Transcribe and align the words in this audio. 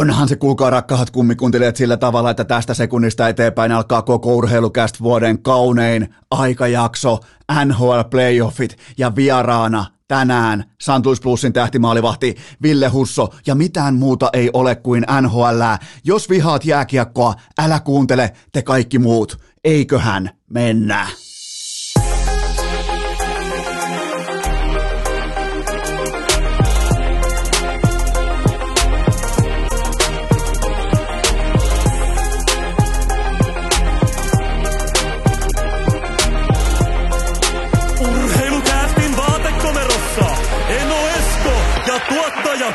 Onhan 0.00 0.28
se 0.28 0.36
kuulkaa 0.36 0.70
rakkaat 0.70 1.10
kummikuntelijat 1.10 1.76
sillä 1.76 1.96
tavalla, 1.96 2.30
että 2.30 2.44
tästä 2.44 2.74
sekunnista 2.74 3.28
eteenpäin 3.28 3.72
alkaa 3.72 4.02
koko 4.02 4.34
urheilukäst 4.34 5.02
vuoden 5.02 5.42
kaunein 5.42 6.14
aikajakso, 6.30 7.20
NHL 7.64 8.00
playoffit 8.10 8.76
ja 8.98 9.16
vieraana 9.16 9.86
tänään 10.08 10.64
St. 10.80 11.04
Louis 11.06 11.20
Plusin 11.20 11.52
tähtimaalivahti 11.52 12.36
Ville 12.62 12.88
Husso 12.88 13.28
ja 13.46 13.54
mitään 13.54 13.94
muuta 13.94 14.30
ei 14.32 14.50
ole 14.52 14.76
kuin 14.76 15.06
NHL. 15.20 15.62
Jos 16.04 16.30
vihaat 16.30 16.64
jääkiekkoa, 16.64 17.34
älä 17.58 17.80
kuuntele 17.80 18.32
te 18.52 18.62
kaikki 18.62 18.98
muut. 18.98 19.40
Eiköhän 19.64 20.30
mennä. 20.50 21.06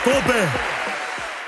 Kope. 0.04 0.49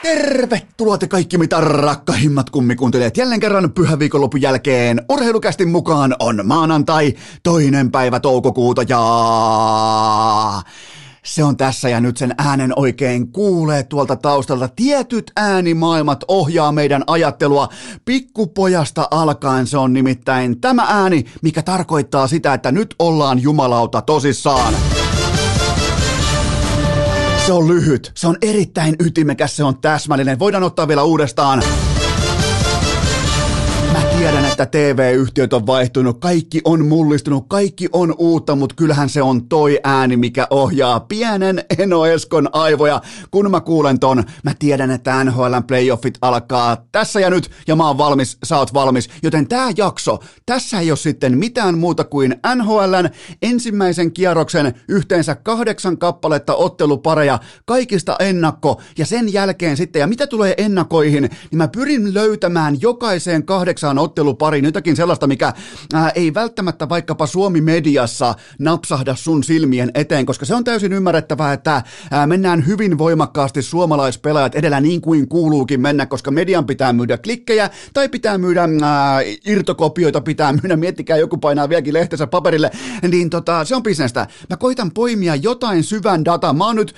Tervetuloa 0.01 0.97
te 0.97 1.07
kaikki 1.07 1.37
mitä 1.37 1.61
rakkahimmat 1.61 2.49
kummikuuntelijat 2.49 3.17
jälleen 3.17 3.39
kerran 3.39 3.71
pyhän 3.71 3.99
viikonlopun 3.99 4.41
jälkeen. 4.41 5.01
Urheilukästin 5.09 5.69
mukaan 5.69 6.15
on 6.19 6.41
maanantai, 6.43 7.13
toinen 7.43 7.91
päivä 7.91 8.19
toukokuuta 8.19 8.83
ja 8.89 8.99
se 11.23 11.43
on 11.43 11.57
tässä 11.57 11.89
ja 11.89 11.99
nyt 11.99 12.17
sen 12.17 12.35
äänen 12.37 12.73
oikein 12.75 13.31
kuulee 13.31 13.83
tuolta 13.83 14.15
taustalta. 14.15 14.69
Tietyt 14.75 15.31
äänimaailmat 15.35 16.23
ohjaa 16.27 16.71
meidän 16.71 17.03
ajattelua. 17.07 17.69
Pikkupojasta 18.05 19.07
alkaen 19.11 19.67
se 19.67 19.77
on 19.77 19.93
nimittäin 19.93 20.61
tämä 20.61 20.85
ääni, 20.89 21.25
mikä 21.41 21.61
tarkoittaa 21.61 22.27
sitä, 22.27 22.53
että 22.53 22.71
nyt 22.71 22.95
ollaan 22.99 23.41
jumalauta 23.41 24.01
tosissaan. 24.01 24.73
Se 27.47 27.53
on 27.53 27.67
lyhyt, 27.67 28.11
se 28.15 28.27
on 28.27 28.37
erittäin 28.41 28.95
ytimekäs, 28.99 29.55
se 29.55 29.63
on 29.63 29.77
täsmällinen. 29.77 30.39
Voidaan 30.39 30.63
ottaa 30.63 30.87
vielä 30.87 31.03
uudestaan. 31.03 31.63
Mä 33.91 34.01
tiedän, 34.17 34.46
että 34.61 34.77
TV-yhtiöt 34.77 35.53
on 35.53 35.67
vaihtunut, 35.67 36.19
kaikki 36.19 36.61
on 36.65 36.87
mullistunut, 36.87 37.45
kaikki 37.47 37.89
on 37.93 38.15
uutta, 38.17 38.55
mutta 38.55 38.75
kyllähän 38.75 39.09
se 39.09 39.21
on 39.21 39.49
toi 39.49 39.79
ääni, 39.83 40.17
mikä 40.17 40.47
ohjaa 40.49 40.99
pienen 40.99 41.63
Eno 41.77 42.05
Eskon 42.05 42.49
aivoja. 42.51 43.01
Kun 43.31 43.51
mä 43.51 43.61
kuulen 43.61 43.99
ton, 43.99 44.23
mä 44.43 44.53
tiedän, 44.59 44.91
että 44.91 45.23
NHLn 45.23 45.63
playoffit 45.67 46.17
alkaa 46.21 46.77
tässä 46.91 47.19
ja 47.19 47.29
nyt, 47.29 47.51
ja 47.67 47.75
mä 47.75 47.87
oon 47.87 47.97
valmis, 47.97 48.37
sä 48.43 48.57
oot 48.57 48.73
valmis. 48.73 49.09
Joten 49.23 49.47
tää 49.47 49.69
jakso, 49.77 50.19
tässä 50.45 50.79
ei 50.79 50.91
ole 50.91 50.97
sitten 50.97 51.37
mitään 51.37 51.77
muuta 51.77 52.03
kuin 52.03 52.35
NHLn 52.55 53.09
ensimmäisen 53.41 54.11
kierroksen 54.11 54.73
yhteensä 54.87 55.35
kahdeksan 55.35 55.97
kappaletta 55.97 56.55
ottelupareja, 56.55 57.39
kaikista 57.65 58.15
ennakko, 58.19 58.81
ja 58.97 59.05
sen 59.05 59.33
jälkeen 59.33 59.77
sitten, 59.77 59.99
ja 59.99 60.07
mitä 60.07 60.27
tulee 60.27 60.53
ennakoihin, 60.57 61.23
niin 61.23 61.57
mä 61.57 61.67
pyrin 61.67 62.13
löytämään 62.13 62.81
jokaiseen 62.81 63.45
kahdeksaan 63.45 63.99
ottelupariin 64.47 64.65
jotakin 64.65 64.95
sellaista, 64.95 65.27
mikä 65.27 65.53
ää, 65.93 66.09
ei 66.09 66.33
välttämättä 66.33 66.89
vaikkapa 66.89 67.27
Suomi-mediassa 67.27 68.35
napsahda 68.59 69.15
sun 69.15 69.43
silmien 69.43 69.91
eteen, 69.93 70.25
koska 70.25 70.45
se 70.45 70.55
on 70.55 70.63
täysin 70.63 70.93
ymmärrettävää, 70.93 71.53
että 71.53 71.83
ää, 72.11 72.27
mennään 72.27 72.67
hyvin 72.67 72.97
voimakkaasti 72.97 73.61
suomalaispelaajat 73.61 74.55
edellä 74.55 74.79
niin 74.79 75.01
kuin 75.01 75.27
kuuluukin 75.27 75.81
mennä, 75.81 76.05
koska 76.05 76.31
median 76.31 76.65
pitää 76.65 76.93
myydä 76.93 77.17
klikkejä 77.17 77.69
tai 77.93 78.09
pitää 78.09 78.37
myydä 78.37 78.61
ää, 78.61 79.21
irtokopioita, 79.45 80.21
pitää 80.21 80.53
myydä, 80.53 80.75
miettikää 80.75 81.17
joku 81.17 81.37
painaa 81.37 81.69
vieläkin 81.69 81.93
lehtensä 81.93 82.27
paperille, 82.27 82.71
niin 83.11 83.29
tota, 83.29 83.65
se 83.65 83.75
on 83.75 83.83
bisnestä. 83.83 84.27
Mä 84.49 84.57
koitan 84.57 84.91
poimia 84.91 85.35
jotain 85.35 85.83
syvän 85.83 86.25
dataa. 86.25 86.53
Mä 86.53 86.65
oon 86.65 86.75
nyt, 86.75 86.95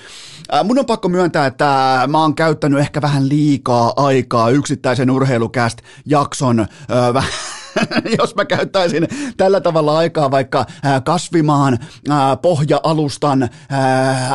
ää, 0.52 0.64
mun 0.64 0.78
on 0.78 0.86
pakko 0.86 1.08
myöntää, 1.08 1.46
että 1.46 2.04
mä 2.08 2.18
oon 2.18 2.34
käyttänyt 2.34 2.78
ehkä 2.78 3.02
vähän 3.02 3.28
liikaa 3.28 3.92
aikaa 3.96 4.50
yksittäisen 4.50 5.10
urheilukäst 5.10 5.78
jakson 6.06 6.60
öö, 6.60 7.14
vähän 7.14 7.30
jos 8.18 8.34
mä 8.34 8.44
käyttäisin 8.44 9.08
tällä 9.36 9.60
tavalla 9.60 9.98
aikaa 9.98 10.30
vaikka 10.30 10.66
kasvimaan 11.04 11.78
pohja-alustan 12.42 13.48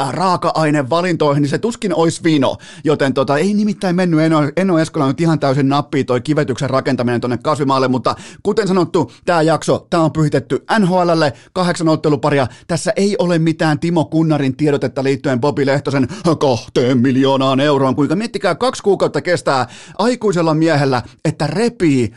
raaka-ainevalintoihin, 0.09 1.41
niin 1.41 1.49
se 1.49 1.57
tuskin 1.57 1.95
olisi 1.95 2.23
vino. 2.23 2.57
Joten 2.83 3.13
tota, 3.13 3.37
ei 3.37 3.53
nimittäin 3.53 3.95
mennyt 3.95 4.19
Eno, 4.19 4.51
Eno 4.57 4.79
Eskola 4.79 5.07
nyt 5.07 5.21
ihan 5.21 5.39
täysin 5.39 5.69
nappiin 5.69 6.05
toi 6.05 6.21
kivetyksen 6.21 6.69
rakentaminen 6.69 7.21
tuonne 7.21 7.37
kasvimaalle, 7.37 7.87
mutta 7.87 8.15
kuten 8.43 8.67
sanottu, 8.67 9.11
tämä 9.25 9.41
jakso, 9.41 9.87
tämä 9.89 10.03
on 10.03 10.11
pyhitetty 10.11 10.65
NHLlle, 10.79 11.33
kahdeksan 11.53 11.89
otteluparia. 11.89 12.47
Tässä 12.67 12.93
ei 12.95 13.15
ole 13.19 13.39
mitään 13.39 13.79
Timo 13.79 14.05
Kunnarin 14.05 14.57
tiedotetta 14.57 15.03
liittyen 15.03 15.39
Bobi 15.39 15.65
Lehtosen 15.65 16.07
kahteen 16.39 16.97
miljoonaan 16.97 17.59
euroon, 17.59 17.95
kuinka 17.95 18.15
miettikää 18.15 18.55
kaksi 18.55 18.83
kuukautta 18.83 19.21
kestää 19.21 19.67
aikuisella 19.97 20.53
miehellä, 20.53 21.01
että 21.25 21.47
repii 21.47 22.13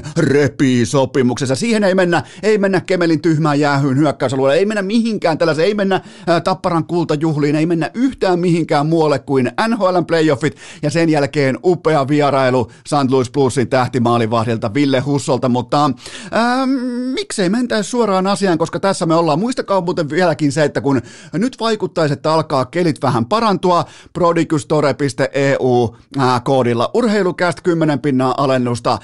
A4-paperin 0.00 0.12
repii 0.16 0.86
sopimuksessa. 0.86 1.54
Siihen 1.54 1.84
ei 1.84 1.94
mennä, 1.94 2.22
ei 2.42 2.58
mennä 2.58 2.80
Kemelin 2.80 3.22
tyhmään 3.22 3.60
jäähyyn 3.60 3.98
hyökkäysalueelle, 3.98 4.58
ei 4.58 4.66
mennä 4.66 4.82
mihinkään 4.82 5.38
tällaiseen, 5.38 5.68
ei 5.68 5.74
mennä 5.74 6.00
ää, 6.26 6.40
Tapparan 6.40 6.84
kultajuhliin, 6.84 7.56
ei 7.56 7.66
mennä 7.66 7.90
yhtään 7.94 8.38
mihinkään 8.38 8.86
muualle 8.86 9.18
kuin 9.18 9.52
NHLn 9.68 10.06
playoffit 10.06 10.56
ja 10.82 10.90
sen 10.90 11.08
jälkeen 11.08 11.58
upea 11.64 12.08
vierailu 12.08 12.70
St. 12.86 13.10
Louis 13.10 13.30
Bluesin 13.30 13.68
tähtimaalivahdilta 13.68 14.74
Ville 14.74 15.00
Hussolta, 15.00 15.48
mutta 15.48 15.90
ää, 16.30 16.66
miksei 17.14 17.48
mentäisi 17.48 17.90
suoraan 17.90 18.26
asiaan, 18.26 18.58
koska 18.58 18.80
tässä 18.80 19.06
me 19.06 19.14
ollaan. 19.14 19.38
Muistakaa 19.38 19.80
muuten 19.80 20.10
vieläkin 20.10 20.52
se, 20.52 20.64
että 20.64 20.80
kun 20.80 21.02
nyt 21.32 21.56
vaikuttaisi, 21.60 22.12
että 22.12 22.32
alkaa 22.32 22.64
kelit 22.64 23.02
vähän 23.02 23.24
parantua, 23.24 23.84
prodigustore.eu 24.12 25.96
koodilla 26.44 26.90
urheilukäst 26.94 27.60
10 27.60 27.98
pinnaa 28.00 28.34
alennusta, 28.38 28.98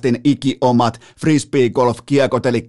urheilukästin 0.00 0.20
ikiomat 0.24 1.00
frisbee 1.20 1.70
golf 1.70 1.98
kiekot, 2.06 2.46
eli 2.46 2.66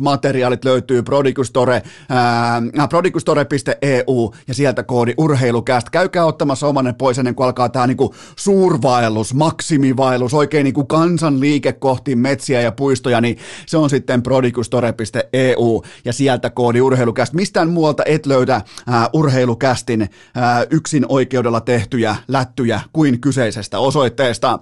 materiaalit 0.00 0.64
löytyy 0.64 1.02
prodigustore, 1.02 1.82
ää, 2.08 2.62
prodigustore.eu 2.88 4.34
ja 4.48 4.54
sieltä 4.54 4.82
koodi 4.82 5.14
urheilukäst. 5.18 5.90
Käykää 5.90 6.24
ottamassa 6.24 6.66
omanne 6.66 6.92
pois 6.92 7.18
ennen 7.18 7.34
kuin 7.34 7.44
alkaa 7.44 7.68
tämä 7.68 7.86
niinku 7.86 8.14
suurvaellus, 8.36 9.34
maksimivaellus, 9.34 10.34
oikein 10.34 10.64
niinku 10.64 10.84
kansanliike 10.84 11.72
kohti 11.72 12.16
metsiä 12.16 12.60
ja 12.60 12.72
puistoja, 12.72 13.20
niin 13.20 13.38
se 13.66 13.76
on 13.76 13.90
sitten 13.90 14.22
prodigustore.eu 14.22 15.82
ja 16.04 16.12
sieltä 16.12 16.50
koodi 16.50 16.80
urheilukäst. 16.80 17.32
Mistään 17.32 17.70
muualta 17.70 18.02
et 18.06 18.26
löydä 18.26 18.60
ää, 18.86 19.08
urheilukästin 19.12 20.08
ää, 20.34 20.66
yksin 20.70 21.06
oikeudella 21.08 21.60
tehtyjä 21.60 22.16
lättyjä 22.28 22.80
kuin 22.92 23.20
kyseisestä 23.20 23.78
osoitteesta. 23.78 24.58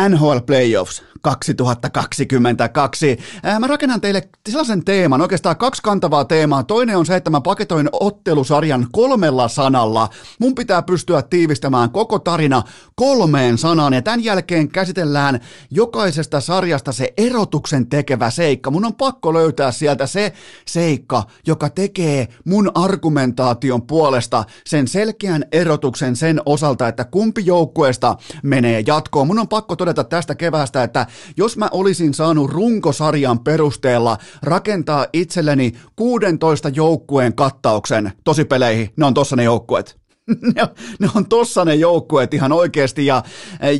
NHL 0.00 0.38
Playoffs 0.46 1.02
2022. 1.22 3.18
Ää, 3.42 3.60
mä 3.60 3.66
rakennan 3.66 4.00
teille 4.00 4.28
sellaisen 4.48 4.84
teeman, 4.84 5.20
oikeastaan 5.20 5.56
kaksi 5.56 5.82
kantavaa 5.82 6.24
teemaa. 6.24 6.62
Toinen 6.62 6.98
on 6.98 7.06
se, 7.06 7.16
että 7.16 7.30
mä 7.30 7.40
paketoin 7.40 7.88
ottelusarjan 7.92 8.86
kolmella 8.92 9.48
sanalla. 9.48 10.08
Mun 10.40 10.54
pitää 10.54 10.82
pystyä 10.82 11.22
tiivistämään 11.22 11.90
koko 11.90 12.18
tarina 12.18 12.62
kolmeen 12.94 13.58
sanaan 13.58 13.92
ja 13.92 14.02
tämän 14.02 14.24
jälkeen 14.24 14.68
käsitellään 14.68 15.40
jokaisesta 15.70 16.40
sarjasta 16.40 16.92
se 16.92 17.12
erotuksen 17.16 17.86
tekevä 17.86 18.30
seikka. 18.30 18.70
Mun 18.70 18.84
on 18.84 18.94
pakko 18.94 19.34
löytää 19.34 19.72
sieltä 19.72 20.06
se 20.06 20.32
seikka, 20.66 21.22
joka 21.46 21.70
tekee 21.70 22.28
mun 22.44 22.70
argumentaation 22.74 23.82
puolesta 23.82 24.44
sen 24.66 24.88
selkeän 24.88 25.44
erotuksen 25.52 26.16
sen 26.16 26.40
osalta, 26.46 26.88
että 26.88 27.04
kumpi 27.04 27.46
joukkueesta 27.46 28.16
menee 28.42 28.82
jatkoon. 28.86 29.26
Mun 29.26 29.38
on 29.38 29.48
pakko 29.48 29.76
todeta 29.84 30.04
tästä 30.04 30.34
keväästä, 30.34 30.82
että 30.82 31.06
jos 31.36 31.56
mä 31.56 31.68
olisin 31.72 32.14
saanut 32.14 32.50
runkosarjan 32.50 33.38
perusteella 33.38 34.18
rakentaa 34.42 35.06
itselleni 35.12 35.72
16 35.96 36.68
joukkueen 36.68 37.34
kattauksen 37.34 38.12
tosipeleihin, 38.24 38.90
ne 38.96 39.06
on 39.06 39.14
tossa 39.14 39.36
ne 39.36 39.44
joukkueet. 39.44 39.96
ne, 41.00 41.08
on, 41.14 41.26
tossa 41.26 41.64
ne 41.64 41.74
joukkueet 41.74 42.34
ihan 42.34 42.52
oikeasti 42.52 43.06
ja, 43.06 43.22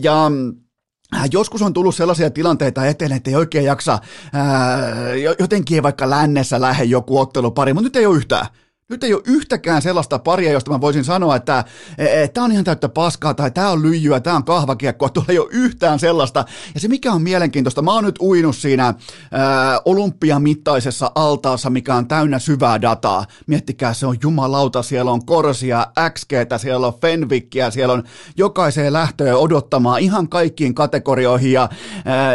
ja 0.03 0.31
Joskus 1.33 1.63
on 1.63 1.73
tullut 1.73 1.95
sellaisia 1.95 2.31
tilanteita 2.31 2.87
eteen, 2.87 3.13
että 3.13 3.31
ei 3.31 3.37
oikein 3.37 3.65
jaksa, 3.65 3.99
ää, 4.33 5.15
jotenkin 5.39 5.75
ei 5.75 5.83
vaikka 5.83 6.11
lännessä 6.11 6.61
lähde 6.61 6.85
joku 6.85 7.19
ottelupari, 7.19 7.73
mutta 7.73 7.87
nyt 7.87 7.97
ei 7.97 8.07
ole 8.07 8.17
yhtään. 8.17 8.47
Nyt 8.89 9.05
ei 9.05 9.15
ole 9.15 9.23
yhtäkään 9.27 9.83
sellaista 9.83 10.19
paria, 10.19 10.53
josta 10.53 10.71
mä 10.71 10.81
voisin 10.81 11.05
sanoa, 11.05 11.37
että 11.37 11.65
e, 11.99 12.23
e, 12.23 12.29
tämä 12.29 12.45
on 12.45 12.53
ihan 12.53 12.65
täyttä 12.65 12.89
paskaa 12.89 13.35
tai 13.35 13.51
tämä 13.51 13.71
on 13.71 13.83
lyijyä, 13.83 14.21
tämä 14.21 14.37
on 14.37 14.45
kahvakiekkoa. 14.45 15.09
Tuolla 15.09 15.33
ei 15.33 15.39
ole 15.39 15.49
yhtään 15.51 15.99
sellaista. 15.99 16.45
Ja 16.75 16.81
se 16.81 16.89
mikä 16.89 17.13
on 17.13 17.23
mielenkiintoista, 17.23 17.83
mä 17.83 17.93
oon 17.93 18.05
nyt 18.05 18.19
uinut 18.21 18.57
siinä 18.57 18.85
ää, 18.85 19.81
olympiamittaisessa 19.85 21.11
altaassa, 21.15 21.71
mikä 21.71 21.95
on 21.95 22.09
täynnä 22.09 22.39
syvää 22.39 22.81
dataa. 22.81 23.27
Miettikää, 23.47 23.95
se 23.95 24.07
on 24.07 24.17
jumalauta, 24.23 24.83
siellä 24.83 25.11
on 25.11 25.27
Korsia, 25.27 25.87
XGtä, 26.11 26.59
siellä 26.59 26.87
on 26.87 26.95
Fenwickia, 27.01 27.71
siellä 27.71 27.95
on 27.95 28.03
jokaiseen 28.37 28.93
lähtöön 28.93 29.37
odottamaan 29.37 30.01
ihan 30.01 30.29
kaikkiin 30.29 30.75
kategorioihin. 30.75 31.53
Ja 31.53 31.69
ää, 32.05 32.35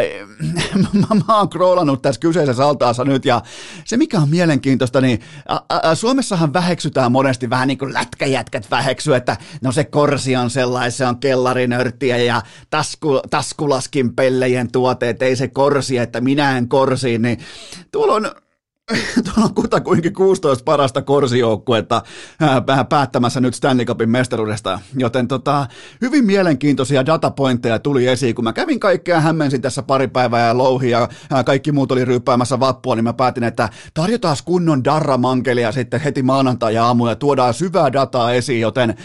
mä, 0.94 1.22
mä 1.28 1.38
oon 1.38 1.50
kroolannut 1.50 2.02
tässä 2.02 2.22
kyseisessä 2.22 2.66
altaassa 2.66 3.04
nyt 3.04 3.26
ja 3.26 3.42
se 3.86 3.98
mikä 3.98 4.20
on 4.20 4.30
mielenkiintoista, 4.30 5.02
niin 5.02 5.20
ä, 5.52 5.90
ä, 5.90 5.96
Suomessa 5.96 6.39
Suomessahan 6.40 6.54
väheksytään 6.54 7.12
monesti 7.12 7.50
vähän 7.50 7.68
niin 7.68 7.78
kuin 7.78 7.94
lätkäjätkät 7.94 8.72
väheksy, 8.72 9.16
että 9.16 9.38
no 9.62 9.72
se 9.72 9.84
korsi 9.84 10.36
on 10.36 10.50
sellainen, 10.50 10.92
se 10.92 11.06
on 11.06 11.20
kellarinörttiä 11.20 12.18
ja 12.18 12.42
tasku, 12.70 13.22
taskulaskin 13.30 14.16
pellejen 14.16 14.72
tuoteet, 14.72 15.22
ei 15.22 15.36
se 15.36 15.48
korsi, 15.48 15.98
että 15.98 16.22
minä 16.22 16.58
en 16.58 16.70
korsi, 16.70 17.18
niin 17.18 17.40
tuolla 17.92 18.14
on 18.14 18.32
tuolla 19.24 19.44
on 19.44 19.54
kutakuinkin 19.54 20.14
16 20.14 20.64
parasta 20.64 21.02
korsijoukkuetta 21.02 22.02
päättämässä 22.90 23.40
nyt 23.40 23.54
Stanley 23.54 23.86
Cupin 23.86 24.10
mestaruudesta, 24.10 24.80
joten 24.98 25.28
tota, 25.28 25.68
hyvin 26.02 26.26
mielenkiintoisia 26.26 27.06
datapointteja 27.06 27.80
tuli 27.80 28.08
esiin, 28.08 28.36
kun 28.36 28.44
mä 28.44 28.54
kävin 28.54 28.80
kaikkea 28.80 29.22
hämmensin 29.22 29.62
tässä 29.62 29.84
pari 29.84 30.08
päivää 30.08 30.48
ja 30.48 30.58
louhi 30.58 30.90
ja 30.90 31.10
kaikki 31.46 31.72
muut 31.72 31.92
oli 31.92 32.06
ryyppäämässä 32.06 32.60
vappua, 32.60 32.96
niin 32.96 33.04
mä 33.04 33.14
päätin, 33.14 33.44
että 33.44 33.70
tarjotaan 33.94 34.38
kunnon 34.46 34.84
darramankelia 34.84 35.72
sitten 35.72 36.02
heti 36.02 36.24
maanantai 36.24 36.78
aamulla 36.78 37.12
ja 37.12 37.16
tuodaan 37.16 37.54
syvää 37.54 37.94
dataa 37.94 38.34
esiin, 38.34 38.62
joten 38.62 38.96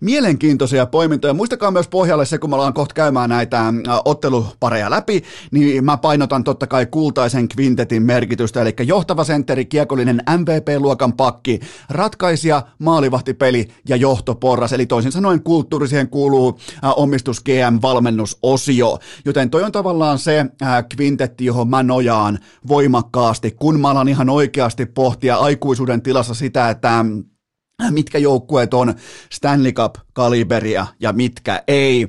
mielenkiintoisia 0.00 0.86
poimintoja. 0.86 1.34
Muistakaa 1.34 1.70
myös 1.70 1.88
pohjalle 1.88 2.26
se, 2.26 2.38
kun 2.38 2.50
me 2.50 2.56
ollaan 2.56 2.74
kohta 2.74 2.94
käymään 2.94 3.30
näitä 3.30 3.64
ottelupareja 4.04 4.90
läpi, 4.90 5.22
niin 5.50 5.84
mä 5.84 5.96
painotan 5.96 6.44
totta 6.44 6.66
kai 6.66 6.86
kultaisen 6.86 7.48
kvintetin 7.48 8.02
merkitystä, 8.02 8.62
eli 8.62 8.74
johtava 8.86 9.23
sentteri, 9.24 9.64
kiekollinen 9.64 10.22
MVP-luokan 10.38 11.12
pakki, 11.12 11.60
ratkaisija, 11.90 12.62
maalivahtipeli 12.78 13.68
ja 13.88 13.96
johtoporras, 13.96 14.72
eli 14.72 14.86
toisin 14.86 15.12
sanoen 15.12 15.42
kulttuuriseen 15.42 16.08
kuuluu 16.08 16.58
äh, 16.84 16.92
omistus 16.96 17.40
GM-valmennusosio, 17.44 18.98
joten 19.24 19.50
toi 19.50 19.62
on 19.62 19.72
tavallaan 19.72 20.18
se 20.18 20.46
äh, 20.62 20.84
kvintetti, 20.96 21.44
johon 21.44 21.68
mä 21.68 21.82
nojaan 21.82 22.38
voimakkaasti, 22.68 23.50
kun 23.50 23.80
mä 23.80 23.90
alan 23.90 24.08
ihan 24.08 24.30
oikeasti 24.30 24.86
pohtia 24.86 25.36
aikuisuuden 25.36 26.02
tilassa 26.02 26.34
sitä, 26.34 26.70
että 26.70 27.04
mitkä 27.90 28.18
joukkueet 28.18 28.74
on 28.74 28.94
Stanley 29.32 29.72
Cup 29.72 29.94
kaliberia 30.12 30.86
ja 31.00 31.12
mitkä 31.12 31.62
ei. 31.68 32.08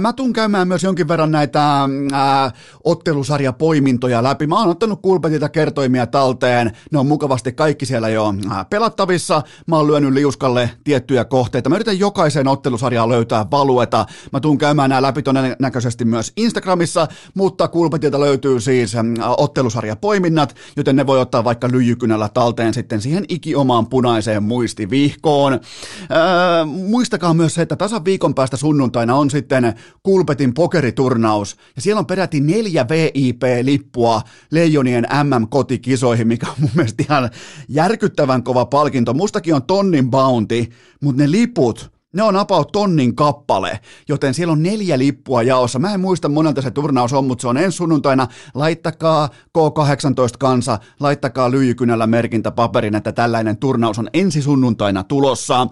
Mä 0.00 0.12
tuun 0.12 0.32
käymään 0.32 0.68
myös 0.68 0.82
jonkin 0.82 1.08
verran 1.08 1.32
näitä 1.32 1.88
ää, 2.12 2.50
ottelusarjapoimintoja 2.84 4.22
läpi. 4.22 4.46
Mä 4.46 4.60
oon 4.60 4.68
ottanut 4.68 5.02
Kulpetilta 5.02 5.48
kertoimia 5.48 6.06
talteen. 6.06 6.72
Ne 6.92 6.98
on 6.98 7.06
mukavasti 7.06 7.52
kaikki 7.52 7.86
siellä 7.86 8.08
jo 8.08 8.34
pelattavissa. 8.70 9.42
Mä 9.66 9.76
oon 9.76 9.86
lyönyt 9.86 10.12
liuskalle 10.12 10.70
tiettyjä 10.84 11.24
kohteita. 11.24 11.70
Mä 11.70 11.76
yritän 11.76 11.98
jokaiseen 11.98 12.48
ottelusarjaan 12.48 13.08
löytää 13.08 13.46
valueta. 13.50 14.06
Mä 14.32 14.40
tuun 14.40 14.58
käymään 14.58 14.90
nämä 14.90 15.02
läpi 15.02 15.22
todennäköisesti 15.22 16.04
myös 16.04 16.32
Instagramissa, 16.36 17.08
mutta 17.34 17.68
Kulpetilta 17.68 18.20
löytyy 18.20 18.60
siis 18.60 18.92
ottelusarjapoiminnat, 19.36 20.56
joten 20.76 20.96
ne 20.96 21.06
voi 21.06 21.20
ottaa 21.20 21.44
vaikka 21.44 21.68
lyijykynällä 21.72 22.28
talteen 22.34 22.74
sitten 22.74 23.00
siihen 23.00 23.24
ikiomaan 23.28 23.86
punaiseen 23.86 24.42
muistivihkoon. 24.94 25.60
Ää, 26.10 26.64
muistakaa 26.64 27.34
myös 27.34 27.54
se, 27.54 27.62
että 27.62 27.76
tasan 27.76 28.04
viikon 28.04 28.34
päästä 28.34 28.56
sunnuntaina 28.56 29.14
on 29.14 29.30
sitten 29.30 29.74
Kulpetin 30.02 30.54
pokeriturnaus, 30.54 31.56
ja 31.76 31.82
siellä 31.82 31.98
on 31.98 32.06
peräti 32.06 32.40
neljä 32.40 32.86
VIP-lippua 32.88 34.22
Leijonien 34.50 35.06
MM-kotikisoihin, 35.24 36.28
mikä 36.28 36.46
on 36.46 36.54
mun 36.58 36.70
mielestä 36.74 37.02
ihan 37.02 37.30
järkyttävän 37.68 38.42
kova 38.42 38.66
palkinto. 38.66 39.14
Mustakin 39.14 39.54
on 39.54 39.62
tonnin 39.62 40.10
bounty, 40.10 40.66
mutta 41.00 41.22
ne 41.22 41.30
liput, 41.30 41.93
ne 42.14 42.22
on 42.22 42.36
about 42.36 42.72
tonnin 42.72 43.16
kappale, 43.16 43.80
joten 44.08 44.34
siellä 44.34 44.52
on 44.52 44.62
neljä 44.62 44.98
lippua 44.98 45.42
jaossa. 45.42 45.78
Mä 45.78 45.94
en 45.94 46.00
muista 46.00 46.28
monelta 46.28 46.62
se 46.62 46.70
turnaus 46.70 47.12
on, 47.12 47.24
mutta 47.24 47.42
se 47.42 47.48
on 47.48 47.56
ensi 47.56 47.76
sunnuntaina. 47.76 48.28
Laittakaa 48.54 49.28
K18 49.58 50.36
kansa, 50.38 50.78
laittakaa 51.00 51.50
lyijykynällä 51.50 52.06
merkintä 52.06 52.50
paperin, 52.50 52.94
että 52.94 53.12
tällainen 53.12 53.56
turnaus 53.56 53.98
on 53.98 54.10
ensi 54.12 54.42
sunnuntaina 54.42 55.04
tulossa 55.04 55.66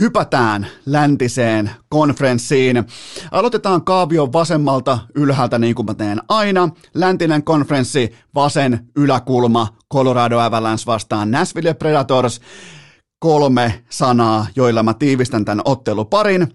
hypätään 0.00 0.66
läntiseen 0.86 1.70
konferenssiin. 1.88 2.84
Aloitetaan 3.30 3.84
kaavion 3.84 4.32
vasemmalta 4.32 4.98
ylhäältä 5.14 5.58
niin 5.58 5.74
kuin 5.74 5.86
mä 5.86 5.94
teen 5.94 6.20
aina. 6.28 6.68
Läntinen 6.94 7.44
konferenssi, 7.44 8.12
vasen 8.34 8.86
yläkulma, 8.96 9.68
Colorado 9.92 10.38
Avalanche 10.38 10.86
vastaan 10.86 11.30
Nashville 11.30 11.74
Predators. 11.74 12.40
Kolme 13.24 13.84
sanaa, 13.90 14.46
joilla 14.56 14.82
mä 14.82 14.94
tiivistän 14.94 15.44
tämän 15.44 15.62
otteluparin 15.64 16.48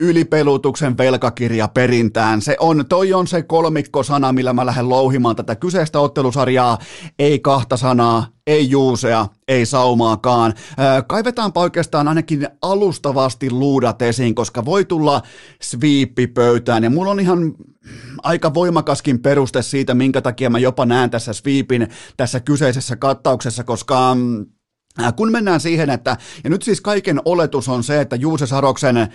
ylipelutuksen 0.00 0.98
velkakirja 0.98 1.68
perintään. 1.68 2.42
Se 2.42 2.56
on, 2.60 2.84
toi 2.88 3.12
on 3.12 3.26
se 3.26 3.42
kolmikko 3.42 4.02
sana, 4.02 4.32
millä 4.32 4.52
mä 4.52 4.66
lähden 4.66 4.88
louhimaan 4.88 5.36
tätä 5.36 5.56
kyseistä 5.56 6.00
ottelusarjaa. 6.00 6.78
Ei 7.18 7.38
kahta 7.38 7.76
sanaa, 7.76 8.26
ei 8.46 8.70
Juusea, 8.70 9.26
ei 9.48 9.66
Saumaakaan. 9.66 10.54
Kaivetaanpa 11.06 11.60
oikeastaan 11.60 12.08
ainakin 12.08 12.48
alustavasti 12.62 13.50
luudat 13.50 14.02
esiin, 14.02 14.34
koska 14.34 14.64
voi 14.64 14.84
tulla 14.84 15.22
sviippi 15.62 16.26
pöytään. 16.26 16.84
Ja 16.84 16.90
mulla 16.90 17.10
on 17.10 17.20
ihan 17.20 17.54
aika 18.22 18.54
voimakaskin 18.54 19.22
peruste 19.22 19.62
siitä, 19.62 19.94
minkä 19.94 20.20
takia 20.20 20.50
mä 20.50 20.58
jopa 20.58 20.86
näen 20.86 21.10
tässä 21.10 21.32
sviipin 21.32 21.88
tässä 22.16 22.40
kyseisessä 22.40 22.96
kattauksessa, 22.96 23.64
koska 23.64 24.14
mm, 24.14 24.46
kun 25.16 25.32
mennään 25.32 25.60
siihen, 25.60 25.90
että, 25.90 26.16
ja 26.44 26.50
nyt 26.50 26.62
siis 26.62 26.80
kaiken 26.80 27.20
oletus 27.24 27.68
on 27.68 27.84
se, 27.84 28.00
että 28.00 28.16
Juuse 28.16 28.46
Saroksen 28.46 28.96
ää, 28.96 29.08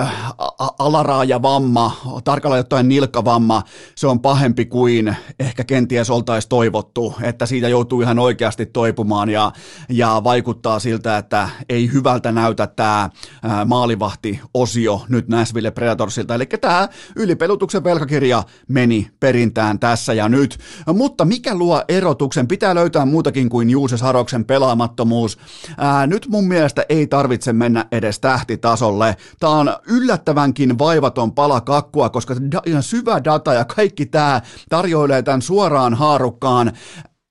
äh, 0.00 1.42
vamma, 1.42 2.20
tarkalleen 2.24 2.60
ottaen 2.60 2.88
nilkkavamma, 2.88 3.62
se 3.96 4.06
on 4.06 4.20
pahempi 4.20 4.64
kuin 4.64 5.16
ehkä 5.38 5.64
kenties 5.64 6.10
oltaisiin 6.10 6.48
toivottu, 6.48 7.14
että 7.22 7.46
siitä 7.46 7.68
joutuu 7.68 8.00
ihan 8.00 8.18
oikeasti 8.18 8.66
toipumaan 8.66 9.30
ja, 9.30 9.52
ja 9.88 10.20
vaikuttaa 10.24 10.78
siltä, 10.78 11.18
että 11.18 11.48
ei 11.68 11.92
hyvältä 11.92 12.32
näytä 12.32 12.66
tämä 12.66 13.02
äh, 13.02 13.66
maalivahti-osio 13.66 15.04
nyt 15.08 15.28
Nashville 15.28 15.70
Predatorsilta, 15.70 16.34
eli 16.34 16.46
tämä 16.46 16.88
ylipelutuksen 17.16 17.84
velkakirja 17.84 18.42
meni 18.68 19.10
perintään 19.20 19.78
tässä 19.78 20.12
ja 20.12 20.28
nyt, 20.28 20.58
mutta 20.86 21.24
mikä 21.24 21.54
luo 21.54 21.82
erotuksen, 21.88 22.48
pitää 22.48 22.74
löytää 22.74 23.04
muutakin 23.04 23.48
kuin 23.48 23.70
Juuse 23.70 23.96
Saroksen 23.96 24.44
pelaama 24.44 24.83
riippumattomuus. 24.84 25.38
Ää, 25.78 26.06
nyt 26.06 26.26
mun 26.28 26.48
mielestä 26.48 26.84
ei 26.88 27.06
tarvitse 27.06 27.52
mennä 27.52 27.86
edes 27.92 28.20
tähtitasolle. 28.20 29.16
Tämä 29.40 29.52
on 29.52 29.76
yllättävänkin 29.86 30.78
vaivaton 30.78 31.32
pala 31.32 31.60
kakkua, 31.60 32.10
koska 32.10 32.34
da- 32.34 32.82
syvä 32.82 33.24
data 33.24 33.54
ja 33.54 33.64
kaikki 33.64 34.06
tämä 34.06 34.40
tarjoilee 34.68 35.22
tämän 35.22 35.42
suoraan 35.42 35.94
haarukkaan. 35.94 36.72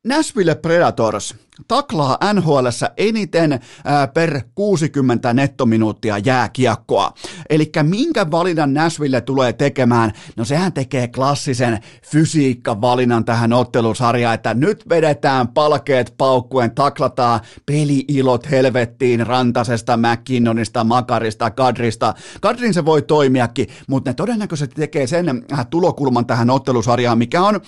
Nashville 0.08 0.56
Predators 0.56 1.36
taklaa 1.68 2.18
nhl 2.34 2.68
eniten 2.98 3.60
ää, 3.86 4.08
per 4.08 4.42
60 4.56 5.34
nettominuuttia 5.34 6.18
jääkiekkoa. 6.18 7.14
Eli 7.50 7.72
minkä 7.84 8.32
valinnan 8.32 8.74
Nashville 8.74 9.22
tulee 9.22 9.54
tekemään? 9.54 10.12
No 10.38 10.46
sehän 10.46 10.74
tekee 10.74 11.08
klassisen 11.08 11.80
fysiikkavalinnan 12.06 13.26
tähän 13.26 13.54
ottelusarjaan, 13.54 14.36
että 14.36 14.54
nyt 14.54 14.90
vedetään 14.90 15.48
palkeet 15.48 16.14
paukkuen, 16.18 16.76
taklataan 16.76 17.40
peliilot 17.66 18.52
helvettiin 18.52 19.28
Rantasesta, 19.28 19.98
McKinnonista, 19.98 20.84
Makarista, 20.84 21.52
Kadrista. 21.52 22.14
Kadrin 22.42 22.74
se 22.74 22.86
voi 22.86 23.02
toimiakin, 23.02 23.68
mutta 23.88 24.10
ne 24.10 24.14
todennäköisesti 24.14 24.76
tekee 24.76 25.08
sen 25.08 25.46
äh, 25.54 25.68
tulokulman 25.70 26.26
tähän 26.26 26.50
ottelusarjaan, 26.50 27.18
mikä 27.18 27.42
on 27.44 27.60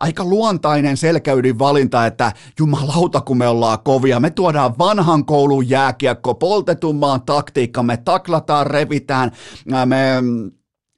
aika 0.00 0.24
luontainen 0.24 0.96
selkäydin 0.96 1.58
valinta, 1.58 2.06
että 2.06 2.32
jumalauta 2.58 3.20
kun 3.24 3.38
me 3.38 3.48
ollaan 3.48 3.78
kovia. 3.84 4.20
Me 4.20 4.30
tuodaan 4.30 4.78
vanhan 4.78 5.24
koulun 5.24 5.68
jääkiekko, 5.68 6.34
poltetummaan 6.34 7.22
taktiikka, 7.22 7.82
me 7.82 7.96
taklataan, 7.96 8.66
revitään, 8.66 9.32
me 9.84 10.22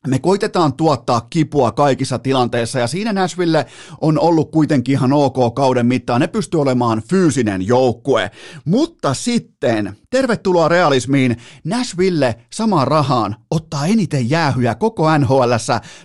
me 0.07 0.19
koitetaan 0.19 0.73
tuottaa 0.73 1.27
kipua 1.31 1.73
kaikissa 1.73 2.19
tilanteissa 2.19 2.79
ja 2.79 2.87
siinä 2.87 3.13
Nashville 3.13 3.67
on 4.01 4.19
ollut 4.19 4.51
kuitenkin 4.51 4.93
ihan 4.93 5.13
ok 5.13 5.55
kauden 5.55 5.87
mittaan. 5.87 6.21
Ne 6.21 6.27
pystyy 6.27 6.61
olemaan 6.61 7.03
fyysinen 7.11 7.67
joukkue. 7.67 8.31
Mutta 8.65 9.15
sitten, 9.15 9.97
tervetuloa 10.11 10.69
realismiin, 10.69 11.37
Nashville 11.65 12.35
samaan 12.53 12.89
rahaan 12.89 13.37
ottaa 13.51 13.87
eniten 13.87 14.31
jäähyjä 14.31 14.75
koko 14.75 15.19
NHL 15.19 15.53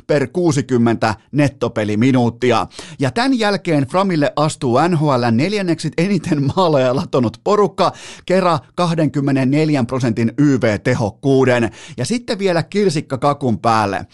per 0.08 0.28
60 0.28 1.16
nettopeliminuuttia. 1.32 2.68
Ja 3.00 3.12
tämän 3.12 3.40
jälkeen 3.40 3.88
Framille 3.88 4.34
astuu 4.36 4.80
NHL 4.90 5.24
neljänneksi 5.32 5.92
eniten 5.98 6.52
maaleja 6.56 6.96
latonut 6.96 7.38
porukka 7.44 7.92
kerran 8.26 8.60
24 8.76 9.84
prosentin 9.84 10.34
YV-tehokkuuden. 10.38 11.72
Ja 11.98 12.06
sitten 12.06 12.40
vielä 12.40 12.64
kirsikka 12.64 13.18
kakun 13.18 13.60
päälle 13.60 13.91
päälle. 13.92 14.08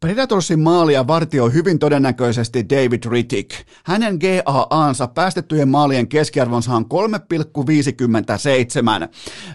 Predatorsin 0.00 0.60
maalia 0.60 1.06
vartioi 1.06 1.52
hyvin 1.52 1.78
todennäköisesti 1.78 2.68
David 2.68 3.02
Rittick. 3.10 3.50
Hänen 3.84 4.18
GAAnsa 4.18 5.08
päästettyjen 5.08 5.68
maalien 5.68 6.08
keskiarvonsa 6.08 6.74
on 6.74 6.84
3,57. 6.84 9.08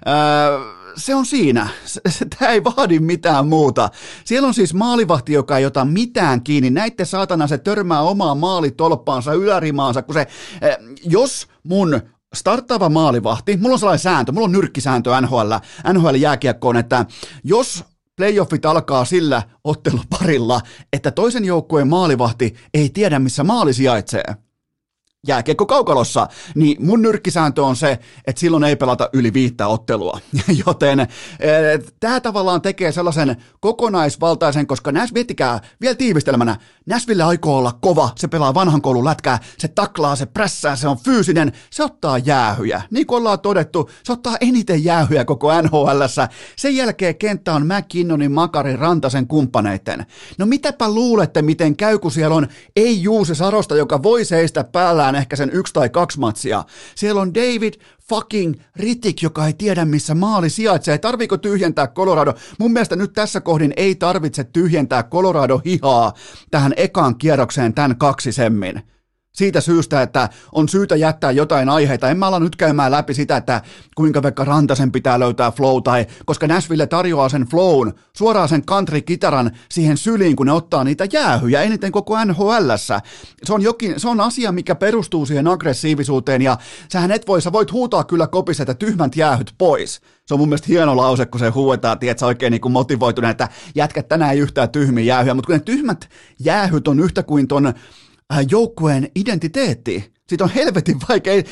Öö, 0.08 0.60
se 0.98 1.16
on 1.16 1.26
siinä. 1.26 1.68
Tämä 2.40 2.52
ei 2.52 2.64
vaadi 2.64 3.00
mitään 3.00 3.48
muuta. 3.48 3.90
Siellä 4.26 4.48
on 4.48 4.54
siis 4.54 4.74
maalivahti, 4.74 5.34
joka 5.34 5.58
ei 5.58 5.66
ota 5.66 5.86
mitään 5.86 6.44
kiinni. 6.44 6.70
Näitte 6.70 7.06
saatana, 7.06 7.48
se 7.48 7.58
törmää 7.58 8.02
omaa 8.02 8.36
maalitolppaansa, 8.36 9.34
ylärimaansa, 9.34 10.02
kun 10.02 10.14
se, 10.14 10.28
jos 11.04 11.48
mun 11.64 12.02
starttaava 12.34 12.90
maalivahti, 12.90 13.58
mulla 13.58 13.74
on 13.74 13.80
sellainen 13.80 14.00
sääntö, 14.00 14.32
mulla 14.32 14.46
on 14.46 14.52
nyrkkisääntö 14.52 15.22
NHL, 15.22 15.54
NHL-jääkiekkoon, 15.94 16.78
että 16.78 17.06
jos 17.44 17.84
playoffit 18.18 18.66
alkaa 18.66 19.06
sillä 19.06 19.42
otteluparilla, 19.64 20.62
että 20.94 21.12
toisen 21.12 21.46
joukkueen 21.46 21.88
maalivahti 21.88 22.56
ei 22.74 22.90
tiedä, 22.90 23.20
missä 23.20 23.44
maali 23.44 23.74
sijaitsee 23.74 24.47
jääkiekko 25.28 25.66
kaukalossa, 25.66 26.28
niin 26.56 26.86
mun 26.86 27.02
nyrkkisääntö 27.02 27.64
on 27.64 27.76
se, 27.76 28.00
että 28.28 28.40
silloin 28.40 28.64
ei 28.64 28.76
pelata 28.76 29.10
yli 29.14 29.34
viittä 29.34 29.68
ottelua. 29.68 30.20
Joten 30.66 31.00
eh, 31.00 31.08
tämä 32.00 32.20
tavallaan 32.20 32.62
tekee 32.62 32.92
sellaisen 32.92 33.36
kokonaisvaltaisen, 33.60 34.68
koska 34.68 34.92
Näs, 34.92 35.12
miettikää 35.12 35.60
vielä 35.82 35.96
tiivistelmänä, 35.96 36.58
Näsville 36.86 37.24
aikoo 37.24 37.58
olla 37.58 37.78
kova, 37.82 38.10
se 38.16 38.28
pelaa 38.28 38.54
vanhan 38.54 38.82
koulun 38.82 39.06
lätkää, 39.06 39.40
se 39.58 39.68
taklaa, 39.68 40.16
se 40.16 40.26
prässää, 40.26 40.76
se 40.76 40.88
on 40.88 40.98
fyysinen, 40.98 41.52
se 41.70 41.84
ottaa 41.84 42.18
jäähyjä. 42.18 42.82
Niin 42.92 43.08
kuin 43.08 43.18
ollaan 43.18 43.40
todettu, 43.40 43.90
se 44.04 44.14
ottaa 44.14 44.38
eniten 44.42 44.84
jäähyjä 44.84 45.26
koko 45.26 45.62
nhl 45.62 46.02
Sen 46.56 46.76
jälkeen 46.76 47.16
kenttä 47.16 47.54
on 47.54 47.68
McKinnonin, 47.68 48.32
Makarin, 48.32 48.80
Rantasen 48.80 49.28
kumppaneiden. 49.28 50.06
No 50.38 50.46
mitäpä 50.46 50.90
luulette, 50.90 51.42
miten 51.42 51.78
käy, 51.78 52.00
kun 52.00 52.12
siellä 52.12 52.36
on 52.36 52.48
ei 52.76 53.04
Juuse 53.04 53.36
Sarosta, 53.36 53.76
joka 53.76 54.04
voi 54.04 54.26
seistä 54.26 54.64
päällään 55.08 55.22
ehkä 55.22 55.36
sen 55.36 55.50
yksi 55.54 55.74
tai 55.74 55.90
kaksi 55.90 56.20
matsia. 56.20 56.64
Siellä 56.96 57.22
on 57.22 57.34
David 57.34 57.74
fucking 58.10 58.56
Ritik, 58.76 59.22
joka 59.22 59.48
ei 59.48 59.54
tiedä 59.54 59.86
missä 59.86 60.16
maali 60.16 60.50
sijaitsee. 60.50 60.98
Tarviiko 60.98 61.38
tyhjentää 61.38 61.88
Colorado? 61.88 62.34
Mun 62.60 62.74
mielestä 62.74 62.96
nyt 62.96 63.14
tässä 63.14 63.42
kohdin 63.42 63.74
ei 63.78 63.96
tarvitse 63.96 64.44
tyhjentää 64.44 65.04
Colorado 65.04 65.62
hihaa 65.66 66.14
tähän 66.52 66.74
ekaan 66.78 67.18
kierrokseen 67.18 67.74
tämän 67.74 67.98
kaksisemmin 67.98 68.82
siitä 69.38 69.62
syystä, 69.62 70.02
että 70.02 70.30
on 70.52 70.70
syytä 70.70 70.96
jättää 70.96 71.32
jotain 71.32 71.70
aiheita. 71.70 72.10
En 72.10 72.18
mä 72.18 72.28
ala 72.28 72.40
nyt 72.40 72.56
käymään 72.56 72.92
läpi 72.92 73.14
sitä, 73.14 73.38
että 73.38 73.62
kuinka 73.96 74.24
vaikka 74.24 74.46
Rantasen 74.46 74.92
pitää 74.92 75.20
löytää 75.20 75.52
flow, 75.52 75.84
tai 75.84 76.06
koska 76.26 76.48
Nashville 76.48 76.88
tarjoaa 76.88 77.30
sen 77.30 77.46
flown, 77.52 77.94
suoraan 78.14 78.50
sen 78.50 78.66
country-kitaran 78.66 79.52
siihen 79.70 79.98
syliin, 79.98 80.36
kun 80.36 80.46
ne 80.46 80.52
ottaa 80.52 80.84
niitä 80.84 81.08
jäähyjä 81.14 81.62
eniten 81.62 81.92
koko 81.92 82.26
nhl 82.26 82.72
Se 83.44 83.54
on, 83.54 83.62
jokin, 83.62 84.00
se 84.00 84.08
on 84.08 84.22
asia, 84.22 84.52
mikä 84.52 84.76
perustuu 84.76 85.26
siihen 85.26 85.48
aggressiivisuuteen, 85.48 86.42
ja 86.42 86.58
sähän 86.92 87.12
et 87.12 87.28
voi, 87.28 87.42
sä 87.42 87.52
voit 87.52 87.72
huutaa 87.72 88.04
kyllä 88.04 88.28
kopissa, 88.28 88.64
että 88.64 88.74
tyhmät 88.74 89.16
jäähyt 89.16 89.54
pois. 89.58 90.02
Se 90.26 90.34
on 90.34 90.40
mun 90.40 90.50
mielestä 90.50 90.68
hieno 90.68 90.98
lause, 90.98 91.26
kun 91.26 91.40
se 91.40 91.50
huuetaan, 91.50 92.00
tiedät, 92.00 92.22
oikein 92.22 92.52
niin 92.52 92.72
motivoitunut, 92.72 93.32
että 93.32 93.50
jätkät 93.76 94.08
tänään 94.08 94.32
ei 94.32 94.40
yhtään 94.40 94.70
tyhmiä 94.70 95.04
jäähyjä, 95.04 95.34
mutta 95.34 95.48
kun 95.48 95.54
ne 95.54 95.60
tyhmät 95.60 96.10
jäähyt 96.40 96.88
on 96.88 97.00
yhtä 97.00 97.24
kuin 97.24 97.48
ton 97.48 97.74
joukkueen 98.50 99.12
identiteetti. 99.16 100.14
Siitä 100.28 100.44
on 100.44 100.50
helvetin 100.50 100.98
vaikea. 101.10 101.44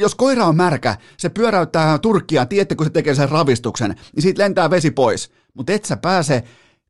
Jos 0.00 0.14
koira 0.14 0.46
on 0.46 0.56
märkä, 0.56 0.96
se 1.16 1.28
pyöräyttää 1.28 1.98
turkkia, 1.98 2.46
tiedätte, 2.46 2.74
kun 2.74 2.86
se 2.86 2.92
tekee 2.92 3.14
sen 3.14 3.28
ravistuksen, 3.28 3.94
niin 4.14 4.22
siitä 4.22 4.42
lentää 4.42 4.70
vesi 4.70 4.90
pois. 4.90 5.30
Mutta 5.54 5.72
et 5.72 5.84
sä 5.84 5.96
pääse 5.96 6.44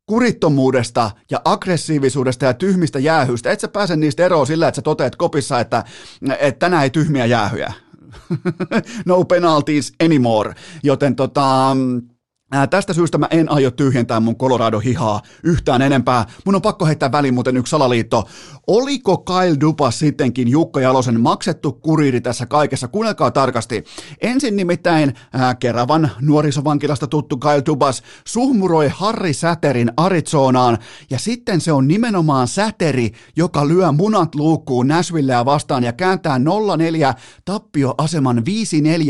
kurittomuudesta 0.05 1.11
ja 1.31 1.41
aggressiivisuudesta 1.45 2.45
ja 2.45 2.53
tyhmistä 2.53 2.99
jäähyistä. 2.99 3.51
Et 3.51 3.59
sä 3.59 3.67
pääse 3.67 3.95
niistä 3.95 4.25
eroon 4.25 4.47
sillä, 4.47 4.67
että 4.67 4.75
sä 4.75 4.81
toteat 4.81 5.15
kopissa, 5.15 5.59
että, 5.59 5.83
että 6.39 6.59
tänään 6.59 6.83
ei 6.83 6.89
tyhmiä 6.89 7.25
jäähyjä. 7.25 7.73
no 9.05 9.23
penalties 9.23 9.93
anymore. 10.03 10.53
Joten 10.83 11.15
tota, 11.15 11.77
Ää, 12.55 12.67
tästä 12.67 12.93
syystä 12.93 13.17
mä 13.17 13.27
en 13.31 13.51
aio 13.51 13.71
tyhjentää 13.71 14.19
mun 14.19 14.35
Colorado-hihaa 14.35 15.21
yhtään 15.43 15.81
enempää. 15.81 16.25
Mun 16.45 16.55
on 16.55 16.61
pakko 16.61 16.85
heittää 16.85 17.11
väliin 17.11 17.33
muuten 17.33 17.57
yksi 17.57 17.71
salaliitto. 17.71 18.23
Oliko 18.67 19.17
Kyle 19.17 19.59
Dupas 19.61 19.99
sittenkin 19.99 20.47
Jukka 20.47 20.81
Jalosen 20.81 21.21
maksettu 21.21 21.71
kuriiri 21.71 22.21
tässä 22.21 22.45
kaikessa? 22.45 22.87
Kuunnelkaa 22.87 23.31
tarkasti. 23.31 23.83
Ensin 24.21 24.55
nimittäin 24.55 25.13
ää, 25.33 25.55
Keravan 25.55 26.11
nuorisovankilasta 26.21 27.07
tuttu 27.07 27.37
Kyle 27.37 27.63
Dupas 27.65 28.03
suhmuroi 28.27 28.89
Harri 28.93 29.33
Säterin 29.33 29.91
Arizonaan 29.97 30.77
ja 31.09 31.19
sitten 31.19 31.61
se 31.61 31.71
on 31.71 31.87
nimenomaan 31.87 32.47
Säteri, 32.47 33.11
joka 33.35 33.67
lyö 33.67 33.91
munat 33.91 34.35
luukkuun 34.35 34.87
Nashvilleä 34.87 35.45
vastaan 35.45 35.83
ja 35.83 35.93
kääntää 35.93 36.37
0-4 36.37 36.41
tappioaseman 37.45 38.37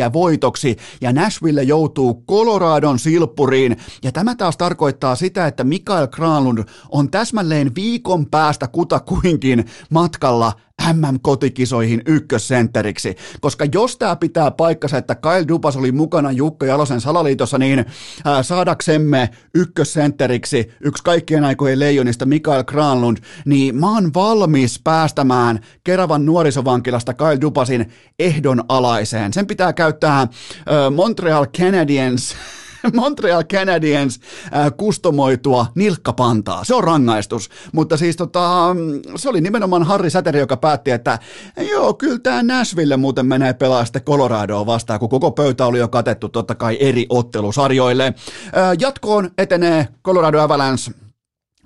5-4 0.10 0.14
voitoksi 0.14 0.76
ja 1.02 1.14
Nashville 1.14 1.64
joutuu 1.64 2.24
Coloradon 2.30 3.00
silppuun 3.00 3.35
silppuriin. 3.36 3.78
Ja 4.04 4.12
tämä 4.12 4.36
taas 4.36 4.58
tarkoittaa 4.58 5.16
sitä, 5.16 5.48
että 5.48 5.64
Mikael 5.64 6.08
Granlund 6.08 6.64
on 6.90 7.12
täsmälleen 7.12 7.76
viikon 7.76 8.26
päästä 8.26 8.68
kutakuinkin 8.68 9.66
matkalla 9.90 10.54
MM-kotikisoihin 10.94 12.02
ykkössentteriksi, 12.06 13.16
koska 13.42 13.66
jos 13.74 13.98
tämä 13.98 14.16
pitää 14.16 14.52
paikkansa, 14.52 14.98
että 14.98 15.16
Kyle 15.16 15.48
Dubas 15.48 15.78
oli 15.78 15.92
mukana 15.92 16.32
Jukka 16.32 16.66
Jalosen 16.66 17.02
salaliitossa, 17.02 17.58
niin 17.58 17.86
ää, 18.26 18.44
saadaksemme 18.44 19.30
ykkössentteriksi 19.56 20.70
yksi 20.82 21.04
kaikkien 21.04 21.44
aikojen 21.44 21.80
leijonista 21.80 22.26
Mikael 22.26 22.64
Granlund, 22.64 23.18
niin 23.46 23.76
mä 23.76 23.94
oon 23.94 24.14
valmis 24.14 24.80
päästämään 24.84 25.60
Keravan 25.84 26.26
nuorisovankilasta 26.26 27.14
Kyle 27.14 27.42
Dubasin 27.42 27.92
ehdonalaiseen. 28.20 29.34
Sen 29.34 29.48
pitää 29.48 29.74
käyttää 29.74 30.18
ää, 30.18 30.90
Montreal 30.90 31.46
Canadiens 31.46 32.36
Montreal 32.94 33.44
Canadiens 33.44 34.20
äh, 34.56 34.72
kustomoitua 34.78 35.66
nilkkapantaa. 35.76 36.64
Se 36.64 36.76
on 36.76 36.84
rangaistus. 36.84 37.50
Mutta 37.74 37.98
siis 37.98 38.16
tota, 38.16 38.76
se 39.16 39.30
oli 39.30 39.42
nimenomaan 39.42 39.84
Harri 39.84 40.10
Säteri, 40.10 40.40
joka 40.40 40.58
päätti, 40.58 40.92
että 40.92 41.20
joo, 41.72 41.94
kyllä 41.94 42.20
tämä 42.20 42.44
Nashville 42.44 42.98
muuten 42.98 43.26
menee 43.26 43.54
pelaa 43.54 43.86
sitten 43.86 44.02
Coloradoa 44.02 44.66
vastaan, 44.66 45.00
kun 45.00 45.10
koko 45.10 45.32
pöytä 45.32 45.66
oli 45.66 45.80
jo 45.80 45.88
katettu 45.88 46.30
totta 46.30 46.56
kai 46.56 46.78
eri 46.80 47.06
ottelusarjoille. 47.10 48.06
Äh, 48.06 48.14
jatkoon 48.80 49.30
etenee 49.38 49.88
Colorado 50.04 50.40
Avalanche 50.40 51.05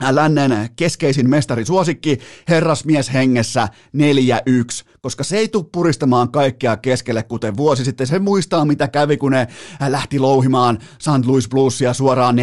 lännen 0.10 0.70
keskeisin 0.76 1.30
mestarisuosikki, 1.30 2.20
herrasmies 2.48 3.14
hengessä 3.14 3.68
4-1 3.98 4.90
koska 5.02 5.24
se 5.24 5.38
ei 5.38 5.48
tule 5.48 5.66
puristamaan 5.72 6.32
kaikkea 6.32 6.78
keskelle, 6.78 7.24
kuten 7.24 7.58
vuosi 7.58 7.86
sitten. 7.86 8.08
Se 8.08 8.20
muistaa, 8.20 8.66
mitä 8.66 8.88
kävi, 8.88 9.18
kun 9.18 9.32
ne 9.32 9.48
lähti 9.88 10.20
louhimaan 10.20 10.78
St. 11.00 11.26
Louis 11.26 11.50
Bluesia 11.50 11.94
suoraan 11.94 12.36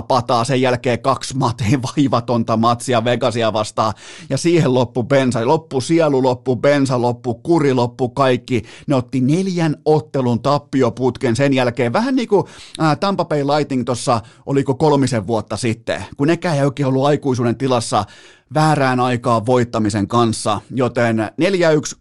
4-0 0.00 0.02
pataa, 0.08 0.44
sen 0.44 0.60
jälkeen 0.60 1.02
kaksi 1.02 1.36
mateen 1.36 1.82
vaivatonta 1.96 2.56
matsia 2.56 3.04
Vegasia 3.04 3.52
vastaan, 3.52 3.94
ja 4.30 4.38
siihen 4.38 4.74
loppu 4.74 5.02
bensa, 5.02 5.46
loppu 5.46 5.80
sielu, 5.80 6.22
loppu 6.22 6.56
bensa, 6.56 7.02
loppu 7.02 7.34
kuri, 7.34 7.74
loppu 7.74 8.08
kaikki. 8.08 8.62
Ne 8.86 8.94
otti 8.94 9.20
neljän 9.20 9.76
ottelun 9.84 10.42
tappioputken 10.42 11.36
sen 11.36 11.54
jälkeen, 11.54 11.92
vähän 11.92 12.16
niin 12.16 12.28
kuin 12.28 12.44
Tampa 13.00 13.24
Bay 13.24 13.44
Lightning 13.44 13.84
tuossa, 13.84 14.20
oliko 14.46 14.74
kolmisen 14.74 15.26
vuotta 15.26 15.56
sitten, 15.56 16.04
kun 16.16 16.26
nekään 16.26 16.56
ei 16.56 16.64
oikein 16.64 16.86
ollut 16.86 16.97
aikuisuuden 17.06 17.56
tilassa 17.56 18.04
väärään 18.54 19.00
aikaan 19.00 19.46
voittamisen 19.46 20.08
kanssa, 20.08 20.60
joten 20.70 21.18
4-1 21.18 21.20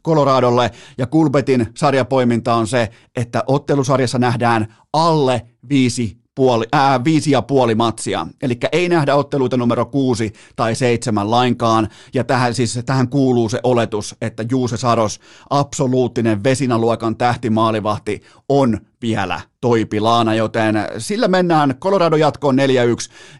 Coloradolle 0.06 0.72
ja 0.98 1.08
Kulbetin 1.08 1.68
sarjapoiminta 1.76 2.56
on 2.56 2.68
se, 2.68 2.90
että 3.16 3.44
ottelusarjassa 3.48 4.20
nähdään 4.20 4.76
alle 4.94 5.42
viisi 5.70 6.18
puoli, 6.38 6.66
ää, 6.72 7.04
viisi 7.04 7.32
ja 7.32 7.42
puoli 7.42 7.76
matsia. 7.76 8.28
Eli 8.42 8.58
ei 8.72 8.90
nähdä 8.90 9.16
otteluita 9.16 9.58
numero 9.58 9.86
kuusi 9.86 10.34
tai 10.56 10.76
seitsemän 10.76 11.32
lainkaan. 11.32 11.88
Ja 12.14 12.24
tähän, 12.24 12.54
siis, 12.54 12.80
tähän 12.86 13.10
kuuluu 13.10 13.50
se 13.50 13.60
oletus, 13.64 14.16
että 14.22 14.46
Juuse 14.52 14.78
Saros, 14.78 15.20
absoluuttinen 15.50 16.44
vesinaluokan 16.44 17.18
tähtimaalivahti, 17.18 18.22
on 18.50 18.78
vielä 19.02 19.42
toipilaana, 19.62 20.36
joten 20.36 20.76
sillä 20.98 21.28
mennään 21.28 21.76
Colorado 21.80 22.16
jatkoon 22.16 22.56
4-1 22.56 22.60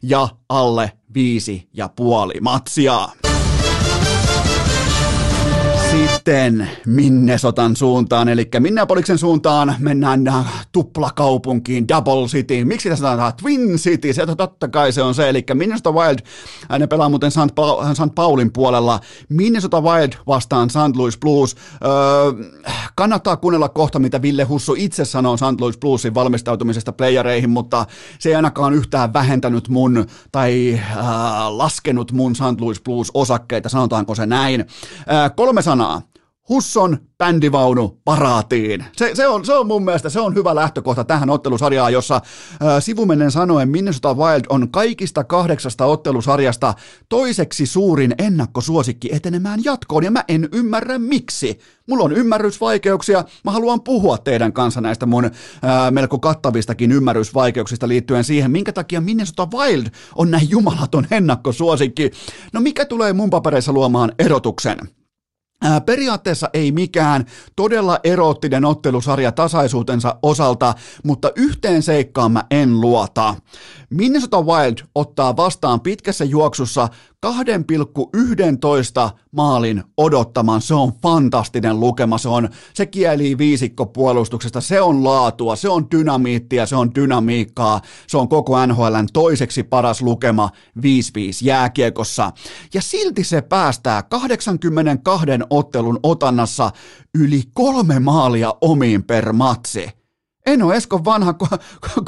ja 0.02 0.30
alle 0.50 0.92
viisi 1.14 1.70
ja 1.74 1.90
puoli 1.96 2.34
matsia. 2.42 3.27
Sitten 6.06 6.70
Minnesotan 6.86 7.76
suuntaan, 7.76 8.30
eli 8.30 8.50
Minneapoliksen 8.60 9.18
suuntaan 9.18 9.76
mennään 9.80 10.22
tuplakaupunkiin, 10.72 11.88
Double 11.88 12.28
City. 12.28 12.66
Miksi 12.66 12.90
tässä 12.90 13.06
sanotaan 13.06 13.34
Twin 13.42 13.76
City? 13.78 14.14
Se 14.14 14.26
totta 14.26 14.68
kai 14.68 14.92
se 14.92 15.02
on 15.02 15.16
se, 15.16 15.30
eli 15.30 15.46
Minnesota 15.54 15.92
Wild, 15.92 16.20
ne 16.80 16.88
pelaa 16.88 17.10
muuten 17.10 17.32
St. 17.32 17.38
Pa- 17.38 17.94
St. 17.94 18.16
Paulin 18.16 18.54
puolella. 18.54 19.00
Minnesota 19.30 19.82
Wild 19.82 20.14
vastaan 20.28 20.70
St. 20.70 20.96
Louis 20.96 21.18
Blues. 21.18 21.56
Öö, 21.86 22.50
kannattaa 22.96 23.38
kuunnella 23.38 23.70
kohta, 23.70 24.00
mitä 24.00 24.22
Ville 24.22 24.44
Hussu 24.44 24.76
itse 24.78 25.06
sanoo 25.06 25.38
St. 25.38 25.62
Louis 25.62 25.78
Bluesin 25.78 26.14
valmistautumisesta 26.16 26.92
playereihin, 26.92 27.50
mutta 27.50 27.86
se 28.20 28.30
ei 28.30 28.36
ainakaan 28.36 28.74
yhtään 28.74 29.14
vähentänyt 29.14 29.70
mun 29.70 30.06
tai 30.32 30.80
äh, 30.98 30.98
laskenut 31.50 32.12
mun 32.12 32.36
St. 32.36 32.62
Louis 32.62 32.82
Blues 32.82 33.12
osakkeita, 33.14 33.70
sanotaanko 33.70 34.16
se 34.16 34.26
näin. 34.26 34.62
Äh, 34.62 35.32
kolme 35.36 35.62
sanaa 35.62 35.87
sanaa. 35.88 36.02
Husson 36.50 36.98
bändivaunu 37.18 38.02
paraatiin. 38.06 38.86
Se, 38.98 39.12
se, 39.16 39.28
on, 39.28 39.46
se 39.46 39.54
on 39.54 39.68
mun 39.68 39.86
mielestä 39.86 40.10
se 40.10 40.20
on 40.20 40.36
hyvä 40.36 40.56
lähtökohta 40.56 41.04
tähän 41.04 41.30
ottelusarjaan, 41.30 41.94
jossa 41.94 42.16
äh, 42.16 42.22
sivumennen 42.80 43.32
sanoen 43.32 43.70
Minnesota 43.70 44.14
Wild 44.14 44.46
on 44.50 44.70
kaikista 44.72 45.24
kahdeksasta 45.24 45.86
ottelusarjasta 45.86 46.74
toiseksi 47.10 47.66
suurin 47.66 48.16
ennakkosuosikki 48.18 49.10
etenemään 49.12 49.60
jatkoon, 49.64 50.04
ja 50.04 50.12
mä 50.12 50.24
en 50.28 50.50
ymmärrä 50.54 50.98
miksi. 50.98 51.60
Mulla 51.88 52.04
on 52.04 52.12
ymmärrysvaikeuksia, 52.12 53.24
mä 53.44 53.52
haluan 53.52 53.82
puhua 53.82 54.18
teidän 54.18 54.54
kanssa 54.54 54.82
näistä 54.82 55.06
mun 55.06 55.26
äh, 55.26 55.32
melko 55.92 56.20
kattavistakin 56.20 56.92
ymmärrysvaikeuksista 56.92 57.88
liittyen 57.88 58.24
siihen, 58.24 58.52
minkä 58.52 58.74
takia 58.74 59.02
Minnesota 59.02 59.48
Wild 59.54 59.88
on 60.16 60.32
näin 60.32 60.50
jumalaton 60.50 61.08
ennakkosuosikki. 61.12 62.12
No 62.54 62.62
mikä 62.62 62.86
tulee 62.86 63.14
mun 63.14 63.30
papereissa 63.30 63.74
luomaan 63.74 64.12
erotuksen? 64.20 64.78
Periaatteessa 65.86 66.50
ei 66.54 66.72
mikään 66.72 67.26
todella 67.56 68.00
eroottinen 68.04 68.66
ottelusarja 68.66 69.32
tasaisuutensa 69.32 70.16
osalta, 70.24 70.74
mutta 71.04 71.32
yhteen 71.36 71.84
seikkaan 71.84 72.32
mä 72.32 72.44
en 72.52 72.82
luota. 72.82 73.36
Minnesota 73.90 74.42
Wild 74.42 74.78
ottaa 74.96 75.36
vastaan 75.36 75.82
pitkässä 75.82 76.26
juoksussa 76.26 76.88
2,11 77.28 79.10
maalin 79.32 79.84
odottaman. 79.98 80.62
Se 80.62 80.74
on 80.74 80.94
fantastinen 81.02 81.80
lukema. 81.80 82.18
Se, 82.18 82.30
on, 82.30 82.50
se 82.74 82.86
kieli 82.86 83.38
viisikkopuolustuksesta. 83.38 84.62
Se 84.62 84.82
on 84.82 85.04
laatua, 85.04 85.56
se 85.56 85.70
on 85.70 85.88
dynamiittia, 85.92 86.66
se 86.66 86.76
on 86.76 86.96
dynamiikkaa. 86.96 87.82
Se 88.08 88.18
on 88.18 88.30
koko 88.30 88.66
NHLn 88.66 89.08
toiseksi 89.14 89.64
paras 89.64 90.02
lukema 90.02 90.50
5-5 90.80 90.82
jääkiekossa. 91.42 92.32
Ja 92.74 92.82
silti 92.82 93.24
se 93.24 93.42
päästää 93.42 94.04
82 94.04 95.26
ottelun 95.50 96.00
otannassa 96.04 96.72
yli 97.18 97.44
kolme 97.54 98.00
maalia 98.00 98.54
omiin 98.62 99.04
per 99.04 99.34
matsi. 99.34 99.90
Eno 100.46 100.74
Eskon 100.74 101.06
vanha 101.06 101.36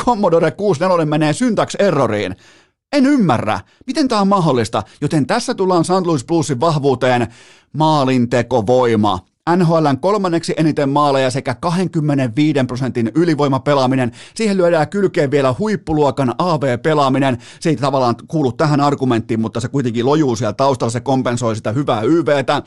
Commodore 0.06 0.52
64 0.52 1.06
menee 1.06 1.34
syntax 1.34 1.76
erroriin. 1.80 2.36
En 2.94 3.06
ymmärrä, 3.06 3.60
miten 3.88 4.08
tämä 4.08 4.22
on 4.22 4.28
mahdollista, 4.28 4.84
joten 5.02 5.28
tässä 5.28 5.54
tullaan 5.54 5.86
St. 5.86 6.06
Louis 6.06 6.26
Bluesin 6.26 6.60
vahvuuteen 6.60 7.28
maalintekovoima. 7.74 9.20
NHLn 9.56 10.00
kolmanneksi 10.00 10.54
eniten 10.58 10.90
maaleja 10.90 11.32
sekä 11.32 11.56
25 11.56 12.60
prosentin 12.68 13.12
ylivoimapelaaminen. 13.16 14.12
Siihen 14.36 14.58
lyödään 14.58 14.90
kylkeen 14.90 15.32
vielä 15.32 15.56
huippuluokan 15.60 16.34
AV-pelaaminen. 16.38 17.38
Se 17.60 17.70
ei 17.70 17.76
tavallaan 17.76 18.16
kuulu 18.28 18.52
tähän 18.52 18.82
argumenttiin, 18.82 19.42
mutta 19.42 19.60
se 19.60 19.68
kuitenkin 19.68 20.06
lojuu 20.06 20.36
siellä 20.36 20.54
taustalla, 20.54 20.92
se 20.92 21.00
kompensoi 21.00 21.56
sitä 21.56 21.72
hyvää 21.72 22.02
YVtä. 22.02 22.64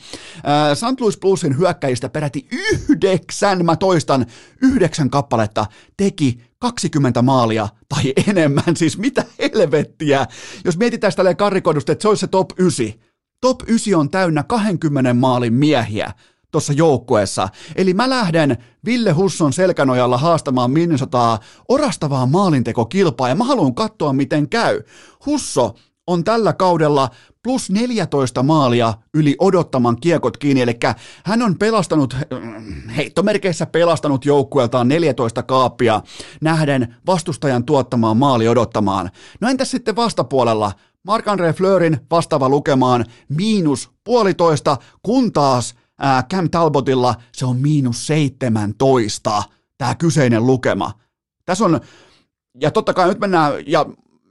St. 0.73 1.01
Louis 1.01 1.19
Bluesin 1.19 1.57
hyökkäjistä 1.57 2.09
peräti 2.09 2.47
yhdeksän, 2.51 3.65
mä 3.65 3.75
toistan, 3.75 4.25
yhdeksän 4.61 5.09
kappaletta 5.09 5.65
teki 5.97 6.41
20 6.59 7.21
maalia 7.21 7.67
tai 7.89 8.13
enemmän, 8.27 8.75
siis 8.75 8.97
mitä 8.97 9.25
helvettiä. 9.39 10.25
Jos 10.65 10.77
mietitään 10.77 11.11
sitä 11.11 11.35
karrikoidusta, 11.35 11.91
että 11.91 12.01
se 12.01 12.07
olisi 12.07 12.21
se 12.21 12.27
top 12.27 12.49
9, 12.57 12.93
top 13.41 13.61
9 13.67 13.99
on 13.99 14.09
täynnä 14.09 14.43
20 14.43 15.13
maalin 15.13 15.53
miehiä 15.53 16.11
tuossa 16.53 16.73
joukkueessa. 16.73 17.49
Eli 17.75 17.93
mä 17.93 18.09
lähden 18.09 18.57
Ville 18.85 19.11
Husson 19.11 19.53
selkänojalla 19.53 20.17
haastamaan 20.17 20.71
Minnesotaa 20.71 21.39
orastavaa 21.69 22.25
maalintekokilpaa 22.25 23.29
ja 23.29 23.35
mä 23.35 23.43
haluan 23.43 23.75
katsoa 23.75 24.13
miten 24.13 24.49
käy. 24.49 24.81
Husso 25.25 25.75
on 26.07 26.23
tällä 26.23 26.53
kaudella 26.53 27.09
plus 27.43 27.69
14 27.69 28.43
maalia 28.43 28.93
yli 29.13 29.35
odottaman 29.39 29.97
kiekot 30.01 30.37
kiinni, 30.37 30.61
eli 30.61 30.79
hän 31.25 31.41
on 31.41 31.57
pelastanut, 31.57 32.17
heittomerkeissä 32.97 33.65
pelastanut 33.65 34.25
joukkueeltaan 34.25 34.87
14 34.87 35.43
kaappia 35.43 36.01
nähden 36.41 36.95
vastustajan 37.05 37.65
tuottamaan 37.65 38.17
maali 38.17 38.47
odottamaan. 38.47 39.09
No 39.41 39.49
entäs 39.49 39.71
sitten 39.71 39.95
vastapuolella? 39.95 40.71
Mark-André 41.07 41.53
Fleurin 41.57 41.97
vastaava 42.11 42.49
lukemaan 42.49 43.05
miinus 43.29 43.91
puolitoista, 44.03 44.77
kun 45.01 45.33
taas 45.33 45.75
ää, 46.03 46.23
Cam 46.23 46.49
Talbotilla 46.49 47.15
se 47.31 47.45
on 47.45 47.57
miinus 47.57 48.07
17, 48.07 49.43
tämä 49.77 49.95
kyseinen 49.95 50.47
lukema. 50.47 50.91
Tässä 51.45 51.65
on, 51.65 51.79
ja 52.61 52.71
totta 52.71 52.93
kai 52.93 53.07
nyt 53.07 53.19
mennään, 53.19 53.53
ja 53.67 53.85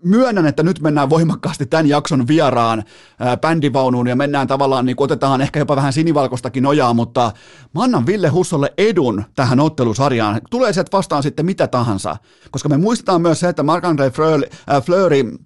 myönnän, 0.04 0.46
että 0.46 0.62
nyt 0.62 0.80
mennään 0.80 1.10
voimakkaasti 1.10 1.66
tämän 1.66 1.86
jakson 1.86 2.28
vieraan 2.28 2.84
ää, 3.18 3.36
bändivaunuun 3.36 4.08
ja 4.08 4.16
mennään 4.16 4.46
tavallaan, 4.46 4.86
niin 4.86 4.96
otetaan 4.98 5.40
ehkä 5.40 5.58
jopa 5.58 5.76
vähän 5.76 5.92
sinivalkoistakin 5.92 6.66
ojaa, 6.66 6.94
mutta 6.94 7.32
mä 7.74 7.82
annan 7.82 8.06
Ville 8.06 8.28
Hussolle 8.28 8.72
edun 8.78 9.24
tähän 9.34 9.60
ottelusarjaan. 9.60 10.40
Tulee 10.50 10.72
sieltä 10.72 10.96
vastaan 10.96 11.22
sitten 11.22 11.46
mitä 11.46 11.68
tahansa, 11.68 12.16
koska 12.50 12.68
me 12.68 12.76
muistetaan 12.76 13.22
myös 13.22 13.40
se, 13.40 13.48
että 13.48 13.62
Marc-André 13.62 14.10
Fleury, 14.12 14.48
äh, 14.72 14.82
Fleury 14.82 15.38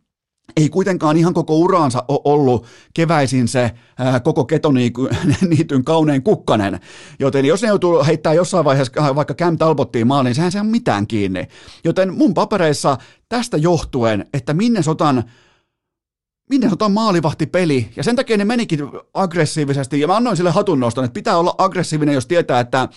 ei 0.57 0.69
kuitenkaan 0.69 1.17
ihan 1.17 1.35
koko 1.35 1.57
uraansa 1.57 2.05
ole 2.09 2.21
ollut 2.25 2.67
keväisin 2.95 3.49
se 3.49 3.71
ää, 3.99 4.21
koko 4.21 4.45
ketoniityn 4.45 5.85
kaunein 5.91 6.23
kukkanen. 6.23 6.81
Joten 7.19 7.45
jos 7.45 7.63
ne 7.63 7.69
joutuu 7.69 8.05
heittää 8.05 8.35
jossain 8.35 8.65
vaiheessa 8.65 9.15
vaikka 9.15 9.35
Cam 9.35 9.59
Talbottiin 9.59 10.07
maaliin, 10.07 10.35
sehän 10.35 10.53
se 10.53 10.61
on 10.61 10.67
mitään 10.67 11.07
kiinni. 11.07 11.47
Joten 11.85 12.15
mun 12.15 12.35
papereissa 12.35 12.99
tästä 13.29 13.57
johtuen, 13.57 14.27
että 14.33 14.55
minne 14.55 14.83
sotan 14.83 15.25
minne 16.51 16.69
otan 16.73 16.93
maalivahtipeli, 16.93 17.89
ja 17.97 18.05
sen 18.05 18.17
takia 18.17 18.37
ne 18.37 18.45
menikin 18.45 18.81
aggressiivisesti, 19.15 20.01
ja 20.01 20.07
mä 20.07 20.17
annoin 20.17 20.37
sille 20.37 20.51
hatunnoston, 20.51 21.05
että 21.05 21.15
pitää 21.15 21.39
olla 21.39 21.55
aggressiivinen, 21.59 22.15
jos 22.15 22.27
tietää, 22.27 22.61
että 22.61 22.89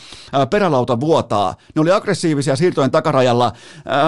perälauta 0.49 0.99
vuotaa. 0.99 1.55
Ne 1.75 1.81
oli 1.81 1.91
aggressiivisia 1.91 2.55
siirtojen 2.55 2.91
takarajalla, 2.91 3.51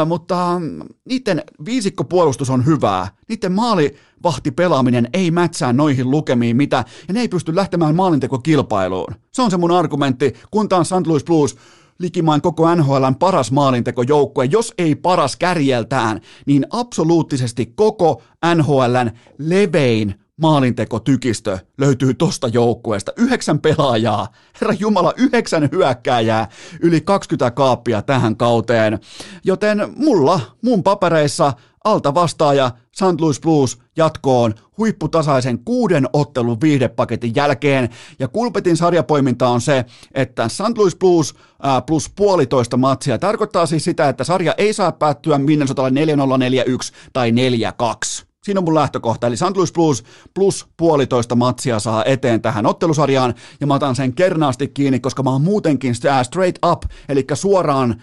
mutta 0.06 0.62
niiden 1.06 1.44
viisikkopuolustus 1.66 2.50
on 2.50 2.66
hyvää. 2.66 3.08
Niiden 3.30 3.52
maalivahtipelaaminen 3.52 5.10
ei 5.14 5.32
mätsää 5.32 5.74
noihin 5.74 6.12
lukemiin 6.12 6.58
mitä, 6.58 6.86
ja 7.08 7.14
ne 7.14 7.20
ei 7.20 7.28
pysty 7.28 7.56
lähtemään 7.56 7.96
maalintekokilpailuun. 7.96 9.16
Se 9.32 9.42
on 9.42 9.52
se 9.52 9.58
mun 9.58 9.72
argumentti, 9.72 10.34
kun 10.52 10.70
taas 10.70 10.90
St. 10.90 11.08
Louis 11.08 11.24
Blues 11.24 11.58
likimaan 12.02 12.42
koko 12.42 12.76
NHLn 12.76 13.16
paras 13.20 13.52
maalintekojoukkue, 13.52 14.46
jos 14.46 14.74
ei 14.78 14.96
paras 14.96 15.36
kärjeltään, 15.36 16.22
niin 16.46 16.66
absoluuttisesti 16.70 17.66
koko 17.66 18.22
NHLn 18.56 19.12
levein 19.38 20.16
maalintekotykistö 20.42 21.60
löytyy 21.78 22.14
tosta 22.14 22.48
joukkueesta. 22.48 23.12
Yhdeksän 23.18 23.60
pelaajaa, 23.60 24.28
herra 24.62 24.76
Jumala, 24.80 25.14
yhdeksän 25.18 25.70
hyökkääjää, 25.72 26.48
yli 26.82 27.02
20 27.02 27.52
kaappia 27.52 28.02
tähän 28.02 28.38
kauteen. 28.38 29.00
Joten 29.44 29.94
mulla, 29.96 30.40
mun 30.62 30.84
papereissa, 30.84 31.54
alta 31.84 32.14
vastaaja 32.14 32.72
St. 32.92 33.22
Louis 33.22 33.40
Blues 33.40 33.78
jatkoon 33.98 34.54
huipputasaisen 34.78 35.60
kuuden 35.66 36.08
ottelun 36.14 36.62
viihdepaketin 36.62 37.36
jälkeen. 37.36 37.90
Ja 38.20 38.28
Kulpetin 38.28 38.78
sarjapoiminta 38.78 39.50
on 39.50 39.62
se, 39.62 39.86
että 40.14 40.50
St. 40.50 40.78
Louis 40.78 40.96
Blues 40.96 41.36
ää, 41.62 41.82
plus 41.82 42.10
puolitoista 42.16 42.78
matsia 42.78 43.18
tarkoittaa 43.20 43.66
siis 43.66 43.84
sitä, 43.84 44.10
että 44.10 44.24
sarja 44.24 44.54
ei 44.58 44.74
saa 44.74 44.92
päättyä 44.92 45.38
Minnesotalle 45.38 45.90
4-0, 45.90 45.94
4-1 45.94 46.94
tai 47.14 47.32
4-2. 47.32 48.26
Siinä 48.44 48.60
on 48.60 48.64
mun 48.64 48.76
lähtökohta, 48.76 49.28
eli 49.28 49.38
St. 49.38 49.56
Louis 49.56 49.72
Blues 49.72 50.04
plus 50.34 50.68
puolitoista 50.78 51.36
matsia 51.36 51.80
saa 51.80 52.06
eteen 52.06 52.42
tähän 52.42 52.66
ottelusarjaan, 52.66 53.34
ja 53.60 53.68
mä 53.68 53.74
otan 53.74 53.96
sen 53.96 54.14
kernaasti 54.14 54.68
kiinni, 54.68 55.00
koska 55.00 55.24
mä 55.24 55.30
oon 55.30 55.42
muutenkin 55.42 55.96
straight 55.96 56.66
up, 56.66 56.84
eli 57.10 57.26
suoraan 57.34 58.02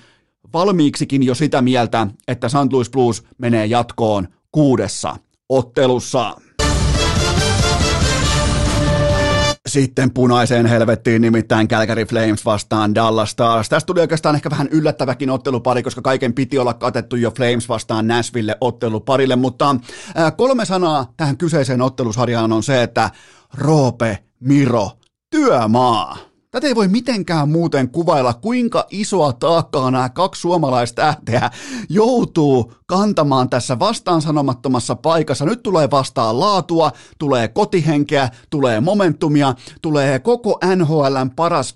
valmiiksikin 0.52 1.22
jo 1.22 1.34
sitä 1.34 1.62
mieltä, 1.62 2.06
että 2.28 2.48
St. 2.48 2.72
Louis 2.72 2.90
Blues 2.90 3.22
menee 3.38 3.66
jatkoon 3.66 4.28
kuudessa 4.52 5.16
ottelussa. 5.48 6.37
Sitten 9.68 10.11
punaiseen 10.11 10.66
helvettiin 10.66 11.22
nimittäin 11.22 11.68
Calgary 11.68 12.04
Flames 12.04 12.44
vastaan 12.44 12.94
Dallas 12.94 13.30
Stars. 13.30 13.68
Tästä 13.68 13.87
tuli 13.87 14.00
oikeastaan 14.00 14.34
ehkä 14.34 14.50
vähän 14.50 14.68
yllättäväkin 14.70 15.30
ottelupari, 15.30 15.82
koska 15.82 16.02
kaiken 16.02 16.32
piti 16.32 16.58
olla 16.58 16.74
katettu 16.74 17.16
jo 17.16 17.30
Flames 17.30 17.68
vastaan 17.68 18.06
Nashville 18.06 18.56
otteluparille, 18.61 19.37
mutta 19.37 19.76
kolme 20.37 20.64
sanaa 20.64 21.12
tähän 21.16 21.37
kyseiseen 21.37 21.82
ottelusarjaan 21.82 22.52
on 22.52 22.62
se, 22.62 22.82
että 22.82 23.11
Roope, 23.54 24.18
Miro, 24.40 24.90
työmaa. 25.30 26.27
Tätä 26.50 26.66
ei 26.66 26.74
voi 26.74 26.88
mitenkään 26.88 27.48
muuten 27.48 27.90
kuvailla, 27.90 28.34
kuinka 28.34 28.87
isoa 28.90 29.32
taakkaa 29.32 29.90
nämä 29.90 30.08
kaksi 30.08 30.40
suomalaistähteä 30.40 31.50
joutuu 31.88 32.72
kantamaan 32.90 33.51
tässä 33.51 33.79
vastaan 33.79 34.22
sanomattomassa 34.22 34.96
paikassa. 34.96 35.44
Nyt 35.44 35.62
tulee 35.62 35.90
vastaan 35.90 36.40
laatua, 36.40 36.92
tulee 37.18 37.48
kotihenkeä, 37.48 38.29
tulee 38.51 38.81
momentumia, 38.81 39.55
tulee 39.83 40.18
koko 40.18 40.59
NHLn 40.77 41.31
paras 41.37 41.74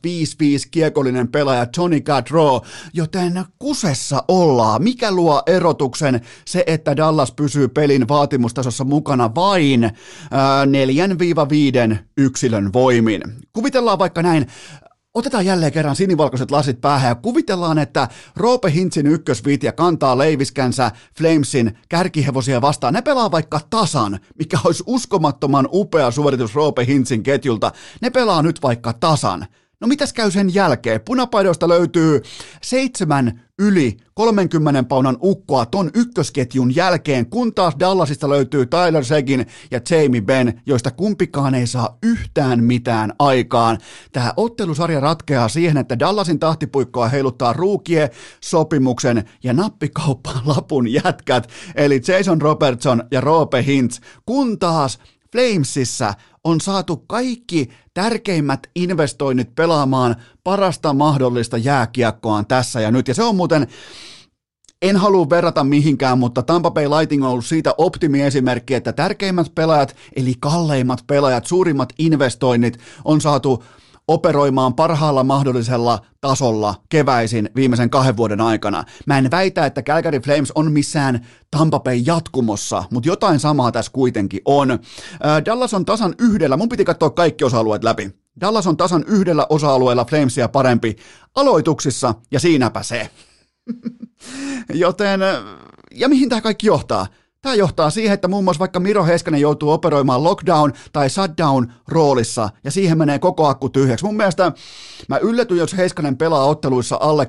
5-5 0.65 0.69
kiekollinen 0.71 1.29
pelaaja 1.29 1.67
Johnny 1.77 2.01
Gaudreau, 2.01 2.61
joten 2.93 3.45
kusessa 3.59 4.25
ollaan. 4.29 4.83
Mikä 4.83 5.13
luo 5.13 5.43
erotuksen 5.47 6.21
se, 6.45 6.65
että 6.67 6.97
Dallas 6.97 7.33
pysyy 7.33 7.69
pelin 7.69 8.09
vaatimustasossa 8.09 8.85
mukana 8.85 9.35
vain 9.35 9.85
äh, 9.85 9.93
4-5 11.93 11.97
yksilön 12.17 12.73
voimin. 12.73 13.23
Kuvitellaan 13.53 13.99
vaikka 13.99 14.23
näin, 14.23 14.47
Otetaan 15.15 15.47
jälleen 15.47 15.73
kerran 15.73 15.97
sinivalkoiset 15.97 16.51
lasit 16.51 16.81
päähän 16.81 17.09
ja 17.09 17.15
kuvitellaan, 17.15 17.79
että 17.79 18.09
Roope 18.37 18.73
Hintsin 18.73 19.07
ykkösviitja 19.07 19.73
kantaa 19.73 20.19
leiviskänsä 20.19 20.91
Flamesin 21.19 21.79
kärkihevosia 21.89 22.61
vastaan. 22.61 22.95
Ne 22.95 23.03
pelaa 23.03 23.31
vaikka 23.31 23.61
tasan, 23.71 24.19
mikä 24.39 24.59
olisi 24.65 24.83
uskomattoman 24.87 25.69
upea 25.73 26.11
suoritus 26.11 26.55
Roope 26.55 26.87
Hintsin 26.87 27.23
ketjulta. 27.23 27.73
Ne 28.01 28.11
pelaa 28.11 28.43
nyt 28.43 28.63
vaikka 28.63 28.93
tasan. 28.93 29.47
No 29.83 29.89
mitäs 29.89 30.13
käy 30.13 30.31
sen 30.31 30.55
jälkeen? 30.55 31.01
Punapaidoista 31.01 31.69
löytyy 31.69 32.23
seitsemän 32.63 33.41
yli 33.59 33.97
30 34.15 34.83
paunan 34.83 35.17
ukkoa 35.23 35.67
ton 35.67 35.91
ykkösketjun 35.95 36.77
jälkeen, 36.77 37.27
kun 37.31 37.55
taas 37.55 37.75
Dallasista 37.81 38.29
löytyy 38.29 38.67
Tyler 38.67 39.05
Segin 39.05 39.47
ja 39.71 39.81
Jamie 39.91 40.21
Benn, 40.21 40.53
joista 40.67 40.91
kumpikaan 40.91 41.55
ei 41.55 41.67
saa 41.67 41.99
yhtään 42.03 42.65
mitään 42.65 43.13
aikaan. 43.19 43.79
Tämä 44.13 44.33
ottelusarja 44.37 45.01
ratkeaa 45.01 45.49
siihen, 45.49 45.77
että 45.77 45.99
Dallasin 45.99 46.39
tahtipuikkoa 46.39 47.09
heiluttaa 47.09 47.53
ruukie, 47.53 48.11
sopimuksen 48.41 49.25
ja 49.43 49.53
nappikauppaan 49.53 50.43
lapun 50.57 50.93
jätkät, 50.93 51.49
eli 51.75 52.01
Jason 52.09 52.43
Robertson 52.43 53.03
ja 53.11 53.21
Roope 53.21 53.65
Hintz, 53.67 54.01
kun 54.27 54.59
taas 54.59 54.99
Flamesissa 55.33 56.15
on 56.45 56.61
saatu 56.61 56.97
kaikki 56.97 57.69
tärkeimmät 57.95 58.61
investoinnit 58.77 59.55
pelaamaan 59.55 60.17
parasta 60.45 60.93
mahdollista 60.93 61.59
jääkiekkoaan 61.59 62.47
tässä 62.47 62.81
ja 62.81 62.91
nyt. 62.91 63.09
Ja 63.09 63.15
se 63.15 63.23
on 63.23 63.37
muuten, 63.37 63.67
en 64.83 64.97
halua 64.97 65.31
verrata 65.31 65.65
mihinkään, 65.65 66.19
mutta 66.19 66.43
Tampa 66.43 66.71
Bay 66.71 66.89
Lightning 66.89 67.25
on 67.25 67.31
ollut 67.31 67.47
siitä 67.47 67.75
optimiesimerkki, 67.79 68.75
että 68.75 68.93
tärkeimmät 68.93 69.55
pelaajat, 69.55 69.97
eli 70.17 70.35
kalleimmat 70.41 71.05
pelaajat, 71.07 71.47
suurimmat 71.47 71.93
investoinnit 71.99 72.79
on 73.05 73.21
saatu 73.21 73.65
operoimaan 74.13 74.75
parhaalla 74.75 75.25
mahdollisella 75.25 75.99
tasolla 76.21 76.75
keväisin 76.89 77.51
viimeisen 77.57 77.91
kahden 77.91 78.17
vuoden 78.17 78.41
aikana. 78.41 78.85
Mä 79.07 79.19
en 79.19 79.31
väitä, 79.31 79.67
että 79.67 79.83
Calgary 79.83 80.21
Flames 80.21 80.53
on 80.55 80.73
missään 80.73 81.27
Tampa 81.51 81.81
Bay 81.81 81.97
jatkumossa, 81.97 82.85
mutta 82.91 83.09
jotain 83.09 83.41
samaa 83.41 83.73
tässä 83.73 83.93
kuitenkin 83.93 84.41
on. 84.45 84.79
Dallas 85.45 85.75
on 85.75 85.85
tasan 85.85 86.15
yhdellä, 86.19 86.57
mun 86.57 86.69
piti 86.69 86.85
katsoa 86.85 87.11
kaikki 87.11 87.45
osa-alueet 87.45 87.85
läpi. 87.85 88.11
Dallas 88.41 88.67
on 88.67 88.77
tasan 88.77 89.05
yhdellä 89.07 89.47
osa-alueella 89.49 90.05
Flamesia 90.05 90.49
parempi 90.49 90.97
aloituksissa, 91.35 92.15
ja 92.31 92.41
siinäpä 92.41 92.83
se. 92.83 93.11
Joten, 94.75 95.21
ja 95.95 96.09
mihin 96.09 96.29
tämä 96.29 96.41
kaikki 96.41 96.67
johtaa? 96.67 97.07
Tämä 97.43 97.55
johtaa 97.55 97.91
siihen, 97.91 98.15
että 98.15 98.29
muun 98.29 98.45
muassa 98.45 98.61
vaikka 98.61 98.81
Miro 98.81 99.05
Heiskanen 99.05 99.41
joutuu 99.41 99.71
operoimaan 99.71 100.21
lockdown- 100.21 100.77
tai 100.93 101.11
shutdown 101.11 101.73
roolissa, 101.89 102.51
ja 102.65 102.71
siihen 102.71 102.99
menee 102.99 103.19
koko 103.19 103.47
akku 103.47 103.69
tyhjäksi. 103.69 104.05
Mun 104.05 104.17
mielestä 104.17 104.53
mä 105.09 105.19
yllätyn, 105.19 105.57
jos 105.57 105.77
Heiskanen 105.77 106.17
pelaa 106.17 106.45
otteluissa 106.45 106.99
alle 107.01 107.27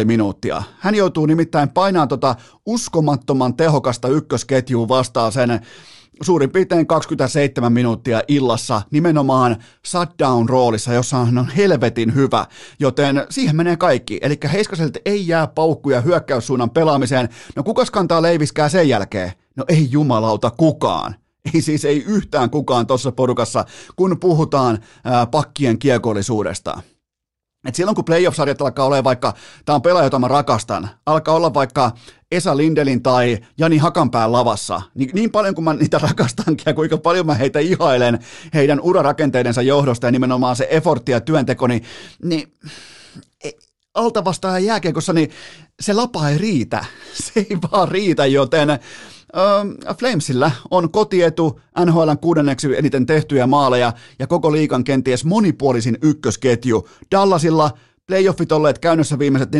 27,5 0.00 0.04
minuuttia. 0.04 0.62
Hän 0.78 0.94
joutuu 0.94 1.26
nimittäin 1.26 1.68
painaan 1.68 2.08
tota 2.08 2.34
uskomattoman 2.66 3.56
tehokasta 3.56 4.08
ykkösketjua 4.08 4.88
vastaan 4.88 5.32
sen 5.32 5.60
suurin 6.22 6.50
piirtein 6.50 6.86
27 6.86 7.72
minuuttia 7.72 8.22
illassa 8.28 8.82
nimenomaan 8.90 9.56
shutdown-roolissa, 9.86 10.92
jossa 10.92 11.24
hän 11.24 11.38
on 11.38 11.48
helvetin 11.48 12.14
hyvä, 12.14 12.46
joten 12.80 13.26
siihen 13.30 13.56
menee 13.56 13.76
kaikki. 13.76 14.18
Eli 14.22 14.38
Heiskaselta 14.52 14.98
ei 15.04 15.28
jää 15.28 15.46
paukkuja 15.46 16.00
hyökkäyssuunnan 16.00 16.70
pelaamiseen. 16.70 17.28
No 17.56 17.62
kukas 17.62 17.90
kantaa 17.90 18.22
leiviskää 18.22 18.68
sen 18.68 18.88
jälkeen? 18.88 19.32
No 19.56 19.64
ei 19.68 19.88
jumalauta 19.90 20.50
kukaan. 20.50 21.14
Ei 21.54 21.60
siis 21.60 21.84
ei 21.84 22.04
yhtään 22.06 22.50
kukaan 22.50 22.86
tuossa 22.86 23.12
porukassa, 23.12 23.64
kun 23.96 24.20
puhutaan 24.20 24.78
ää, 25.04 25.26
pakkien 25.26 25.78
kiekollisuudesta. 25.78 26.82
Et 27.66 27.74
silloin 27.74 27.94
kun 27.94 28.04
playoff-sarjat 28.04 28.62
alkaa 28.62 28.86
olla 28.86 29.04
vaikka, 29.04 29.34
tämä 29.64 29.74
on 29.74 29.82
pelaaja, 29.82 30.06
jota 30.06 30.18
mä 30.18 30.28
rakastan, 30.28 30.88
alkaa 31.06 31.34
olla 31.34 31.54
vaikka 31.54 31.92
Esa 32.30 32.56
Lindelin 32.56 33.02
tai 33.02 33.38
Jani 33.58 33.78
Hakanpään 33.78 34.32
lavassa, 34.32 34.82
niin, 34.94 35.10
niin 35.12 35.30
paljon 35.30 35.54
kuin 35.54 35.64
mä 35.64 35.74
niitä 35.74 35.98
rakastankin 36.08 36.64
ja 36.66 36.74
kuinka 36.74 36.98
paljon 36.98 37.26
mä 37.26 37.34
heitä 37.34 37.58
ihailen 37.58 38.18
heidän 38.54 38.80
urarakenteidensa 38.80 39.62
johdosta 39.62 40.06
ja 40.06 40.10
nimenomaan 40.10 40.56
se 40.56 40.66
effortti 40.70 41.12
ja 41.12 41.20
työnteko, 41.20 41.66
niin, 41.66 41.82
niin 42.22 42.52
alta 43.96 44.24
vastaan 44.24 44.64
jääkiekossa, 44.64 45.12
niin 45.12 45.30
se 45.80 45.92
lapa 45.92 46.28
ei 46.28 46.38
riitä. 46.38 46.84
Se 47.24 47.32
ei 47.36 47.58
vaan 47.72 47.88
riitä, 47.88 48.26
joten 48.26 48.70
äh, 48.70 48.80
Flamesillä 49.98 50.50
on 50.70 50.90
kotietu 50.90 51.60
NHLn 51.84 52.18
kuudenneksi 52.18 52.76
eniten 52.76 53.06
tehtyjä 53.06 53.46
maaleja 53.46 53.92
ja 54.18 54.26
koko 54.26 54.52
liikan 54.52 54.84
kenties 54.84 55.24
monipuolisin 55.24 55.98
ykkösketju. 56.02 56.88
Dallasilla 57.10 57.70
playoffit 58.06 58.52
olleet 58.52 58.78
käynnissä 58.78 59.18
viimeiset 59.18 59.50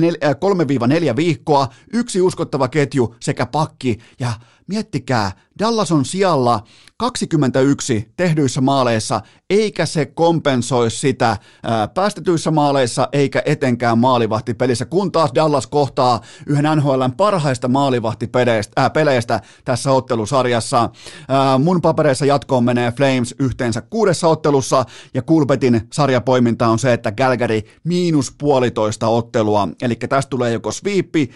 3-4 1.12 1.16
viikkoa, 1.16 1.68
yksi 1.92 2.20
uskottava 2.20 2.68
ketju 2.68 3.14
sekä 3.20 3.46
pakki 3.46 3.98
ja 4.20 4.32
miettikää, 4.66 5.32
Dallas 5.58 5.92
on 5.92 6.04
sijalla 6.04 6.62
21 6.96 8.12
tehdyissä 8.16 8.60
maaleissa, 8.60 9.20
eikä 9.50 9.86
se 9.86 10.06
kompensoi 10.06 10.90
sitä 10.90 11.36
ää, 11.62 11.88
päästetyissä 11.88 12.50
maaleissa, 12.50 13.08
eikä 13.12 13.42
etenkään 13.44 13.98
maalivahtipelissä, 13.98 14.84
kun 14.84 15.12
taas 15.12 15.30
Dallas 15.34 15.66
kohtaa 15.66 16.20
yhden 16.46 16.76
NHLn 16.76 17.12
parhaista 17.16 17.68
maalivahtipeleistä 17.68 19.40
tässä 19.64 19.92
ottelusarjassa. 19.92 20.90
Ää, 21.28 21.58
mun 21.58 21.80
papereissa 21.80 22.26
jatkoon 22.26 22.64
menee 22.64 22.92
Flames 22.92 23.34
yhteensä 23.38 23.80
kuudessa 23.80 24.28
ottelussa, 24.28 24.84
ja 25.14 25.22
Kulpetin 25.22 25.80
sarjapoiminta 25.92 26.68
on 26.68 26.78
se, 26.78 26.92
että 26.92 27.12
Galgary 27.12 27.60
miinus 27.84 28.34
puolitoista 28.38 29.08
ottelua, 29.08 29.68
eli 29.82 29.94
tästä 29.94 30.30
tulee 30.30 30.52
joko 30.52 30.72
sweepi 30.72 31.30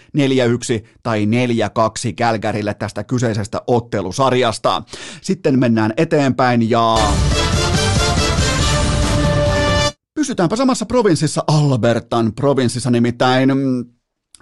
4-1 0.81 0.85
tai 1.03 1.25
4-2 1.25 2.13
Galgarylle 2.17 2.73
tästä 2.73 3.03
kyseisestä 3.03 3.20
ottelusarjasta. 3.67 4.83
Sitten 5.21 5.59
mennään 5.59 5.93
eteenpäin 5.97 6.69
ja... 6.69 6.97
Pysytäänpä 10.13 10.55
samassa 10.55 10.85
provinssissa 10.85 11.43
Albertan 11.47 12.33
provinssissa 12.33 12.91
nimittäin 12.91 13.51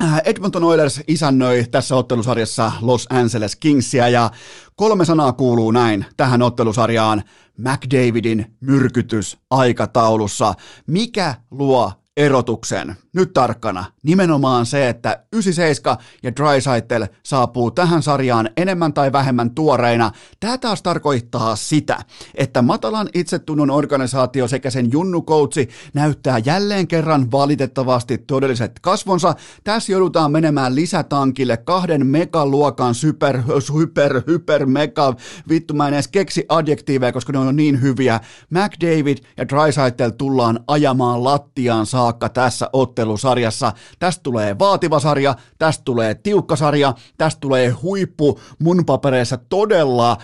äh, 0.04 0.22
Edmonton 0.26 0.64
Oilers 0.64 1.02
isännöi 1.08 1.66
tässä 1.72 1.96
ottelusarjassa 1.96 2.72
Los 2.82 3.08
Angeles 3.10 3.56
Kingsia 3.56 4.10
ja 4.10 4.32
kolme 4.76 5.06
sanaa 5.06 5.34
kuuluu 5.34 5.72
näin 5.72 6.06
tähän 6.18 6.42
ottelusarjaan. 6.42 7.24
McDavidin 7.58 8.58
myrkytys 8.60 9.38
aikataulussa. 9.50 10.54
Mikä 10.88 11.36
luo 11.52 11.92
erotuksen? 12.20 12.96
nyt 13.14 13.34
tarkkana, 13.34 13.86
nimenomaan 14.04 14.66
se, 14.66 14.90
että 14.90 15.24
97 15.34 15.98
ja 16.24 16.36
Drysaitel 16.36 17.08
saapuu 17.24 17.72
tähän 17.72 18.04
sarjaan 18.04 18.50
enemmän 18.58 18.94
tai 18.94 19.12
vähemmän 19.12 19.52
tuoreina. 19.52 20.12
Tämä 20.40 20.58
taas 20.58 20.82
tarkoittaa 20.82 21.56
sitä, 21.56 22.00
että 22.36 22.62
matalan 22.62 23.10
itsetunnon 23.14 23.72
organisaatio 23.72 24.48
sekä 24.48 24.70
sen 24.70 24.92
junnukoutsi 24.92 25.70
näyttää 25.94 26.38
jälleen 26.46 26.88
kerran 26.88 27.32
valitettavasti 27.32 28.18
todelliset 28.18 28.80
kasvonsa. 28.82 29.36
Tässä 29.64 29.92
joudutaan 29.92 30.32
menemään 30.32 30.76
lisätankille 30.76 31.58
kahden 31.58 32.08
megaluokan 32.08 32.96
super, 32.96 33.42
super, 33.60 34.22
hyper, 34.28 34.66
mega, 34.66 35.14
vittu 35.50 35.74
mä 35.74 35.88
en 35.88 35.94
edes 35.94 36.08
keksi 36.08 36.46
adjektiiveja, 36.50 37.12
koska 37.12 37.34
ne 37.34 37.40
on 37.40 37.56
niin 37.56 37.82
hyviä. 37.82 38.20
McDavid 38.50 39.18
ja 39.38 39.48
Drysaitel 39.50 40.10
tullaan 40.10 40.60
ajamaan 40.68 41.24
lattiaan 41.24 41.86
saakka 41.86 42.09
saakka 42.10 42.30
tässä 42.30 42.70
ottelusarjassa. 42.74 43.72
Tästä 44.00 44.24
tulee 44.24 44.60
vaativa 44.60 45.00
sarja, 45.00 45.36
tästä 45.60 45.82
tulee 45.86 46.16
tiukka 46.16 46.56
sarja, 46.56 46.94
tästä 47.18 47.40
tulee 47.40 47.70
huippu 47.70 48.40
mun 48.60 48.86
papereissa 48.86 49.38
todella 49.38 50.18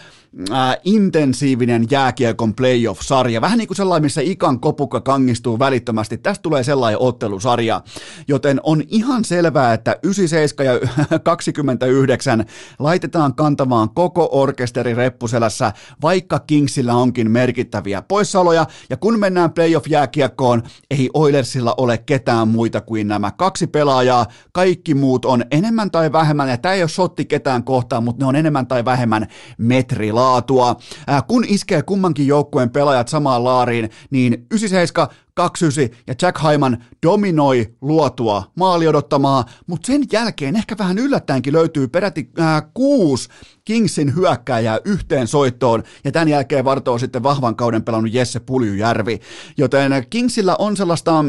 äh, 0.51 0.77
intensiivinen 0.83 1.87
jääkiekon 1.91 2.55
playoff-sarja. 2.55 3.41
Vähän 3.41 3.57
niin 3.57 3.67
kuin 3.67 3.77
sellainen, 3.77 4.05
missä 4.05 4.21
ikan 4.21 4.59
kopukka 4.59 5.01
kangistuu 5.01 5.59
välittömästi. 5.59 6.17
Tästä 6.17 6.41
tulee 6.41 6.63
sellainen 6.63 7.01
ottelusarja. 7.01 7.81
Joten 8.27 8.59
on 8.63 8.83
ihan 8.87 9.23
selvää, 9.23 9.73
että 9.73 9.95
97 10.03 10.65
ja 10.65 11.19
29 11.19 12.45
laitetaan 12.79 13.35
kantamaan 13.35 13.89
koko 13.89 14.29
orkesteri 14.31 14.93
reppuselässä, 14.93 15.73
vaikka 16.01 16.39
Kingsillä 16.39 16.95
onkin 16.95 17.31
merkittäviä 17.31 18.01
poissaoloja. 18.01 18.65
Ja 18.89 18.97
kun 18.97 19.19
mennään 19.19 19.53
playoff-jääkiekkoon, 19.53 20.63
ei 20.91 21.09
Oilersilla 21.13 21.73
ole 21.77 21.97
ketään 21.97 22.47
muita 22.47 22.81
kuin 22.81 23.07
nämä 23.07 23.31
kaksi 23.31 23.67
pelaajaa. 23.67 24.25
Kaikki 24.51 24.93
muut 24.93 25.25
on 25.25 25.43
enemmän 25.51 25.91
tai 25.91 26.11
vähemmän, 26.11 26.49
ja 26.49 26.57
tämä 26.57 26.73
ei 26.73 26.83
ole 26.83 26.89
sotti 26.89 27.25
ketään 27.25 27.63
kohtaan, 27.63 28.03
mutta 28.03 28.23
ne 28.23 28.27
on 28.27 28.35
enemmän 28.35 28.67
tai 28.67 28.85
vähemmän 28.85 29.27
metrilaa 29.57 30.24
laatua. 30.25 30.75
Äh, 31.09 31.23
kun 31.27 31.45
iskee 31.47 31.81
kummankin 31.81 32.27
joukkueen 32.27 32.69
pelaajat 32.69 33.07
samaan 33.07 33.43
laariin, 33.43 33.89
niin 34.09 34.45
97 34.51 35.07
29 35.33 35.99
ja 36.07 36.15
Jack 36.21 36.43
Hyman 36.43 36.83
dominoi 37.05 37.75
luotua 37.81 38.43
maali 38.55 38.87
odottamaa, 38.87 39.45
mutta 39.67 39.87
sen 39.87 40.03
jälkeen 40.11 40.55
ehkä 40.55 40.75
vähän 40.79 40.97
yllättäenkin 40.97 41.53
löytyy 41.53 41.87
peräti 41.87 42.29
äh, 42.39 42.63
kuusi 42.73 43.29
Kingsin 43.65 44.15
hyökkääjää 44.15 44.79
yhteen 44.85 45.27
soittoon, 45.27 45.83
ja 46.03 46.11
tämän 46.11 46.27
jälkeen 46.27 46.65
vartoo 46.65 46.97
sitten 46.97 47.23
vahvan 47.23 47.55
kauden 47.55 47.83
pelannut 47.83 48.13
Jesse 48.13 48.39
Puljujärvi. 48.39 49.19
Joten 49.57 49.91
Kingsillä 50.09 50.55
on 50.59 50.77
sellaista 50.77 51.25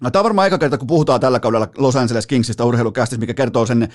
No, 0.00 0.10
tämä 0.10 0.20
on 0.20 0.24
varmaan 0.24 0.44
aika 0.44 0.58
kerta, 0.58 0.78
kun 0.78 0.86
puhutaan 0.86 1.20
tällä 1.20 1.40
kaudella 1.40 1.68
Los 1.78 1.96
Angeles 1.96 2.26
Kingsista 2.26 2.64
urheilukästissä, 2.64 3.20
mikä 3.20 3.34
kertoo 3.34 3.66
sen 3.66 3.88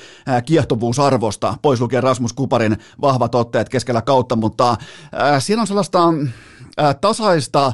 kiehtovuusarvosta, 0.46 1.58
pois 1.62 1.82
lukien 1.82 2.04
Rasmus 2.04 2.34
Kuparin 2.34 2.78
vahvat 3.02 3.36
otteet 3.36 3.70
keskellä 3.70 4.02
kautta, 4.02 4.36
mutta 4.36 4.70
äh, 4.70 4.78
siinä 5.39 5.62
on 5.62 5.68
sellaista 5.68 6.04
äh, 6.80 6.96
tasaista 7.02 7.72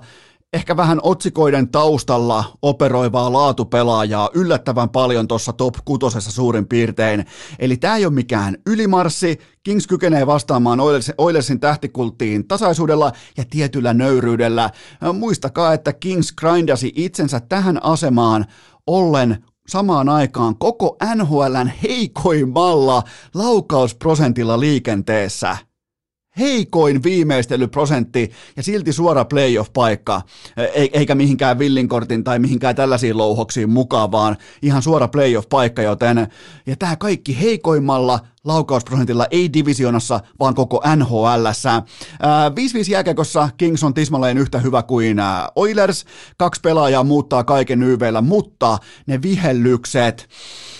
ehkä 0.53 0.77
vähän 0.77 0.99
otsikoiden 1.03 1.69
taustalla 1.69 2.43
operoivaa 2.61 3.33
laatupelaajaa 3.33 4.29
yllättävän 4.33 4.89
paljon 4.89 5.27
tuossa 5.27 5.53
top 5.53 5.75
kutosessa 5.85 6.31
suurin 6.31 6.67
piirtein. 6.67 7.25
Eli 7.59 7.77
tämä 7.77 7.95
ei 7.95 8.05
ole 8.05 8.13
mikään 8.13 8.57
ylimarssi, 8.65 9.39
Kings 9.63 9.87
kykenee 9.87 10.27
vastaamaan 10.27 10.79
Oilersin 11.17 11.59
tähtikulttiin 11.59 12.47
tasaisuudella 12.47 13.11
ja 13.37 13.43
tietyllä 13.49 13.93
nöyryydellä. 13.93 14.69
Muistakaa, 15.13 15.73
että 15.73 15.93
Kings 15.93 16.31
grindasi 16.31 16.93
itsensä 16.95 17.39
tähän 17.39 17.83
asemaan 17.83 18.45
ollen 18.87 19.43
samaan 19.67 20.09
aikaan 20.09 20.57
koko 20.57 20.97
NHLn 21.15 21.71
heikoimmalla 21.83 23.03
laukausprosentilla 23.33 24.59
liikenteessä– 24.59 25.57
heikoin 26.39 27.03
viimeistelyprosentti 27.03 28.31
ja 28.57 28.63
silti 28.63 28.93
suora 28.93 29.25
playoff-paikka, 29.25 30.21
eikä 30.93 31.15
mihinkään 31.15 31.59
villinkortin 31.59 32.23
tai 32.23 32.39
mihinkään 32.39 32.75
tällaisiin 32.75 33.17
louhoksiin 33.17 33.69
mukaan, 33.69 34.11
vaan 34.11 34.37
ihan 34.61 34.81
suora 34.81 35.07
playoff-paikka, 35.07 35.81
joten 35.81 36.27
ja 36.65 36.75
tämä 36.75 36.95
kaikki 36.95 37.39
heikoimmalla 37.41 38.19
laukausprosentilla, 38.43 39.27
ei 39.31 39.53
divisionassa, 39.53 40.19
vaan 40.39 40.55
koko 40.55 40.83
nhl 40.95 41.45
5-5 42.87 42.91
jääkäkossa 42.91 43.49
Kings 43.57 43.83
on 43.83 43.93
tismalleen 43.93 44.37
yhtä 44.37 44.59
hyvä 44.59 44.83
kuin 44.83 45.17
Oilers, 45.55 46.05
kaksi 46.37 46.61
pelaajaa 46.61 47.03
muuttaa 47.03 47.43
kaiken 47.43 47.83
YVllä, 47.83 48.21
mutta 48.21 48.77
ne 49.07 49.21
vihellykset, 49.21 50.29
Äh, 50.29 50.78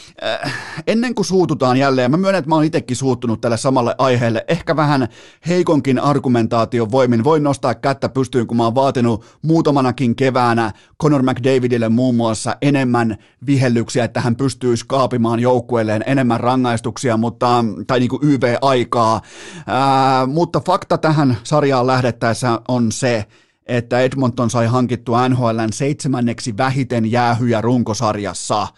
ennen 0.87 1.15
kuin 1.15 1.25
suututaan 1.25 1.77
jälleen, 1.77 2.11
mä 2.11 2.17
myönnän, 2.17 2.39
että 2.39 2.49
mä 2.49 2.55
oon 2.55 2.63
itsekin 2.63 2.97
suuttunut 2.97 3.41
tälle 3.41 3.57
samalle 3.57 3.95
aiheelle, 3.97 4.45
ehkä 4.47 4.75
vähän 4.75 5.07
heikonkin 5.47 5.99
argumentaation 5.99 6.91
voimin, 6.91 7.23
voin 7.23 7.43
nostaa 7.43 7.75
kättä 7.75 8.09
pystyyn, 8.09 8.47
kun 8.47 8.57
mä 8.57 8.63
oon 8.63 8.75
vaatinut 8.75 9.25
muutamanakin 9.41 10.15
keväänä 10.15 10.71
Conor 11.01 11.23
McDavidille 11.23 11.89
muun 11.89 12.15
muassa 12.15 12.55
enemmän 12.61 13.17
vihellyksiä, 13.45 14.03
että 14.03 14.21
hän 14.21 14.35
pystyisi 14.35 14.85
kaapimaan 14.87 15.39
joukkueelleen 15.39 16.03
enemmän 16.05 16.39
rangaistuksia, 16.39 17.17
mutta, 17.17 17.65
tai 17.87 17.99
niin 17.99 18.09
kuin 18.09 18.23
YV-aikaa, 18.23 19.21
Ää, 19.67 20.21
äh, 20.21 20.27
mutta 20.27 20.59
fakta 20.59 20.97
tähän 20.97 21.37
sarjaan 21.43 21.87
lähdettäessä 21.87 22.61
on 22.67 22.91
se, 22.91 23.25
että 23.65 23.99
Edmonton 23.99 24.49
sai 24.49 24.67
hankittua 24.67 25.29
NHLn 25.29 25.73
seitsemänneksi 25.73 26.57
vähiten 26.57 27.11
jäähyjä 27.11 27.61
runkosarjassa– 27.61 28.67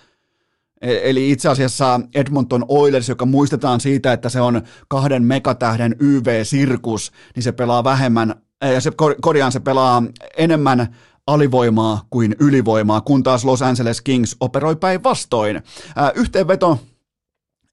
eli 0.81 1.31
itse 1.31 1.49
asiassa 1.49 1.99
Edmonton 2.15 2.65
Oilers, 2.67 3.09
joka 3.09 3.25
muistetaan 3.25 3.79
siitä, 3.79 4.13
että 4.13 4.29
se 4.29 4.41
on 4.41 4.61
kahden 4.87 5.23
megatähden 5.23 5.95
YV-sirkus, 5.99 7.11
niin 7.35 7.43
se 7.43 7.51
pelaa 7.51 7.83
vähemmän, 7.83 8.35
ja 8.73 8.81
se 8.81 8.91
korjaan 9.21 9.51
se 9.51 9.59
pelaa 9.59 10.03
enemmän 10.37 10.95
alivoimaa 11.27 12.05
kuin 12.09 12.35
ylivoimaa, 12.39 13.01
kun 13.01 13.23
taas 13.23 13.45
Los 13.45 13.61
Angeles 13.61 14.01
Kings 14.01 14.35
operoi 14.39 14.75
päinvastoin. 14.75 15.61
Yhteenveto 16.15 16.79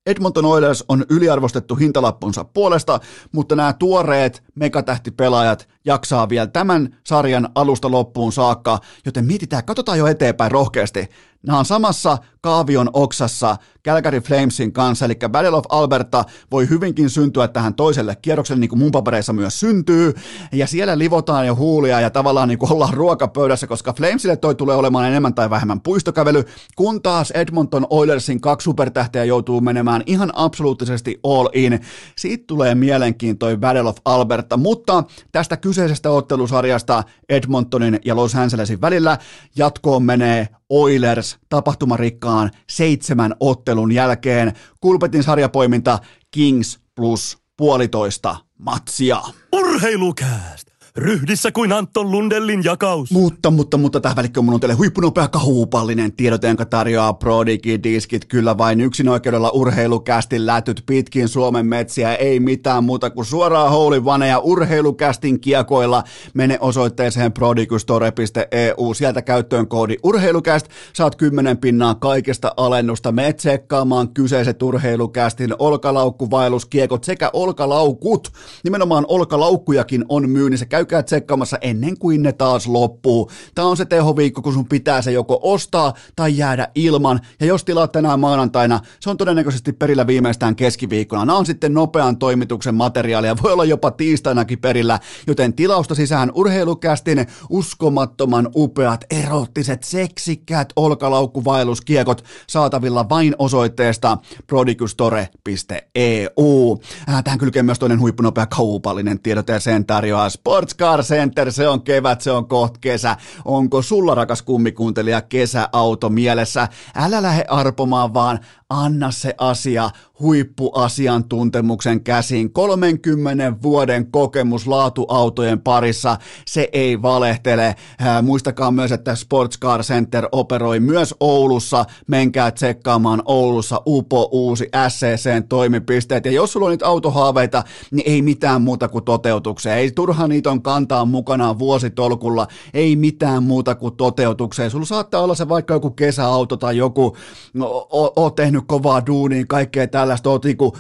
Edmonton 0.07 0.45
Oilers 0.45 0.85
on 0.89 1.05
yliarvostettu 1.11 1.75
hintalappunsa 1.75 2.45
puolesta, 2.45 3.01
mutta 3.33 3.57
nämä 3.57 3.73
tuoreet 3.73 4.43
megatähtipelaajat 4.55 5.69
jaksaa 5.85 6.29
vielä 6.29 6.47
tämän 6.47 6.97
sarjan 7.07 7.49
alusta 7.55 7.91
loppuun 7.91 8.33
saakka, 8.33 8.79
joten 9.07 9.25
mietitään, 9.25 9.65
katsotaan 9.65 9.99
jo 9.99 10.07
eteenpäin 10.07 10.51
rohkeasti. 10.51 11.09
Nämä 11.49 11.59
on 11.59 11.65
samassa 11.65 12.19
kaavion 12.41 12.91
oksassa 12.93 13.57
Calgary 13.85 14.21
Flamesin 14.21 14.73
kanssa, 14.73 15.05
eli 15.05 15.15
Battle 15.29 15.57
of 15.57 15.65
Alberta 15.69 16.25
voi 16.51 16.69
hyvinkin 16.69 17.11
syntyä 17.11 17.49
tähän 17.49 17.75
toiselle 17.75 18.17
kierrokselle, 18.23 18.61
niin 18.61 18.69
kuin 18.69 18.79
mun 18.79 18.91
papereissa 18.91 19.33
myös 19.33 19.61
syntyy, 19.61 20.15
ja 20.53 20.67
siellä 20.67 20.99
livotaan 20.99 21.47
jo 21.47 21.57
huulia 21.57 22.01
ja 22.01 22.11
tavallaan 22.11 22.49
niin 22.49 22.59
kuin 22.59 22.73
ollaan 22.73 22.95
ruokapöydässä, 22.95 23.67
koska 23.67 23.93
Flamesille 23.93 24.37
toi 24.37 24.55
tulee 24.55 24.77
olemaan 24.77 25.07
enemmän 25.07 25.35
tai 25.35 25.51
vähemmän 25.51 25.81
puistokävely, 25.81 26.45
kun 26.77 27.03
taas 27.03 27.31
Edmonton 27.31 27.87
Oilersin 27.91 28.41
kaksi 28.41 28.65
supertähteä 28.65 29.25
joutuu 29.25 29.61
menemään 29.61 30.03
ihan 30.07 30.31
absoluuttisesti 30.35 31.21
all 31.25 31.49
in. 31.53 31.81
Siitä 32.17 32.45
tulee 32.47 32.75
mielenkiintoinen 32.75 33.61
Battle 33.61 33.89
of 33.89 33.97
Alberta, 34.05 34.57
mutta 34.57 35.05
tästä 35.33 35.57
kyseisestä 35.57 36.11
ottelusarjasta 36.11 37.03
Edmontonin 37.29 38.01
ja 38.05 38.17
Los 38.17 38.35
Angelesin 38.35 38.81
välillä 38.81 39.19
jatkoon 39.57 40.03
menee 40.03 40.49
Oilers 40.71 41.39
tapahtumarikkaan 41.49 42.51
seitsemän 42.71 43.35
ottelun 43.41 43.93
jälkeen. 43.93 44.53
Kulpetin 44.81 45.23
sarjapoiminta 45.23 45.99
Kings 46.31 46.79
plus 46.95 47.39
puolitoista 47.57 48.37
matsia. 48.59 49.21
Urheilukääst! 49.53 50.68
Ryhdissä 50.99 51.53
kuin 51.53 51.73
Anton 51.73 52.11
Lundellin 52.11 52.65
jakaus. 52.65 53.11
Mutta, 53.11 53.51
mutta, 53.51 53.77
mutta 53.77 54.01
tähän 54.01 54.17
välikköön 54.17 54.45
mun 54.45 54.55
on 54.55 54.61
teille 54.61 54.75
huippunopea 54.75 55.29
kahupallinen 55.29 56.13
tiedot, 56.13 56.43
jonka 56.43 56.67
tarjoaa 56.67 57.13
Prodigi 57.13 57.83
Diskit. 57.83 58.25
Kyllä 58.25 58.59
vain 58.59 58.81
yksin 58.81 59.09
oikeudella 59.09 59.51
urheilukästin 59.51 60.47
lätyt 60.47 60.83
pitkin 60.87 61.29
Suomen 61.29 61.67
metsiä. 61.67 62.15
Ei 62.15 62.41
mitään 62.41 62.85
muuta 62.85 63.11
kuin 63.11 63.25
suoraan 63.25 63.71
holy 63.71 64.03
ja 64.29 64.39
urheilukästin 64.39 65.41
kiekoilla. 65.41 66.05
Mene 66.35 66.59
osoitteeseen 66.61 67.33
prodigustore.eu. 67.33 68.95
Sieltä 68.95 69.23
käyttöön 69.23 69.69
koodi 69.69 69.97
urheilukäst. 70.03 70.67
Saat 70.93 71.17
10 71.17 71.59
pinnaa 71.59 71.95
kaikesta 71.95 72.53
alennusta. 72.57 73.13
Me 73.13 73.33
tsekkaamaan 73.33 74.09
kyseiset 74.09 74.63
urheilukästin 74.63 75.55
olkalaukkuvaelluskiekot 75.59 77.05
sekä 77.05 77.31
olkalaukut. 77.33 78.33
Nimenomaan 78.65 79.05
olkalaukkujakin 79.09 80.05
on 80.09 80.31
myynnissä. 80.31 80.67
Käy 80.67 80.88
käykää 80.89 81.03
tsekkaamassa 81.03 81.59
ennen 81.61 81.99
kuin 81.99 82.23
ne 82.23 82.33
taas 82.33 82.67
loppuu. 82.67 83.31
Tämä 83.55 83.69
on 83.69 83.77
se 83.77 83.85
tehoviikko, 83.85 84.43
kun 84.43 84.53
sun 84.53 84.69
pitää 84.69 85.03
se 85.03 85.13
joko 85.13 85.39
ostaa 85.43 85.95
tai 86.17 86.37
jäädä 86.37 86.69
ilman. 86.75 87.21
Ja 87.41 87.47
jos 87.47 87.65
tilaat 87.65 87.93
tänään 87.93 88.21
maanantaina, 88.21 88.81
se 89.01 89.11
on 89.11 89.17
todennäköisesti 89.17 89.73
perillä 89.73 90.07
viimeistään 90.07 90.57
keskiviikkona. 90.57 91.25
Nämä 91.25 91.39
on 91.39 91.47
sitten 91.47 91.75
nopean 91.75 92.19
toimituksen 92.19 92.75
materiaalia, 92.75 93.37
voi 93.43 93.53
olla 93.53 93.65
jopa 93.65 93.91
tiistainakin 93.91 94.59
perillä, 94.59 95.01
joten 95.27 95.53
tilausta 95.53 95.95
sisään 95.95 96.33
urheilukästin 96.35 97.27
uskomattoman 97.51 98.49
upeat, 98.55 99.05
erottiset, 99.11 99.83
seksikkäät 99.83 100.73
olkalaukkuvaelluskiekot 100.77 102.25
saatavilla 102.49 103.09
vain 103.09 103.35
osoitteesta 103.39 104.19
prodigustore.eu. 104.47 106.81
Äh, 107.09 107.25
tähän 107.25 107.39
kylkee 107.39 107.63
myös 107.63 107.79
toinen 107.79 108.01
huippunopea 108.01 108.47
kaupallinen 108.47 109.21
tiedote 109.21 109.53
ja 109.53 109.61
sen 109.61 109.87
tarjoaa 109.87 110.31
Sports 110.31 110.75
Car 110.79 111.03
Center, 111.03 111.53
se 111.53 111.69
on 111.69 111.83
kevät, 111.83 112.21
se 112.21 112.31
on 112.31 112.49
koht 112.49 112.79
kesä. 112.81 113.17
Onko 113.45 113.83
sulla 113.83 114.15
rakas 114.15 114.43
kummikuuntelija 114.43 115.21
kesäauto 115.23 116.09
mielessä? 116.09 116.69
Älä 116.95 117.23
lähde 117.23 117.45
arpomaan, 117.49 118.15
vaan 118.15 118.39
anna 118.71 119.11
se 119.11 119.35
asia 119.39 119.91
huippuasiantuntemuksen 120.21 122.05
käsiin. 122.05 122.53
30 122.53 123.53
vuoden 123.63 124.11
kokemus 124.11 124.67
laatuautojen 124.67 125.61
parissa, 125.61 126.17
se 126.47 126.69
ei 126.73 127.03
valehtele. 127.03 127.75
muistakaa 128.23 128.71
myös, 128.71 128.93
että 128.93 129.15
Sports 129.15 129.59
Car 129.59 129.83
Center 129.83 130.29
operoi 130.33 130.81
myös 130.81 131.15
Oulussa. 131.21 131.85
Menkää 132.07 132.51
tsekkaamaan 132.51 133.23
Oulussa 133.25 133.83
Upo 133.87 134.29
uusi 134.33 134.69
SCCn 134.89 135.49
toimipisteet. 135.49 136.25
Ja 136.25 136.33
jos 136.33 136.53
sulla 136.53 136.67
on 136.67 136.73
nyt 136.73 136.83
autohaaveita, 136.83 137.65
niin 137.91 138.13
ei 138.13 138.23
mitään 138.23 138.63
muuta 138.63 138.89
kuin 138.89 139.05
toteutukseen. 139.05 139.79
Ei 139.79 139.91
turha 139.91 140.29
niitä 140.29 140.51
on 140.51 140.63
kantaa 140.63 141.05
mukanaan 141.05 141.59
vuositolkulla. 141.59 142.47
Ei 142.75 142.97
mitään 142.97 143.43
muuta 143.43 143.75
kuin 143.75 143.97
toteutukseen. 143.97 144.71
Sulla 144.71 144.87
saattaa 144.87 145.23
olla 145.23 145.35
se 145.35 145.49
vaikka 145.49 145.75
joku 145.75 145.91
kesäauto 145.91 146.57
tai 146.57 146.77
joku, 146.77 147.17
no, 147.55 147.87
oot 148.17 148.35
tehnyt 148.35 148.58
kovaa 148.67 149.07
duunia, 149.07 149.45
kaikkea 149.49 149.87
tällaista, 149.87 150.31
oot 150.31 150.45
niinku, 150.45 150.77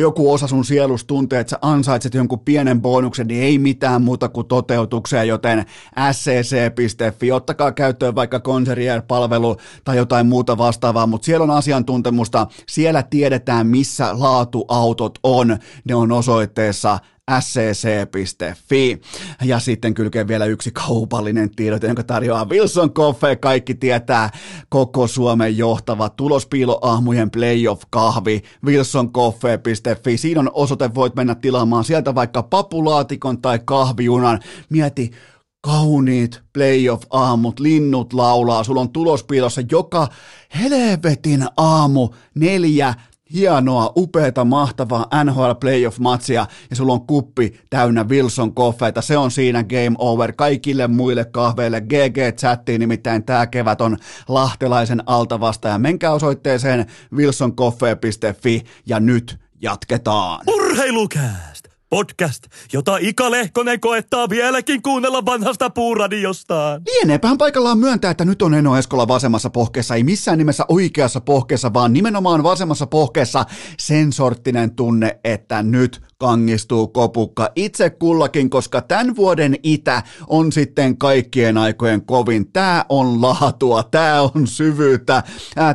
joku 0.00 0.32
osa 0.32 0.46
sun 0.46 0.64
sielusta 0.64 1.06
tuntee, 1.06 1.40
että 1.40 1.50
sä 1.50 1.58
ansaitset 1.62 2.14
jonkun 2.14 2.40
pienen 2.40 2.82
bonuksen, 2.82 3.26
niin 3.26 3.42
ei 3.42 3.58
mitään 3.58 4.02
muuta 4.02 4.28
kuin 4.28 4.46
toteutukseen, 4.46 5.28
joten 5.28 5.64
scc.fi, 6.12 7.32
ottakaa 7.32 7.72
käyttöön 7.72 8.14
vaikka 8.14 8.40
Concierge-palvelu 8.40 9.56
tai 9.84 9.96
jotain 9.96 10.26
muuta 10.26 10.58
vastaavaa, 10.58 11.06
mutta 11.06 11.24
siellä 11.24 11.44
on 11.44 11.50
asiantuntemusta, 11.50 12.46
siellä 12.68 13.02
tiedetään 13.02 13.66
missä 13.66 14.08
laatuautot 14.18 15.18
on, 15.22 15.58
ne 15.84 15.94
on 15.94 16.12
osoitteessa 16.12 16.98
scc.fi. 17.40 19.00
Ja 19.44 19.58
sitten 19.58 19.94
kylkeen 19.94 20.28
vielä 20.28 20.44
yksi 20.44 20.70
kaupallinen 20.70 21.50
tiedot, 21.50 21.82
jonka 21.82 22.02
tarjoaa 22.02 22.48
Wilson 22.48 22.90
Coffee. 22.90 23.36
Kaikki 23.36 23.74
tietää 23.74 24.30
koko 24.68 25.06
Suomen 25.06 25.58
johtava 25.58 26.08
tulospiiloahmujen 26.08 27.30
playoff-kahvi 27.30 28.42
wilsoncoffee.fi. 28.64 30.16
Siinä 30.16 30.40
on 30.40 30.50
osoite, 30.52 30.94
voit 30.94 31.14
mennä 31.14 31.34
tilaamaan 31.34 31.84
sieltä 31.84 32.14
vaikka 32.14 32.42
papulaatikon 32.42 33.42
tai 33.42 33.60
kahvijunan. 33.64 34.40
Mieti, 34.70 35.10
kauniit 35.60 36.40
playoff-aamut, 36.52 37.60
linnut 37.60 38.12
laulaa, 38.12 38.64
sulla 38.64 38.80
on 38.80 38.92
tulospiilossa 38.92 39.62
joka 39.70 40.08
helvetin 40.58 41.44
aamu 41.56 42.08
neljä 42.34 42.94
hienoa, 43.32 43.92
upeata, 43.96 44.44
mahtavaa 44.44 45.06
NHL 45.24 45.50
playoff-matsia 45.60 46.46
ja 46.70 46.76
sulla 46.76 46.92
on 46.92 47.06
kuppi 47.06 47.60
täynnä 47.70 48.04
Wilson 48.04 48.54
koffeita. 48.54 49.02
Se 49.02 49.16
on 49.16 49.30
siinä 49.30 49.64
game 49.64 49.96
over 49.98 50.32
kaikille 50.32 50.86
muille 50.86 51.24
kahveille. 51.24 51.80
GG-chattiin 51.80 52.78
nimittäin 52.78 53.24
tämä 53.24 53.46
kevät 53.46 53.80
on 53.80 53.96
lahtelaisen 54.28 55.02
altavasta 55.06 55.68
ja 55.68 55.78
menkää 55.78 56.12
osoitteeseen 56.12 56.86
wilsoncoffee.fi 57.14 58.64
ja 58.86 59.00
nyt 59.00 59.38
jatketaan. 59.62 60.40
Urheilukääst! 60.46 61.57
Podcast, 61.90 62.44
jota 62.72 62.96
Ika 63.00 63.30
Lehkonen 63.30 63.80
koettaa 63.80 64.28
vieläkin 64.28 64.82
kuunnella 64.82 65.24
vanhasta 65.24 65.70
puuradiostaan. 65.70 66.82
Lieneepähän 66.86 67.38
paikallaan 67.38 67.78
myöntää, 67.78 68.10
että 68.10 68.24
nyt 68.24 68.42
on 68.42 68.54
Eno 68.54 68.76
Eskola 68.76 69.08
vasemmassa 69.08 69.50
pohkeessa, 69.50 69.94
ei 69.94 70.04
missään 70.04 70.38
nimessä 70.38 70.64
oikeassa 70.68 71.20
pohkeessa, 71.20 71.74
vaan 71.74 71.92
nimenomaan 71.92 72.42
vasemmassa 72.42 72.86
pohkeessa 72.86 73.46
sen 73.78 74.12
sorttinen 74.12 74.74
tunne, 74.76 75.18
että 75.24 75.62
nyt 75.62 76.00
kangistuu 76.20 76.88
kopukka 76.88 77.50
itse 77.56 77.90
kullakin, 77.90 78.50
koska 78.50 78.80
tämän 78.80 79.16
vuoden 79.16 79.56
itä 79.62 80.02
on 80.26 80.52
sitten 80.52 80.98
kaikkien 80.98 81.58
aikojen 81.58 82.02
kovin. 82.06 82.52
Tämä 82.52 82.84
on 82.88 83.22
laatua, 83.22 83.82
tämä 83.82 84.22
on 84.22 84.46
syvyyttä, 84.46 85.22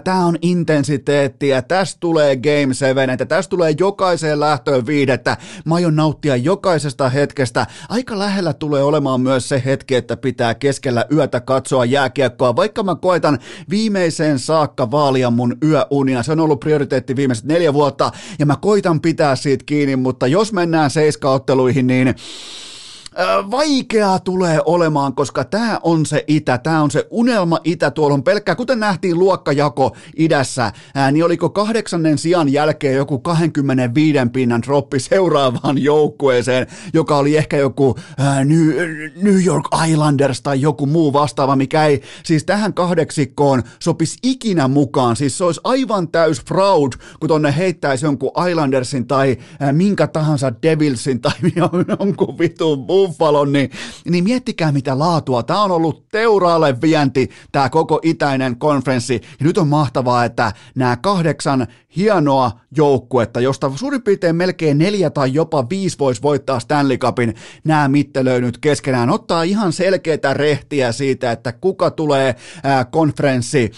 tämä 0.03 0.25
on 0.25 0.37
intensiteettiä, 0.41 1.61
tästä 1.61 1.97
tulee 1.99 2.35
Game 2.35 2.73
7, 2.73 3.09
että 3.09 3.25
tästä 3.25 3.49
tulee 3.49 3.75
jokaiseen 3.79 4.39
lähtöön 4.39 4.85
viidettä. 4.85 5.37
Mä 5.65 5.75
aion 5.75 5.95
nauttia 5.95 6.35
jokaisesta 6.35 7.09
hetkestä. 7.09 7.67
Aika 7.89 8.19
lähellä 8.19 8.53
tulee 8.53 8.83
olemaan 8.83 9.21
myös 9.21 9.49
se 9.49 9.61
hetki, 9.65 9.95
että 9.95 10.17
pitää 10.17 10.55
keskellä 10.55 11.05
yötä 11.11 11.39
katsoa 11.39 11.85
jääkiekkoa, 11.85 12.55
vaikka 12.55 12.83
mä 12.83 12.95
koitan 12.95 13.39
viimeiseen 13.69 14.39
saakka 14.39 14.91
vaalia 14.91 15.29
mun 15.29 15.57
yöunia. 15.63 16.23
Se 16.23 16.31
on 16.31 16.39
ollut 16.39 16.59
prioriteetti 16.59 17.15
viimeiset 17.15 17.45
neljä 17.45 17.73
vuotta 17.73 18.11
ja 18.39 18.45
mä 18.45 18.55
koitan 18.55 19.01
pitää 19.01 19.35
siitä 19.35 19.63
kiinni, 19.65 19.95
mutta 19.95 20.32
jos 20.33 20.53
mennään 20.53 20.89
seiskaotteluihin, 20.91 21.87
niin 21.87 22.15
vaikeaa 23.51 24.19
tulee 24.19 24.61
olemaan, 24.65 25.15
koska 25.15 25.43
tämä 25.43 25.79
on 25.83 26.05
se 26.05 26.23
itä, 26.27 26.57
tämä 26.57 26.81
on 26.81 26.91
se 26.91 27.07
unelma 27.09 27.59
itä, 27.63 27.91
tuolla. 27.91 28.13
On 28.13 28.23
pelkkää, 28.23 28.55
kuten 28.55 28.79
nähtiin 28.79 29.19
luokkajako 29.19 29.95
idässä, 30.17 30.71
niin 31.11 31.25
oliko 31.25 31.49
kahdeksannen 31.49 32.17
sijan 32.17 32.53
jälkeen 32.53 32.95
joku 32.95 33.19
25 33.19 34.17
pinnan 34.33 34.61
droppi 34.61 34.99
seuraavaan 34.99 35.77
joukkueeseen, 35.77 36.67
joka 36.93 37.17
oli 37.17 37.37
ehkä 37.37 37.57
joku 37.57 37.95
New, 39.15 39.45
York 39.45 39.65
Islanders 39.89 40.41
tai 40.41 40.61
joku 40.61 40.85
muu 40.85 41.13
vastaava, 41.13 41.55
mikä 41.55 41.85
ei 41.85 42.01
siis 42.23 42.43
tähän 42.43 42.73
kahdeksikkoon 42.73 43.63
sopisi 43.79 44.17
ikinä 44.23 44.67
mukaan, 44.67 45.15
siis 45.15 45.37
se 45.37 45.43
olisi 45.43 45.61
aivan 45.63 46.07
täys 46.07 46.41
fraud, 46.45 46.93
kun 47.19 47.27
tonne 47.27 47.53
heittäisi 47.57 48.05
jonkun 48.05 48.31
Islandersin 48.49 49.07
tai 49.07 49.37
minkä 49.71 50.07
tahansa 50.07 50.53
Devilsin 50.63 51.21
tai 51.21 51.33
jonkun 51.99 52.39
vitun 52.39 52.79
muu 52.79 53.02
Buffalon, 53.07 53.51
niin, 53.51 53.71
niin 54.09 54.23
miettikää 54.23 54.71
mitä 54.71 54.99
laatua. 54.99 55.43
Tämä 55.43 55.63
on 55.63 55.71
ollut 55.71 56.09
teuraalle 56.11 56.81
vienti, 56.81 57.29
tämä 57.51 57.69
koko 57.69 57.99
itäinen 58.03 58.57
konferenssi. 58.57 59.21
Ja 59.39 59.45
nyt 59.45 59.57
on 59.57 59.67
mahtavaa, 59.67 60.25
että 60.25 60.51
nämä 60.75 60.97
kahdeksan 60.97 61.67
hienoa 61.95 62.51
joukkuetta, 62.77 63.39
josta 63.39 63.71
suurin 63.75 64.01
piirtein 64.01 64.35
melkein 64.35 64.77
neljä 64.77 65.09
tai 65.09 65.33
jopa 65.33 65.69
viisi 65.69 65.99
voisi 65.99 66.21
voittaa 66.21 66.59
Stanley 66.59 66.97
Cupin, 66.97 67.35
nämä 67.63 67.87
mittelöinyt 67.87 68.57
keskenään. 68.57 69.09
Ottaa 69.09 69.43
ihan 69.43 69.73
selkeitä 69.73 70.33
rehtiä 70.33 70.91
siitä, 70.91 71.31
että 71.31 71.51
kuka 71.51 71.91
tulee 71.91 72.35
konferenssi 72.91 73.71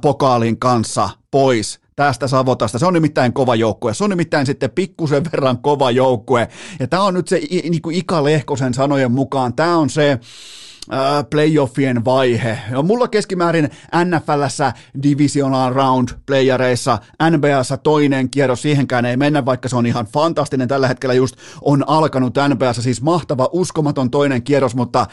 pokaalin 0.00 0.58
kanssa 0.58 1.10
pois 1.30 1.83
tästä 1.96 2.28
Savotasta. 2.28 2.78
Se 2.78 2.86
on 2.86 2.94
nimittäin 2.94 3.32
kova 3.32 3.54
joukkue. 3.54 3.94
Se 3.94 4.04
on 4.04 4.10
nimittäin 4.10 4.46
sitten 4.46 4.70
pikkusen 4.70 5.24
verran 5.32 5.58
kova 5.58 5.90
joukkue. 5.90 6.48
Ja 6.80 6.86
tämä 6.86 7.02
on 7.02 7.14
nyt 7.14 7.28
se 7.28 7.40
niin 7.50 7.82
kuin 7.82 7.96
Ika 7.96 8.24
Lehkosen 8.24 8.74
sanojen 8.74 9.12
mukaan, 9.12 9.54
tämä 9.54 9.76
on 9.76 9.90
se 9.90 10.18
playoffien 11.30 12.04
vaihe. 12.04 12.58
Ja 12.70 12.82
mulla 12.82 13.08
keskimäärin 13.08 13.70
NFLssä 14.04 14.72
divisional 15.02 15.72
round 15.72 16.08
playereissa, 16.26 16.98
NBAssa 17.30 17.76
toinen 17.76 18.30
kierros, 18.30 18.62
siihenkään 18.62 19.04
ei 19.04 19.16
mennä, 19.16 19.44
vaikka 19.44 19.68
se 19.68 19.76
on 19.76 19.86
ihan 19.86 20.06
fantastinen. 20.06 20.68
Tällä 20.68 20.88
hetkellä 20.88 21.14
just 21.14 21.36
on 21.62 21.88
alkanut 21.88 22.34
NBAssa, 22.48 22.82
siis 22.82 23.02
mahtava, 23.02 23.48
uskomaton 23.52 24.10
toinen 24.10 24.42
kierros, 24.42 24.74
mutta 24.74 25.06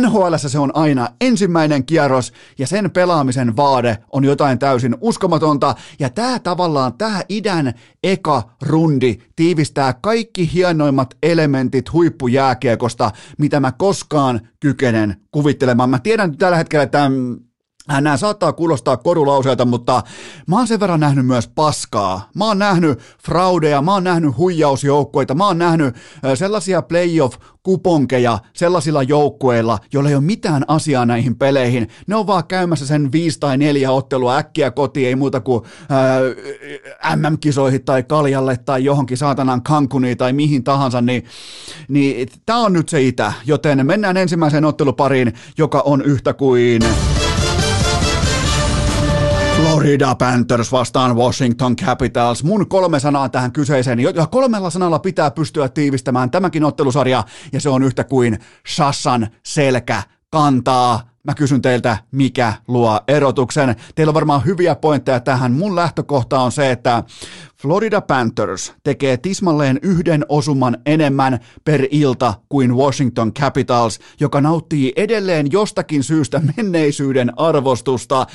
NHLssä 0.00 0.48
se 0.48 0.58
on 0.58 0.70
aina 0.76 1.08
ensimmäinen 1.20 1.86
kierros 1.86 2.32
ja 2.58 2.66
sen 2.66 2.90
pelaamisen 2.90 3.56
vaade 3.56 3.98
on 4.12 4.24
jotain 4.24 4.58
täysin 4.58 4.96
uskomatonta. 5.00 5.74
Ja 5.98 6.10
tämä 6.10 6.38
tavallaan, 6.38 6.94
tämä 6.98 7.22
idän 7.28 7.72
eka 8.02 8.42
rundi 8.62 9.18
tiivistää 9.36 9.92
kaikki 9.92 10.52
hienoimmat 10.52 11.14
elementit 11.22 11.92
huippujääkiekosta, 11.92 13.10
mitä 13.38 13.60
mä 13.60 13.72
koskaan 13.72 14.40
kykenen 14.60 15.13
kuvittelemaan. 15.30 15.90
Mä 15.90 15.98
tiedän 15.98 16.36
tällä 16.36 16.56
hetkellä, 16.56 16.82
että 16.82 17.10
Nämä 17.88 18.16
saattaa 18.16 18.52
kuulostaa 18.52 18.96
korulauseelta, 18.96 19.64
mutta 19.64 20.02
mä 20.46 20.56
oon 20.56 20.66
sen 20.66 20.80
verran 20.80 21.00
nähnyt 21.00 21.26
myös 21.26 21.48
paskaa. 21.48 22.30
Mä 22.36 22.44
oon 22.44 22.58
nähnyt 22.58 22.98
fraudeja, 23.24 23.82
mä 23.82 23.92
oon 23.92 24.04
nähnyt 24.04 24.36
huijausjoukkoita, 24.36 25.34
mä 25.34 25.46
oon 25.46 25.58
nähnyt 25.58 25.96
sellaisia 26.34 26.82
playoff-kuponkeja 26.82 28.38
sellaisilla 28.52 29.02
joukkueilla, 29.02 29.78
joilla 29.92 30.10
ei 30.10 30.16
ole 30.16 30.24
mitään 30.24 30.64
asiaa 30.68 31.06
näihin 31.06 31.36
peleihin. 31.36 31.88
Ne 32.06 32.16
on 32.16 32.26
vaan 32.26 32.46
käymässä 32.46 32.86
sen 32.86 33.12
viisi 33.12 33.40
tai 33.40 33.58
neljä 33.58 33.90
ottelua 33.90 34.36
äkkiä 34.36 34.70
kotiin, 34.70 35.08
ei 35.08 35.16
muuta 35.16 35.40
kuin 35.40 35.62
ää, 35.88 37.16
MM-kisoihin 37.16 37.84
tai 37.84 38.02
Kaljalle 38.02 38.56
tai 38.56 38.84
johonkin 38.84 39.16
saatanan 39.16 39.62
Kankuniin 39.62 40.16
tai 40.16 40.32
mihin 40.32 40.64
tahansa, 40.64 41.00
niin, 41.00 41.24
niin 41.88 42.28
tää 42.46 42.56
on 42.56 42.72
nyt 42.72 42.88
se 42.88 43.02
itä. 43.02 43.32
Joten 43.46 43.86
mennään 43.86 44.16
ensimmäiseen 44.16 44.64
ottelupariin, 44.64 45.32
joka 45.58 45.80
on 45.80 46.02
yhtä 46.02 46.32
kuin... 46.32 46.82
Florida 49.84 50.14
Panthers 50.14 50.72
vastaan 50.72 51.16
Washington 51.16 51.76
Capitals. 51.76 52.44
Mun 52.44 52.68
kolme 52.68 53.00
sanaa 53.00 53.28
tähän 53.28 53.52
kyseiseen, 53.52 54.00
ja 54.00 54.26
kolmella 54.30 54.70
sanalla 54.70 54.98
pitää 54.98 55.30
pystyä 55.30 55.68
tiivistämään 55.68 56.30
tämäkin 56.30 56.64
ottelusarja, 56.64 57.24
ja 57.52 57.60
se 57.60 57.68
on 57.68 57.82
yhtä 57.82 58.04
kuin 58.04 58.38
Sassan 58.68 59.28
selkä 59.42 60.02
kantaa. 60.30 61.00
Mä 61.24 61.34
kysyn 61.34 61.62
teiltä, 61.62 61.98
mikä 62.10 62.52
luo 62.68 63.00
erotuksen. 63.08 63.76
Teillä 63.94 64.10
on 64.10 64.14
varmaan 64.14 64.44
hyviä 64.44 64.74
pointteja 64.74 65.20
tähän. 65.20 65.52
Mun 65.52 65.76
lähtökohta 65.76 66.40
on 66.40 66.52
se, 66.52 66.70
että 66.70 67.02
Florida 67.64 68.00
Panthers 68.00 68.72
tekee 68.82 69.16
tismalleen 69.16 69.78
yhden 69.82 70.24
osuman 70.28 70.76
enemmän 70.86 71.38
per 71.64 71.86
ilta 71.90 72.34
kuin 72.48 72.76
Washington 72.76 73.34
Capitals, 73.34 73.98
joka 74.20 74.40
nauttii 74.40 74.92
edelleen 74.96 75.52
jostakin 75.52 76.02
syystä 76.02 76.42
menneisyyden 76.56 77.38
arvostusta. 77.38 78.26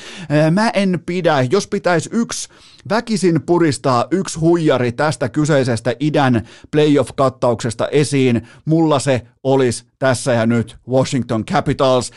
Mä 0.52 0.70
en 0.70 1.00
pidä, 1.06 1.48
jos 1.52 1.68
pitäisi 1.68 2.10
yksi 2.14 2.50
väkisin 2.90 3.42
puristaa 3.46 4.06
yksi 4.12 4.40
huijari 4.40 4.92
tästä 4.92 5.30
kyseisestä 5.30 5.96
idän 6.00 6.48
playoff-kattauksesta 6.72 7.88
esiin. 7.88 8.48
Mulla 8.66 9.00
se 9.00 9.22
olisi 9.44 9.86
tässä 10.00 10.34
ja 10.34 10.46
nyt 10.46 10.78
Washington 10.90 11.46
Capitals. 11.46 12.12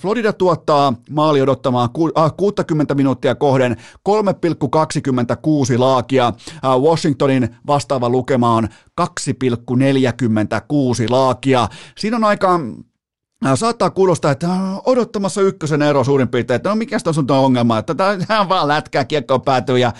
Florida 0.00 0.32
tuottaa 0.32 0.94
maali 1.10 1.42
odottamaan 1.42 1.88
60 2.36 2.94
minuuttia 2.94 3.34
kohden 3.34 3.76
3,26 3.76 3.82
laakia. 5.78 6.32
Washingtonin 6.82 7.56
vastaava 7.66 8.08
lukema 8.08 8.54
on 8.54 8.68
2,46 9.00 9.06
laakia. 11.10 11.68
Siinä 11.98 12.16
on 12.16 12.24
aika 12.24 12.60
Saattaa 13.54 13.90
kuulostaa, 13.90 14.30
että 14.30 14.48
odottamassa 14.84 15.40
ykkösen 15.40 15.82
ero 15.82 16.04
suurin 16.04 16.28
piirtein, 16.28 16.56
että 16.56 16.68
no 16.68 16.76
mikä 16.76 16.98
on 17.06 17.14
sun 17.14 17.30
ongelma, 17.30 17.78
että 17.78 17.94
tämä 17.94 18.48
vaan 18.48 18.68
lätkää, 18.68 19.04
kiekko 19.04 19.38
päätyy 19.38 19.78
ja 19.78 19.92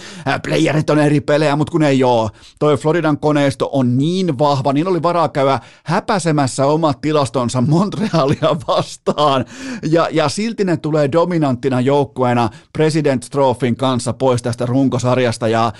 playerit 0.42 0.90
on 0.90 0.98
eri 0.98 1.20
pelejä, 1.20 1.56
mutta 1.56 1.70
kun 1.70 1.82
ei 1.82 2.04
ole. 2.04 2.30
Toi 2.58 2.76
Floridan 2.76 3.18
koneisto 3.18 3.68
on 3.72 3.98
niin 3.98 4.38
vahva, 4.38 4.72
niin 4.72 4.88
oli 4.88 5.02
varaa 5.02 5.28
käydä 5.28 5.60
häpäsemässä 5.84 6.66
omat 6.66 7.00
tilastonsa 7.00 7.60
Montrealia 7.60 8.56
vastaan 8.68 9.44
ja, 9.90 10.08
ja 10.10 10.28
silti 10.28 10.64
ne 10.64 10.76
tulee 10.76 11.12
dominanttina 11.12 11.80
joukkueena 11.80 12.50
President 12.72 13.26
Trophyn 13.30 13.76
kanssa 13.76 14.12
pois 14.12 14.42
tästä 14.42 14.66
runkosarjasta 14.66 15.48
ja, 15.48 15.72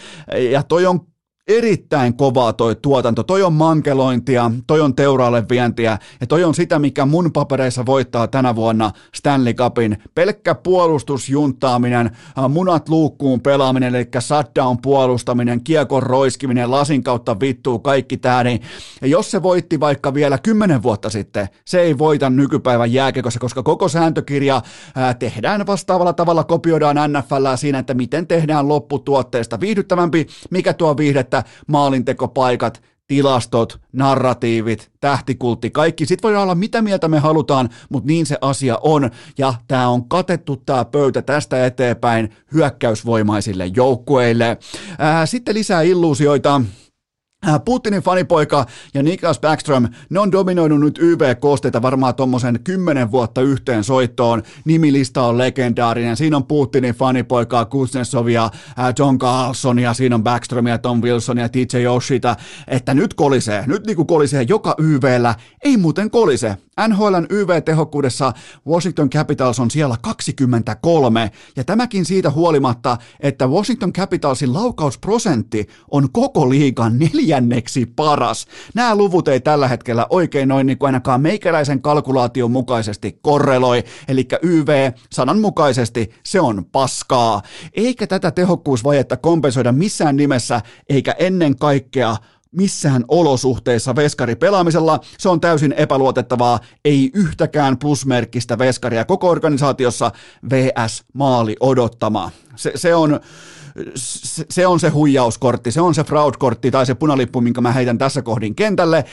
ja 0.50 0.62
toi 0.62 0.86
on 0.86 1.11
erittäin 1.48 2.16
kovaa 2.16 2.52
toi 2.52 2.76
tuotanto. 2.76 3.22
Toi 3.22 3.42
on 3.42 3.52
mankelointia, 3.52 4.50
toi 4.66 4.80
on 4.80 4.94
teuraalle 4.94 5.44
vientiä 5.50 5.98
ja 6.20 6.26
toi 6.26 6.44
on 6.44 6.54
sitä, 6.54 6.78
mikä 6.78 7.06
mun 7.06 7.32
papereissa 7.32 7.86
voittaa 7.86 8.28
tänä 8.28 8.54
vuonna 8.56 8.90
Stanley 9.14 9.54
Cupin. 9.54 9.98
Pelkkä 10.14 10.54
puolustusjuntaaminen, 10.54 12.06
äh, 12.06 12.48
munat 12.48 12.88
luukkuun 12.88 13.40
pelaaminen, 13.40 13.94
eli 13.94 14.08
shutdown 14.20 14.78
puolustaminen, 14.82 15.64
kiekon 15.64 16.02
roiskiminen, 16.02 16.70
lasin 16.70 17.02
kautta 17.02 17.40
vittuu, 17.40 17.78
kaikki 17.78 18.16
tää, 18.16 18.44
niin 18.44 18.60
ja 19.00 19.06
jos 19.06 19.30
se 19.30 19.42
voitti 19.42 19.80
vaikka 19.80 20.14
vielä 20.14 20.38
kymmenen 20.38 20.82
vuotta 20.82 21.10
sitten, 21.10 21.48
se 21.64 21.80
ei 21.80 21.98
voita 21.98 22.30
nykypäivän 22.30 22.92
jääkekossa, 22.92 23.40
koska 23.40 23.62
koko 23.62 23.88
sääntökirja 23.88 24.62
ää, 24.94 25.08
äh, 25.08 25.16
tehdään 25.16 25.66
vastaavalla 25.66 26.12
tavalla, 26.12 26.44
kopioidaan 26.44 26.96
NFL 27.12 27.46
siinä, 27.56 27.78
että 27.78 27.94
miten 27.94 28.26
tehdään 28.26 28.68
lopputuotteesta 28.68 29.60
viihdyttävämpi, 29.60 30.26
mikä 30.50 30.72
tuo 30.72 30.96
viihdet 30.96 31.31
että 31.38 31.50
maalintekopaikat, 31.66 32.82
tilastot, 33.06 33.80
narratiivit, 33.92 34.90
tähtikultti, 35.00 35.70
kaikki. 35.70 36.06
Sitten 36.06 36.30
voi 36.30 36.42
olla 36.42 36.54
mitä 36.54 36.82
mieltä 36.82 37.08
me 37.08 37.18
halutaan, 37.18 37.68
mutta 37.88 38.06
niin 38.06 38.26
se 38.26 38.38
asia 38.40 38.78
on. 38.82 39.10
Ja 39.38 39.54
tämä 39.68 39.88
on 39.88 40.08
katettu 40.08 40.56
tämä 40.56 40.84
pöytä 40.84 41.22
tästä 41.22 41.66
eteenpäin 41.66 42.32
hyökkäysvoimaisille 42.54 43.66
joukkueille. 43.66 44.58
Sitten 45.24 45.54
lisää 45.54 45.82
illuusioita. 45.82 46.62
Äh, 47.48 47.60
Putinin 47.64 48.02
fanipoika 48.02 48.66
ja 48.94 49.02
Niklas 49.02 49.40
Backström, 49.40 49.88
ne 50.10 50.20
on 50.20 50.32
dominoinut 50.32 50.80
nyt 50.80 50.98
YV-koosteita 50.98 51.82
varmaan 51.82 52.14
tuommoisen 52.14 52.60
kymmenen 52.64 53.10
vuotta 53.10 53.40
yhteen 53.40 53.84
soittoon. 53.84 54.42
Nimilista 54.64 55.22
on 55.22 55.38
legendaarinen. 55.38 56.16
Siinä 56.16 56.36
on 56.36 56.46
Putinin 56.46 56.94
fanipoikaa, 56.94 57.64
Kuznetsovia, 57.64 58.44
äh, 58.44 58.94
John 58.98 59.18
Carlsonia, 59.18 59.94
siinä 59.94 60.14
on 60.14 60.22
Backströmia, 60.22 60.78
Tom 60.78 61.02
Wilsonia, 61.02 61.48
TJ 61.48 61.78
Yoshita. 61.82 62.36
Että 62.68 62.94
nyt 62.94 63.14
kolisee, 63.14 63.64
nyt 63.66 63.86
niinku 63.86 64.04
kolisee 64.04 64.42
joka 64.48 64.74
YVllä. 64.78 65.34
Ei 65.64 65.76
muuten 65.76 66.10
kolise. 66.10 66.56
NHLn 66.88 67.26
YV-tehokkuudessa 67.30 68.32
Washington 68.68 69.10
Capitals 69.10 69.60
on 69.60 69.70
siellä 69.70 69.96
23, 70.02 71.30
ja 71.56 71.64
tämäkin 71.64 72.04
siitä 72.04 72.30
huolimatta, 72.30 72.96
että 73.20 73.46
Washington 73.46 73.92
Capitalsin 73.92 74.52
laukausprosentti 74.52 75.68
on 75.90 76.12
koko 76.12 76.50
liigan 76.50 76.98
neljänneksi 77.32 77.86
paras. 77.86 78.46
Nämä 78.74 78.94
luvut 78.94 79.28
ei 79.28 79.40
tällä 79.40 79.68
hetkellä 79.68 80.06
oikein 80.10 80.48
noin 80.48 80.66
niin 80.66 80.78
kuin 80.78 80.88
ainakaan 80.88 81.20
meikäläisen 81.20 81.82
kalkulaation 81.82 82.50
mukaisesti 82.50 83.18
korreloi, 83.22 83.84
eli 84.08 84.28
YV 84.42 84.92
sananmukaisesti 85.12 86.10
se 86.24 86.40
on 86.40 86.64
paskaa. 86.72 87.42
Eikä 87.74 88.06
tätä 88.06 88.30
tehokkuusvajetta 88.30 89.16
kompensoida 89.16 89.72
missään 89.72 90.16
nimessä, 90.16 90.60
eikä 90.88 91.14
ennen 91.18 91.56
kaikkea 91.56 92.16
missään 92.52 93.04
olosuhteissa 93.08 93.96
veskari 93.96 94.36
pelaamisella. 94.36 95.00
Se 95.18 95.28
on 95.28 95.40
täysin 95.40 95.72
epäluotettavaa, 95.72 96.60
ei 96.84 97.10
yhtäkään 97.14 97.78
plusmerkkistä 97.78 98.58
veskaria 98.58 99.04
koko 99.04 99.28
organisaatiossa 99.28 100.12
VS 100.50 101.04
maali 101.14 101.56
odottama. 101.60 102.30
Se, 102.56 102.72
se 102.74 102.94
on 102.94 103.20
se 104.50 104.66
on 104.66 104.80
se 104.80 104.88
huijauskortti, 104.88 105.72
se 105.72 105.80
on 105.80 105.94
se 105.94 106.04
fraud-kortti 106.04 106.70
tai 106.70 106.86
se 106.86 106.94
punalippu, 106.94 107.40
minkä 107.40 107.60
mä 107.60 107.72
heitän 107.72 107.98
tässä 107.98 108.22
kohdin 108.22 108.54
kentälle. 108.54 109.04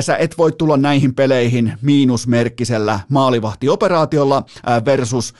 Sä 0.00 0.16
et 0.16 0.38
voi 0.38 0.52
tulla 0.52 0.76
näihin 0.76 1.14
peleihin 1.14 1.72
miinusmerkkisellä 1.82 3.00
maalivahtioperaatiolla 3.08 4.44
versus 4.84 5.34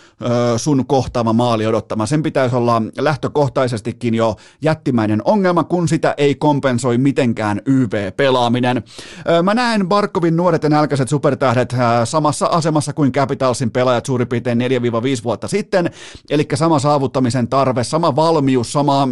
sun 0.57 0.87
kohtaama 0.87 1.33
maali 1.33 1.67
odottama. 1.67 2.07
Sen 2.07 2.23
pitäisi 2.23 2.57
olla 2.57 2.83
lähtökohtaisestikin 2.99 4.15
jo 4.15 4.37
jättimäinen 4.63 5.23
ongelma, 5.25 5.65
kun 5.65 5.89
sitä 5.89 6.15
ei 6.17 6.35
kompensoi 6.35 6.99
mitenkään 6.99 7.61
YV-pelaaminen. 7.67 8.83
Mä 9.43 9.55
näen 9.55 9.89
Barkovin 9.89 10.37
nuoret 10.37 10.63
ja 10.63 10.69
nälkäiset 10.69 11.09
supertähdet 11.09 11.77
samassa 12.05 12.47
asemassa 12.47 12.93
kuin 12.93 13.13
Capitalsin 13.13 13.71
pelaajat 13.71 14.07
suurin 14.07 14.29
piirtein 14.29 14.59
4-5 14.61 14.63
vuotta 15.25 15.49
sitten, 15.49 15.91
eli 16.31 16.47
sama 16.55 16.79
saavuttamisen 16.79 17.49
tarve, 17.49 17.85
sama 17.85 18.17
valmius 18.17 18.64
sama 18.65 19.07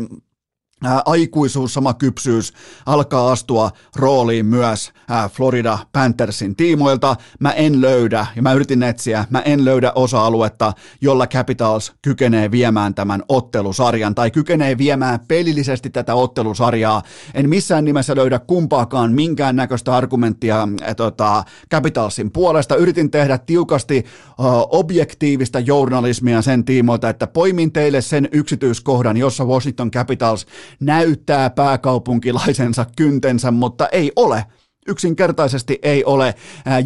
aikuisuus, 1.04 1.74
sama 1.74 1.94
kypsyys 1.94 2.52
alkaa 2.86 3.32
astua 3.32 3.70
rooliin 3.96 4.46
myös 4.46 4.92
Florida 5.32 5.78
Panthersin 5.92 6.56
tiimoilta. 6.56 7.16
Mä 7.40 7.50
en 7.50 7.80
löydä, 7.80 8.26
ja 8.36 8.42
mä 8.42 8.52
yritin 8.52 8.82
etsiä, 8.82 9.24
mä 9.30 9.40
en 9.40 9.64
löydä 9.64 9.92
osa-aluetta, 9.94 10.72
jolla 11.00 11.26
Capitals 11.26 11.92
kykenee 12.02 12.50
viemään 12.50 12.94
tämän 12.94 13.22
ottelusarjan, 13.28 14.14
tai 14.14 14.30
kykenee 14.30 14.78
viemään 14.78 15.20
pelillisesti 15.28 15.90
tätä 15.90 16.14
ottelusarjaa. 16.14 17.02
En 17.34 17.48
missään 17.48 17.84
nimessä 17.84 18.16
löydä 18.16 18.38
kumpaakaan 18.38 19.12
minkään 19.12 19.56
näköistä 19.56 19.96
argumenttia 19.96 20.62
äh, 20.62 20.96
tota, 20.96 21.44
Capitalsin 21.70 22.32
puolesta. 22.32 22.76
Yritin 22.76 23.10
tehdä 23.10 23.38
tiukasti 23.38 24.04
uh, 24.38 24.46
objektiivista 24.70 25.60
journalismia 25.60 26.42
sen 26.42 26.64
tiimoilta, 26.64 27.08
että 27.08 27.26
poimin 27.26 27.72
teille 27.72 28.00
sen 28.00 28.28
yksityiskohdan, 28.32 29.16
jossa 29.16 29.44
Washington 29.44 29.90
Capitals 29.90 30.46
näyttää 30.80 31.50
pääkaupunkilaisensa 31.50 32.86
kyntensä, 32.96 33.50
mutta 33.50 33.88
ei 33.88 34.12
ole. 34.16 34.44
Yksinkertaisesti 34.88 35.78
ei 35.82 36.04
ole. 36.04 36.34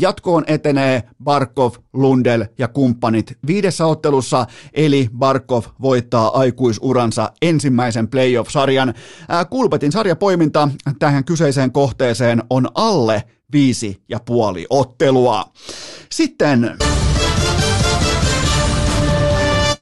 Jatkoon 0.00 0.44
etenee 0.46 1.02
Barkov, 1.24 1.72
Lundell 1.92 2.44
ja 2.58 2.68
kumppanit 2.68 3.38
viidessä 3.46 3.86
ottelussa, 3.86 4.46
eli 4.72 5.08
Barkov 5.18 5.64
voittaa 5.82 6.38
aikuisuransa 6.38 7.32
ensimmäisen 7.42 8.08
playoff-sarjan. 8.08 8.94
Kulpetin 9.50 9.92
sarjapoiminta 9.92 10.68
tähän 10.98 11.24
kyseiseen 11.24 11.72
kohteeseen 11.72 12.42
on 12.50 12.68
alle 12.74 13.22
viisi 13.52 14.02
ja 14.08 14.20
puoli 14.26 14.66
ottelua. 14.70 15.44
Sitten 16.12 16.76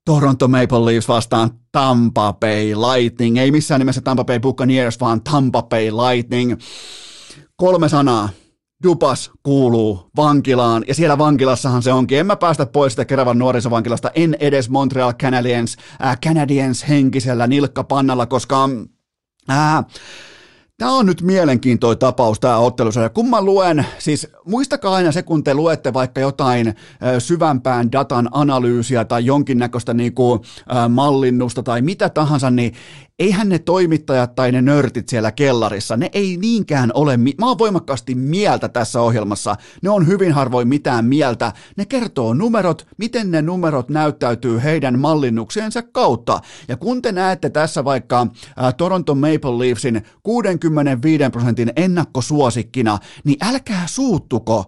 Toronto 0.05 0.48
Maple 0.48 0.84
Leafs 0.84 1.09
vastaan 1.09 1.50
Tampa 1.72 2.32
Bay 2.32 2.74
Lightning. 2.74 3.38
Ei 3.38 3.50
missään 3.50 3.78
nimessä 3.78 4.00
Tampa 4.00 4.24
Bay 4.24 4.40
Buccaneers, 4.40 5.00
vaan 5.00 5.20
Tampa 5.22 5.62
Bay 5.62 5.90
Lightning. 5.90 6.55
Kolme 7.57 7.88
sanaa. 7.88 8.28
Dupas 8.82 9.30
kuuluu 9.42 10.11
vankilaan, 10.16 10.84
ja 10.88 10.94
siellä 10.94 11.18
vankilassahan 11.18 11.82
se 11.82 11.92
onkin. 11.92 12.18
En 12.18 12.26
mä 12.26 12.36
päästä 12.36 12.66
pois 12.66 12.92
sitä 12.92 13.05
Keravan 13.05 13.38
nuorisovankilasta, 13.38 14.11
en 14.14 14.36
edes 14.40 14.70
Montreal 14.70 15.12
Canadiens, 15.12 15.76
äh, 16.05 16.18
Canadiens 16.26 16.88
henkisellä 16.88 17.46
nilkkapannalla, 17.46 18.26
koska 18.26 18.68
äh, 19.50 19.84
Tämä 20.79 20.93
on 20.93 21.07
nyt 21.07 21.22
mielenkiintoinen 21.22 21.99
tapaus, 21.99 22.41
tämä 22.41 22.59
ottelusarja. 22.59 23.09
Kun 23.09 23.31
mä 23.31 23.43
luen, 23.43 23.87
siis 23.99 24.29
muistakaa 24.45 24.95
aina 24.95 25.12
se, 25.12 25.22
kun 25.22 25.45
te 25.45 25.55
luette 25.55 25.93
vaikka 25.93 26.20
jotain 26.20 26.75
syvämpään 27.18 27.93
datan 27.93 28.29
analyysiä 28.33 29.05
tai 29.05 29.27
jonkinnäköistä 29.27 29.95
niinku, 29.95 30.45
mallinnusta 30.89 31.62
tai 31.62 31.83
mitä 31.83 32.09
tahansa, 32.09 32.51
niin 32.51 32.75
eihän 33.18 33.48
ne 33.48 33.58
toimittajat 33.58 34.34
tai 34.34 34.52
ne 34.52 34.62
nörtit 34.62 35.08
siellä 35.08 35.32
kellarissa, 35.32 35.96
ne 35.96 36.10
ei 36.12 36.36
niinkään 36.36 36.90
ole, 36.94 37.16
mä 37.16 37.46
oon 37.46 37.58
voimakkaasti 37.58 38.14
mieltä 38.14 38.68
tässä 38.68 39.00
ohjelmassa, 39.00 39.56
ne 39.82 39.90
on 39.90 40.06
hyvin 40.06 40.32
harvoin 40.32 40.68
mitään 40.68 41.04
mieltä, 41.04 41.52
ne 41.76 41.86
kertoo 41.86 42.34
numerot, 42.34 42.86
miten 42.98 43.30
ne 43.30 43.42
numerot 43.42 43.88
näyttäytyy 43.88 44.62
heidän 44.62 44.98
mallinnukseensa 44.98 45.82
kautta, 45.82 46.40
ja 46.68 46.76
kun 46.76 47.02
te 47.02 47.12
näette 47.12 47.50
tässä 47.50 47.84
vaikka 47.84 48.20
äh, 48.20 48.74
Toronto 48.76 49.14
Maple 49.14 49.58
Leafsin 49.58 50.02
65 50.22 51.24
prosentin 51.32 51.72
ennakkosuosikkina, 51.76 52.98
niin 53.24 53.36
älkää 53.44 53.86
suuttuko, 53.86 54.64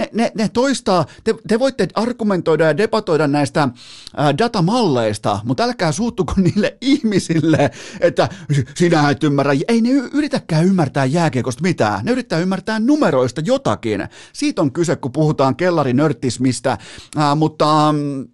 ne, 0.00 0.08
ne, 0.12 0.32
ne 0.34 0.48
toistaa, 0.48 1.06
te, 1.24 1.34
te 1.48 1.58
voitte 1.58 1.88
argumentoida 1.94 2.64
ja 2.64 2.76
debatoida 2.76 3.26
näistä 3.26 3.68
ää, 4.16 4.38
datamalleista, 4.38 5.40
mutta 5.44 5.62
älkää 5.62 5.92
suuttuko 5.92 6.32
niille 6.42 6.76
ihmisille, 6.80 7.70
että 8.00 8.28
sinä 8.74 9.10
et 9.10 9.24
ymmärrä. 9.24 9.52
Ei 9.68 9.80
ne 9.80 9.90
yritäkään 9.90 10.64
ymmärtää 10.64 11.04
jääkiekosta 11.04 11.62
mitään, 11.62 12.04
ne 12.04 12.12
yrittää 12.12 12.38
ymmärtää 12.38 12.80
numeroista 12.80 13.40
jotakin. 13.44 14.08
Siitä 14.32 14.62
on 14.62 14.72
kyse, 14.72 14.96
kun 14.96 15.12
puhutaan 15.12 15.56
kellarinörttismistä, 15.56 16.78
ää, 17.16 17.34
mutta... 17.34 17.92
Mm, 17.92 18.28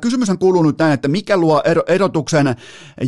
Kysymys 0.00 0.30
on 0.30 0.38
kuuluu 0.38 0.62
nyt 0.62 0.78
näin, 0.78 0.92
että 0.92 1.08
mikä 1.08 1.36
luo 1.36 1.62
erotuksen 1.86 2.56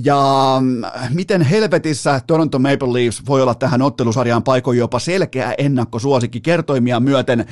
ja 0.05 0.19
mm, 0.61 0.83
miten 1.11 1.43
helvetissä 1.43 2.21
Toronto 2.27 2.59
Maple 2.59 2.93
Leafs 2.93 3.23
voi 3.27 3.43
olla 3.43 3.55
tähän 3.55 3.83
ottelusarjaan 3.83 4.43
paikoin 4.43 4.79
jopa 4.79 4.99
selkeä 4.99 5.55
ennakkosuosikki 5.59 6.41
kertoimia 6.41 7.01
myöten. 7.01 7.47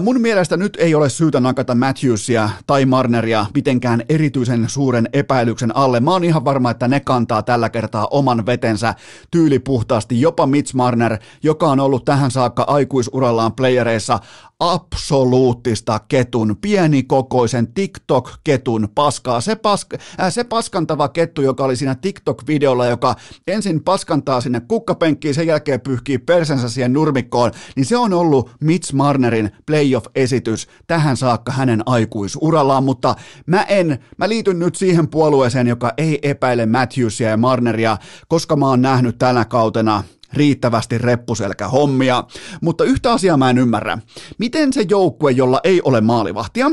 Mun 0.00 0.20
mielestä 0.20 0.56
nyt 0.56 0.76
ei 0.80 0.94
ole 0.94 1.08
syytä 1.08 1.40
nakata 1.40 1.74
Matthewsia 1.74 2.50
tai 2.66 2.86
Marneria 2.86 3.46
mitenkään 3.54 4.02
erityisen 4.08 4.68
suuren 4.68 5.08
epäilyksen 5.12 5.76
alle. 5.76 6.00
Mä 6.00 6.10
oon 6.10 6.24
ihan 6.24 6.44
varma, 6.44 6.70
että 6.70 6.88
ne 6.88 7.00
kantaa 7.00 7.42
tällä 7.42 7.70
kertaa 7.70 8.08
oman 8.10 8.46
vetensä 8.46 8.94
tyylipuhtaasti. 9.30 10.20
Jopa 10.20 10.46
Mitch 10.46 10.74
Marner, 10.74 11.18
joka 11.42 11.66
on 11.66 11.80
ollut 11.80 12.04
tähän 12.04 12.30
saakka 12.30 12.62
aikuisurallaan 12.62 13.52
playereissa 13.52 14.18
absoluuttista 14.62 16.00
ketun, 16.08 16.56
pienikokoisen 16.60 17.68
TikTok-ketun 17.74 18.88
paskaa. 18.94 19.40
Se, 19.40 19.54
pask, 19.54 19.94
äh, 19.94 20.32
se 20.32 20.44
paskantava 20.44 21.08
kettu, 21.08 21.42
joka 21.42 21.64
oli 21.64 21.76
siinä 21.76 21.94
TikTok-videolla, 21.94 22.86
joka 22.86 23.16
ensin 23.46 23.84
paskantaa 23.84 24.40
sinne 24.40 24.60
kukkapenkkiin, 24.60 25.34
sen 25.34 25.46
jälkeen 25.46 25.80
pyyhkii 25.80 26.18
persensä 26.18 26.68
siihen 26.68 26.92
nurmikkoon, 26.92 27.50
niin 27.76 27.86
se 27.86 27.96
on 27.96 28.12
ollut 28.12 28.50
Mitch 28.60 28.92
Marnerin 28.92 29.50
playoff-esitys 29.66 30.68
tähän 30.86 31.16
saakka 31.16 31.52
hänen 31.52 31.82
aikuisurallaan, 31.86 32.84
mutta 32.84 33.14
mä 33.46 33.62
en, 33.62 33.98
mä 34.18 34.28
liityn 34.28 34.58
nyt 34.58 34.74
siihen 34.74 35.08
puolueeseen, 35.08 35.66
joka 35.66 35.92
ei 35.96 36.18
epäile 36.22 36.66
Matthewsia 36.66 37.28
ja 37.28 37.36
Marneria, 37.36 37.96
koska 38.28 38.56
mä 38.56 38.66
oon 38.66 38.82
nähnyt 38.82 39.18
tänä 39.18 39.44
kautena 39.44 40.04
riittävästi 40.32 40.98
reppuselkä 40.98 41.68
hommia, 41.68 42.24
mutta 42.62 42.84
yhtä 42.84 43.12
asiaa 43.12 43.36
mä 43.36 43.50
en 43.50 43.58
ymmärrä. 43.58 43.98
Miten 44.38 44.72
se 44.72 44.84
joukkue, 44.88 45.32
jolla 45.32 45.60
ei 45.64 45.80
ole 45.84 46.00
maalivahtia, 46.00 46.70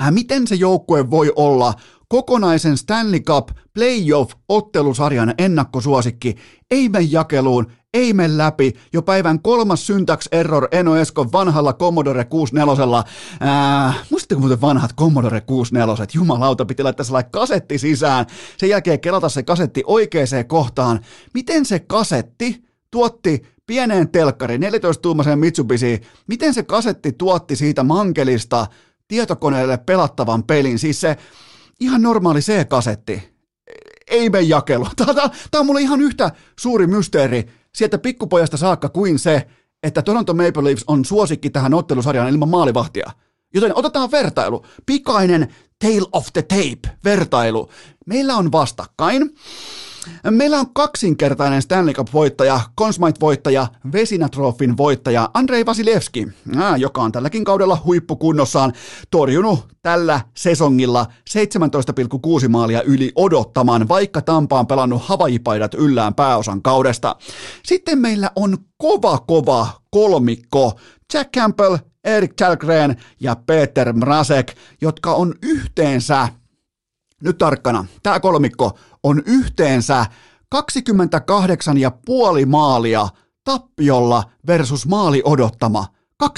äh, 0.00 0.12
miten 0.12 0.46
se 0.46 0.54
joukkue 0.54 1.10
voi 1.10 1.32
olla 1.36 1.74
kokonaisen 2.08 2.76
Stanley 2.76 3.20
Cup 3.20 3.48
playoff-ottelusarjan 3.78 5.34
ennakkosuosikki, 5.38 6.34
ei 6.70 6.88
mene 6.88 7.06
jakeluun, 7.10 7.72
ei 7.94 8.12
mene 8.12 8.38
läpi. 8.38 8.72
Jo 8.92 9.02
päivän 9.02 9.42
kolmas 9.42 9.86
syntax 9.86 10.26
error 10.32 10.68
Eno 10.72 10.96
Eskon 10.96 11.32
vanhalla 11.32 11.72
Commodore 11.72 12.24
64. 12.24 13.04
Ää, 13.40 13.94
muistatteko 14.10 14.40
muuten 14.40 14.60
vanhat 14.60 14.94
Commodore 14.96 15.40
64? 15.40 16.06
Jumalauta, 16.14 16.66
piti 16.66 16.82
laittaa 16.82 17.04
sellainen 17.04 17.30
kasetti 17.30 17.78
sisään. 17.78 18.26
Sen 18.56 18.68
jälkeen 18.68 19.00
kelata 19.00 19.28
se 19.28 19.42
kasetti 19.42 19.82
oikeaan 19.86 20.46
kohtaan. 20.46 21.00
Miten 21.34 21.64
se 21.64 21.78
kasetti 21.78 22.64
tuotti 22.90 23.42
pieneen 23.66 24.08
telkkariin, 24.08 24.62
14-tuumaiseen 24.62 25.36
Mitsubishi, 25.36 26.00
miten 26.26 26.54
se 26.54 26.62
kasetti 26.62 27.12
tuotti 27.12 27.56
siitä 27.56 27.82
mankelista 27.82 28.66
tietokoneelle 29.08 29.78
pelattavan 29.78 30.44
pelin? 30.44 30.78
Siis 30.78 31.00
se 31.00 31.16
ihan 31.80 32.02
normaali 32.02 32.40
C-kasetti. 32.40 33.30
Ei 34.10 34.30
mene 34.30 34.44
jakelu. 34.44 34.86
Tämä, 34.96 35.14
tämä, 35.14 35.30
tämä 35.50 35.60
on 35.60 35.66
mulle 35.66 35.80
ihan 35.80 36.00
yhtä 36.00 36.30
suuri 36.58 36.86
mysteeri 36.86 37.59
sieltä 37.74 37.98
pikkupojasta 37.98 38.56
saakka 38.56 38.88
kuin 38.88 39.18
se, 39.18 39.46
että 39.82 40.02
Toronto 40.02 40.34
Maple 40.34 40.64
Leafs 40.64 40.84
on 40.86 41.04
suosikki 41.04 41.50
tähän 41.50 41.74
ottelusarjaan 41.74 42.28
ilman 42.28 42.48
maalivahtia. 42.48 43.10
Joten 43.54 43.72
otetaan 43.78 44.10
vertailu. 44.10 44.66
Pikainen 44.86 45.54
Tale 45.78 46.08
of 46.12 46.26
the 46.32 46.42
Tape 46.42 46.96
vertailu. 47.04 47.70
Meillä 48.06 48.36
on 48.36 48.52
vastakkain 48.52 49.34
Meillä 50.30 50.60
on 50.60 50.74
kaksinkertainen 50.74 51.62
Stanley 51.62 51.94
Cup-voittaja, 51.94 52.60
Consmite-voittaja, 52.80 53.66
Vesinatrofin 53.92 54.76
voittaja 54.76 55.30
Andrei 55.34 55.66
Vasilevski, 55.66 56.28
joka 56.78 57.02
on 57.02 57.12
tälläkin 57.12 57.44
kaudella 57.44 57.82
huippukunnossaan 57.84 58.72
torjunut 59.10 59.68
tällä 59.82 60.20
sesongilla 60.36 61.06
17,6 62.42 62.48
maalia 62.48 62.82
yli 62.82 63.12
odottamaan, 63.14 63.88
vaikka 63.88 64.22
Tampa 64.22 64.58
on 64.58 64.66
pelannut 64.66 65.02
havajipaidat 65.04 65.74
yllään 65.74 66.14
pääosan 66.14 66.62
kaudesta. 66.62 67.16
Sitten 67.64 67.98
meillä 67.98 68.30
on 68.36 68.58
kova 68.76 69.18
kova 69.18 69.66
kolmikko, 69.90 70.78
Jack 71.14 71.32
Campbell, 71.36 71.76
Erik 72.04 72.34
Chalgren 72.36 72.96
ja 73.20 73.36
Peter 73.46 73.92
Mrazek, 73.92 74.52
jotka 74.80 75.14
on 75.14 75.34
yhteensä 75.42 76.28
nyt 77.22 77.38
tarkkana, 77.38 77.84
tämä 78.02 78.20
kolmikko 78.20 78.78
on 79.02 79.22
yhteensä 79.26 80.06
28,5 80.54 80.60
maalia 82.46 83.08
tappiolla 83.44 84.22
versus 84.46 84.86
maali 84.86 85.22
odottama. 85.24 85.86
28,5 86.22 86.28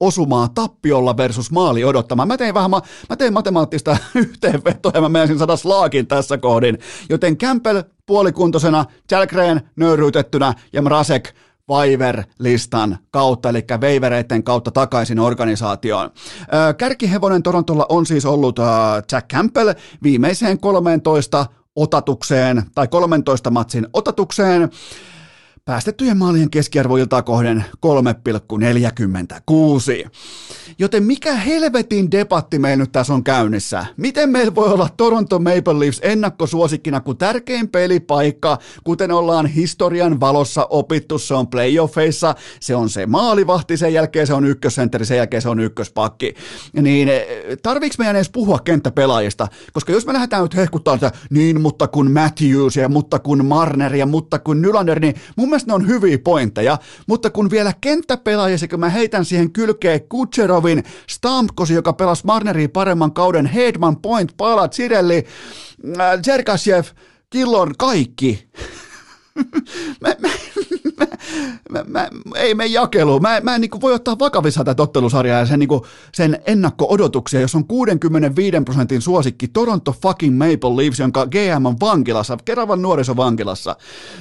osumaa 0.00 0.48
tappiolla 0.48 1.16
versus 1.16 1.50
maali 1.50 1.84
odottama. 1.84 2.26
Mä 2.26 2.36
tein 2.36 2.54
vähän, 2.54 2.70
mä, 2.70 2.80
mä 3.08 3.16
tein 3.16 3.32
matemaattista 3.32 3.96
yhteenvetoa 4.14 4.92
ja 4.94 5.00
mä 5.00 5.08
menisin 5.08 5.38
saada 5.38 5.56
slaakin 5.56 6.06
tässä 6.06 6.38
kohdin. 6.38 6.78
Joten 7.08 7.38
Campbell 7.38 7.82
puolikuntoisena, 8.06 8.84
Jalgren 9.10 9.70
nöyryytettynä 9.76 10.54
ja 10.72 10.82
Mrasek 10.82 11.34
Waiver-listan 11.70 12.98
kautta, 13.10 13.48
eli 13.48 13.64
veivereiden 13.80 14.42
kautta 14.42 14.70
takaisin 14.70 15.18
organisaatioon. 15.18 16.10
Kärkihevonen 16.76 17.42
Torontolla 17.42 17.86
on 17.88 18.06
siis 18.06 18.24
ollut 18.26 18.56
Jack 19.12 19.28
Campbell 19.28 19.72
viimeiseen 20.02 20.60
13 20.60 21.46
otatukseen, 21.76 22.62
tai 22.74 22.88
13 22.88 23.50
matsin 23.50 23.86
otatukseen, 23.92 24.70
päästettyjen 25.66 26.16
maalien 26.16 26.50
keskiarvoilta 26.50 27.22
kohden 27.22 27.64
3,46. 27.86 30.10
Joten 30.78 31.02
mikä 31.02 31.34
helvetin 31.34 32.10
debatti 32.10 32.58
meillä 32.58 32.82
nyt 32.82 32.92
tässä 32.92 33.14
on 33.14 33.24
käynnissä? 33.24 33.86
Miten 33.96 34.30
meillä 34.30 34.54
voi 34.54 34.68
olla 34.68 34.88
Toronto 34.96 35.38
Maple 35.38 35.80
Leafs 35.80 36.00
ennakkosuosikkina, 36.02 37.00
kun 37.00 37.16
tärkein 37.16 37.68
pelipaikka, 37.68 38.58
kuten 38.84 39.10
ollaan 39.10 39.46
historian 39.46 40.20
valossa 40.20 40.66
opittu, 40.70 41.18
se 41.18 41.34
on 41.34 41.46
playoffeissa, 41.46 42.34
se 42.60 42.76
on 42.76 42.90
se 42.90 43.06
maalivahti, 43.06 43.76
sen 43.76 43.92
jälkeen 43.92 44.26
se 44.26 44.34
on 44.34 44.44
ykkössentteri, 44.44 45.04
sen 45.04 45.16
jälkeen 45.16 45.42
se 45.42 45.48
on 45.48 45.60
ykköspakki. 45.60 46.34
Niin 46.82 47.08
eh, 47.08 47.26
tarviiko 47.62 47.94
meidän 47.98 48.16
edes 48.16 48.30
puhua 48.30 48.58
kenttäpelaajista? 48.58 49.48
Koska 49.72 49.92
jos 49.92 50.06
me 50.06 50.12
lähdetään 50.12 50.42
nyt 50.42 50.56
hehkuttaa 50.56 50.94
että 50.94 51.12
niin, 51.30 51.60
mutta 51.60 51.88
kun 51.88 52.10
Matthews 52.10 52.76
ja 52.76 52.88
mutta 52.88 53.18
kun 53.18 53.44
Marner 53.44 53.94
ja 53.94 54.06
mutta 54.06 54.38
kun 54.38 54.62
Nylander, 54.62 55.00
niin 55.00 55.14
mun 55.36 55.55
mielestä 55.56 55.70
ne 55.70 55.74
on 55.74 55.86
hyviä 55.86 56.18
pointteja, 56.18 56.78
mutta 57.06 57.30
kun 57.30 57.50
vielä 57.50 57.72
kenttäpelaaja 57.80 58.58
sekä 58.58 58.76
mä 58.76 58.88
heitän 58.88 59.24
siihen 59.24 59.52
kylkeen 59.52 60.08
Kutcherovin, 60.08 60.84
Stamkos, 61.08 61.70
joka 61.70 61.92
pelasi 61.92 62.26
Marneriin 62.26 62.70
paremman 62.70 63.12
kauden, 63.12 63.46
Hedman, 63.46 63.96
Point, 63.96 64.32
Palat, 64.36 64.72
Sirelli, 64.72 65.24
äh, 66.00 66.22
Zerkashev, 66.22 66.84
Killon, 67.30 67.74
kaikki. 67.78 68.48
mä, 70.02 70.14
mä, 70.18 70.28
mä, 71.70 71.84
mä, 71.86 72.08
ei 72.36 72.54
me 72.54 72.66
jakelu. 72.66 73.20
Mä, 73.20 73.40
mä 73.40 73.54
en 73.54 73.60
niin 73.60 73.80
voi 73.80 73.92
ottaa 73.92 74.18
vakavissa 74.18 74.64
tätä 74.64 74.82
ottelusarjaa 74.82 75.38
ja 75.38 75.46
sen, 75.46 75.58
niin 75.58 75.68
kuin, 75.68 75.80
sen 76.12 76.38
ennakko-odotuksia, 76.46 77.40
jos 77.40 77.54
on 77.54 77.64
65 77.64 78.56
prosentin 78.64 79.02
suosikki 79.02 79.48
Toronto 79.48 79.94
fucking 80.02 80.38
Maple 80.38 80.76
Leafs, 80.76 80.98
jonka 80.98 81.26
GM 81.26 81.66
on 81.66 81.76
vankilassa, 81.80 82.38
Keravan 82.44 82.82
nuorisovankilassa. 82.82 83.76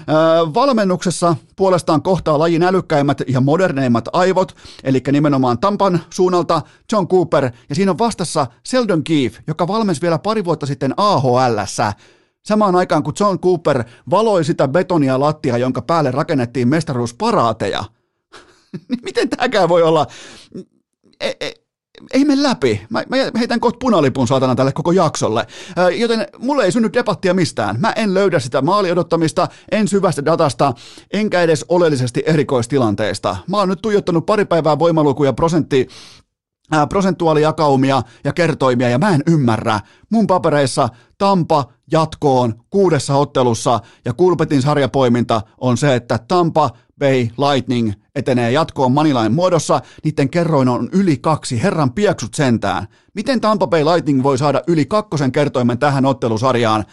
Öö, 0.10 0.16
valmennuksessa 0.54 1.36
puolestaan 1.56 2.02
kohtaa 2.02 2.40
lajin 2.40 2.64
älykkäimmät 2.64 3.22
ja 3.28 3.42
moderneimmat 3.42 4.10
aivot, 4.14 4.56
eli 4.84 5.04
nimenomaan 5.12 5.60
Tampan 5.60 6.00
suunnalta 6.10 6.62
John 6.92 7.08
Cooper, 7.08 7.52
ja 7.70 7.76
siinä 7.76 7.92
on 7.92 7.98
vastassa 7.98 8.48
Seldon 8.64 9.04
Keefe, 9.04 9.44
joka 9.48 9.68
valmensi 9.68 10.02
vielä 10.02 10.20
pari 10.20 10.46
vuotta 10.46 10.66
sitten 10.66 10.94
AHLssä, 10.98 11.94
Samaan 12.46 12.76
aikaan 12.76 13.04
kun 13.04 13.14
John 13.20 13.40
Cooper 13.40 13.84
valoi 14.10 14.44
sitä 14.44 14.68
betonia 14.68 15.20
lattia, 15.20 15.58
jonka 15.58 15.82
päälle 15.82 16.12
rakennettiin 16.12 16.68
mestaruusparaateja. 16.68 17.84
Niin 18.90 19.00
miten 19.04 19.30
tämäkään 19.30 19.70
voi 19.70 19.84
olla? 19.84 20.08
E, 21.20 21.32
e, 21.40 21.52
ei 22.14 22.26
mene 22.26 22.44
läpi. 22.44 22.82
Mä, 22.90 23.04
mä 23.10 23.18
heitän 23.40 23.60
kohta 23.60 23.78
punalipun 23.82 24.28
saatana 24.28 24.56
tälle 24.56 24.72
koko 24.72 24.92
jaksolle. 24.92 25.48
Joten 25.98 26.28
mulle 26.38 26.66
ei 26.66 26.72
synny 26.72 26.94
debattia 26.94 27.34
mistään. 27.34 27.80
Mä 27.80 27.92
en 27.92 28.14
löydä 28.14 28.40
sitä 28.40 28.62
maaliodottamista, 28.62 29.48
en 29.72 29.88
syvästä 29.88 30.26
datasta, 30.26 30.74
enkä 31.14 31.42
edes 31.42 31.66
oleellisesti 31.70 32.24
erikoistilanteesta. 32.26 33.38
Mä 33.48 33.58
oon 33.58 33.70
nyt 33.70 33.82
tuijottanut 33.82 34.26
pari 34.26 34.46
päivää 34.46 34.80
voimalukuja 34.80 35.34
prosentti 35.34 35.88
prosentuaalijakaumia 36.90 38.02
ja 38.24 38.34
kertoimia, 38.34 38.90
ja 38.90 38.98
mä 39.00 39.10
en 39.10 39.24
ymmärrä. 39.28 39.80
Mun 40.10 40.28
papereissa 40.28 40.90
Tampa 41.18 41.66
jatkoon 41.92 42.54
kuudessa 42.70 43.16
ottelussa, 43.16 43.80
ja 44.06 44.14
Kulpetin 44.14 44.62
sarjapoiminta 44.62 45.42
on 45.58 45.78
se, 45.78 45.96
että 45.96 46.20
Tampa 46.28 46.70
Bay 47.00 47.28
Lightning 47.38 47.92
etenee 48.16 48.52
jatkoon 48.52 48.92
Manilain 48.92 49.34
muodossa, 49.34 49.82
niiden 50.04 50.30
kerroin 50.30 50.70
on 50.70 50.90
yli 50.92 51.18
kaksi, 51.18 51.64
herran 51.64 51.94
pieksut 51.94 52.34
sentään. 52.34 52.88
Miten 53.14 53.42
Tampa 53.42 53.68
Bay 53.68 53.84
Lightning 53.84 54.24
voi 54.24 54.38
saada 54.38 54.62
yli 54.68 54.86
kakkosen 54.86 55.32
kertoimen 55.32 55.78
tähän 55.78 56.06
ottelusarjaan? 56.06 56.86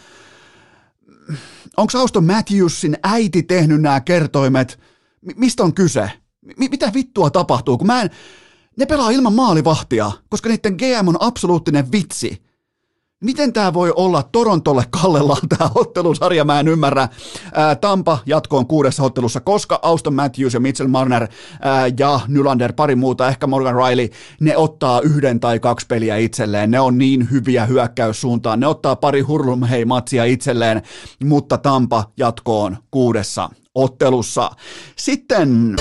Onko 1.77 1.99
Auston 1.99 2.25
Matthewsin 2.25 2.97
äiti 3.03 3.43
tehnyt 3.43 3.81
nämä 3.81 4.01
kertoimet? 4.01 4.79
M- 5.21 5.31
mistä 5.35 5.63
on 5.63 5.73
kyse? 5.73 6.11
M- 6.41 6.69
mitä 6.69 6.91
vittua 6.93 7.29
tapahtuu? 7.29 7.77
Kun 7.77 7.87
mä 7.87 8.01
en, 8.01 8.09
ne 8.77 8.85
pelaa 8.85 9.09
ilman 9.09 9.33
maalivahtia, 9.33 10.11
koska 10.29 10.49
niiden 10.49 10.75
GM 10.75 11.07
on 11.07 11.17
absoluuttinen 11.19 11.91
vitsi. 11.91 12.43
Miten 13.23 13.53
tämä 13.53 13.73
voi 13.73 13.93
olla 13.95 14.23
Torontolle 14.31 14.85
kallellaan 14.89 15.49
tämä 15.49 15.69
ottelusarja, 15.75 16.45
mä 16.45 16.59
en 16.59 16.67
ymmärrä. 16.67 17.09
Ää, 17.53 17.75
Tampa 17.75 18.17
jatkoon 18.25 18.67
kuudessa 18.67 19.03
ottelussa, 19.03 19.39
koska 19.39 19.79
Auston 19.81 20.13
Matthews 20.13 20.53
ja 20.53 20.59
Mitchell 20.59 20.89
Marner 20.89 21.27
ää, 21.61 21.87
ja 21.99 22.19
Nylander, 22.27 22.73
pari 22.73 22.95
muuta, 22.95 23.27
ehkä 23.27 23.47
Morgan 23.47 23.75
Riley, 23.75 24.09
ne 24.39 24.57
ottaa 24.57 25.01
yhden 25.01 25.39
tai 25.39 25.59
kaksi 25.59 25.87
peliä 25.87 26.17
itselleen. 26.17 26.71
Ne 26.71 26.79
on 26.79 26.97
niin 26.97 27.31
hyviä 27.31 27.65
hyökkäyssuuntaan. 27.65 28.59
Ne 28.59 28.67
ottaa 28.67 28.95
pari 28.95 29.21
hurlumhei-matsia 29.21 30.23
itselleen, 30.23 30.81
mutta 31.23 31.57
Tampa 31.57 32.03
jatkoon 32.17 32.77
kuudessa 32.91 33.49
ottelussa. 33.75 34.51
Sitten... 34.95 35.75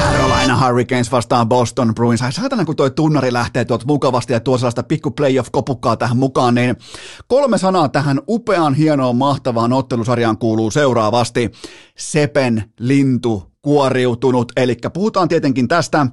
Carolina 0.00 0.66
Hurricanes 0.66 1.12
vastaan 1.12 1.48
Boston 1.48 1.94
Bruins. 1.94 2.22
Ai 2.22 2.32
saatana, 2.32 2.64
kun 2.64 2.76
toi 2.76 2.90
tunnari 2.90 3.32
lähtee 3.32 3.64
tuolta 3.64 3.84
mukavasti 3.86 4.32
ja 4.32 4.40
tuo 4.40 4.58
sellaista 4.58 4.82
pikku 4.82 5.10
playoff-kopukkaa 5.10 5.96
tähän 5.96 6.16
mukaan, 6.16 6.54
niin 6.54 6.76
kolme 7.26 7.58
sanaa 7.58 7.88
tähän 7.88 8.20
upeaan, 8.28 8.74
hienoon, 8.74 9.16
mahtavaan 9.16 9.72
ottelusarjaan 9.72 10.38
kuuluu 10.38 10.70
seuraavasti. 10.70 11.50
Sepen 11.98 12.72
lintu 12.78 13.49
kuoriutunut, 13.62 14.52
eli 14.56 14.76
puhutaan 14.92 15.28
tietenkin 15.28 15.68
tästä. 15.68 16.06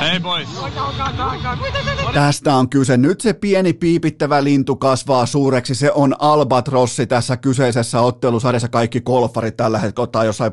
Hey 0.00 0.20
boys. 0.20 0.48
Tästä 2.14 2.54
on 2.54 2.68
kyse. 2.68 2.96
Nyt 2.96 3.20
se 3.20 3.32
pieni 3.32 3.72
piipittävä 3.72 4.44
lintu 4.44 4.76
kasvaa 4.76 5.26
suureksi. 5.26 5.74
Se 5.74 5.92
on 5.92 6.14
albatrossi 6.18 7.06
tässä 7.06 7.36
kyseisessä 7.36 8.00
ottelusarjassa. 8.00 8.68
Kaikki 8.68 9.00
golfarit 9.00 9.56
tällä 9.56 9.78
hetkellä 9.78 10.04
ottaa 10.04 10.24
jossain 10.24 10.52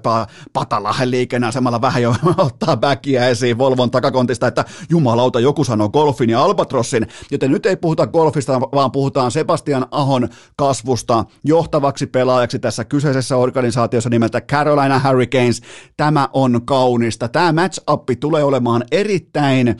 patalahen 0.53 1.09
samalla 1.51 1.81
vähän 1.81 2.01
jo 2.01 2.15
ottaa 2.37 2.77
backia 2.77 3.27
esiin 3.27 3.57
Volvon 3.57 3.91
takakontista, 3.91 4.47
että 4.47 4.65
jumalauta, 4.89 5.39
joku 5.39 5.63
sanoo 5.63 5.89
golfin 5.89 6.29
ja 6.29 6.43
albatrossin. 6.43 7.07
Joten 7.31 7.51
nyt 7.51 7.65
ei 7.65 7.75
puhuta 7.75 8.07
golfista, 8.07 8.61
vaan 8.61 8.91
puhutaan 8.91 9.31
Sebastian 9.31 9.85
Ahon 9.91 10.29
kasvusta 10.55 11.25
johtavaksi 11.43 12.07
pelaajaksi 12.07 12.59
tässä 12.59 12.85
kyseisessä 12.85 13.37
organisaatiossa 13.37 14.09
nimeltä 14.09 14.41
Carolina 14.41 14.88
Hurricanes. 14.97 15.61
Tämä 15.97 16.29
on 16.33 16.61
kaunista. 16.65 17.27
Tämä 17.27 17.51
match-up 17.51 18.03
tulee 18.19 18.43
olemaan 18.43 18.83
erittäin 18.91 19.75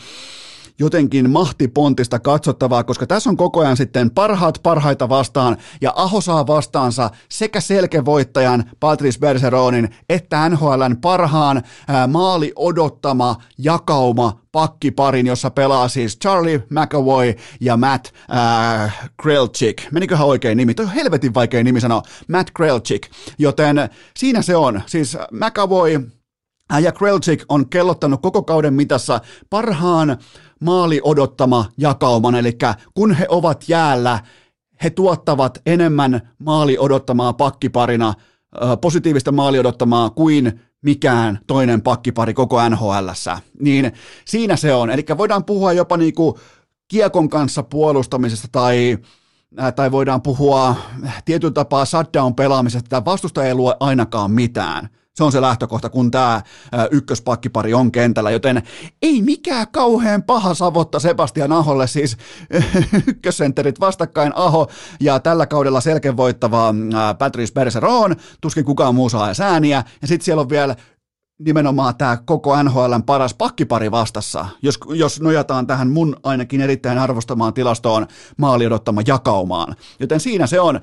jotenkin 0.80 1.30
mahtipontista 1.30 2.20
katsottavaa, 2.20 2.84
koska 2.84 3.08
tässä 3.08 3.30
on 3.30 3.38
koko 3.38 3.60
ajan 3.60 3.78
sitten 3.78 4.12
parhaat 4.12 4.60
parhaita 4.64 5.10
vastaan, 5.10 5.58
ja 5.82 5.94
Aho 5.96 6.22
saa 6.22 6.48
vastaansa 6.48 7.10
sekä 7.30 7.62
selkevoittajan 7.62 8.64
Patrice 8.80 9.20
Bergeronin 9.20 9.90
että 10.10 10.50
NHLn 10.50 10.98
parhaan 11.02 11.64
ää, 11.88 12.08
maali 12.08 12.54
odottama 12.56 13.36
jakauma 13.58 14.40
pakkiparin, 14.52 15.28
jossa 15.28 15.50
pelaa 15.50 15.88
siis 15.88 16.20
Charlie 16.20 16.64
McAvoy 16.70 17.34
ja 17.62 17.78
Matt 17.78 18.08
äh, 18.34 19.10
Krelchik. 19.22 19.92
Meniköhän 19.92 20.28
oikein 20.28 20.58
nimi? 20.58 20.74
Toi 20.74 20.86
on 20.86 20.92
helvetin 20.92 21.34
vaikea 21.34 21.64
nimi 21.64 21.82
sanoa. 21.82 22.02
Matt 22.28 22.50
Krelchik. 22.54 23.08
Joten 23.40 23.90
siinä 24.18 24.42
se 24.42 24.56
on. 24.56 24.82
Siis 24.86 25.18
McAvoy 25.32 26.10
ja 26.82 26.92
Krelchik 26.92 27.44
on 27.50 27.70
kellottanut 27.70 28.22
koko 28.22 28.44
kauden 28.44 28.74
mitassa 28.74 29.22
parhaan 29.50 30.18
maali 30.60 31.02
odottama 31.04 31.66
jakauman, 31.78 32.36
eli 32.36 32.58
kun 32.94 33.14
he 33.14 33.26
ovat 33.30 33.70
jäällä, 33.70 34.20
he 34.84 34.90
tuottavat 34.90 35.62
enemmän 35.66 36.30
maali 36.40 36.78
odottamaa 36.78 37.34
pakkiparina, 37.34 38.14
positiivista 38.82 39.32
maali 39.32 39.60
odottamaa 39.60 40.10
kuin 40.10 40.60
mikään 40.82 41.40
toinen 41.48 41.82
pakkipari 41.82 42.34
koko 42.34 42.70
nhl 42.70 43.10
Niin 43.60 43.92
siinä 44.26 44.56
se 44.56 44.74
on. 44.74 44.90
Eli 44.90 45.06
voidaan 45.18 45.46
puhua 45.46 45.74
jopa 45.74 45.98
niinku 45.98 46.40
kiekon 46.88 47.30
kanssa 47.30 47.64
puolustamisesta 47.64 48.48
tai 48.52 48.98
tai 49.76 49.92
voidaan 49.92 50.22
puhua 50.22 50.76
tietyn 51.26 51.54
tapaa 51.54 51.86
shutdown 51.86 52.36
pelaamisesta, 52.36 52.86
että 52.86 53.06
vastusta 53.06 53.46
ei 53.46 53.54
lue 53.56 53.76
ainakaan 53.80 54.32
mitään. 54.32 54.90
Se 55.20 55.24
on 55.24 55.32
se 55.32 55.42
lähtökohta, 55.42 55.90
kun 55.90 56.12
tämä 56.12 56.42
ykköspakkipari 56.92 57.74
on 57.74 57.92
kentällä, 57.92 58.32
joten 58.32 58.64
ei 59.02 59.22
mikään 59.22 59.68
kauhean 59.72 60.24
paha 60.24 60.54
savotta 60.54 61.00
Sebastian 61.00 61.52
Aholle, 61.52 61.88
siis 61.88 62.18
ykkössenterit 63.08 63.80
vastakkain 63.80 64.32
Aho 64.36 64.68
ja 65.00 65.20
tällä 65.20 65.48
kaudella 65.48 65.82
selkeä 65.82 66.18
voittava 66.18 66.74
Patrice 67.18 67.54
Bergeron, 67.54 68.16
tuskin 68.42 68.66
kukaan 68.66 68.96
muu 68.96 69.10
saa 69.10 69.32
ääniä, 69.42 69.84
ja 70.02 70.08
sitten 70.08 70.26
siellä 70.26 70.42
on 70.42 70.50
vielä 70.50 70.76
nimenomaan 71.40 71.98
tämä 71.98 72.18
koko 72.26 72.64
NHLn 72.64 73.04
paras 73.06 73.34
pakkipari 73.34 73.92
vastassa, 73.92 74.46
jos, 74.62 74.80
jos 74.94 75.22
nojataan 75.22 75.68
tähän 75.68 75.90
mun 75.90 76.16
ainakin 76.24 76.62
erittäin 76.62 76.98
arvostamaan 76.98 77.54
tilastoon 77.54 78.08
maali 78.38 78.66
odottama 78.66 79.02
jakaumaan. 79.08 79.76
Joten 80.00 80.20
siinä 80.20 80.48
se 80.48 80.60
on. 80.60 80.80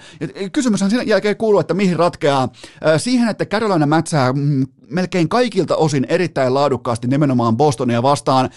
Kysymyshän 0.53 0.91
sen 0.91 1.09
jälkeen 1.09 1.37
kuuluu, 1.37 1.61
että 1.61 1.75
mihin 1.75 1.97
ratkeaa. 1.97 2.49
Siihen, 2.97 3.29
että 3.29 3.47
Carolina 3.47 3.87
mätsää 3.87 4.33
mm, 4.33 4.67
melkein 4.91 5.29
kaikilta 5.29 5.77
osin 5.77 6.07
erittäin 6.09 6.55
laadukkaasti 6.55 7.09
nimenomaan 7.09 7.57
Bostonia 7.57 8.03
vastaan. 8.03 8.51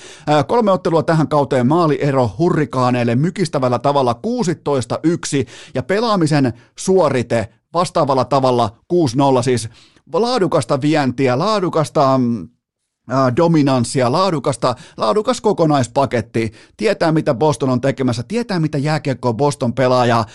Kolme 0.47 0.71
ottelua 0.71 1.03
tähän 1.03 1.27
kauteen 1.27 1.67
maaliero 1.67 2.31
hurrikaaneille 2.37 3.15
mykistävällä 3.15 3.79
tavalla 3.79 4.19
16-1 5.43 5.47
ja 5.73 5.83
pelaamisen 5.83 6.53
suorite 6.75 7.49
vastaavalla 7.73 8.25
tavalla 8.25 8.75
6-0 8.93 8.95
siis 9.43 9.69
laadukasta 10.13 10.81
vientiä, 10.81 11.39
laadukasta 11.39 12.17
mm, 12.17 12.49
dominanssia, 13.37 14.11
laadukasta, 14.11 14.75
laadukas 14.97 15.41
kokonaispaketti, 15.41 16.51
tietää 16.77 17.11
mitä 17.11 17.33
Boston 17.33 17.69
on 17.69 17.81
tekemässä, 17.81 18.23
tietää 18.27 18.59
mitä 18.59 18.77
jääkiekkoa 18.77 19.33
Boston 19.33 19.73
pelaa 19.73 20.05
ja, 20.05 20.25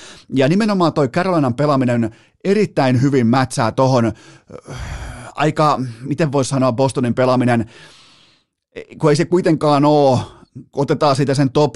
nimenomaan 0.48 0.92
toi 0.92 1.08
Carolinan 1.08 1.54
pelaaminen 1.54 2.16
erittäin 2.44 3.02
hyvin 3.02 3.26
mätsää 3.26 3.72
tohon 3.72 4.12
aika, 5.34 5.80
miten 6.00 6.32
voisi 6.32 6.48
sanoa 6.48 6.72
Bostonin 6.72 7.14
pelaaminen, 7.14 7.70
kun 8.98 9.10
ei 9.10 9.16
se 9.16 9.24
kuitenkaan 9.24 9.84
ole, 9.84 10.18
otetaan 10.72 11.16
siitä 11.16 11.34
sen 11.34 11.50
top 11.50 11.74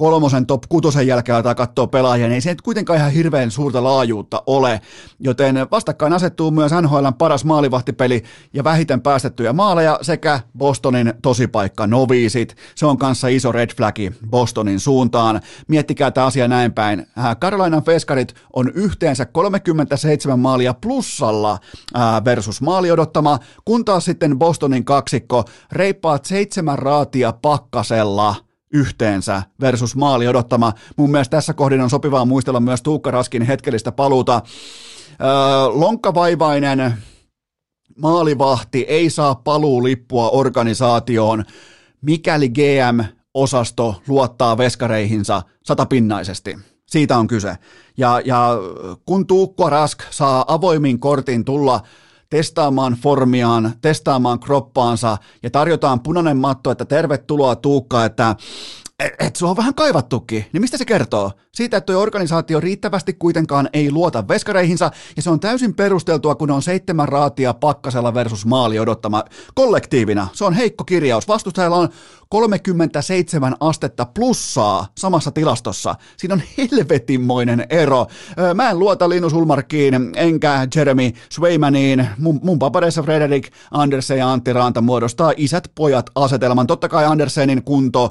kolmosen 0.00 0.46
top 0.46 0.62
kutosen 0.68 1.06
jälkeen 1.06 1.36
aletaan 1.36 1.56
katsoa 1.56 1.86
pelaajia, 1.86 2.26
niin 2.26 2.34
ei 2.34 2.40
se 2.40 2.50
nyt 2.50 2.62
kuitenkaan 2.62 2.98
ihan 2.98 3.12
hirveän 3.12 3.50
suurta 3.50 3.84
laajuutta 3.84 4.42
ole, 4.46 4.80
joten 5.18 5.66
vastakkain 5.70 6.12
asettuu 6.12 6.50
myös 6.50 6.72
NHLn 6.72 7.14
paras 7.18 7.44
maalivahtipeli 7.44 8.22
ja 8.52 8.64
vähiten 8.64 9.00
päästettyjä 9.00 9.52
maaleja 9.52 9.98
sekä 10.02 10.40
Bostonin 10.58 11.14
tosipaikka 11.22 11.86
noviisit. 11.86 12.56
Se 12.74 12.86
on 12.86 12.98
kanssa 12.98 13.28
iso 13.28 13.52
red 13.52 13.70
flagi 13.76 14.12
Bostonin 14.30 14.80
suuntaan. 14.80 15.40
Miettikää 15.68 16.10
tämä 16.10 16.26
asia 16.26 16.48
näin 16.48 16.72
päin. 16.72 17.06
Äh, 17.18 17.36
Carolinan 17.36 17.84
Feskarit 17.84 18.34
on 18.52 18.72
yhteensä 18.74 19.24
37 19.24 20.38
maalia 20.38 20.74
plussalla 20.74 21.58
äh, 21.96 22.24
versus 22.24 22.62
maali 22.62 22.90
odottama, 22.90 23.38
kun 23.64 23.84
taas 23.84 24.04
sitten 24.04 24.38
Bostonin 24.38 24.84
kaksikko 24.84 25.44
reippaat 25.72 26.24
seitsemän 26.24 26.78
raatia 26.78 27.32
pakkasella– 27.32 28.34
yhteensä 28.72 29.42
versus 29.60 29.96
maali 29.96 30.28
odottama. 30.28 30.72
Mun 30.96 31.10
mielestä 31.10 31.36
tässä 31.36 31.54
kohdin 31.54 31.80
on 31.80 31.90
sopivaa 31.90 32.24
muistella 32.24 32.60
myös 32.60 32.82
Tuukka 32.82 33.10
Raskin 33.10 33.42
hetkellistä 33.42 33.92
paluuta. 33.92 34.42
Öö, 35.20 35.28
lonkkavaivainen 35.68 36.94
maalivahti 37.98 38.80
ei 38.88 39.10
saa 39.10 39.34
paluulippua 39.34 40.28
organisaatioon, 40.28 41.44
mikäli 42.00 42.48
GM-osasto 42.48 44.02
luottaa 44.08 44.58
veskareihinsa 44.58 45.42
satapinnaisesti. 45.64 46.58
Siitä 46.86 47.18
on 47.18 47.26
kyse. 47.26 47.56
Ja, 47.96 48.20
ja 48.24 48.58
kun 49.06 49.26
Tuukko 49.26 49.70
Rask 49.70 50.02
saa 50.10 50.44
avoimin 50.48 51.00
kortin 51.00 51.44
tulla 51.44 51.80
testaamaan 52.30 52.92
formiaan, 52.92 53.72
testaamaan 53.82 54.40
kroppaansa 54.40 55.18
ja 55.42 55.50
tarjotaan 55.50 56.00
punainen 56.00 56.36
matto, 56.36 56.70
että 56.70 56.84
tervetuloa 56.84 57.56
Tuukka, 57.56 58.04
että 58.04 58.36
et 59.18 59.36
sua 59.36 59.50
on 59.50 59.56
vähän 59.56 59.74
kaivattukin, 59.74 60.46
niin 60.52 60.60
mistä 60.60 60.76
se 60.76 60.84
kertoo? 60.84 61.32
Siitä, 61.54 61.76
että 61.76 61.92
tuo 61.92 62.02
organisaatio 62.02 62.60
riittävästi 62.60 63.12
kuitenkaan 63.12 63.68
ei 63.72 63.92
luota 63.92 64.28
veskareihinsa, 64.28 64.90
ja 65.16 65.22
se 65.22 65.30
on 65.30 65.40
täysin 65.40 65.74
perusteltua, 65.74 66.34
kun 66.34 66.50
on 66.50 66.62
seitsemän 66.62 67.08
raatia 67.08 67.54
pakkasella 67.54 68.14
versus 68.14 68.46
maali 68.46 68.78
odottama 68.78 69.24
kollektiivina. 69.54 70.28
Se 70.32 70.44
on 70.44 70.52
heikko 70.52 70.84
kirjaus. 70.84 71.28
Vastustajalla 71.28 71.76
on 71.76 71.88
37 72.28 73.56
astetta 73.60 74.06
plussaa 74.14 74.86
samassa 74.98 75.30
tilastossa. 75.30 75.94
Siinä 76.16 76.34
on 76.34 76.42
helvetinmoinen 76.58 77.66
ero. 77.70 78.06
Mä 78.54 78.70
en 78.70 78.78
luota 78.78 79.08
Linus 79.08 79.32
Ulmarkiin, 79.32 79.94
enkä 80.16 80.68
Jeremy 80.76 81.12
Swaymaniin. 81.32 82.08
Mun, 82.18 82.40
mun 82.42 82.58
papereissa 82.58 83.02
Frederik 83.02 83.50
Andersen 83.70 84.18
ja 84.18 84.32
Antti 84.32 84.52
Raanta 84.52 84.80
muodostaa 84.80 85.32
isät-pojat 85.36 86.10
asetelman. 86.14 86.66
Totta 86.66 86.88
kai 86.88 87.04
Andersenin 87.04 87.62
kunto, 87.62 88.10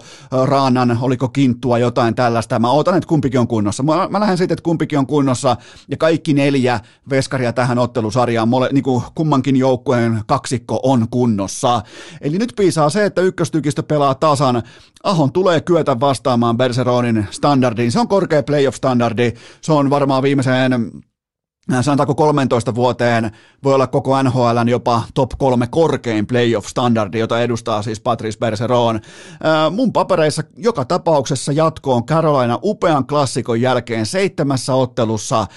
Raanan, 0.80 0.98
oliko 1.02 1.30
kinttua 1.30 1.78
jotain 1.78 2.16
tällaista. 2.16 2.60
Mä 2.60 2.72
ootan, 2.72 2.98
että 2.98 3.08
kumpikin 3.08 3.40
on 3.40 3.48
kunnossa. 3.48 3.84
Mä, 3.84 4.08
mä 4.10 4.20
lähden 4.20 4.38
siitä, 4.38 4.54
että 4.54 4.64
kumpikin 4.64 5.00
on 5.00 5.08
kunnossa 5.08 5.58
ja 5.90 5.98
kaikki 5.98 6.34
neljä 6.34 6.80
veskaria 7.10 7.54
tähän 7.54 7.80
ottelusarjaan, 7.80 8.50
mole, 8.50 8.70
niin 8.72 8.84
kuin 8.84 9.04
kummankin 9.16 9.56
joukkueen 9.56 10.22
kaksikko 10.28 10.80
on 10.84 11.08
kunnossa. 11.12 11.82
Eli 12.22 12.38
nyt 12.38 12.54
piisaa 12.56 12.90
se, 12.90 13.06
että 13.06 13.22
ykköstykistö 13.22 13.84
pelaa 13.84 14.16
tasan. 14.16 14.64
Ahon 15.04 15.32
tulee 15.32 15.62
kyetä 15.62 16.00
vastaamaan 16.00 16.58
Berseronin 16.58 17.28
standardiin. 17.32 17.92
Se 17.92 18.00
on 18.00 18.08
korkea 18.08 18.44
playoff-standardi. 18.44 19.34
Se 19.62 19.74
on 19.74 19.90
varmaan 19.90 20.24
viimeiseen 20.24 20.92
sanotaanko 21.82 22.16
13 22.16 22.76
vuoteen 22.76 23.32
voi 23.64 23.74
olla 23.74 23.88
koko 23.88 24.24
NHLn 24.24 24.70
jopa 24.70 25.04
top 25.14 25.32
kolme 25.38 25.68
korkein 25.68 26.28
playoff-standardi, 26.28 27.20
jota 27.20 27.42
edustaa 27.42 27.82
siis 27.82 28.00
Patrice 28.00 28.40
Bergeron. 28.40 28.96
Äh, 28.96 29.72
mun 29.72 29.94
papereissa 29.94 30.44
joka 30.58 30.86
tapauksessa 30.86 31.52
jatkoon 31.52 32.06
Carolina 32.06 32.60
upean 32.64 33.08
klassikon 33.08 33.62
jälkeen 33.62 34.06
seitsemässä 34.06 34.74
ottelussa, 34.74 35.40
äh, 35.42 35.48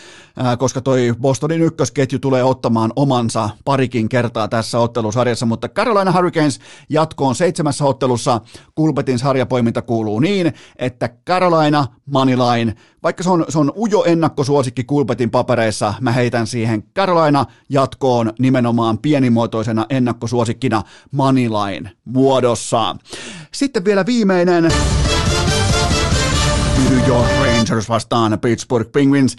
koska 0.59 0.81
toi 0.81 1.15
Bostonin 1.21 1.63
ykkösketju 1.63 2.19
tulee 2.19 2.45
ottamaan 2.45 2.93
omansa 2.97 3.51
parikin 3.65 4.09
kertaa 4.09 4.49
tässä 4.49 4.79
ottelusarjassa, 4.79 5.47
mutta 5.47 5.69
Carolina 5.69 6.13
Hurricanes 6.13 6.61
jatkoon 6.89 7.35
seitsemässä 7.35 7.85
ottelussa 7.85 8.41
Kulpetin 8.75 9.19
sarjapoiminta 9.19 9.83
kuuluu 9.83 10.21
niin, 10.21 10.53
että 10.77 11.09
Carolina 11.27 11.87
Moneyline, 12.07 12.75
vaikka 13.03 13.23
se 13.23 13.31
on, 13.31 13.45
se 13.49 13.59
on 13.59 13.73
ujo 13.77 14.05
ennakkosuosikki 14.05 14.85
Kulpetin 14.85 15.31
papereissa, 15.31 15.95
mä 16.01 16.13
heitän 16.13 16.47
siihen 16.47 16.83
Carolina 16.97 17.47
jatkoon 17.69 18.33
nimenomaan 18.39 18.99
pienimuotoisena 18.99 19.87
ennakkosuosikkina 19.91 20.83
Moneyline 21.11 21.91
muodossa. 22.05 22.97
Sitten 23.53 23.85
vielä 23.85 24.07
viimeinen 24.07 24.73
New 26.91 27.09
York 27.09 27.31
Rangers 27.41 27.89
vastaan 27.89 28.39
Pittsburgh 28.41 28.93
Penguins. 28.93 29.37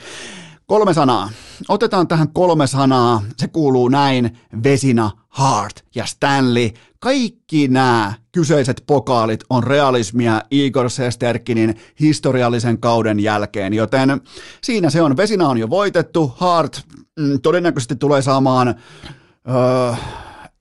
Kolme 0.73 0.93
sanaa. 0.93 1.29
Otetaan 1.69 2.07
tähän 2.07 2.27
kolme 2.33 2.67
sanaa. 2.67 3.21
Se 3.37 3.47
kuuluu 3.47 3.89
näin. 3.89 4.37
Vesina, 4.63 5.11
Hart 5.29 5.85
ja 5.95 6.05
Stanley. 6.05 6.69
Kaikki 6.99 7.67
nämä 7.67 8.13
kyseiset 8.31 8.83
pokaalit 8.87 9.43
on 9.49 9.63
realismia 9.63 10.41
Igor 10.51 10.89
Sesterkinin 10.89 11.75
historiallisen 11.99 12.79
kauden 12.79 13.19
jälkeen, 13.19 13.73
joten 13.73 14.21
siinä 14.63 14.89
se 14.89 15.01
on. 15.01 15.17
Vesina 15.17 15.49
on 15.49 15.57
jo 15.57 15.69
voitettu. 15.69 16.33
Hart 16.37 16.81
mm, 17.19 17.41
todennäköisesti 17.41 17.95
tulee 17.95 18.21
saamaan... 18.21 18.67
Öö, 18.67 19.95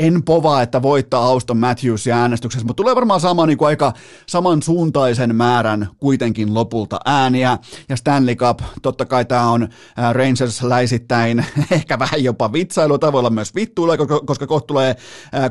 en 0.03 0.23
povaa, 0.23 0.63
että 0.63 0.83
voittaa 0.83 1.25
Auston 1.25 1.57
Matthewsia 1.57 2.17
äänestyksessä, 2.17 2.67
mutta 2.67 2.83
tulee 2.83 2.95
varmaan 2.95 3.21
saamaan 3.21 3.49
niin 3.49 3.59
kuin 3.59 3.67
aika 3.67 3.93
samansuuntaisen 4.27 5.37
määrän 5.37 5.89
kuitenkin 5.99 6.55
lopulta 6.55 7.01
ääniä. 7.05 7.59
Ja 7.89 7.97
Stanley 7.97 8.35
Cup, 8.35 8.61
totta 8.83 9.05
kai 9.05 9.25
tämä 9.25 9.51
on 9.51 9.69
Rangers-läisittäin 10.13 11.45
ehkä 11.71 11.99
vähän 11.99 12.25
jopa 12.25 12.53
vitsailu, 12.53 12.99
tai 12.99 13.13
voi 13.13 13.19
olla 13.19 13.31
myös 13.31 13.55
vittuilla, 13.55 13.97
koska 14.27 14.47
kohta 14.47 14.67
tulee 14.67 14.97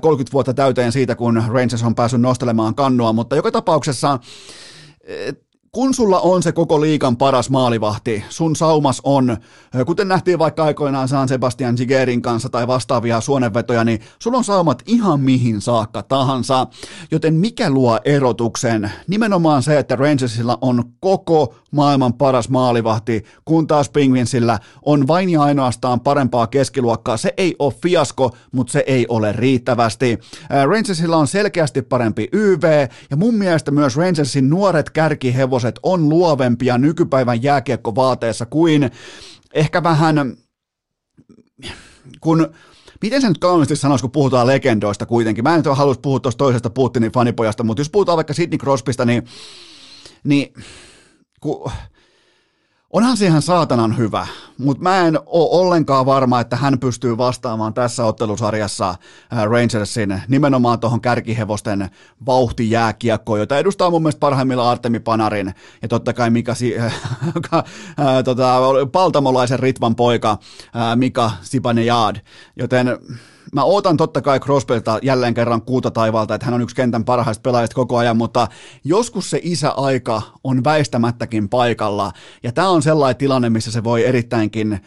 30 0.01 0.33
vuotta 0.33 0.53
täyteen 0.53 0.91
siitä, 0.91 1.15
kun 1.15 1.43
Rangers 1.47 1.83
on 1.83 1.95
päässyt 1.95 2.21
nostelemaan 2.21 2.75
kannua, 2.75 3.13
mutta 3.13 3.35
joka 3.35 3.51
tapauksessa 3.51 4.19
kun 5.75 5.93
sulla 5.93 6.19
on 6.19 6.43
se 6.43 6.51
koko 6.51 6.81
liikan 6.81 7.17
paras 7.17 7.49
maalivahti, 7.49 8.23
sun 8.29 8.55
saumas 8.55 9.01
on, 9.03 9.37
kuten 9.85 10.07
nähtiin 10.07 10.39
vaikka 10.39 10.63
aikoinaan 10.63 11.07
San 11.07 11.27
Sebastian 11.27 11.77
Zigerin 11.77 12.21
kanssa 12.21 12.49
tai 12.49 12.67
vastaavia 12.67 13.21
suonenvetoja, 13.21 13.83
niin 13.83 13.99
sulla 14.19 14.37
on 14.37 14.43
saumat 14.43 14.83
ihan 14.85 15.19
mihin 15.19 15.61
saakka 15.61 16.03
tahansa. 16.03 16.67
Joten 17.11 17.33
mikä 17.33 17.69
luo 17.69 17.99
erotuksen? 18.05 18.91
Nimenomaan 19.07 19.63
se, 19.63 19.79
että 19.79 19.95
Rangersilla 19.95 20.57
on 20.61 20.83
koko 20.99 21.55
maailman 21.71 22.13
paras 22.13 22.49
maalivahti, 22.49 23.23
kun 23.45 23.67
taas 23.67 23.89
Penguinsillä 23.89 24.59
on 24.85 25.07
vain 25.07 25.29
ja 25.29 25.41
ainoastaan 25.41 25.99
parempaa 25.99 26.47
keskiluokkaa. 26.47 27.17
Se 27.17 27.33
ei 27.37 27.55
ole 27.59 27.73
fiasko, 27.81 28.31
mutta 28.51 28.71
se 28.71 28.83
ei 28.87 29.05
ole 29.09 29.31
riittävästi. 29.31 30.19
Rangersilla 30.65 31.17
on 31.17 31.27
selkeästi 31.27 31.81
parempi 31.81 32.27
YV, 32.33 32.87
ja 33.09 33.17
mun 33.17 33.35
mielestä 33.35 33.71
myös 33.71 33.97
Rangersin 33.97 34.49
nuoret 34.49 34.89
kärkihevoset 35.61 35.79
on 35.83 36.09
luovempia 36.09 36.77
nykypäivän 36.77 37.43
jääkiekkovaateessa 37.43 38.45
kuin 38.45 38.91
ehkä 39.53 39.83
vähän 39.83 40.37
kun 42.21 42.53
Miten 43.01 43.21
se 43.21 43.27
nyt 43.27 43.37
kauniisti 43.37 43.75
sanoisi, 43.75 44.01
kun 44.01 44.11
puhutaan 44.11 44.47
legendoista 44.47 45.05
kuitenkin? 45.05 45.43
Mä 45.43 45.55
en 45.55 45.61
nyt 45.63 45.77
halua 45.77 45.95
puhua 46.01 46.19
tuosta 46.19 46.37
toisesta 46.37 46.69
Putinin 46.69 47.11
fanipojasta, 47.11 47.63
mutta 47.63 47.81
jos 47.81 47.89
puhutaan 47.89 48.15
vaikka 48.15 48.33
Sidney 48.33 48.57
Crosbysta, 48.57 49.05
niin, 49.05 49.23
niin 50.23 50.53
kun, 51.39 51.71
onhan 52.93 53.17
se 53.17 53.25
ihan 53.25 53.41
saatanan 53.41 53.97
hyvä, 53.97 54.27
mutta 54.57 54.83
mä 54.83 55.07
en 55.07 55.19
ole 55.25 55.59
ollenkaan 55.61 56.05
varma, 56.05 56.39
että 56.39 56.55
hän 56.55 56.79
pystyy 56.79 57.17
vastaamaan 57.17 57.73
tässä 57.73 58.05
ottelusarjassa 58.05 58.89
äh, 58.89 59.43
Rangersin 59.43 60.21
nimenomaan 60.27 60.79
tuohon 60.79 61.01
kärkihevosten 61.01 61.89
vauhtijääkiekkoon, 62.25 63.39
jota 63.39 63.57
edustaa 63.57 63.89
mun 63.89 64.01
mielestä 64.01 64.19
parhaimmillaan 64.19 64.71
Artemi 64.71 64.99
Panarin 64.99 65.53
ja 65.81 65.87
totta 65.87 66.13
kai 66.13 66.29
Mika, 66.29 66.53
äh, 66.79 66.93
äh, 67.53 67.63
tota, 68.25 68.59
paltamolaisen 68.91 69.59
ritvan 69.59 69.95
poika 69.95 70.37
Mika 70.95 71.31
Sipanejad, 71.41 72.15
joten 72.55 72.87
mä 73.55 73.63
ootan 73.63 73.97
totta 73.97 74.21
kai 74.21 74.39
Crosbylta 74.39 74.99
jälleen 75.01 75.33
kerran 75.33 75.61
kuuta 75.61 75.91
taivaalta, 75.91 76.35
että 76.35 76.45
hän 76.45 76.53
on 76.53 76.61
yksi 76.61 76.75
kentän 76.75 77.05
parhaista 77.05 77.41
pelaajista 77.41 77.75
koko 77.75 77.97
ajan, 77.97 78.17
mutta 78.17 78.47
joskus 78.83 79.29
se 79.29 79.39
isäaika 79.43 80.21
on 80.43 80.63
väistämättäkin 80.63 81.49
paikalla, 81.49 82.11
ja 82.43 82.51
tämä 82.51 82.69
on 82.69 82.81
sellainen 82.81 83.17
tilanne, 83.17 83.49
missä 83.49 83.71
se 83.71 83.83
voi 83.83 84.05
erittäinkin 84.05 84.79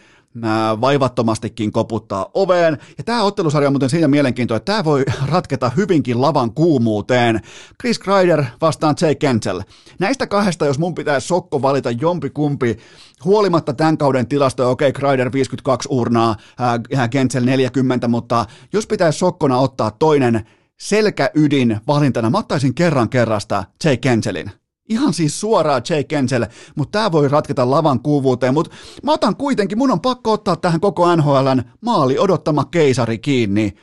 vaivattomastikin 0.81 1.71
koputtaa 1.71 2.29
oveen. 2.33 2.77
Ja 2.97 3.03
tämä 3.03 3.23
ottelusarja 3.23 3.69
on 3.69 3.73
muuten 3.73 3.89
siinä 3.89 4.07
mielenkiintoinen, 4.07 4.57
että 4.57 4.71
tämä 4.71 4.83
voi 4.83 5.05
ratketa 5.31 5.71
hyvinkin 5.77 6.21
lavan 6.21 6.51
kuumuuteen. 6.51 7.41
Chris 7.81 7.99
Kreider 7.99 8.43
vastaan 8.61 8.95
Jay 9.01 9.15
Kentel. 9.15 9.61
Näistä 9.99 10.27
kahdesta, 10.27 10.65
jos 10.65 10.79
mun 10.79 10.95
pitäisi 10.95 11.27
sokko 11.27 11.61
valita 11.61 11.91
jompi 11.91 12.29
kumpi, 12.29 12.77
huolimatta 13.25 13.73
tämän 13.73 13.97
kauden 13.97 14.27
tilastoja, 14.27 14.69
okei, 14.69 14.89
okay, 14.89 14.99
Kreider 14.99 15.31
52 15.31 15.89
urnaa, 15.91 16.35
ää, 16.59 17.07
Kentel 17.07 17.45
40, 17.45 18.07
mutta 18.07 18.45
jos 18.73 18.87
pitäisi 18.87 19.19
sokkona 19.19 19.57
ottaa 19.57 19.91
toinen 19.91 20.45
selkäydin 20.79 21.79
valintana, 21.87 22.29
mä 22.29 22.37
ottaisin 22.37 22.75
kerran 22.75 23.09
kerrasta 23.09 23.63
Jay 23.83 23.97
Kentelin. 23.97 24.51
Ihan 24.89 25.13
siis 25.13 25.39
suoraan 25.39 25.81
Jay 25.89 26.03
Kensel, 26.03 26.45
mutta 26.75 26.99
tämä 26.99 27.11
voi 27.11 27.27
ratketa 27.27 27.69
lavan 27.69 27.99
kuuvuuteen, 27.99 28.53
mutta 28.53 28.75
mä 29.03 29.11
otan 29.11 29.35
kuitenkin, 29.35 29.77
mun 29.77 29.91
on 29.91 30.01
pakko 30.01 30.31
ottaa 30.31 30.55
tähän 30.55 30.79
koko 30.79 31.15
NHLn 31.15 31.61
maali 31.81 32.19
odottama 32.19 32.65
keisari 32.65 33.17
kiinni. 33.17 33.73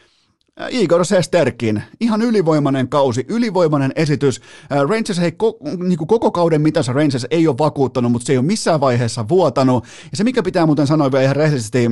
Äh, 0.61 0.69
Igor 0.71 1.05
Sesterkin, 1.05 1.83
ihan 2.01 2.23
ylivoimainen 2.23 2.89
kausi, 2.89 3.25
ylivoimainen 3.29 3.93
esitys. 3.97 4.41
Äh, 4.73 4.79
Rangers 4.79 5.19
ei 5.19 5.33
niin 5.79 5.99
kuin 5.99 6.09
koko 6.09 6.31
kauden 6.31 6.63
mitassa 6.63 6.93
Rangers 6.93 7.27
ei 7.31 7.49
ole 7.49 7.59
vakuuttanut, 7.59 8.13
mutta 8.13 8.27
se 8.27 8.33
ei 8.33 8.39
ole 8.39 8.47
missään 8.47 8.81
vaiheessa 8.81 9.29
vuotanut. 9.29 9.85
Ja 10.11 10.17
se 10.17 10.25
mikä 10.25 10.43
pitää 10.43 10.67
muuten 10.67 10.87
sanoa 10.87 11.13
vielä 11.13 11.25
ihan 11.25 11.37
rehellisesti, 11.37 11.87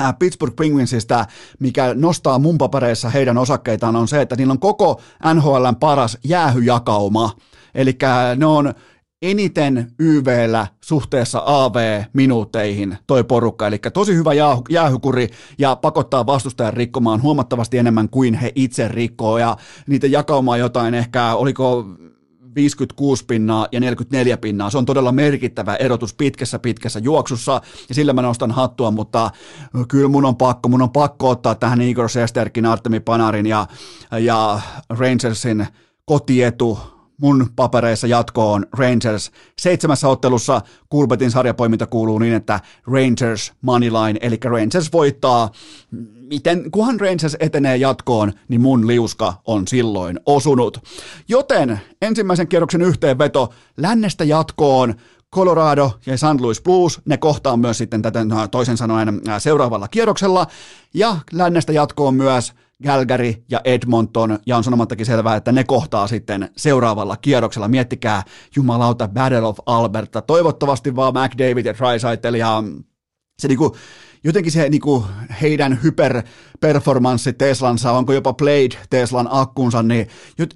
äh, 0.00 0.18
Pittsburgh 0.18 0.56
Penguinsista, 0.56 1.26
mikä 1.58 1.94
nostaa 1.94 2.38
mun 2.38 2.58
papereissa 2.58 3.10
heidän 3.10 3.38
osakkeitaan, 3.38 3.96
on 3.96 4.08
se, 4.08 4.20
että 4.20 4.36
niillä 4.36 4.52
on 4.52 4.60
koko 4.60 5.00
NHLn 5.34 5.76
paras 5.80 6.18
jäähyjakauma. 6.24 7.30
Eli 7.74 7.98
ne 8.36 8.46
on 8.46 8.74
eniten 9.22 9.92
YVllä 9.98 10.66
suhteessa 10.84 11.42
AV-minuutteihin 11.46 12.98
toi 13.06 13.24
porukka, 13.24 13.66
eli 13.66 13.78
tosi 13.92 14.14
hyvä 14.14 14.30
jäähykuri 14.70 15.28
ja 15.58 15.76
pakottaa 15.76 16.26
vastustajan 16.26 16.74
rikkomaan 16.74 17.22
huomattavasti 17.22 17.78
enemmän 17.78 18.08
kuin 18.08 18.34
he 18.34 18.52
itse 18.54 18.88
rikkoo, 18.88 19.38
ja 19.38 19.56
niitä 19.86 20.06
jakaumaa 20.06 20.56
jotain 20.56 20.94
ehkä, 20.94 21.34
oliko 21.34 21.84
56 22.54 23.24
pinnaa 23.24 23.68
ja 23.72 23.80
44 23.80 24.36
pinnaa. 24.36 24.70
Se 24.70 24.78
on 24.78 24.84
todella 24.84 25.12
merkittävä 25.12 25.76
erotus 25.76 26.14
pitkässä 26.14 26.58
pitkässä 26.58 26.98
juoksussa. 26.98 27.60
Ja 27.88 27.94
sillä 27.94 28.12
mä 28.12 28.22
nostan 28.22 28.50
hattua, 28.50 28.90
mutta 28.90 29.30
kyllä 29.88 30.08
mun 30.08 30.24
on 30.24 30.36
pakko, 30.36 30.68
mun 30.68 30.82
on 30.82 30.90
pakko 30.90 31.28
ottaa 31.28 31.54
tähän 31.54 31.80
Igor 31.80 32.08
Sesterkin, 32.08 32.66
Artemi 32.66 33.00
Panarin 33.00 33.46
ja, 33.46 33.66
ja 34.18 34.60
Rangersin 34.88 35.66
kotietu 36.04 36.78
mun 37.20 37.46
papereissa 37.56 38.06
jatko 38.06 38.52
on 38.52 38.66
Rangers. 38.78 39.30
Seitsemässä 39.58 40.08
ottelussa 40.08 40.60
Kulbetin 40.88 41.30
sarjapoiminta 41.30 41.86
kuuluu 41.86 42.18
niin, 42.18 42.34
että 42.34 42.60
Rangers 42.86 43.52
moneyline, 43.62 44.18
eli 44.22 44.38
Rangers 44.44 44.92
voittaa. 44.92 45.50
Miten, 46.30 46.70
kunhan 46.70 47.00
Rangers 47.00 47.36
etenee 47.40 47.76
jatkoon, 47.76 48.32
niin 48.48 48.60
mun 48.60 48.86
liuska 48.86 49.34
on 49.44 49.68
silloin 49.68 50.20
osunut. 50.26 50.78
Joten 51.28 51.80
ensimmäisen 52.02 52.48
kierroksen 52.48 52.82
yhteenveto 52.82 53.52
lännestä 53.76 54.24
jatkoon. 54.24 54.94
Colorado 55.34 55.90
ja 56.06 56.16
St. 56.16 56.40
Louis 56.40 56.62
Blues, 56.62 57.00
ne 57.04 57.16
kohtaa 57.16 57.56
myös 57.56 57.78
sitten 57.78 58.02
tätä 58.02 58.20
toisen 58.50 58.76
sanoen 58.76 59.20
seuraavalla 59.38 59.88
kierroksella. 59.88 60.46
Ja 60.94 61.16
lännestä 61.32 61.72
jatkoon 61.72 62.14
myös 62.14 62.52
Calgary 62.84 63.34
ja 63.50 63.60
Edmonton, 63.64 64.38
ja 64.46 64.56
on 64.56 64.64
sanomattakin 64.64 65.06
selvää, 65.06 65.36
että 65.36 65.52
ne 65.52 65.64
kohtaa 65.64 66.06
sitten 66.06 66.48
seuraavalla 66.56 67.16
kierroksella. 67.16 67.68
Miettikää 67.68 68.22
jumalauta 68.56 69.08
Battle 69.08 69.42
of 69.42 69.58
Alberta. 69.66 70.22
Toivottavasti 70.22 70.96
vaan 70.96 71.14
McDavid 71.14 71.66
ja 71.66 71.74
Drysaitel 71.74 72.34
ja 72.34 72.62
se 73.38 73.48
niinku, 73.48 73.76
jotenkin 74.24 74.52
se 74.52 74.68
niinku 74.68 75.06
heidän 75.42 75.78
hyperperformanssi 75.82 77.32
Teslansa, 77.32 77.92
onko 77.92 78.12
jopa 78.12 78.32
Blade 78.32 78.78
Teslan 78.90 79.28
akkunsa, 79.30 79.82
niin 79.82 80.06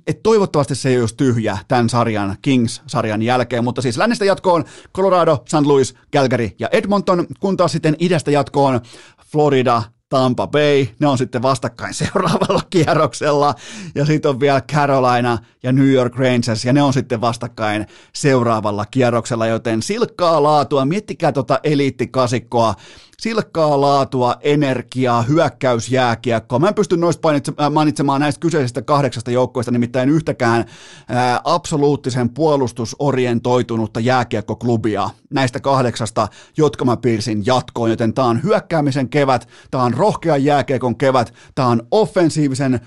et 0.06 0.22
toivottavasti 0.22 0.74
se 0.74 0.88
ei 0.88 1.00
olisi 1.00 1.16
tyhjä 1.16 1.58
tämän 1.68 1.88
sarjan, 1.88 2.36
Kings-sarjan 2.42 3.22
jälkeen, 3.22 3.64
mutta 3.64 3.82
siis 3.82 3.96
lännestä 3.96 4.24
jatkoon 4.24 4.64
Colorado, 4.96 5.42
St. 5.46 5.66
Louis, 5.66 5.94
Calgary 6.16 6.50
ja 6.58 6.68
Edmonton, 6.72 7.26
kun 7.40 7.56
taas 7.56 7.72
sitten 7.72 7.96
idästä 7.98 8.30
jatkoon 8.30 8.80
Florida, 9.32 9.82
Tampa 10.14 10.46
Bay, 10.46 10.86
ne 10.98 11.06
on 11.06 11.18
sitten 11.18 11.42
vastakkain 11.42 11.94
seuraavalla 12.04 12.62
kierroksella, 12.70 13.54
ja 13.94 14.04
sitten 14.04 14.28
on 14.28 14.40
vielä 14.40 14.60
Carolina 14.60 15.38
ja 15.62 15.72
New 15.72 15.90
York 15.90 16.16
Rangers, 16.16 16.64
ja 16.64 16.72
ne 16.72 16.82
on 16.82 16.92
sitten 16.92 17.20
vastakkain 17.20 17.86
seuraavalla 18.12 18.86
kierroksella, 18.86 19.46
joten 19.46 19.82
silkkaa 19.82 20.42
laatua, 20.42 20.84
miettikää 20.84 21.32
tota 21.32 21.60
eliittikasikkoa, 21.62 22.74
silkkaa 23.20 23.80
laatua, 23.80 24.36
energiaa, 24.40 25.22
hyökkäysjääkiekkoa. 25.22 26.58
Mä 26.58 26.68
en 26.68 26.74
pysty 26.74 26.96
noista 26.96 27.28
äh, 27.30 27.70
mainitsemaan 27.70 28.20
näistä 28.20 28.40
kyseisistä 28.40 28.82
kahdeksasta 28.82 29.30
joukkoista 29.30 29.72
nimittäin 29.72 30.08
yhtäkään 30.08 30.64
ää, 31.08 31.34
äh, 31.34 31.40
absoluuttisen 31.44 32.30
puolustusorientoitunutta 32.30 34.00
jääkiekkoklubia 34.00 35.10
näistä 35.30 35.60
kahdeksasta, 35.60 36.28
jotka 36.56 36.84
mä 36.84 36.96
piirsin 36.96 37.46
jatkoon, 37.46 37.90
joten 37.90 38.14
tää 38.14 38.24
on 38.24 38.42
hyökkäämisen 38.42 39.08
kevät, 39.08 39.48
tää 39.70 39.82
on 39.82 39.94
rohkean 39.94 40.44
jääkiekon 40.44 40.96
kevät, 40.96 41.34
tää 41.54 41.66
on 41.66 41.82
offensiivisen 41.90 42.80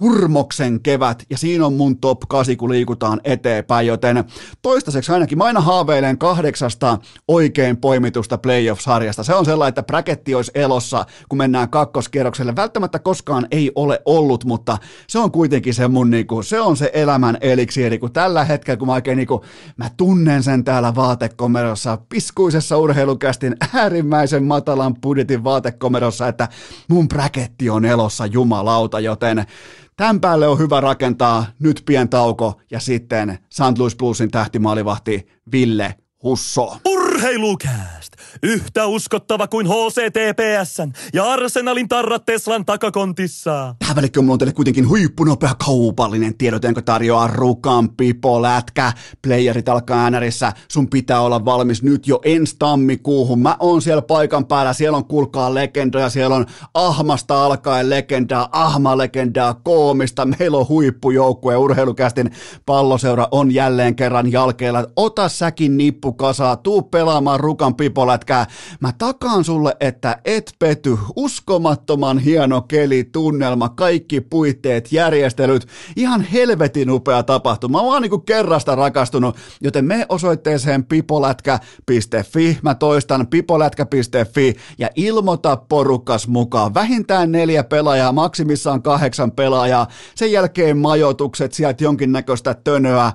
hurmoksen 0.00 0.80
kevät, 0.82 1.24
ja 1.30 1.38
siinä 1.38 1.66
on 1.66 1.72
mun 1.72 1.98
top 1.98 2.20
8, 2.28 2.56
kun 2.56 2.70
liikutaan 2.70 3.20
eteenpäin, 3.24 3.86
joten 3.86 4.24
toistaiseksi 4.62 5.12
ainakin 5.12 5.38
mä 5.38 5.44
aina 5.44 5.60
haaveilen 5.60 6.18
kahdeksasta 6.18 6.98
oikein 7.28 7.76
poimitusta 7.76 8.38
playoff-sarjasta. 8.38 9.24
Se 9.24 9.34
on 9.34 9.44
sellainen, 9.44 9.68
että 9.68 9.82
bräketti 9.82 10.34
olisi 10.34 10.50
elossa, 10.54 11.06
kun 11.28 11.38
mennään 11.38 11.70
kakkoskierrokselle. 11.70 12.56
Välttämättä 12.56 12.98
koskaan 12.98 13.46
ei 13.50 13.72
ole 13.74 14.02
ollut, 14.04 14.44
mutta 14.44 14.78
se 15.06 15.18
on 15.18 15.32
kuitenkin 15.32 15.74
se 15.74 15.88
mun, 15.88 16.10
niinku, 16.10 16.42
se 16.42 16.60
on 16.60 16.76
se 16.76 16.90
elämän 16.94 17.38
eliksiiri, 17.40 17.98
kun 17.98 18.12
tällä 18.12 18.44
hetkellä, 18.44 18.76
kun 18.76 18.88
mä 18.88 18.94
oikein 18.94 19.16
niinku, 19.16 19.44
mä 19.76 19.90
tunnen 19.96 20.42
sen 20.42 20.64
täällä 20.64 20.94
vaatekomerossa, 20.94 21.98
piskuisessa 22.08 22.78
urheilukästin 22.78 23.56
äärimmäisen 23.74 24.44
matalan 24.44 24.94
budjetin 25.00 25.44
vaatekomerossa, 25.44 26.28
että 26.28 26.48
mun 26.88 27.08
bräketti 27.08 27.70
on 27.70 27.84
elossa 27.84 28.26
jumalauta, 28.26 29.00
joten 29.00 29.46
Tämän 30.00 30.20
päälle 30.20 30.48
on 30.48 30.58
hyvä 30.58 30.80
rakentaa 30.80 31.46
nyt 31.58 31.82
pien 31.86 32.08
tauko 32.08 32.60
ja 32.70 32.80
sitten 32.80 33.38
St. 33.50 33.78
Louis 33.78 33.96
Bluesin 33.96 34.30
tähtimaalivahti 34.30 35.26
Ville 35.52 35.94
Husso. 36.22 36.76
Urheilukääst! 36.88 38.12
Yhtä 38.42 38.86
uskottava 38.86 39.46
kuin 39.48 39.66
HCTPSn 39.66 40.92
ja 41.12 41.24
Arsenalin 41.32 41.88
tarrat 41.88 42.24
Teslan 42.24 42.64
takakontissa. 42.64 43.74
Tähän 43.78 43.96
välikköön 43.96 44.24
mulla 44.24 44.32
on 44.32 44.38
teille 44.38 44.52
kuitenkin 44.52 44.88
huippunopea 44.88 45.54
kaupallinen 45.66 46.38
tiedot, 46.38 46.64
jonka 46.64 46.82
tarjoaa 46.82 47.26
Rukan 47.26 47.90
Pipo 47.96 48.42
Lätkä. 48.42 48.92
Playerit 49.22 49.68
alkaa 49.68 50.02
äänärissä. 50.02 50.52
Sun 50.68 50.90
pitää 50.90 51.20
olla 51.20 51.44
valmis 51.44 51.82
nyt 51.82 52.06
jo 52.06 52.20
ensi 52.24 52.56
tammikuuhun. 52.58 53.42
Mä 53.42 53.56
oon 53.60 53.82
siellä 53.82 54.02
paikan 54.02 54.46
päällä. 54.46 54.72
Siellä 54.72 54.96
on 54.96 55.04
kulkaa 55.04 55.54
legendoja. 55.54 56.10
Siellä 56.10 56.36
on 56.36 56.46
Ahmasta 56.74 57.44
alkaen 57.44 57.90
legendaa, 57.90 58.48
Ahma-legendaa, 58.52 59.54
koomista. 59.54 60.26
Meillä 60.26 60.58
on 60.58 60.68
huippujoukkue. 60.68 61.56
Urheilukästin 61.56 62.30
palloseura 62.66 63.28
on 63.30 63.54
jälleen 63.54 63.96
kerran 63.96 64.32
jalkeilla. 64.32 64.86
Ota 64.96 65.28
säkin 65.28 65.76
nippu 65.76 66.09
kasaa. 66.12 66.56
Tuu 66.56 66.82
pelaamaan 66.82 67.40
Rukan 67.40 67.74
pipolätkää. 67.74 68.46
Mä 68.80 68.92
takaan 68.98 69.44
sulle, 69.44 69.76
että 69.80 70.18
et 70.24 70.54
pety. 70.58 70.98
Uskomattoman 71.16 72.18
hieno 72.18 72.62
keli, 72.62 73.04
tunnelma, 73.04 73.68
kaikki 73.68 74.20
puitteet, 74.20 74.92
järjestelyt. 74.92 75.66
Ihan 75.96 76.20
helvetin 76.20 76.90
upea 76.90 77.22
tapahtuma. 77.22 77.82
Mä 77.82 77.88
oon 77.88 78.02
niinku 78.02 78.18
kerrasta 78.18 78.74
rakastunut, 78.74 79.36
joten 79.60 79.84
me 79.84 80.06
osoitteeseen 80.08 80.84
pipolätkä.fi. 80.84 82.58
Mä 82.62 82.74
toistan 82.74 83.26
pipolätkä.fi 83.26 84.54
ja 84.78 84.88
ilmoita 84.96 85.56
porukas 85.56 86.28
mukaan. 86.28 86.74
Vähintään 86.74 87.32
neljä 87.32 87.64
pelaajaa, 87.64 88.12
maksimissaan 88.12 88.82
kahdeksan 88.82 89.32
pelaajaa. 89.32 89.86
Sen 90.14 90.32
jälkeen 90.32 90.78
majoitukset, 90.78 91.52
sieltä 91.52 91.84
jonkinnäköistä 91.84 92.54
tönöä. 92.54 93.12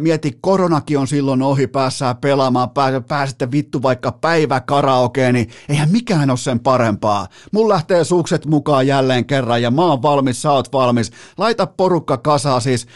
Mieti, 0.00 0.38
koronakin 0.40 0.98
on 0.98 1.06
silloin 1.06 1.42
ohi, 1.42 1.66
päässään 1.66 2.16
pelaamaan, 2.24 2.70
pääsette 3.08 3.50
vittu 3.50 3.82
vaikka 3.82 4.12
päivä 4.12 4.60
karaokeen, 4.60 5.34
niin 5.34 5.48
eihän 5.68 5.90
mikään 5.90 6.30
ole 6.30 6.38
sen 6.38 6.60
parempaa. 6.60 7.26
Mun 7.52 7.68
lähtee 7.68 8.04
sukset 8.04 8.46
mukaan 8.46 8.86
jälleen 8.86 9.24
kerran 9.24 9.62
ja 9.62 9.70
mä 9.70 9.82
oon 9.82 10.02
valmis, 10.02 10.42
sä 10.42 10.52
oot 10.52 10.72
valmis. 10.72 11.12
Laita 11.38 11.66
porukka 11.66 12.16
kasaa 12.16 12.60
siis. 12.60 12.86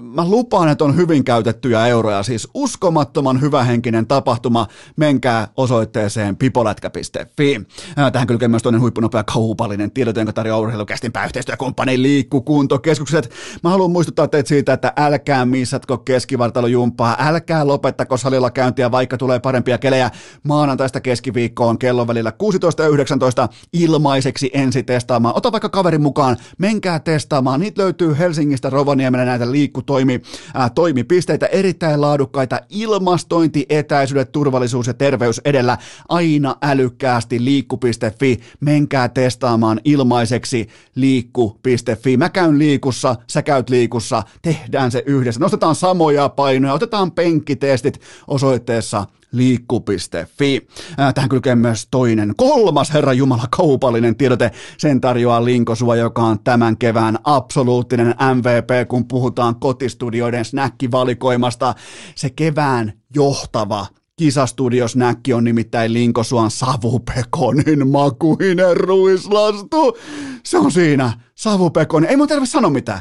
Mä 0.00 0.28
lupaan, 0.28 0.68
että 0.68 0.84
on 0.84 0.96
hyvin 0.96 1.24
käytettyjä 1.24 1.86
euroja, 1.86 2.22
siis 2.22 2.48
uskomattoman 2.54 3.40
hyvähenkinen 3.40 4.06
tapahtuma. 4.06 4.66
Menkää 4.96 5.48
osoitteeseen 5.56 6.36
pipolätkä.fi. 6.36 7.60
Tähän 8.12 8.26
kylkee 8.26 8.48
myös 8.48 8.62
toinen 8.62 8.80
huippunopea 8.80 9.24
kaupallinen 9.24 9.90
tiedot, 9.90 10.16
jonka 10.16 10.32
tarjoaa 10.32 10.60
urheilukästin 10.60 11.12
pääyhteistyökumppani 11.12 12.02
Liikkukuntokeskukset. 12.02 13.30
Mä 13.62 13.70
haluan 13.70 13.90
muistuttaa 13.90 14.28
teitä 14.28 14.48
siitä, 14.48 14.72
että 14.72 14.92
älkää 14.96 15.46
missatko 15.46 15.98
keskivartalojumppaa, 15.98 17.16
älkää 17.18 17.66
lopettako 17.66 18.16
salilla 18.16 18.50
käyntiä, 18.66 18.90
vaikka 18.90 19.18
tulee 19.18 19.40
parempia 19.40 19.78
kelejä 19.78 20.10
maanantaista 20.42 21.00
keskiviikkoon 21.00 21.78
kellon 21.78 22.06
välillä 22.06 22.32
16 22.32 22.82
ja 22.82 22.88
19 22.88 23.48
ilmaiseksi 23.72 24.50
ensi 24.54 24.82
testaamaan. 24.82 25.36
Ota 25.36 25.52
vaikka 25.52 25.68
kaverin 25.68 26.02
mukaan, 26.02 26.36
menkää 26.58 26.98
testaamaan. 26.98 27.60
Niitä 27.60 27.82
löytyy 27.82 28.18
Helsingistä 28.18 28.70
Rovaniemellä 28.70 29.24
näitä 29.24 29.52
liikkutoimi, 29.52 30.22
ää, 30.54 30.70
toimipisteitä, 30.70 31.46
erittäin 31.46 32.00
laadukkaita 32.00 32.60
ilmastointi, 32.68 33.66
etäisyydet, 33.68 34.32
turvallisuus 34.32 34.86
ja 34.86 34.94
terveys 34.94 35.40
edellä. 35.44 35.78
Aina 36.08 36.56
älykkäästi 36.62 37.44
liikku.fi. 37.44 38.40
Menkää 38.60 39.08
testaamaan 39.08 39.80
ilmaiseksi 39.84 40.68
liikku.fi. 40.94 42.16
Mä 42.16 42.28
käyn 42.28 42.58
liikussa, 42.58 43.16
sä 43.30 43.42
käyt 43.42 43.70
liikussa, 43.70 44.22
tehdään 44.42 44.90
se 44.90 45.02
yhdessä. 45.06 45.40
Nostetaan 45.40 45.74
samoja 45.74 46.28
painoja, 46.28 46.74
otetaan 46.74 47.12
penkkitestit 47.12 48.00
osoitteessa 48.56 49.06
liikku.fi. 49.32 50.68
Tähän 51.14 51.28
kylkee 51.28 51.54
myös 51.54 51.88
toinen, 51.90 52.34
kolmas 52.36 52.94
Herra 52.94 53.12
Jumala 53.12 53.44
kaupallinen 53.50 54.16
tiedote. 54.16 54.50
Sen 54.78 55.00
tarjoaa 55.00 55.44
Linkosua, 55.44 55.96
joka 55.96 56.22
on 56.22 56.38
tämän 56.44 56.76
kevään 56.78 57.18
absoluuttinen 57.24 58.14
MVP, 58.34 58.88
kun 58.88 59.08
puhutaan 59.08 59.56
kotistudioiden 59.60 60.44
snäkkivalikoimasta. 60.44 61.74
Se 62.14 62.30
kevään 62.30 62.92
johtava 63.14 63.86
Kisastudios 64.16 64.96
näkki 64.96 65.32
on 65.32 65.44
nimittäin 65.44 65.92
Linkosuan 65.92 66.50
savupekonin 66.50 67.88
makuinen 67.88 68.76
ruislastu. 68.76 69.96
Se 70.44 70.58
on 70.58 70.72
siinä, 70.72 71.12
savupekonin. 71.34 72.10
Ei 72.10 72.16
mun 72.16 72.28
tarvitse 72.28 72.52
sanoa 72.52 72.70
mitään. 72.70 73.00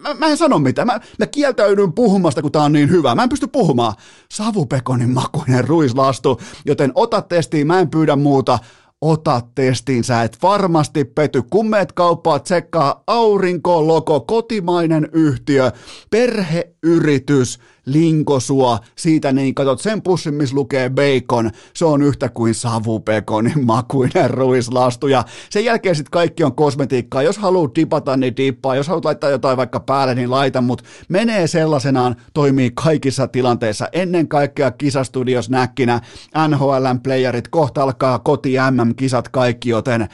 Mä, 0.00 0.14
mä 0.14 0.26
en 0.26 0.36
sano 0.36 0.58
mitään. 0.58 0.86
Mä, 0.86 1.00
mä 1.18 1.26
kieltäydyn 1.26 1.92
puhumasta, 1.92 2.42
kun 2.42 2.52
tää 2.52 2.62
on 2.62 2.72
niin 2.72 2.90
hyvä. 2.90 3.14
Mä 3.14 3.22
en 3.22 3.28
pysty 3.28 3.46
puhumaan. 3.46 3.94
Savupekonin 4.30 5.10
makuinen 5.10 5.64
ruislastu, 5.64 6.40
joten 6.66 6.92
ota 6.94 7.22
testiin, 7.22 7.66
mä 7.66 7.80
en 7.80 7.90
pyydä 7.90 8.16
muuta 8.16 8.58
ota 9.00 9.40
testiin, 9.54 10.04
sä 10.04 10.22
et 10.22 10.38
varmasti 10.42 11.04
pety. 11.04 11.42
Kun 11.50 11.68
meet 11.68 11.92
kauppaa, 11.92 12.38
tsekkaa 12.38 13.02
Aurinko-logo, 13.06 14.20
kotimainen 14.20 15.08
yhtiö, 15.12 15.72
perheyritys, 16.10 17.58
linkosua, 17.86 18.78
siitä 18.96 19.32
niin 19.32 19.54
katsot 19.54 19.80
sen 19.80 20.02
pussin, 20.02 20.34
missä 20.34 20.56
lukee 20.56 20.90
bacon, 20.90 21.50
se 21.74 21.84
on 21.84 22.02
yhtä 22.02 22.28
kuin 22.28 22.54
savupekonin 22.54 23.64
makuinen 23.66 24.30
ruislastu. 24.30 25.08
Ja 25.08 25.24
sen 25.50 25.64
jälkeen 25.64 25.96
sitten 25.96 26.10
kaikki 26.10 26.44
on 26.44 26.54
kosmetiikkaa, 26.54 27.22
jos 27.22 27.38
haluat 27.38 27.74
dipata, 27.74 28.16
niin 28.16 28.36
dippaa, 28.36 28.76
jos 28.76 28.88
haluat 28.88 29.04
laittaa 29.04 29.30
jotain 29.30 29.56
vaikka 29.56 29.80
päälle, 29.80 30.14
niin 30.14 30.30
laita, 30.30 30.60
mutta 30.60 30.84
menee 31.08 31.46
sellaisenaan, 31.46 32.16
toimii 32.34 32.70
kaikissa 32.74 33.28
tilanteissa, 33.28 33.88
ennen 33.92 34.28
kaikkea 34.28 34.70
kisastudios 34.70 35.50
näkkinä, 35.50 36.00
NHLn 36.48 37.00
playerit, 37.02 37.48
kohta 37.48 37.82
alkaa 37.82 38.18
koti 38.18 38.54
MM-kisat 38.70 39.28
kaikki, 39.28 39.68
joten 39.68 40.08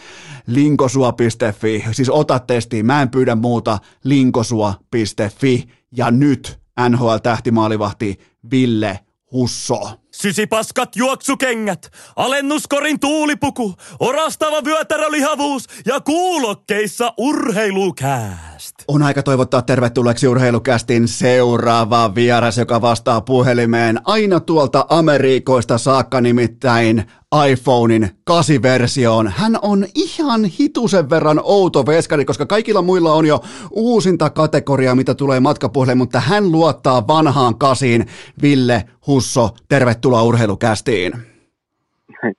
linkosua.fi, 0.46 1.84
siis 1.92 2.10
ota 2.10 2.38
testiin, 2.38 2.86
mä 2.86 3.02
en 3.02 3.10
pyydä 3.10 3.34
muuta, 3.34 3.78
linkosua.fi 4.04 5.68
ja 5.96 6.10
nyt 6.10 6.61
NHL-tähtimaalivahti 6.80 8.16
Ville 8.50 9.00
Husso. 9.32 9.80
Sysipaskat 10.10 10.96
juoksukengät, 10.96 11.90
alennuskorin 12.16 13.00
tuulipuku, 13.00 13.74
orastava 14.00 14.64
vyötärölihavuus 14.64 15.66
ja 15.86 16.00
kuulokkeissa 16.00 17.12
urheilukääst. 18.62 18.84
On 18.88 19.02
aika 19.02 19.22
toivottaa 19.22 19.62
tervetulleeksi 19.62 20.28
urheilukästin 20.28 21.08
seuraava 21.08 22.14
vieras, 22.14 22.58
joka 22.58 22.80
vastaa 22.80 23.20
puhelimeen 23.20 24.00
aina 24.04 24.40
tuolta 24.40 24.86
Amerikoista 24.88 25.78
saakka 25.78 26.20
nimittäin 26.20 27.04
iPhonein 27.50 28.10
8-versioon. 28.30 29.32
Hän 29.36 29.58
on 29.62 29.86
ihan 29.94 30.44
hitusen 30.44 31.10
verran 31.10 31.40
outo 31.44 31.86
veskari, 31.86 32.24
koska 32.24 32.46
kaikilla 32.46 32.82
muilla 32.82 33.12
on 33.12 33.26
jo 33.26 33.40
uusinta 33.70 34.30
kategoria, 34.30 34.94
mitä 34.94 35.14
tulee 35.14 35.40
matkapuhelimeen, 35.40 35.98
mutta 35.98 36.20
hän 36.20 36.52
luottaa 36.52 37.06
vanhaan 37.06 37.58
kasiin. 37.58 38.06
Ville 38.42 38.84
Husso, 39.06 39.50
tervetuloa 39.68 40.22
urheilukästiin. 40.22 41.12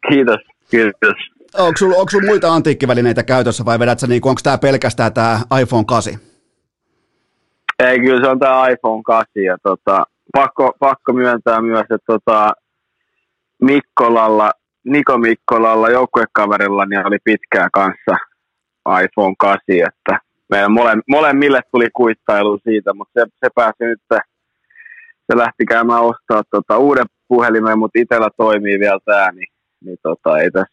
Kiitos, 0.09 0.39
kiitos. 0.71 1.32
Onko 1.57 1.77
sulla, 1.77 1.95
onko 1.95 2.09
sulla 2.11 2.25
muita 2.25 2.53
antiikkivälineitä 2.53 3.23
käytössä 3.23 3.65
vai 3.65 3.79
vedät 3.79 3.99
sä, 3.99 4.07
niin, 4.07 4.21
onko 4.25 4.41
tämä 4.43 4.57
pelkästään 4.57 5.13
tämä 5.13 5.39
iPhone 5.61 5.85
8? 5.87 6.13
Ei, 7.79 7.99
kyllä 7.99 8.21
se 8.21 8.29
on 8.29 8.39
tämä 8.39 8.67
iPhone 8.67 9.01
8 9.05 9.43
ja 9.43 9.57
tota, 9.63 10.03
pakko, 10.33 10.73
pakko 10.79 11.13
myöntää 11.13 11.61
myös, 11.61 11.81
että 11.81 11.97
tota, 12.07 12.53
Mikkolalla 13.61 14.51
Niko 14.85 15.17
Mikkolalla 15.17 15.89
joukkuekaverilla 15.89 16.85
niin 16.85 17.07
oli 17.07 17.17
pitkää 17.23 17.67
kanssa 17.73 18.15
iPhone 19.03 19.35
8, 19.39 19.61
että 19.69 20.19
meidän 20.49 20.71
mole, 20.71 20.91
molemmille 21.07 21.61
tuli 21.71 21.87
kuittailu 21.93 22.59
siitä, 22.63 22.93
mutta 22.93 23.19
se, 23.19 23.25
se 23.39 23.49
pääsi 23.55 23.83
nyt, 23.83 24.01
se 25.31 25.37
lähti 25.37 25.65
käymään 25.65 26.01
ostaa 26.01 26.43
tota, 26.51 26.77
uuden 26.77 27.05
puhelimen, 27.27 27.79
mutta 27.79 27.99
itsellä 27.99 28.29
toimii 28.37 28.79
vielä 28.79 28.99
tämä, 29.05 29.31
niin, 29.31 29.47
niin 29.85 29.97
tota, 30.03 30.37
ei 30.37 30.51
tässä 30.51 30.72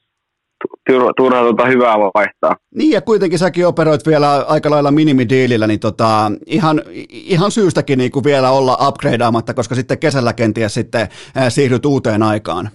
turha, 0.86 1.12
turha 1.16 1.40
tota 1.40 1.66
hyvää 1.66 1.98
vaihtaa. 1.98 2.56
Niin 2.74 2.90
ja 2.90 3.00
kuitenkin 3.00 3.38
säkin 3.38 3.66
operoit 3.66 4.06
vielä 4.06 4.36
aika 4.36 4.70
lailla 4.70 4.90
minimidiilillä, 4.90 5.66
niin 5.66 5.80
tota, 5.80 6.32
ihan, 6.46 6.82
ihan 7.10 7.50
syystäkin 7.50 7.98
niin 7.98 8.10
kuin 8.10 8.24
vielä 8.24 8.50
olla 8.50 8.88
upgradeaamatta, 8.88 9.54
koska 9.54 9.74
sitten 9.74 9.98
kesällä 9.98 10.32
kenties 10.32 10.74
sitten 10.74 11.08
siirryt 11.48 11.86
uuteen 11.86 12.22
aikaan. 12.22 12.70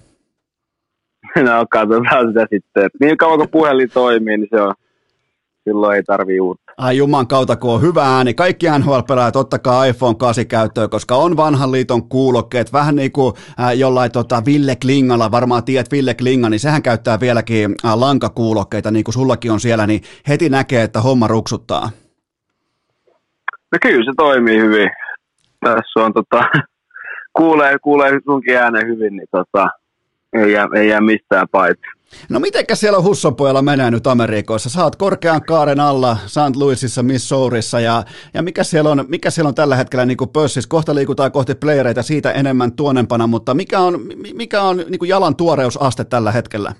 no 1.35 1.65
katsotaan 1.71 2.27
sitä 2.27 2.47
sitten. 2.49 2.89
Niin 2.99 3.17
kauan 3.17 3.37
kuin 3.37 3.49
puhelin 3.49 3.89
toimii, 3.93 4.37
niin 4.37 4.47
se 4.49 4.61
on, 4.61 4.73
silloin 5.63 5.95
ei 5.95 6.03
tarvii 6.03 6.39
uutta. 6.39 6.64
Ai 6.77 6.97
juman 6.97 7.27
kautta, 7.27 7.55
kun 7.55 7.73
on 7.73 7.81
hyvä 7.81 8.15
ääni. 8.15 8.33
Kaikki 8.33 8.65
NHL-pelaajat, 8.79 9.35
ottakaa 9.35 9.85
iPhone 9.85 10.15
8 10.15 10.47
käyttöön, 10.47 10.89
koska 10.89 11.15
on 11.15 11.37
vanhan 11.37 11.71
liiton 11.71 12.09
kuulokkeet. 12.09 12.73
Vähän 12.73 12.95
niin 12.95 13.11
kuin 13.11 13.33
jollain 13.75 14.11
tota, 14.11 14.45
Ville 14.45 14.75
Klingalla, 14.75 15.31
varmaan 15.31 15.63
tiedät 15.63 15.91
Ville 15.91 16.13
Klinga, 16.13 16.49
niin 16.49 16.59
sehän 16.59 16.83
käyttää 16.83 17.19
vieläkin 17.19 17.75
lankakuulokkeita, 17.95 18.91
niin 18.91 19.03
kuin 19.03 19.13
sullakin 19.13 19.51
on 19.51 19.59
siellä, 19.59 19.87
niin 19.87 20.01
heti 20.27 20.49
näkee, 20.49 20.83
että 20.83 21.01
homma 21.01 21.27
ruksuttaa. 21.27 21.89
No 23.71 23.77
kyllä 23.81 24.05
se 24.05 24.11
toimii 24.17 24.59
hyvin. 24.59 24.89
Tässä 25.59 25.99
on 25.99 26.13
tota, 26.13 26.43
kuulee, 27.37 27.77
kuulee 27.79 28.19
sunkin 28.25 28.57
äänen 28.57 28.87
hyvin, 28.87 29.15
niin 29.15 29.27
tota, 29.31 29.67
ei 30.33 30.51
jää, 30.51 30.67
ei 30.75 30.89
jää 30.89 31.01
mistään 31.01 31.47
paitsi. 31.51 31.94
No 32.29 32.39
mitenkä 32.39 32.75
siellä 32.75 33.01
Hussonpojalla 33.01 33.61
menee 33.61 33.91
nyt 33.91 34.07
Amerikoissa? 34.07 34.83
Oot 34.83 34.95
korkean 34.95 35.41
kaaren 35.41 35.79
alla 35.79 36.17
St. 36.25 36.55
Louisissa, 36.55 37.03
Missourissa 37.03 37.79
ja, 37.79 38.03
ja 38.33 38.41
mikä, 38.41 38.63
siellä 38.63 38.89
on, 38.89 39.05
mikä 39.07 39.29
siellä 39.29 39.47
on 39.47 39.55
tällä 39.55 39.75
hetkellä 39.75 40.05
niin 40.05 40.17
pössissä? 40.33 40.69
Kohta 40.69 40.95
liikutaan 40.95 41.31
kohti 41.31 41.55
playereita 41.55 42.03
siitä 42.03 42.31
enemmän 42.31 42.71
tuonempana, 42.71 43.27
mutta 43.27 43.53
mikä 43.53 43.79
on, 43.79 43.99
mikä 44.33 44.61
on 44.61 44.77
niin 44.77 45.07
jalan 45.07 45.35
tuoreusaste 45.35 46.03
tällä 46.03 46.31
hetkellä? 46.31 46.73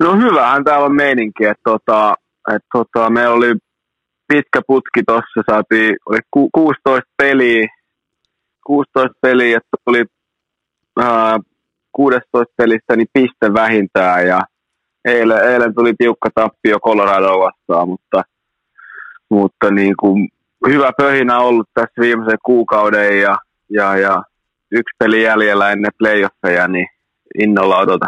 No 0.00 0.16
hyvähän 0.16 0.64
täällä 0.64 0.86
on 0.86 0.96
meininki, 0.96 1.44
että 1.44 1.62
tota, 1.64 2.14
et 2.54 2.62
tota, 2.72 3.10
meillä 3.10 3.34
oli 3.34 3.54
pitkä 4.28 4.60
putki 4.66 5.02
tuossa, 5.06 5.42
saatiin 5.50 5.96
oli 6.06 6.18
ku, 6.30 6.50
16 6.54 7.10
peliä, 7.16 7.68
16 8.66 9.18
peliä, 9.20 9.56
että 9.56 9.76
tuli 9.84 10.04
ää, 10.98 11.38
16 11.92 12.54
pelistä 12.56 12.96
niin 12.96 13.08
piste 13.12 13.54
vähintään 13.54 14.26
ja 14.26 14.40
eilen, 15.04 15.52
eilen 15.52 15.74
tuli 15.74 15.94
tiukka 15.98 16.28
tappio 16.34 16.80
Colorado 16.80 17.38
vastaan, 17.38 17.88
mutta, 17.88 18.22
mutta 19.30 19.70
niin 19.70 19.94
kuin 20.00 20.28
hyvä 20.68 20.90
pöhinä 20.96 21.38
ollut 21.38 21.68
tässä 21.74 22.00
viimeisen 22.00 22.38
kuukauden 22.44 23.20
ja, 23.20 23.36
ja, 23.70 23.96
ja 23.96 24.22
yksi 24.72 24.96
peli 24.98 25.22
jäljellä 25.22 25.70
ennen 25.70 25.92
playoffeja, 25.98 26.68
niin 26.68 26.86
innolla 27.38 27.78
odota. 27.78 28.06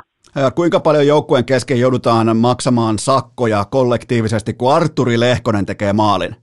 Kuinka 0.54 0.80
paljon 0.80 1.06
joukkueen 1.06 1.44
kesken 1.44 1.80
joudutaan 1.80 2.36
maksamaan 2.36 2.98
sakkoja 2.98 3.64
kollektiivisesti, 3.70 4.54
kun 4.54 4.74
Arturi 4.74 5.20
Lehkonen 5.20 5.66
tekee 5.66 5.92
maalin? 5.92 6.36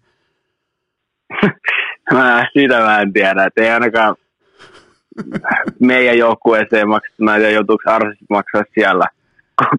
mä, 2.14 2.48
sitä 2.54 2.80
mä 2.80 3.02
en 3.02 3.14
tiedä, 3.14 3.46
että 3.46 3.62
ei 3.62 3.70
ainakaan 3.70 4.16
meidän 5.80 6.18
joukkueeseen 6.18 6.90
maksettuna 6.90 7.38
ja 7.38 7.50
joutuuko 7.50 7.84
Arsis 7.86 8.20
maksaa 8.30 8.64
siellä 8.74 9.06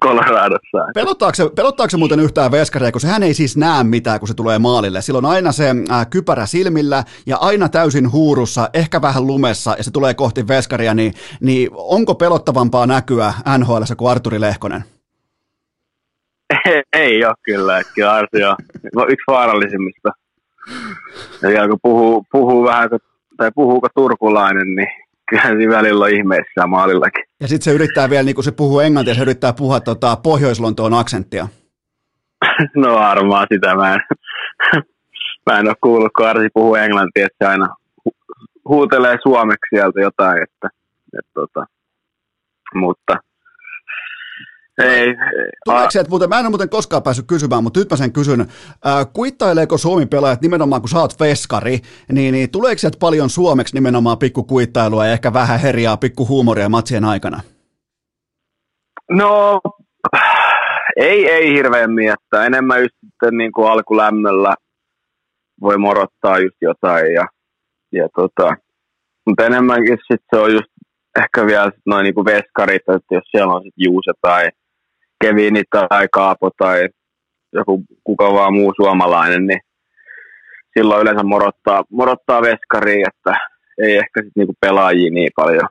Coloradossa. 0.04 0.78
Pelottaako 0.94 1.34
se, 1.34 1.50
pelottaako 1.56 1.90
se 1.90 1.96
muuten 1.96 2.20
yhtään 2.20 2.50
veskaria, 2.50 2.92
kun 2.92 3.00
sehän 3.00 3.22
ei 3.22 3.34
siis 3.34 3.56
näe 3.56 3.84
mitään, 3.84 4.18
kun 4.18 4.28
se 4.28 4.34
tulee 4.34 4.58
maalille. 4.58 5.02
Silloin 5.02 5.24
aina 5.24 5.52
se 5.52 5.70
äh, 5.90 6.06
kypärä 6.10 6.46
silmillä 6.46 7.04
ja 7.26 7.36
aina 7.36 7.68
täysin 7.68 8.12
huurussa, 8.12 8.70
ehkä 8.74 9.02
vähän 9.02 9.26
lumessa, 9.26 9.74
ja 9.78 9.84
se 9.84 9.90
tulee 9.90 10.14
kohti 10.14 10.48
veskaria, 10.48 10.94
niin, 10.94 11.12
niin 11.40 11.68
onko 11.72 12.14
pelottavampaa 12.14 12.86
näkyä 12.86 13.32
NHL 13.58 13.82
kuin 13.96 14.10
Arturi 14.10 14.40
Lehkonen? 14.40 14.84
Ei, 16.66 16.82
ei 16.92 17.24
ole 17.24 17.34
kyllä, 17.42 17.78
että 17.78 17.92
kyllä 17.94 18.12
Arsi 18.12 18.44
on 18.44 18.56
yksi 19.08 19.24
vaarallisimmista. 19.26 20.08
Ja 21.54 21.68
kun 21.68 21.78
puhuu, 21.82 22.26
puhuu 22.32 22.64
vähän, 22.64 22.88
tai 23.36 23.50
puhuuko 23.54 23.88
turkulainen, 23.94 24.74
niin 24.74 24.88
kyllähän 25.32 25.56
siinä 25.56 25.76
välillä 25.76 26.04
on 26.04 26.10
ihmeessä 26.10 26.66
maalillakin. 26.66 27.24
Ja 27.40 27.48
sitten 27.48 27.64
se 27.64 27.72
yrittää 27.72 28.10
vielä, 28.10 28.22
niin 28.22 28.34
kun 28.34 28.44
se 28.44 28.52
puhuu 28.52 28.80
englantia, 28.80 29.14
se 29.14 29.22
yrittää 29.22 29.52
puhua 29.52 29.80
tota, 29.80 30.16
Pohjois-Lontoon 30.16 30.94
aksenttia. 30.94 31.48
no 32.76 32.94
varmaan 32.94 33.46
sitä 33.52 33.74
mä 33.74 33.94
en, 33.94 34.00
mä 35.46 35.58
en 35.58 35.68
ole 35.68 35.76
kuullut, 35.82 36.12
kun 36.16 36.28
Arsi 36.28 36.48
puhuu 36.54 36.74
englantia, 36.74 37.26
että 37.26 37.44
se 37.44 37.50
aina 37.50 37.68
hu- 38.08 38.46
huutelee 38.68 39.18
suomeksi 39.22 39.68
sieltä 39.70 40.00
jotain, 40.00 40.42
että, 40.42 40.68
että 41.18 41.30
tota, 41.34 41.64
mutta 42.74 43.16
ei. 44.78 45.14
Tuleeko 45.64 45.90
se, 45.90 46.00
että 46.00 46.10
muuten, 46.10 46.28
mä 46.28 46.38
en 46.38 46.44
ole 46.44 46.50
muuten 46.50 46.68
koskaan 46.68 47.02
päässyt 47.02 47.26
kysymään, 47.26 47.62
mutta 47.62 47.80
nyt 47.80 47.90
mä 47.90 47.96
sen 47.96 48.12
kysyn. 48.12 48.40
Äh, 48.40 48.48
kuittaileeko 49.12 49.78
Suomi 49.78 50.06
pelaajat 50.06 50.40
nimenomaan, 50.40 50.82
kun 50.82 50.88
sä 50.88 50.98
oot 50.98 51.20
veskari, 51.20 51.78
niin, 52.12 52.32
niin 52.32 52.50
tuleeko 52.50 52.78
sieltä 52.78 52.98
paljon 53.00 53.30
suomeksi 53.30 53.74
nimenomaan 53.74 54.18
pikkukuittailua 54.18 55.06
ja 55.06 55.12
ehkä 55.12 55.32
vähän 55.32 55.60
herjaa, 55.60 55.96
pikkuhuumoria 55.96 56.68
matsien 56.68 57.04
aikana? 57.04 57.40
No, 59.10 59.60
ei, 60.96 61.30
ei 61.30 61.54
hirveän 61.54 61.90
miettä. 61.90 62.44
Enemmän 62.46 62.80
just 62.80 62.94
sitten 63.00 63.36
niin 63.38 63.52
kuin 63.52 63.70
alkulämmöllä 63.70 64.54
voi 65.60 65.78
morottaa 65.78 66.38
just 66.38 66.56
jotain. 66.60 67.12
Ja, 67.12 67.26
ja 67.92 68.08
tota, 68.14 68.56
mutta 69.26 69.46
enemmänkin 69.46 69.98
sitten 69.98 70.28
se 70.30 70.36
on 70.36 70.52
just 70.52 70.72
ehkä 71.18 71.46
vielä 71.46 71.72
noin 71.86 72.04
niin 72.04 72.14
kuin 72.14 72.24
veskarit, 72.24 72.82
että 72.88 73.14
jos 73.14 73.24
siellä 73.30 73.54
on 73.54 73.62
sitten 73.62 73.84
Juuse 73.84 74.12
tai 74.20 74.50
Kevini 75.22 75.62
tai 75.70 76.08
Kaapo 76.12 76.50
tai 76.58 76.88
joku 77.52 77.84
kuka 78.04 78.32
vaan 78.32 78.54
muu 78.54 78.72
suomalainen, 78.76 79.46
niin 79.46 79.60
silloin 80.78 81.02
yleensä 81.02 81.22
morottaa, 81.22 81.84
morottaa 81.90 82.42
veskariin, 82.42 83.06
että 83.08 83.40
ei 83.78 83.96
ehkä 83.96 84.22
sitten 84.22 84.32
niinku 84.36 84.54
pelaajia 84.60 85.10
niin 85.10 85.30
paljon. 85.36 85.68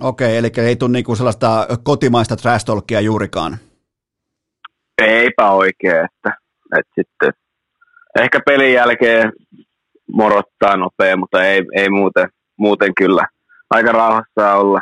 Okei, 0.00 0.36
eli 0.36 0.50
ei 0.56 0.76
tule 0.76 0.92
niinku 0.92 1.16
sellaista 1.16 1.66
kotimaista 1.82 2.36
trash 2.36 2.66
juurikaan. 3.02 3.56
eipä 5.02 5.50
oikein, 5.50 6.04
että, 6.04 6.38
että 6.78 6.92
sitten 6.94 7.32
ehkä 8.18 8.40
pelin 8.46 8.72
jälkeen 8.72 9.32
morottaa 10.12 10.76
nopea, 10.76 11.16
mutta 11.16 11.44
ei, 11.44 11.62
ei 11.72 11.90
muuten, 11.90 12.28
muuten 12.56 12.94
kyllä. 12.94 13.26
Aika 13.70 13.92
rauhassa 13.92 14.54
olla. 14.54 14.80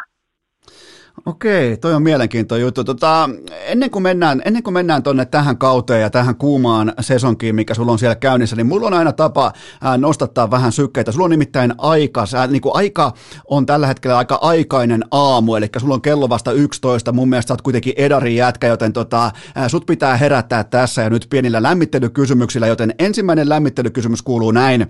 Okei, 1.26 1.76
toi 1.76 1.94
on 1.94 2.02
mielenkiintoinen 2.02 2.62
juttu. 2.62 2.84
Tota, 2.84 3.30
ennen 3.66 3.90
kuin 3.90 4.02
mennään, 4.02 4.42
ennen 4.44 4.62
kuin 4.62 4.74
mennään 4.74 5.02
tonne 5.02 5.24
tähän 5.24 5.58
kauteen 5.58 6.02
ja 6.02 6.10
tähän 6.10 6.36
kuumaan 6.36 6.92
sesonkiin, 7.00 7.54
mikä 7.54 7.74
sulla 7.74 7.92
on 7.92 7.98
siellä 7.98 8.14
käynnissä, 8.14 8.56
niin 8.56 8.66
mulla 8.66 8.86
on 8.86 8.94
aina 8.94 9.12
tapa 9.12 9.52
nostattaa 9.98 10.50
vähän 10.50 10.72
sykkeitä. 10.72 11.12
Sulla 11.12 11.24
on 11.24 11.30
nimittäin 11.30 11.74
aika, 11.78 12.26
sä, 12.26 12.46
niin 12.46 12.60
kuin 12.60 12.76
aika 12.76 13.12
on 13.50 13.66
tällä 13.66 13.86
hetkellä 13.86 14.18
aika 14.18 14.38
aikainen 14.42 15.04
aamu, 15.10 15.54
eli 15.54 15.68
sulla 15.78 15.94
on 15.94 16.02
kello 16.02 16.28
vasta 16.28 16.52
11. 16.52 17.12
Mun 17.12 17.28
mielestä 17.28 17.48
sä 17.48 17.54
oot 17.54 17.62
kuitenkin 17.62 17.94
Edarin 17.96 18.36
jätkä, 18.36 18.66
joten 18.66 18.92
tota, 18.92 19.30
sut 19.68 19.86
pitää 19.86 20.16
herättää 20.16 20.64
tässä 20.64 21.02
ja 21.02 21.10
nyt 21.10 21.26
pienillä 21.30 21.62
lämmittelykysymyksillä, 21.62 22.66
joten 22.66 22.94
ensimmäinen 22.98 23.48
lämmittelykysymys 23.48 24.22
kuuluu 24.22 24.50
näin. 24.50 24.86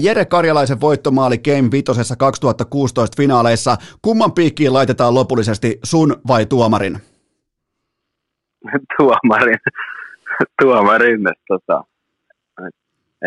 Jere 0.00 0.24
Karjalaisen 0.24 0.80
voittomaali 0.80 1.38
Game 1.38 1.70
5 1.70 1.84
2016 2.18 3.16
finaaleissa. 3.16 3.76
Kumman 4.02 4.32
piikkiin 4.32 4.72
laitetaan 4.72 5.14
lopullisesti 5.14 5.49
sun 5.84 6.20
vai 6.28 6.46
tuomarin? 6.46 6.98
tuomarin. 8.98 9.58
tuomarin, 10.62 11.20
tota, 11.48 11.84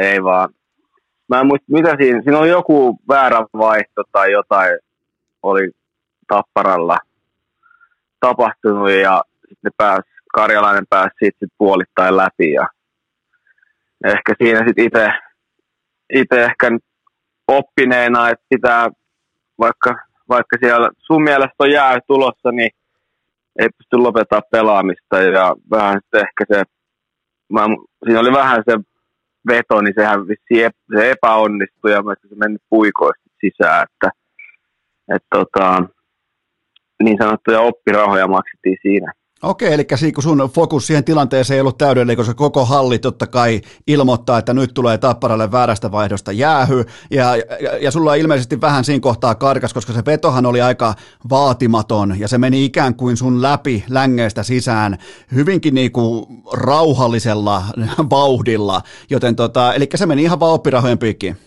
ei 0.02 0.24
vaan. 0.24 0.50
Mä 1.30 1.40
en 1.40 1.48
muista, 1.48 1.66
mitä 1.70 1.96
siinä, 1.98 2.22
siinä 2.22 2.40
oli 2.40 2.50
joku 2.50 3.00
väärä 3.10 3.38
vaihto 3.58 4.04
tai 4.12 4.32
jotain 4.32 4.80
oli 5.44 5.72
Tapparalla 6.28 6.98
tapahtunut 8.20 8.92
ja 8.92 9.22
sitten 9.50 9.72
pääs, 9.78 10.00
Karjalainen 10.34 10.86
pääsi 10.90 11.16
siitä 11.20 11.38
sit 11.40 11.54
puolittain 11.58 12.18
läpi 12.18 12.52
ja 12.52 12.68
ehkä 14.06 14.34
siinä 14.38 14.64
sitten 14.68 15.14
itse 16.14 16.44
ehkä 16.44 16.72
oppineena, 17.48 18.30
että 18.30 18.46
pitää 18.50 18.90
vaikka 19.60 19.96
vaikka 20.30 20.58
siellä 20.60 20.90
sun 20.98 21.24
mielestä 21.24 21.56
on 21.60 21.72
jää 21.72 22.00
tulossa, 22.08 22.52
niin 22.52 22.70
ei 23.60 23.70
pysty 23.78 23.98
lopettaa 23.98 24.42
pelaamista 24.52 25.20
ja 25.20 25.56
vähän 25.72 26.00
sitten 26.02 26.22
ehkä 26.22 26.46
se, 26.48 26.64
mä, 27.54 27.62
siinä 28.06 28.20
oli 28.20 28.32
vähän 28.32 28.64
se 28.70 28.78
veto, 29.48 29.82
niin 29.82 29.94
sehän 29.96 30.28
vissi 30.28 30.76
se 30.96 31.12
epäonnistui 31.12 31.92
ja 31.92 32.04
se 32.30 32.36
meni 32.36 32.58
puikoista 32.70 33.30
sisään, 33.42 33.84
että, 33.84 34.10
että 35.16 35.28
tota, 35.36 35.84
niin 37.04 37.18
sanottuja 37.18 37.60
oppirahoja 37.60 38.28
maksettiin 38.28 38.78
siinä. 38.82 39.12
Okei, 39.44 39.74
eli 39.74 39.86
kun 40.14 40.24
sun 40.24 40.50
fokus 40.54 40.88
siihen 40.88 41.04
tilanteeseen 41.04 41.56
ei 41.56 41.62
ollut 41.62 41.78
täydellinen, 41.78 42.18
koska 42.18 42.34
koko 42.34 42.66
halli 42.66 43.00
totta 43.00 43.28
kai 43.28 43.62
ilmoittaa, 43.88 44.38
että 44.38 44.54
nyt 44.54 44.74
tulee 44.74 44.98
Tapparalle 44.98 45.52
väärästä 45.52 45.92
vaihdosta 45.92 46.32
jäähy, 46.32 46.86
ja, 47.12 47.36
ja, 47.36 47.78
ja 47.82 47.92
sulla 47.92 48.16
ilmeisesti 48.16 48.62
vähän 48.62 48.84
siinä 48.84 49.00
kohtaa 49.00 49.36
karkas, 49.36 49.74
koska 49.74 49.94
se 49.94 50.06
vetohan 50.06 50.46
oli 50.46 50.62
aika 50.62 50.94
vaatimaton, 51.30 52.20
ja 52.20 52.28
se 52.28 52.38
meni 52.38 52.66
ikään 52.66 52.96
kuin 52.96 53.18
sun 53.18 53.42
läpi 53.42 53.84
längeistä 53.90 54.44
sisään 54.44 54.98
hyvinkin 55.36 55.76
niin 55.76 55.92
kuin 55.92 56.26
rauhallisella 56.54 57.64
vauhdilla, 58.10 58.82
joten 59.10 59.36
tota, 59.36 59.74
eli 59.74 59.88
se 59.96 60.06
meni 60.06 60.24
ihan 60.24 60.40
vaan 60.40 60.54
oppirahojen 60.54 60.98
piikkiin. 60.98 61.38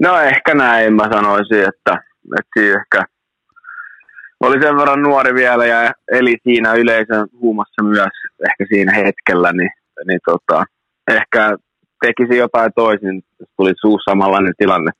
No 0.00 0.20
ehkä 0.20 0.54
näin 0.54 0.92
mä 0.92 1.08
sanoisin, 1.12 1.58
että, 1.58 2.02
että 2.38 2.60
ehkä 2.60 3.04
oli 4.40 4.62
sen 4.62 4.76
verran 4.76 5.02
nuori 5.02 5.34
vielä 5.34 5.66
ja 5.66 5.92
eli 6.12 6.36
siinä 6.42 6.74
yleisön 6.74 7.28
huumassa 7.40 7.82
myös 7.82 8.12
ehkä 8.48 8.64
siinä 8.68 8.92
hetkellä, 8.94 9.52
niin, 9.52 9.70
niin 10.06 10.20
tota, 10.24 10.64
ehkä 11.10 11.56
tekisi 12.00 12.36
jotain 12.38 12.72
toisin, 12.74 13.22
jos 13.40 13.48
tuli 13.56 13.72
suu 13.80 13.98
samanlainen 14.08 14.54
tilanne. 14.58 14.90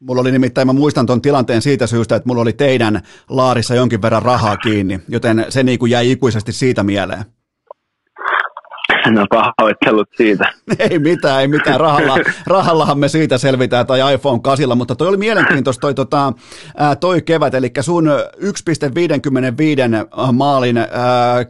Mulla 0.00 0.20
oli 0.20 0.32
nimittäin, 0.32 0.66
mä 0.66 0.72
muistan 0.72 1.06
tuon 1.06 1.22
tilanteen 1.22 1.62
siitä 1.62 1.86
syystä, 1.86 2.16
että 2.16 2.28
mulla 2.28 2.42
oli 2.42 2.52
teidän 2.52 3.00
laarissa 3.28 3.74
jonkin 3.74 4.02
verran 4.02 4.22
rahaa 4.22 4.56
kiinni, 4.56 5.00
joten 5.08 5.46
se 5.48 5.62
niin 5.62 5.78
kuin 5.78 5.90
jäi 5.90 6.10
ikuisesti 6.10 6.52
siitä 6.52 6.82
mieleen. 6.82 7.24
No 9.10 9.26
pahoittelut 9.30 10.08
siitä. 10.16 10.52
Ei 10.90 10.98
mitään, 10.98 11.40
ei 11.40 11.48
mitään. 11.48 11.80
Rahalla, 11.80 12.16
rahallahan 12.46 12.98
me 12.98 13.08
siitä 13.08 13.38
selvitään 13.38 13.86
tai 13.86 14.14
iPhone 14.14 14.40
8, 14.42 14.78
mutta 14.78 14.96
toi 14.96 15.08
oli 15.08 15.16
mielenkiintoista 15.16 15.80
toi, 15.80 15.94
tota, 15.94 16.32
toi 17.00 17.22
kevät, 17.22 17.54
eli 17.54 17.70
sun 17.80 18.06
1,55 18.06 18.10
maalin 20.32 20.76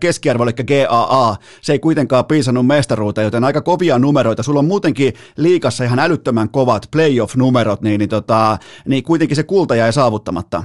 keskiarvo, 0.00 0.44
eli 0.44 0.52
GAA, 0.52 1.36
se 1.61 1.72
ei 1.72 1.78
kuitenkaan 1.78 2.24
piisannut 2.24 2.66
mestaruuteen, 2.66 3.24
joten 3.24 3.44
aika 3.44 3.61
kovia 3.61 3.98
numeroita. 3.98 4.42
Sulla 4.42 4.59
on 4.59 4.64
muutenkin 4.64 5.12
liikassa 5.36 5.84
ihan 5.84 5.98
älyttömän 5.98 6.48
kovat 6.48 6.82
playoff-numerot, 6.96 7.82
niin, 7.82 7.98
niin, 7.98 8.09
tota, 8.09 8.59
niin 8.86 9.02
kuitenkin 9.02 9.36
se 9.36 9.42
kulta 9.42 9.76
jäi 9.76 9.92
saavuttamatta. 9.92 10.64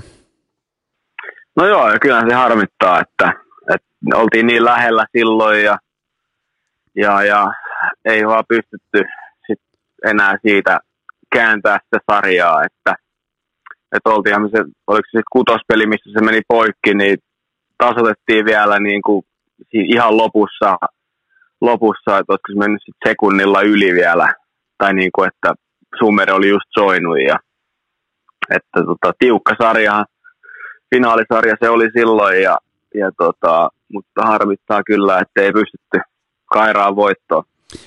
No 1.56 1.68
joo, 1.68 1.92
ja 1.92 2.00
kyllä 2.00 2.26
se 2.30 2.36
harmittaa, 2.36 3.02
että, 3.02 3.34
että 3.76 4.18
oltiin 4.18 4.48
niin 4.48 4.66
lähellä 4.66 5.06
silloin 5.18 5.64
ja 5.64 5.78
ja, 6.96 7.24
ja 7.24 7.46
ei 8.06 8.26
vaan 8.26 8.44
pystytty 8.48 9.02
sit 9.48 9.60
enää 10.06 10.36
siitä 10.48 10.80
kääntää 11.34 11.78
sitä 11.84 12.00
sarjaa, 12.12 12.64
että, 12.64 12.96
että 13.96 14.10
oltiinhan 14.10 14.50
se, 14.50 14.64
oliko 14.88 15.08
se 15.12 15.22
kutospeli, 15.32 15.86
missä 15.86 16.10
se 16.14 16.26
meni 16.26 16.42
poikki, 16.48 16.94
niin 16.94 17.18
tasoitettiin 17.78 18.46
vielä 18.46 18.80
niin 18.80 19.02
kuin 19.02 19.26
ihan 19.74 20.18
lopussa, 20.18 20.78
lopussa 21.62 22.18
että 22.18 22.34
olisiko 22.34 22.52
se 22.54 22.60
mennyt 22.60 22.82
sit 22.86 22.96
sekunnilla 23.08 23.62
yli 23.62 23.94
vielä, 23.94 24.34
tai 24.78 24.94
niin 24.94 25.12
kuin, 25.16 25.28
että 25.28 25.54
Summer 26.00 26.34
oli 26.34 26.50
just 26.50 26.70
soinut 26.74 27.20
ja 27.28 27.36
että 28.50 28.84
tota, 28.86 29.14
tiukka 29.20 29.56
sarja, 29.62 30.06
finaalisarja 30.96 31.56
se 31.64 31.70
oli 31.70 31.90
silloin 31.98 32.42
ja, 32.42 32.58
ja 32.96 33.12
tota, 33.18 33.70
mutta 33.94 34.22
harmittaa 34.22 34.82
kyllä, 34.86 35.20
että 35.20 35.42
ei 35.42 35.52
pystytty 35.52 36.13
Kairaan 36.54 36.96
voittoon. 36.96 37.44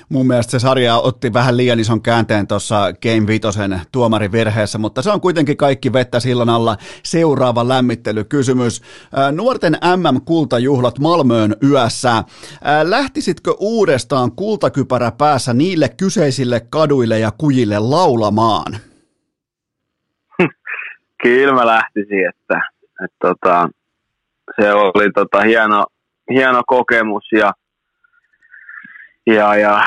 Mun 0.09 0.27
mielestä 0.27 0.51
se 0.51 0.59
sarja 0.59 0.97
otti 0.97 1.33
vähän 1.33 1.57
liian 1.57 1.81
ison 1.81 2.03
käänteen 2.03 2.47
tuossa 2.47 2.93
Game 3.03 3.27
Vitosen 3.27 3.81
tuomarin 3.93 4.33
virheessä, 4.33 4.79
mutta 4.79 5.03
se 5.03 5.11
on 5.11 5.21
kuitenkin 5.21 5.57
kaikki 5.57 5.93
vettä 5.93 6.21
sillan 6.21 6.49
alla. 6.49 6.77
Seuraava 7.03 7.69
lämmittelykysymys. 7.69 8.83
Nuorten 9.33 9.73
MM-kultajuhlat 9.73 10.99
Malmöön 10.99 11.55
yössä. 11.63 12.25
Lähtisitkö 12.83 13.55
uudestaan 13.59 14.33
kultakypärä 14.33 15.13
päässä 15.19 15.55
niille 15.55 15.89
kyseisille 15.89 16.61
kaduille 16.71 17.19
ja 17.19 17.31
kujille 17.39 17.79
laulamaan? 17.79 18.77
Kyllä 21.23 21.55
mä 21.55 21.67
lähtisin, 21.67 22.29
että, 22.29 22.61
että 23.05 23.17
tota, 23.21 23.69
se 24.61 24.73
oli 24.73 25.11
tota, 25.15 25.41
hieno, 25.41 25.87
hieno 26.31 26.63
kokemus 26.67 27.25
ja– 27.33 27.53
ja, 29.27 29.57
ja, 29.57 29.83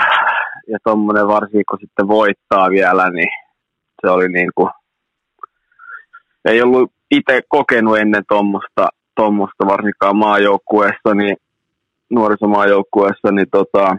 ja 0.68 0.78
tuommoinen 0.84 1.28
varsinkin, 1.28 1.64
kun 1.70 1.80
sitten 1.82 2.08
voittaa 2.08 2.70
vielä, 2.70 3.10
niin 3.10 3.30
se 4.02 4.12
oli 4.12 4.30
niin 4.30 4.52
kuin, 4.56 4.70
ei 6.46 6.62
ollut 6.62 6.92
itse 7.12 7.42
kokenut 7.50 7.98
ennen 7.98 8.24
tuommoista, 8.30 8.88
tuommoista 9.16 9.66
varsinkaan 9.68 10.16
maajoukkueessa, 10.18 11.14
niin 11.16 11.38
nuorisomaajoukkueessa, 12.10 13.32
niin 13.32 13.48
tota, 13.52 13.98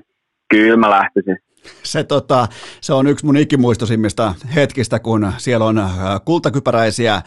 kyllä 0.49 0.77
mä 0.77 0.91
lähtisin 0.91 1.39
se, 1.83 2.05
tota, 2.05 2.49
se 2.81 2.93
on 2.93 3.07
yksi 3.07 3.27
mun 3.27 3.37
ikimuistosimmista 3.37 4.35
hetkistä, 4.55 4.99
kun 4.99 5.33
siellä 5.39 5.67
on 5.67 5.79
äh, 5.79 5.91
kultakypäräisiä 6.25 7.15
äh, 7.15 7.23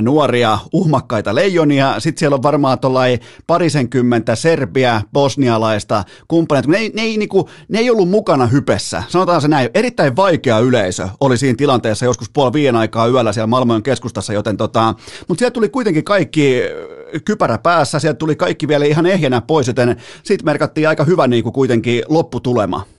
nuoria 0.00 0.58
uhmakkaita 0.72 1.34
leijonia, 1.34 2.00
sitten 2.00 2.18
siellä 2.18 2.34
on 2.34 2.42
varmaan 2.42 2.78
tuollain 2.78 3.20
parisenkymmentä 3.46 4.34
serbiä, 4.34 5.02
bosnialaista 5.12 6.04
kumppaneita, 6.28 6.68
ne, 6.68 6.90
ne, 6.94 7.02
ei, 7.02 7.16
niinku, 7.16 7.48
ne 7.68 7.78
ei 7.78 7.90
ollut 7.90 8.08
mukana 8.08 8.46
hypessä, 8.46 9.02
sanotaan 9.08 9.40
se 9.40 9.48
näin, 9.48 9.70
erittäin 9.74 10.16
vaikea 10.16 10.58
yleisö 10.58 11.08
oli 11.20 11.38
siinä 11.38 11.56
tilanteessa 11.56 12.04
joskus 12.04 12.30
puoli 12.30 12.52
viien 12.52 12.76
aikaa 12.76 13.08
yöllä 13.08 13.32
siellä 13.32 13.46
Malmöön 13.46 13.82
keskustassa, 13.82 14.32
joten 14.32 14.56
tota, 14.56 14.94
mutta 15.28 15.38
sieltä 15.38 15.54
tuli 15.54 15.68
kuitenkin 15.68 16.04
kaikki 16.04 16.62
äh, 16.62 17.22
kypärä 17.24 17.58
päässä, 17.58 17.98
sieltä 17.98 18.18
tuli 18.18 18.36
kaikki 18.36 18.68
vielä 18.68 18.84
ihan 18.84 19.06
ehjänä 19.06 19.40
pois, 19.40 19.66
joten 19.66 19.96
sitten 20.22 20.44
merkattiin 20.44 20.88
aika 20.88 21.04
hyvä 21.04 21.26
niinku 21.26 21.52
kuitenkin 21.52 22.02
lopputulema. 22.08 22.97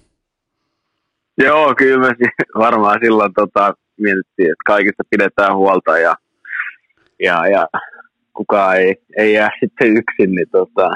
Joo, 1.40 1.76
kyllä 1.76 2.08
me 2.08 2.16
varmaan 2.66 3.00
silloin 3.04 3.34
tota, 3.34 3.74
mietittiin, 4.00 4.52
että 4.52 4.64
kaikista 4.66 5.04
pidetään 5.10 5.56
huolta 5.56 5.98
ja, 5.98 6.16
ja, 7.20 7.48
ja 7.48 7.68
kukaan 8.34 8.78
ei, 8.78 8.96
ei 9.18 9.34
jää 9.34 9.50
sitten 9.60 9.98
yksin, 9.98 10.36
niin 10.36 10.50
tota, 10.52 10.90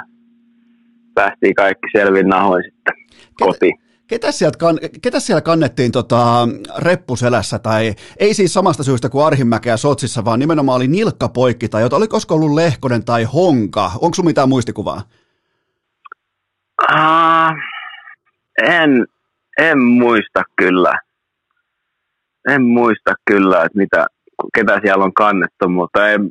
päästiin 1.13 1.55
kaikki 1.55 1.87
selvin 1.97 2.27
nahoin 2.27 2.63
sitten 2.63 2.93
kotiin. 3.39 3.83
Ketä 4.07 4.31
sieltä, 4.31 4.57
kann, 4.57 4.79
ketä 5.01 5.19
siellä 5.19 5.41
kannettiin 5.41 5.91
tota, 5.91 6.47
reppuselässä, 6.77 7.59
tai 7.59 7.93
ei 8.19 8.33
siis 8.33 8.53
samasta 8.53 8.83
syystä 8.83 9.09
kuin 9.09 9.25
Arhimäkeä 9.25 9.77
Sotsissa, 9.77 10.25
vaan 10.25 10.39
nimenomaan 10.39 10.75
oli 10.75 10.87
nilkkapoikki, 10.87 11.69
tai 11.69 11.81
jota, 11.81 11.95
oliko 11.95 12.17
ollut 12.29 12.53
Lehkonen 12.53 13.05
tai 13.05 13.23
Honka? 13.23 13.91
Onko 14.01 14.13
sinulla 14.13 14.29
mitään 14.29 14.49
muistikuvaa? 14.49 15.01
Uh, 16.91 17.53
en, 18.63 19.05
en 19.57 19.79
muista 19.79 20.43
kyllä. 20.55 20.99
En 22.49 22.63
muista 22.63 23.13
kyllä, 23.31 23.63
että 23.63 23.77
mitä, 23.77 24.05
ketä 24.55 24.79
siellä 24.85 25.05
on 25.05 25.13
kannettu, 25.13 25.69
mutta 25.69 26.09
en, 26.09 26.29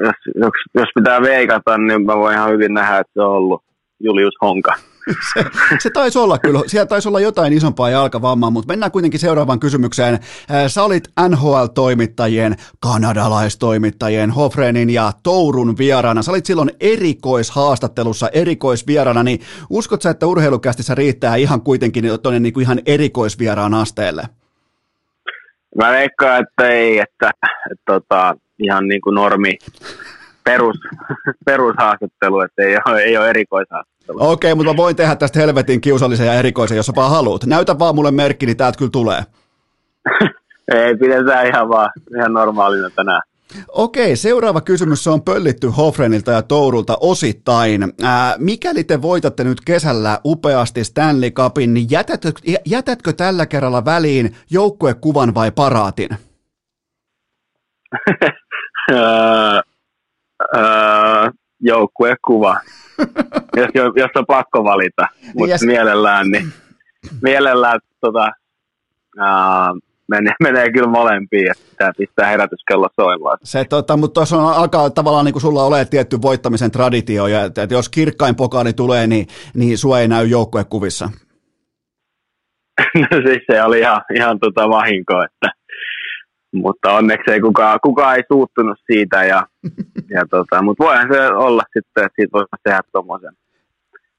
jos, 0.00 0.14
jos, 0.34 0.52
jos 0.74 0.88
pitää 0.94 1.22
veikata, 1.22 1.78
niin 1.78 2.06
mä 2.06 2.16
voin 2.16 2.34
ihan 2.34 2.50
hyvin 2.50 2.74
nähdä, 2.74 2.98
että 2.98 3.12
se 3.14 3.20
on 3.20 3.36
ollut 3.36 3.64
Julius 4.00 4.34
Honka. 4.42 4.74
se, 5.34 5.44
se 5.78 5.90
taisi 5.90 6.18
olla 6.18 6.38
kyllä, 6.38 6.60
siellä 6.66 6.86
taisi 6.86 7.08
olla 7.08 7.20
jotain 7.20 7.52
isompaa 7.52 7.90
jalkavammaa, 7.90 8.50
mutta 8.50 8.72
mennään 8.72 8.92
kuitenkin 8.92 9.20
seuraavaan 9.20 9.60
kysymykseen. 9.60 10.18
Sä 10.66 10.82
olit 10.82 11.08
NHL-toimittajien, 11.28 12.56
kanadalaistoimittajien, 12.80 14.30
Hofrenin 14.30 14.90
ja 14.90 15.12
Tourun 15.22 15.78
vieraana. 15.78 16.22
Sä 16.22 16.30
olit 16.30 16.46
silloin 16.46 16.70
erikoishaastattelussa, 16.80 18.28
erikoisvieraana, 18.28 19.22
niin 19.22 19.40
uskot 19.70 20.02
sä, 20.02 20.10
että 20.10 20.26
urheilukästissä 20.26 20.94
riittää 20.94 21.36
ihan 21.36 21.60
kuitenkin 21.60 22.04
tuonne 22.22 22.40
niin 22.40 22.60
ihan 22.60 22.80
erikoisvieraan 22.86 23.74
asteelle? 23.74 24.22
Mä 25.76 25.90
veikkaan, 25.90 26.42
että 26.42 26.68
ei, 26.68 26.98
että, 26.98 27.30
että, 27.30 27.46
että 27.72 27.82
tota, 27.84 28.36
ihan 28.58 28.88
niin 28.88 29.00
kuin 29.00 29.14
normi 29.14 29.58
perus, 30.44 30.76
perushaastattelu, 31.46 32.40
että 32.40 32.62
ei 32.62 32.76
ole, 32.86 33.02
ei 33.02 33.16
ole 33.16 33.30
erikoishaastattelu. 33.30 33.93
Okei, 34.08 34.52
okay, 34.52 34.54
mutta 34.54 34.72
mä 34.72 34.76
voin 34.76 34.96
tehdä 34.96 35.16
tästä 35.16 35.38
helvetin 35.38 35.80
kiusallisen 35.80 36.26
ja 36.26 36.34
erikoisen, 36.34 36.76
jos 36.76 36.86
sä 36.86 36.92
vaan 36.96 37.10
haluat. 37.10 37.44
Näytä 37.46 37.78
vaan 37.78 37.94
mulle 37.94 38.10
merkki, 38.10 38.46
niin 38.46 38.56
täältä 38.56 38.78
kyllä 38.78 38.90
tulee. 38.90 39.22
ei, 40.74 40.96
pidetään 40.96 41.46
ihan 41.46 41.68
vaan 41.68 41.90
ihan 42.16 42.32
normaalina 42.32 42.90
tänään. 42.90 43.22
Okei, 43.68 44.16
seuraava 44.16 44.60
kysymys 44.60 45.04
se 45.04 45.10
on 45.10 45.22
pöllitty 45.22 45.68
Hofrenilta 45.68 46.30
ja 46.30 46.42
Tourulta 46.42 46.96
osittain. 47.00 47.92
Ää, 48.02 48.34
mikäli 48.38 48.84
te 48.84 49.02
voitatte 49.02 49.44
nyt 49.44 49.60
kesällä 49.60 50.20
upeasti 50.24 50.84
Stanley 50.84 51.30
Cupin, 51.30 51.74
niin 51.74 51.90
jätätkö, 51.90 52.32
jätätkö 52.66 53.12
tällä 53.12 53.46
kerralla 53.46 53.84
väliin 53.84 54.36
joukkuekuvan 54.50 55.34
vai 55.34 55.50
paraatin? 55.50 56.08
joukkuekuva, 61.60 62.56
jos, 63.56 63.92
jos 63.96 64.10
on 64.14 64.26
pakko 64.26 64.64
valita. 64.64 65.06
Mutta 65.34 65.52
yes. 65.52 65.62
mielellään, 65.62 66.30
niin, 66.30 66.52
mielellään 67.22 67.80
tota, 68.00 68.30
uh, 69.18 69.80
menee, 70.08 70.32
menee 70.42 70.72
kyllä 70.72 70.88
molempiin, 70.88 71.50
että 71.50 71.64
pitää 71.70 71.92
pistää 71.98 72.26
herätyskello 72.30 72.88
soimaan. 73.00 73.38
Se, 73.42 73.64
tota, 73.64 73.96
mutta 73.96 74.14
tuossa 74.14 74.36
on, 74.36 74.54
alkaa 74.54 74.90
tavallaan 74.90 75.24
niin 75.24 75.32
kuin 75.32 75.42
sulla 75.42 75.64
ole 75.64 75.84
tietty 75.84 76.22
voittamisen 76.22 76.70
traditio, 76.70 77.26
ja 77.26 77.44
että, 77.44 77.62
että 77.62 77.74
jos 77.74 77.88
kirkkain 77.88 78.36
pokaali 78.36 78.72
tulee, 78.72 79.06
niin, 79.06 79.26
niin 79.54 79.78
sua 79.78 80.00
ei 80.00 80.08
näy 80.08 80.26
joukkuekuvissa. 80.26 81.10
no 83.00 83.16
siis 83.26 83.42
se 83.52 83.62
oli 83.62 83.80
ihan, 83.80 84.02
ihan 84.14 84.38
tota 84.38 84.68
vahinko, 84.68 85.22
että 85.24 85.52
mutta 86.54 86.92
onneksi 86.92 87.30
ei 87.30 87.40
kukaan, 87.40 87.78
kukaan 87.82 88.16
ei 88.16 88.22
suuttunut 88.32 88.78
siitä, 88.92 89.24
ja, 89.24 89.46
ja 90.14 90.26
tota, 90.30 90.62
mutta 90.62 90.84
voihan 90.84 91.08
se 91.12 91.28
olla 91.28 91.62
sitten, 91.64 92.04
että 92.04 92.16
siitä 92.16 92.32
voisi 92.32 92.48
tehdä 92.64 92.80
tuommoisen 92.92 93.32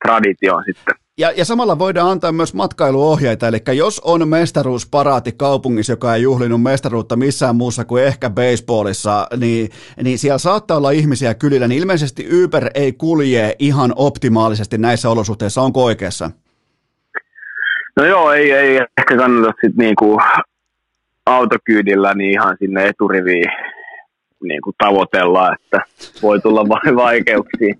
tradition 0.06 0.64
sitten. 0.66 0.96
Ja, 1.18 1.32
ja 1.32 1.46
samalla 1.46 1.80
voidaan 1.80 2.12
antaa 2.12 2.32
myös 2.32 2.54
matkailuohjeita, 2.54 3.48
eli 3.48 3.58
jos 3.74 4.00
on 4.00 4.28
mestaruusparaati 4.28 5.32
kaupungissa, 5.32 5.94
joka 5.94 6.16
ei 6.16 6.22
juhlinut 6.22 6.62
mestaruutta 6.62 7.16
missään 7.16 7.56
muussa 7.56 7.86
kuin 7.86 8.04
ehkä 8.04 8.30
baseballissa, 8.30 9.28
niin, 9.38 9.70
niin 10.04 10.20
siellä 10.20 10.38
saattaa 10.38 10.78
olla 10.78 10.92
ihmisiä 10.92 11.34
kylillä, 11.34 11.68
niin 11.68 11.82
ilmeisesti 11.82 12.44
Uber 12.44 12.70
ei 12.74 12.94
kulje 12.94 13.56
ihan 13.60 13.94
optimaalisesti 13.96 14.78
näissä 14.78 15.10
olosuhteissa, 15.10 15.62
onko 15.62 15.84
oikeassa? 15.84 16.32
No 17.98 18.06
joo, 18.06 18.32
ei, 18.32 18.52
ei 18.52 18.76
ehkä 18.98 19.18
kannata 19.18 19.48
sitten 19.48 19.86
niinku 19.86 20.20
autokyydillä 21.26 22.14
niin 22.14 22.32
ihan 22.32 22.58
sinne 22.60 22.86
eturiviin 22.86 23.52
niin 24.44 24.62
kuin 24.62 24.76
tavoitella, 24.78 25.56
että 25.56 25.82
voi 26.22 26.40
tulla 26.42 26.70
vain 26.70 26.96
vaikeuksia. 27.06 27.76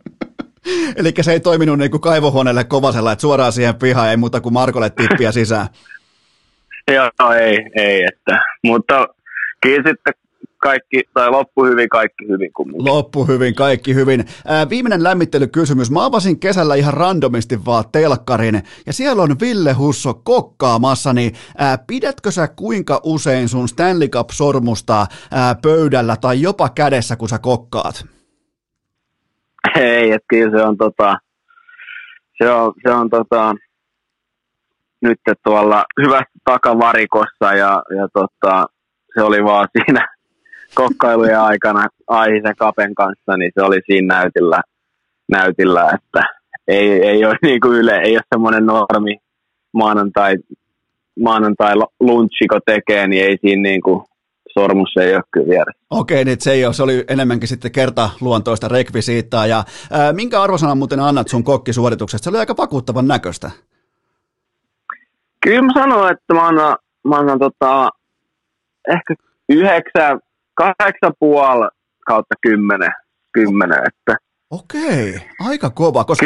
Eli 0.96 1.14
se 1.22 1.32
ei 1.32 1.40
toiminut 1.40 1.80
niin 1.80 1.92
kuin 1.92 2.02
kaivohuoneelle 2.02 2.64
kovasella, 2.64 3.12
että 3.12 3.22
suoraan 3.22 3.52
siihen 3.52 3.76
pihaan 3.76 4.10
ei 4.10 4.18
muuta 4.18 4.42
kuin 4.42 4.54
Markolle 4.54 4.90
tippiä 4.90 5.32
sisään. 5.32 5.68
Joo, 6.92 7.34
ei, 7.40 7.58
ei, 7.76 8.04
että, 8.04 8.40
mutta 8.64 9.08
kyllä 9.62 9.78
sitten 9.78 10.14
kaikki, 10.58 11.04
tai 11.14 11.30
loppu 11.30 11.66
hyvin, 11.66 11.90
kaikki 11.90 12.28
hyvin 12.28 12.54
kumminkin. 12.54 12.86
Loppu 12.86 13.26
hyvin, 13.26 13.56
kaikki 13.56 13.96
hyvin. 13.96 14.26
Ää, 14.48 14.70
viimeinen 14.70 15.04
lämmittelykysymys. 15.04 15.92
Mä 15.92 16.06
avasin 16.06 16.40
kesällä 16.40 16.76
ihan 16.76 16.94
randomisti 16.94 17.66
vaan 17.66 17.84
telkkarin, 17.92 18.64
ja 18.86 18.94
siellä 18.94 19.24
on 19.24 19.40
Ville 19.42 19.74
Husso 19.74 20.14
kokkaamassa, 20.14 21.14
niin 21.14 21.34
ää, 21.58 21.78
pidätkö 21.88 22.32
sä 22.32 22.48
kuinka 22.48 23.02
usein 23.04 23.50
sun 23.50 23.68
Stanley 23.68 24.08
Cup-sormusta 24.08 25.06
ää, 25.32 25.56
pöydällä 25.62 26.16
tai 26.22 26.42
jopa 26.42 26.70
kädessä, 26.70 27.16
kun 27.16 27.30
sä 27.30 27.40
kokkaat? 27.40 28.06
Ei, 29.76 30.12
että 30.12 30.26
kyllä 30.28 30.60
se 30.60 30.66
on 30.66 30.78
tota, 30.78 31.18
se 32.38 32.52
on, 32.52 32.74
se 32.84 32.94
on 32.94 33.10
tota, 33.10 33.56
nyt 35.02 35.20
tuolla 35.44 35.84
hyvässä 36.02 36.32
takavarikossa 36.44 37.54
ja, 37.54 37.84
ja 37.98 38.08
tota, 38.14 38.66
se 39.14 39.22
oli 39.22 39.44
vaan 39.44 39.68
siinä 39.72 40.15
kokkailujen 40.76 41.40
aikana 41.40 41.88
Aihisen 42.08 42.56
Kapen 42.56 42.96
kanssa, 42.96 43.38
niin 43.38 43.52
se 43.60 43.66
oli 43.66 43.80
siinä 43.86 44.16
näytillä, 44.16 44.62
näytillä 45.32 45.90
että 45.94 46.24
ei, 46.68 46.90
ei 46.90 47.26
ole 47.26 47.36
niin 47.42 47.62
kuin 47.62 47.78
yle, 47.78 47.98
ei 47.98 48.16
ole 48.16 48.24
semmoinen 48.34 48.66
normi 48.66 49.18
maanantai, 49.74 50.36
maanantai 51.20 51.74
lunchi, 52.00 52.48
kun 52.48 52.62
tekee, 52.66 53.08
niin 53.08 53.26
ei 53.26 53.38
siinä 53.42 53.62
niin 53.62 53.82
kuin 53.82 54.04
sormus 54.60 54.98
ei 54.98 55.16
ole 55.16 55.24
kyllä 55.32 55.48
vieressä. 55.48 55.86
Okei, 55.90 56.26
niin 56.26 56.42
se 56.42 56.52
ei 56.52 56.66
ole, 56.66 56.74
se 56.74 56.84
oli 56.84 57.04
enemmänkin 57.08 57.48
sitten 57.48 57.72
kertaluontoista 57.72 58.68
rekvisiittaa. 58.68 59.46
Ja 59.48 59.64
ää, 59.92 60.14
minkä 60.14 60.42
arvosanan 60.42 60.78
muuten 60.78 61.00
annat 61.00 61.28
sun 61.28 61.44
kokkisuorituksesta? 61.44 62.24
Se 62.24 62.30
oli 62.30 62.38
aika 62.38 62.58
vakuuttavan 62.58 63.08
näköistä. 63.08 63.52
Kyllä 65.44 65.62
mä 65.62 65.74
sanoin, 65.74 66.14
että 66.14 66.34
mä 66.34 66.48
annan, 66.48 66.78
mä 67.08 67.16
annan 67.16 67.40
tota, 67.40 67.90
ehkä 68.90 69.16
yhdeksän, 69.50 70.20
kahdeksan 70.56 71.14
puoli 71.20 71.68
kautta 72.06 72.36
kymmenen, 72.42 72.92
kymmenen 73.34 73.80
että 73.88 74.26
Okei, 74.52 75.22
aika 75.40 75.70
kova, 75.70 76.04
koska 76.04 76.26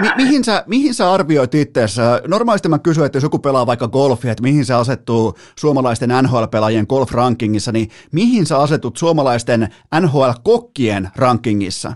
mi- 0.00 0.12
mihin, 0.16 0.44
sä, 0.44 0.64
mihin 0.66 0.94
sä 0.94 1.12
arvioit 1.12 1.54
itseässä? 1.54 2.22
Normaalisti 2.26 2.68
mä 2.68 2.78
kysyn, 2.78 3.06
että 3.06 3.16
jos 3.16 3.22
joku 3.22 3.38
pelaa 3.38 3.66
vaikka 3.66 3.88
golfia, 3.88 4.32
että 4.32 4.42
mihin 4.42 4.64
se 4.64 4.74
asettuu 4.74 5.38
suomalaisten 5.58 6.10
NHL-pelaajien 6.22 6.86
golf-rankingissa, 6.88 7.72
niin 7.72 7.88
mihin 8.12 8.46
sä 8.46 8.58
asetut 8.58 8.96
suomalaisten 8.96 9.68
NHL-kokkien 10.00 11.08
rankingissa? 11.16 11.92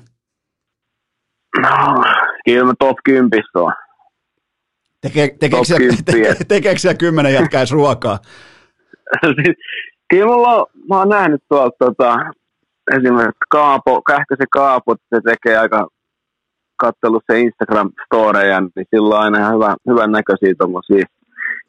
No, 1.58 2.04
kyllä 2.44 2.64
mä 2.64 2.72
top 2.78 2.96
10 3.04 3.42
on. 3.54 3.72
Teke, 5.00 5.36
tekeekö, 5.40 5.64
siellä, 5.64 5.96
te, 6.04 6.12
tekeekö 6.54 6.78
siellä 6.78 6.98
kymmenen 6.98 7.34
jätkäis 7.34 7.72
ruokaa? 7.72 8.18
Kyllä 10.12 10.66
mä 10.88 10.98
oon 10.98 11.08
nähnyt 11.08 11.42
tuolta 11.48 11.76
tota, 11.78 12.16
esimerkiksi 12.96 13.48
Kaapo, 13.50 14.02
Kähkösen 14.02 14.46
Kaapo, 14.52 14.96
se 15.14 15.20
tekee 15.24 15.58
aika 15.58 15.88
katsellut 16.76 17.22
se 17.32 17.40
Instagram-storeja, 17.40 18.60
niin 18.60 18.86
sillä 18.94 19.16
on 19.16 19.22
aina 19.22 19.38
ihan 19.38 19.54
hyvä, 19.54 19.76
hyvän 19.88 20.12
näköisiä 20.12 20.54
tuommoisia 20.58 21.04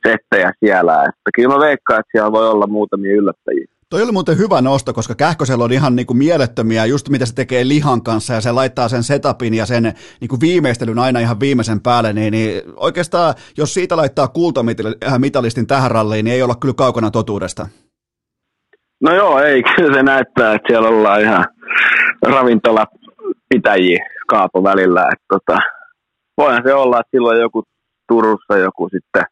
settejä 0.08 0.52
siellä. 0.60 0.94
Että 0.94 1.30
kyllä 1.36 1.54
mä 1.54 1.60
veikkaan, 1.60 2.00
että 2.00 2.10
siellä 2.12 2.32
voi 2.32 2.50
olla 2.50 2.68
muutamia 2.68 3.16
yllättäjiä. 3.16 3.66
Toi 3.90 4.04
oli 4.04 4.12
muuten 4.12 4.38
hyvä 4.38 4.62
nosto, 4.62 4.94
koska 4.94 5.16
Kähkösellä 5.16 5.64
on 5.64 5.72
ihan 5.72 5.96
niin 5.96 6.06
kuin 6.06 6.18
mielettömiä, 6.18 6.86
just 6.86 7.10
mitä 7.10 7.26
se 7.26 7.36
tekee 7.36 7.68
lihan 7.68 8.04
kanssa 8.04 8.34
ja 8.34 8.42
se 8.42 8.52
laittaa 8.52 8.90
sen 8.90 9.04
setupin 9.04 9.54
ja 9.54 9.66
sen 9.66 9.84
niin 10.22 10.30
kuin 10.30 10.42
viimeistelyn 10.42 11.00
aina 11.00 11.20
ihan 11.20 11.40
viimeisen 11.40 11.82
päälle, 11.82 12.14
niin, 12.14 12.32
niin 12.32 12.62
oikeastaan 12.76 13.34
jos 13.58 13.74
siitä 13.74 13.98
laittaa 13.98 14.28
kultamitalistin 14.28 15.68
tähän 15.68 15.92
ralliin, 15.92 16.26
niin 16.26 16.34
ei 16.34 16.44
olla 16.44 16.56
kyllä 16.56 16.74
kaukana 16.74 17.12
totuudesta. 17.12 17.68
No 19.04 19.16
joo, 19.16 19.40
ei, 19.40 19.64
kyllä 19.76 19.94
se 19.94 20.04
näyttää, 20.04 20.54
että 20.54 20.68
siellä 20.68 20.90
ollaan 20.90 21.22
ihan 21.22 21.46
ravintolapitäjiä 22.26 24.06
kaapo 24.28 24.64
välillä. 24.64 25.02
Että 25.02 25.26
tota, 25.30 25.60
voihan 26.38 26.64
se 26.66 26.74
olla, 26.74 27.00
että 27.00 27.12
silloin 27.12 27.42
joku 27.42 27.64
Turussa 28.08 28.58
joku 28.58 28.90
sitten 28.90 29.24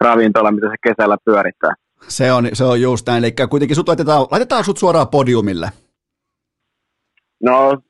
ravintola, 0.00 0.52
mitä 0.52 0.66
se 0.68 0.74
kesällä 0.82 1.16
pyörittää. 1.24 1.74
Se 2.08 2.32
on, 2.32 2.48
se 2.52 2.64
on 2.64 2.80
just 2.80 3.06
näin, 3.06 3.24
eli 3.24 3.34
kuitenkin 3.50 3.76
sut 3.76 3.88
laitetaan, 3.88 4.26
laitetaan 4.30 4.64
sut 4.64 4.78
suoraan 4.78 5.08
podiumille. 5.08 5.68
No, 7.42 7.82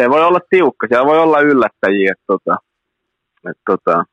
se 0.00 0.10
voi 0.10 0.24
olla 0.24 0.40
tiukka, 0.50 0.86
siellä 0.88 1.06
voi 1.06 1.18
olla 1.18 1.40
yllättäjiä, 1.40 2.12
että 2.12 2.24
tota, 2.26 2.56
että 3.50 3.62
tota, 3.66 4.04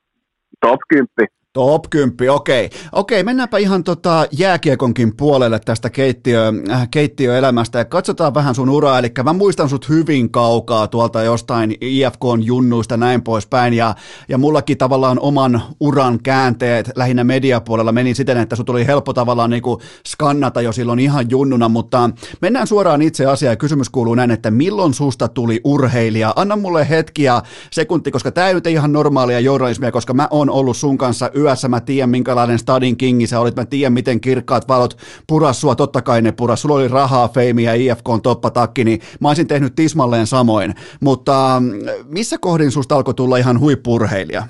top 0.62 0.80
10 0.90 1.08
Top 1.56 1.84
10, 1.90 2.32
okei. 2.32 2.70
Okei, 2.92 3.24
mennäänpä 3.24 3.58
ihan 3.58 3.84
tota 3.84 4.26
jääkiekonkin 4.32 5.16
puolelle 5.18 5.60
tästä 5.60 5.90
keittiö, 5.90 6.54
äh, 6.70 6.88
keittiöelämästä 6.92 7.80
ja 7.80 7.86
katsotaan 7.86 8.34
vähän 8.34 8.56
sun 8.56 8.70
uraa. 8.70 9.00
Eli 9.00 9.12
mä 9.24 9.34
muistan 9.34 9.70
sut 9.70 9.90
hyvin 9.90 10.32
kaukaa 10.32 10.88
tuolta 10.88 11.24
jostain 11.24 11.76
IFKn 11.82 12.40
junnuista 12.44 12.98
näin 12.98 13.22
poispäin 13.22 13.74
ja, 13.74 13.96
ja 14.30 14.38
mullakin 14.38 14.78
tavallaan 14.78 15.20
oman 15.20 15.62
uran 15.80 16.20
käänteet 16.24 16.92
lähinnä 16.96 17.24
mediapuolella 17.24 17.92
meni 17.92 18.16
siten, 18.16 18.38
että 18.38 18.56
sut 18.56 18.70
oli 18.70 18.88
helppo 18.88 19.14
tavallaan 19.14 19.50
niinku 19.50 19.82
skannata 20.08 20.62
jo 20.62 20.72
silloin 20.72 21.00
ihan 21.00 21.30
junnuna, 21.30 21.70
mutta 21.70 22.10
mennään 22.42 22.68
suoraan 22.68 23.02
itse 23.02 23.26
asiaan 23.26 23.52
ja 23.52 23.58
kysymys 23.58 23.90
kuuluu 23.90 24.16
näin, 24.16 24.32
että 24.32 24.52
milloin 24.52 24.94
susta 24.94 25.28
tuli 25.28 25.62
urheilija? 25.64 26.34
Anna 26.36 26.56
mulle 26.56 26.90
hetki 26.90 27.24
ja 27.24 27.44
sekunti, 27.72 28.12
koska 28.12 28.32
tämä 28.32 28.48
ei 28.48 28.54
nyt 28.54 28.68
ihan 28.68 28.94
normaalia 28.94 29.40
journalismia, 29.40 29.92
koska 29.92 30.14
mä 30.14 30.28
oon 30.32 30.50
ollut 30.50 30.78
sun 30.78 30.98
kanssa 30.98 31.30
yössä, 31.46 31.68
mä 31.68 31.80
tiedän 31.80 32.10
minkälainen 32.10 32.60
stadin 32.60 32.98
kingi 32.98 33.28
sä 33.28 33.40
olit, 33.40 33.56
mä 33.56 33.66
tiedän 33.66 33.94
miten 33.94 34.22
kirkkaat 34.22 34.68
valot 34.68 34.98
puras 35.28 35.62
sua, 35.62 35.76
totta 35.76 36.02
kai 36.02 36.22
ne 36.22 36.32
puras, 36.32 36.62
sulla 36.62 36.76
oli 36.76 36.88
rahaa, 36.88 37.28
feimiä, 37.28 37.74
IFK 37.74 38.10
on 38.10 38.22
toppatakki, 38.22 38.84
niin 38.84 39.00
mä 39.22 39.28
olisin 39.28 39.48
tehnyt 39.48 39.76
tismalleen 39.76 40.28
samoin, 40.28 40.74
mutta 41.02 41.60
mm, 41.60 41.72
missä 42.10 42.38
kohdin 42.42 42.72
susta 42.72 42.96
alkoi 42.96 43.14
tulla 43.14 43.38
ihan 43.38 43.60
huippurheilija? 43.60 44.44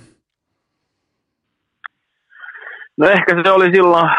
No 2.98 3.10
ehkä 3.10 3.44
se 3.44 3.52
oli 3.52 3.72
silloin, 3.72 4.10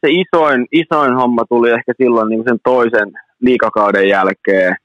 se 0.00 0.08
isoin, 0.10 0.66
isoin 0.72 1.14
homma 1.14 1.42
tuli 1.48 1.70
ehkä 1.70 1.92
silloin 2.02 2.28
niin 2.28 2.44
sen 2.48 2.58
toisen 2.64 3.12
liikakauden 3.40 4.08
jälkeen, 4.08 4.76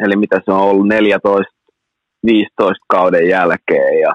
eli 0.00 0.16
mitä 0.16 0.40
se 0.44 0.52
on 0.52 0.60
ollut 0.60 0.88
14 0.88 1.60
15 2.26 2.84
kauden 2.88 3.28
jälkeen. 3.28 4.00
Ja, 4.00 4.14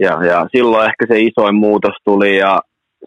ja, 0.00 0.24
ja 0.24 0.46
silloin 0.52 0.88
ehkä 0.88 1.14
se 1.14 1.20
isoin 1.20 1.54
muutos 1.54 1.94
tuli 2.04 2.36
ja 2.36 2.60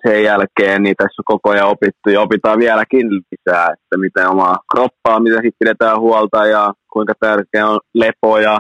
sen 0.08 0.24
jälkeen 0.24 0.84
niin 0.84 0.96
tässä 0.98 1.22
on 1.22 1.24
koko 1.26 1.50
ajan 1.50 1.68
opittu 1.68 2.10
ja 2.10 2.22
opitaan 2.22 2.60
vieläkin 2.60 3.08
lisää, 3.10 3.64
että 3.64 3.98
miten 3.98 4.30
omaa 4.30 4.56
kroppaa, 4.76 5.20
miten 5.20 5.38
sitten 5.38 5.60
pidetään 5.60 6.00
huolta 6.00 6.46
ja 6.46 6.74
kuinka 6.94 7.14
tärkeä 7.20 7.68
on 7.68 7.80
lepo 7.94 8.40
ja 8.40 8.60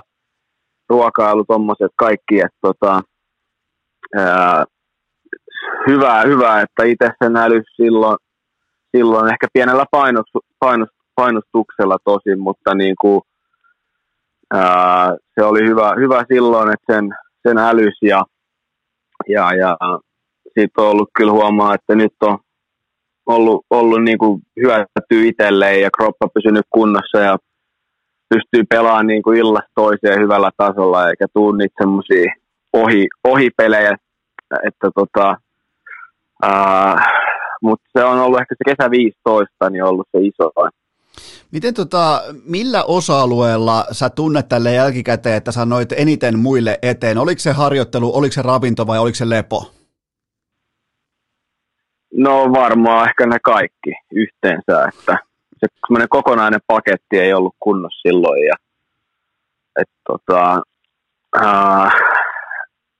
ruokailu, 0.90 1.44
tuommoiset 1.44 1.92
kaikki, 1.96 2.36
että 2.40 2.58
tota, 2.62 3.02
ää, 4.16 4.66
hyvä, 5.88 6.22
hyvä, 6.22 6.62
että 6.62 6.84
itse 6.84 7.10
sen 7.24 7.38
älys 7.38 7.66
silloin, 7.76 8.18
silloin 8.98 9.32
ehkä 9.34 9.48
pienellä 9.54 9.86
painost, 9.92 10.30
painost, 10.60 10.92
painostuksella 11.16 11.98
tosin, 12.04 12.40
mutta 12.40 12.76
niin 12.76 12.96
kuin, 13.02 13.22
ää, 14.54 15.16
se 15.36 15.46
oli 15.46 15.68
hyvä, 15.68 15.94
hyvä 16.00 16.24
silloin, 16.34 16.74
että 16.74 16.94
sen, 16.94 17.10
sen 17.48 17.58
älys 17.58 17.98
ja, 18.02 18.24
ja, 19.28 19.56
ja 19.56 19.78
siitä 20.54 20.82
on 20.82 20.88
ollut 20.88 21.10
kyllä 21.18 21.32
huomaa, 21.32 21.76
että 21.76 21.96
nyt 21.96 22.14
on 22.22 22.38
ollut, 23.26 23.66
ollut 23.70 24.04
niin 24.04 24.18
kuin 24.18 24.42
hyötyä 24.62 25.30
itselleen 25.30 25.82
ja 25.82 25.90
kroppa 25.98 26.28
pysynyt 26.34 26.66
kunnossa 26.70 27.20
ja 27.20 27.38
pystyy 28.30 28.64
pelaamaan 28.70 29.08
niin 29.08 29.24
kuin 29.24 29.38
illasta 29.38 29.72
toiseen 29.76 30.22
hyvällä 30.22 30.50
tasolla 30.58 31.10
eikä 31.10 31.26
tule 31.34 31.58
niitä 31.58 31.76
semmoisia 31.78 32.34
ohi, 32.74 33.08
ohipelejä, 33.24 33.96
että 34.68 34.92
tota, 34.96 35.38
mutta 37.62 37.86
se 37.98 38.04
on 38.06 38.20
ollut 38.20 38.40
ehkä 38.40 38.56
se 38.58 38.76
kesä 38.76 38.92
15, 38.92 39.70
niin 39.70 39.84
ollut 39.84 40.08
se 40.12 40.22
iso 40.22 40.52
Miten 41.54 41.74
tota, 41.74 42.22
millä 42.46 42.84
osa-alueella 42.84 43.86
sä 43.92 44.10
tunnet 44.10 44.50
tälle 44.50 44.74
jälkikäteen, 44.74 45.36
että 45.36 45.52
sä 45.52 45.66
noit 45.66 45.92
eniten 45.92 46.40
muille 46.40 46.80
eteen? 46.82 47.18
Oliko 47.18 47.40
se 47.40 47.52
harjoittelu, 47.52 48.18
oliko 48.18 48.32
se 48.32 48.42
ravinto 48.42 48.88
vai 48.88 49.00
oliko 49.00 49.16
se 49.16 49.30
lepo? 49.30 49.72
No 52.14 52.52
varmaan 52.52 53.08
ehkä 53.08 53.26
ne 53.26 53.40
kaikki 53.40 53.92
yhteensä, 54.12 54.90
että 54.90 55.18
se 55.60 55.68
kokonainen 56.10 56.60
paketti 56.68 57.20
ei 57.20 57.34
ollut 57.34 57.56
kunnossa 57.60 58.02
silloin 58.02 58.46
ja 58.46 58.56
et 59.82 59.90
tota, 60.08 60.62
äh, 61.38 61.94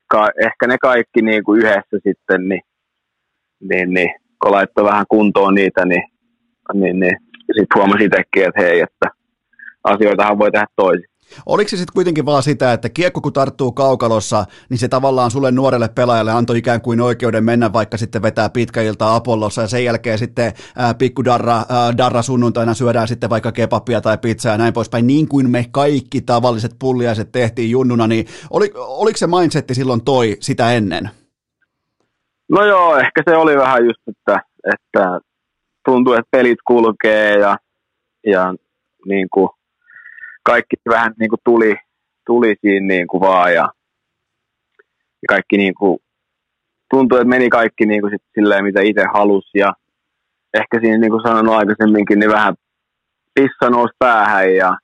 ka, 0.08 0.30
ehkä 0.46 0.68
ne 0.68 0.78
kaikki 0.78 1.22
niin 1.22 1.44
kuin 1.44 1.60
yhdessä 1.60 1.98
sitten, 2.04 2.50
niin, 2.50 2.62
niin, 3.60 3.94
niin 3.94 4.10
kun 4.44 4.52
laittoi 4.52 4.84
vähän 4.84 5.06
kuntoon 5.10 5.56
niitä, 5.56 5.86
niin, 5.86 6.04
niin, 6.74 7.00
niin 7.00 7.18
sitten 7.46 7.76
huomasi 7.76 8.06
itsekin, 8.06 8.46
että 8.48 8.62
hei, 8.62 8.80
että 8.80 9.08
asioitahan 9.84 10.40
voi 10.40 10.52
tehdä 10.52 10.68
toisin. 10.76 11.14
Oliko 11.46 11.70
se 11.70 11.78
sitten 11.78 11.94
kuitenkin 11.94 12.26
vaan 12.26 12.44
sitä, 12.44 12.74
että 12.74 12.90
kiekko 12.90 13.22
kun 13.22 13.34
tarttuu 13.34 13.72
kaukalossa, 13.72 14.46
niin 14.70 14.78
se 14.78 14.88
tavallaan 14.88 15.32
sulle 15.32 15.52
nuorelle 15.52 15.90
pelaajalle 15.90 16.32
antoi 16.32 16.58
ikään 16.58 16.82
kuin 16.82 17.02
oikeuden 17.02 17.44
mennä 17.44 17.74
vaikka 17.74 17.98
sitten 17.98 18.22
vetää 18.22 18.50
pitkä 18.50 18.82
ilta 18.82 19.16
Apollossa 19.16 19.62
ja 19.62 19.68
sen 19.68 19.86
jälkeen 19.86 20.18
sitten 20.18 20.54
ää, 20.76 20.94
pikku 20.94 21.26
darra, 21.26 21.56
ää, 21.56 21.98
darra 21.98 22.22
sunnuntaina 22.22 22.74
syödään 22.74 23.08
sitten 23.08 23.30
vaikka 23.30 23.52
kebabia 23.52 24.02
tai 24.02 24.18
pizzaa 24.18 24.52
ja 24.52 24.58
näin 24.58 24.74
poispäin, 24.74 25.08
niin 25.08 25.28
kuin 25.28 25.50
me 25.50 25.66
kaikki 25.72 26.22
tavalliset 26.22 26.76
pulliaiset 26.80 27.32
tehtiin 27.32 27.72
junnuna, 27.72 28.08
niin 28.08 28.26
oli, 28.50 28.72
oliko 28.76 29.18
se 29.18 29.28
mindsetti 29.28 29.76
silloin 29.76 30.04
toi 30.04 30.38
sitä 30.40 30.74
ennen? 30.74 31.10
No 32.50 32.66
joo, 32.66 32.98
ehkä 32.98 33.24
se 33.30 33.36
oli 33.36 33.58
vähän 33.58 33.86
just, 33.86 34.02
että, 34.08 34.42
että 34.74 35.20
tuntuu, 35.86 36.14
että 36.14 36.28
pelit 36.32 36.60
kulkee 36.68 37.40
ja, 37.40 37.58
ja 38.26 38.54
niin 39.06 39.28
kuin 39.34 39.50
kaikki 40.44 40.76
vähän 40.90 41.14
niin 41.20 41.30
kuin 41.30 41.40
tuli, 41.46 41.76
tuli 42.26 42.56
siinä 42.62 42.88
niin 42.88 43.08
kuin 43.08 43.22
vaan 43.22 43.54
ja, 43.54 43.70
ja 45.22 45.28
kaikki 45.30 45.58
niin 45.58 45.74
kuin, 45.76 46.00
tuntui, 46.90 47.18
että 47.18 47.30
meni 47.30 47.50
kaikki 47.50 47.86
niin 47.86 48.02
kuin 48.02 48.12
sit 48.12 48.22
silleen, 48.34 48.64
mitä 48.64 48.82
itse 48.82 49.06
halusi 49.14 49.58
ja 49.58 49.74
ehkä 50.54 50.80
siinä 50.82 50.98
niin 50.98 51.12
kuin 51.12 51.24
sanoin 51.28 51.50
aikaisemminkin, 51.50 52.20
niin 52.20 52.32
vähän 52.32 52.56
pissa 53.34 53.70
nousi 53.70 53.94
päähän 54.00 54.56
ja 54.56 54.78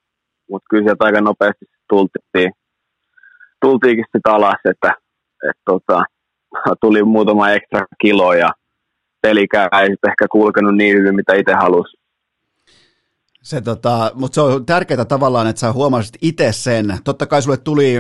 mutta 0.50 0.66
kyllä 0.70 0.84
sieltä 0.84 1.06
aika 1.06 1.22
nopeasti 1.22 1.66
tultiin, 1.90 2.52
tultiinkin 3.62 4.06
sitten 4.06 4.34
alas, 4.34 4.60
että, 4.66 4.94
että 5.50 5.62
tota, 5.66 6.04
tuli 6.82 7.04
muutama 7.04 7.52
ekstra 7.52 7.86
kilo 8.02 8.34
ja 8.34 8.50
pelikään 9.22 9.70
ei 9.82 9.96
ehkä 10.08 10.28
kulkenut 10.32 10.76
niin 10.76 10.98
hyvin, 10.98 11.16
mitä 11.16 11.36
itse 11.36 11.54
halusi. 11.54 12.00
Se, 13.44 13.62
tota, 13.62 14.12
mutta 14.16 14.36
se 14.36 14.42
on 14.42 14.66
tärkeää 14.66 15.06
tavallaan, 15.06 15.48
että 15.48 15.60
sä 15.60 15.74
huomasit 15.74 16.18
itse 16.22 16.52
sen. 16.52 16.98
Totta 17.04 17.26
kai 17.26 17.42
sulle 17.42 17.58
tuli, 17.58 17.96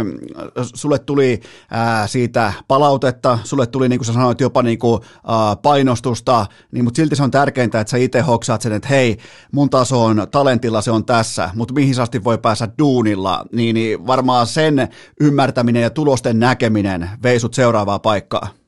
sulle 0.75 0.99
tuli 0.99 1.39
ää, 1.71 2.07
siitä 2.07 2.53
palautetta, 2.67 3.39
sulle 3.43 3.67
tuli, 3.67 3.89
niin 3.89 3.99
kuin 3.99 4.05
sä 4.05 4.13
sanoit, 4.13 4.41
jopa 4.41 4.61
niin 4.63 4.79
kuin, 4.79 5.01
ää, 5.27 5.55
painostusta, 5.55 6.45
niin, 6.71 6.83
mutta 6.83 6.97
silti 6.97 7.15
se 7.15 7.23
on 7.23 7.31
tärkeintä, 7.31 7.79
että 7.79 7.91
sä 7.91 7.97
itse 7.97 8.21
hoksaat 8.21 8.61
sen, 8.61 8.73
että 8.73 8.87
hei, 8.87 9.17
mun 9.51 9.69
taso 9.69 10.03
on 10.03 10.27
talentilla, 10.31 10.81
se 10.81 10.91
on 10.91 11.05
tässä, 11.05 11.49
mutta 11.55 11.73
mihin 11.73 12.01
asti 12.01 12.23
voi 12.23 12.37
päästä 12.37 12.69
duunilla, 12.79 13.45
niin, 13.51 13.73
niin 13.73 14.07
varmaan 14.07 14.47
sen 14.47 14.87
ymmärtäminen 15.21 15.83
ja 15.83 15.89
tulosten 15.89 16.39
näkeminen 16.39 17.09
veisut 17.23 17.53
seuraavaa 17.53 17.99
paikkaa. 17.99 18.58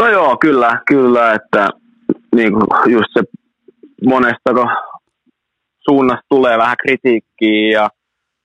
No 0.00 0.08
joo, 0.08 0.36
kyllä, 0.40 0.80
kyllä, 0.86 1.32
että 1.32 1.68
niin 2.36 2.52
kuin 2.52 2.92
just 2.92 3.08
se 3.12 3.22
monesta 4.04 4.50
suunnasta 5.88 6.26
tulee 6.28 6.58
vähän 6.58 6.76
kritiikkiä 6.82 7.80
ja 7.80 7.88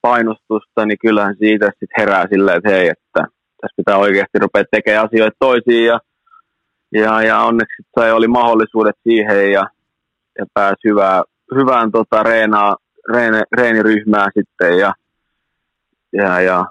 painostusta, 0.00 0.86
niin 0.86 0.98
kyllähän 0.98 1.36
siitä 1.38 1.66
sitten 1.66 1.96
herää 1.98 2.26
silleen, 2.32 2.56
että 2.56 2.70
hei, 2.70 2.88
että 2.88 3.20
tässä 3.60 3.76
pitää 3.76 3.96
oikeasti 3.96 4.38
rupea 4.38 4.64
tekemään 4.70 5.04
asioita 5.06 5.36
toisiin 5.38 5.86
ja, 5.86 6.00
ja, 6.92 7.22
ja 7.22 7.38
onneksi 7.38 7.82
sai 7.98 8.12
oli 8.12 8.28
mahdollisuudet 8.28 8.96
siihen 9.02 9.52
ja, 9.52 9.66
ja 10.38 10.46
pääsi 10.54 10.80
hyvää, 10.84 11.22
hyvään 11.54 11.92
tota, 11.92 12.22
reenaa, 12.22 12.76
reene, 13.12 13.42
reeniryhmään 13.56 14.30
sitten 14.38 14.78
ja, 14.78 14.94
ja, 16.12 16.40
ja 16.40 16.64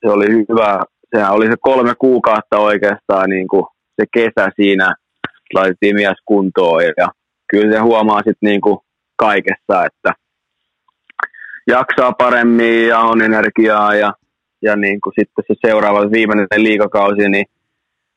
se 0.00 0.10
oli 0.10 0.26
hyvä, 0.48 0.80
sehän 1.16 1.32
oli 1.32 1.46
se 1.46 1.56
kolme 1.60 1.94
kuukautta 1.98 2.58
oikeastaan 2.58 3.30
niin 3.30 3.48
kuin 3.48 3.64
se 3.96 4.04
kesä 4.12 4.50
siinä 4.56 4.94
laitettiin 5.54 5.94
mies 5.94 6.18
kuntoon 6.24 6.84
ja 6.84 7.08
kyllä 7.50 7.72
se 7.72 7.78
huomaa 7.78 8.18
sitten 8.18 8.36
niinku 8.40 8.84
kaikessa, 9.16 9.84
että 9.86 10.12
jaksaa 11.66 12.12
paremmin 12.12 12.86
ja 12.86 12.98
on 12.98 13.22
energiaa 13.22 13.94
ja, 13.94 14.12
ja 14.62 14.76
niin 14.76 15.00
kuin 15.00 15.12
sitten 15.18 15.44
se 15.46 15.54
seuraava 15.66 16.10
viimeinen 16.12 16.46
liikakausi, 16.56 17.28
niin 17.28 17.46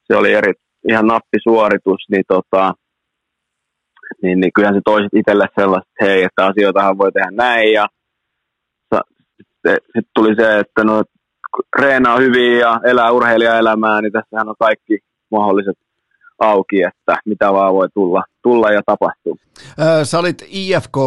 se 0.04 0.16
oli 0.16 0.34
eri, 0.34 0.54
ihan 0.90 1.08
nappisuoritus, 1.08 2.06
niin, 2.12 2.24
tota, 2.28 2.74
niin, 4.22 4.40
niin 4.40 4.54
kyllähän 4.54 4.76
se 4.76 4.82
toisit 4.86 5.14
itselle 5.14 5.48
sellaista, 5.60 5.90
että 5.92 6.06
hei, 6.06 6.24
että 6.24 6.46
asioitahan 6.46 6.98
voi 6.98 7.12
tehdä 7.12 7.32
näin 7.32 7.74
ja 7.74 7.88
sitten 9.38 9.78
sit 9.96 10.08
tuli 10.16 10.36
se, 10.36 10.60
että 10.60 10.84
no 10.84 11.04
reenaa 11.80 12.18
hyvin 12.18 12.58
ja 12.58 12.80
elää 12.84 13.12
urheilijaelämää, 13.12 14.02
niin 14.02 14.12
tässähän 14.12 14.50
on 14.50 14.56
kaikki 14.60 15.00
mahdolliset 15.32 15.78
auki, 16.40 16.84
että 16.84 17.18
mitä 17.26 17.54
vaan 17.54 17.74
voi 17.74 17.88
tulla, 17.94 18.24
tulla 18.44 18.72
ja 18.72 18.82
tapahtua. 18.86 19.36
Sä 20.04 20.20
olit 20.20 20.46
IFK 20.48 20.98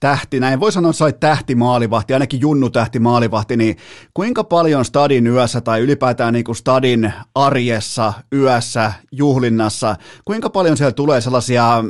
tähti, 0.00 0.40
näin 0.40 0.60
voi 0.60 0.72
sanoa, 0.72 0.90
että 0.90 0.98
sait 0.98 1.20
tähti 1.20 1.54
maalivahti, 1.54 2.12
ainakin 2.12 2.40
junnu 2.40 2.70
tähti 2.70 2.98
maalivahti, 2.98 3.56
niin 3.56 3.76
kuinka 4.14 4.44
paljon 4.44 4.84
stadin 4.84 5.26
yössä 5.26 5.60
tai 5.60 5.80
ylipäätään 5.80 6.32
niin 6.32 6.44
kuin 6.44 6.56
stadin 6.56 7.12
arjessa, 7.34 8.12
yössä, 8.34 8.92
juhlinnassa, 9.12 9.96
kuinka 10.24 10.50
paljon 10.50 10.76
siellä 10.76 10.92
tulee 10.92 11.20
sellaisia 11.20 11.84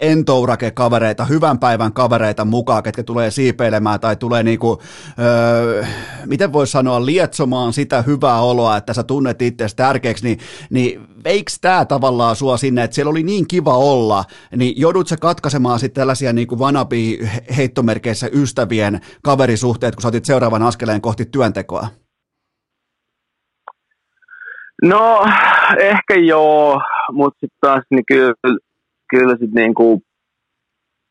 entourake-kavereita, 0.00 1.24
hyvän 1.24 1.58
päivän 1.58 1.92
kavereita 1.92 2.44
mukaan, 2.44 2.82
ketkä 2.82 3.02
tulee 3.02 3.30
siipeilemään 3.30 4.00
tai 4.00 4.16
tulee 4.16 4.42
niin 4.42 4.58
kuin, 4.58 4.78
öö, 5.18 5.84
miten 6.26 6.52
voisi 6.52 6.70
sanoa, 6.70 7.06
lietsomaan 7.06 7.72
sitä 7.72 8.02
hyvää 8.02 8.40
oloa, 8.40 8.76
että 8.76 8.94
sä 8.94 9.02
tunnet 9.02 9.42
itseäsi 9.42 9.76
tärkeäksi, 9.76 10.24
niin, 10.24 10.38
niin 10.70 11.10
veikö 11.24 11.52
tämä 11.60 11.84
tavallaan 11.84 12.36
sua 12.36 12.56
sinne, 12.56 12.84
että 12.84 12.94
siellä 12.94 13.10
oli 13.10 13.22
niin 13.22 13.48
kiva 13.48 13.76
olla, 13.76 14.24
niin 14.56 14.80
joudut 14.80 15.08
sä 15.08 15.16
katkaisemaan 15.16 15.78
sitten 15.78 16.00
tällaisia 16.00 16.32
niin 16.32 16.48
kuin 16.48 16.60
heittomerkeissä 17.56 18.28
ystävien 18.32 19.00
kaverisuhteet, 19.22 19.94
kun 19.94 20.02
sä 20.02 20.08
otit 20.08 20.24
seuraavan 20.24 20.62
askeleen 20.62 21.00
kohti 21.00 21.24
työntekoa? 21.24 21.86
No, 24.82 25.26
ehkä 25.78 26.14
joo, 26.14 26.80
mutta 27.12 27.38
sitten 27.40 27.58
taas 27.60 27.84
niin 27.90 28.04
kyllä, 28.08 28.34
kyllä 29.10 29.36
sit 29.40 29.52
niinku, 29.52 30.02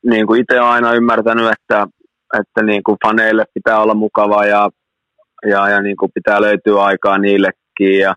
niinku 0.06 0.34
itse 0.34 0.62
olen 0.62 0.72
aina 0.72 0.94
ymmärtänyt, 0.94 1.46
että, 1.46 1.88
että 2.40 2.64
niinku 2.64 2.98
faneille 3.06 3.46
pitää 3.54 3.80
olla 3.80 3.94
mukava 3.94 4.46
ja, 4.46 4.70
ja, 5.50 5.70
ja 5.70 5.82
niinku 5.82 6.10
pitää 6.14 6.42
löytyä 6.42 6.84
aikaa 6.84 7.18
niillekin. 7.18 8.00
Ja 8.00 8.16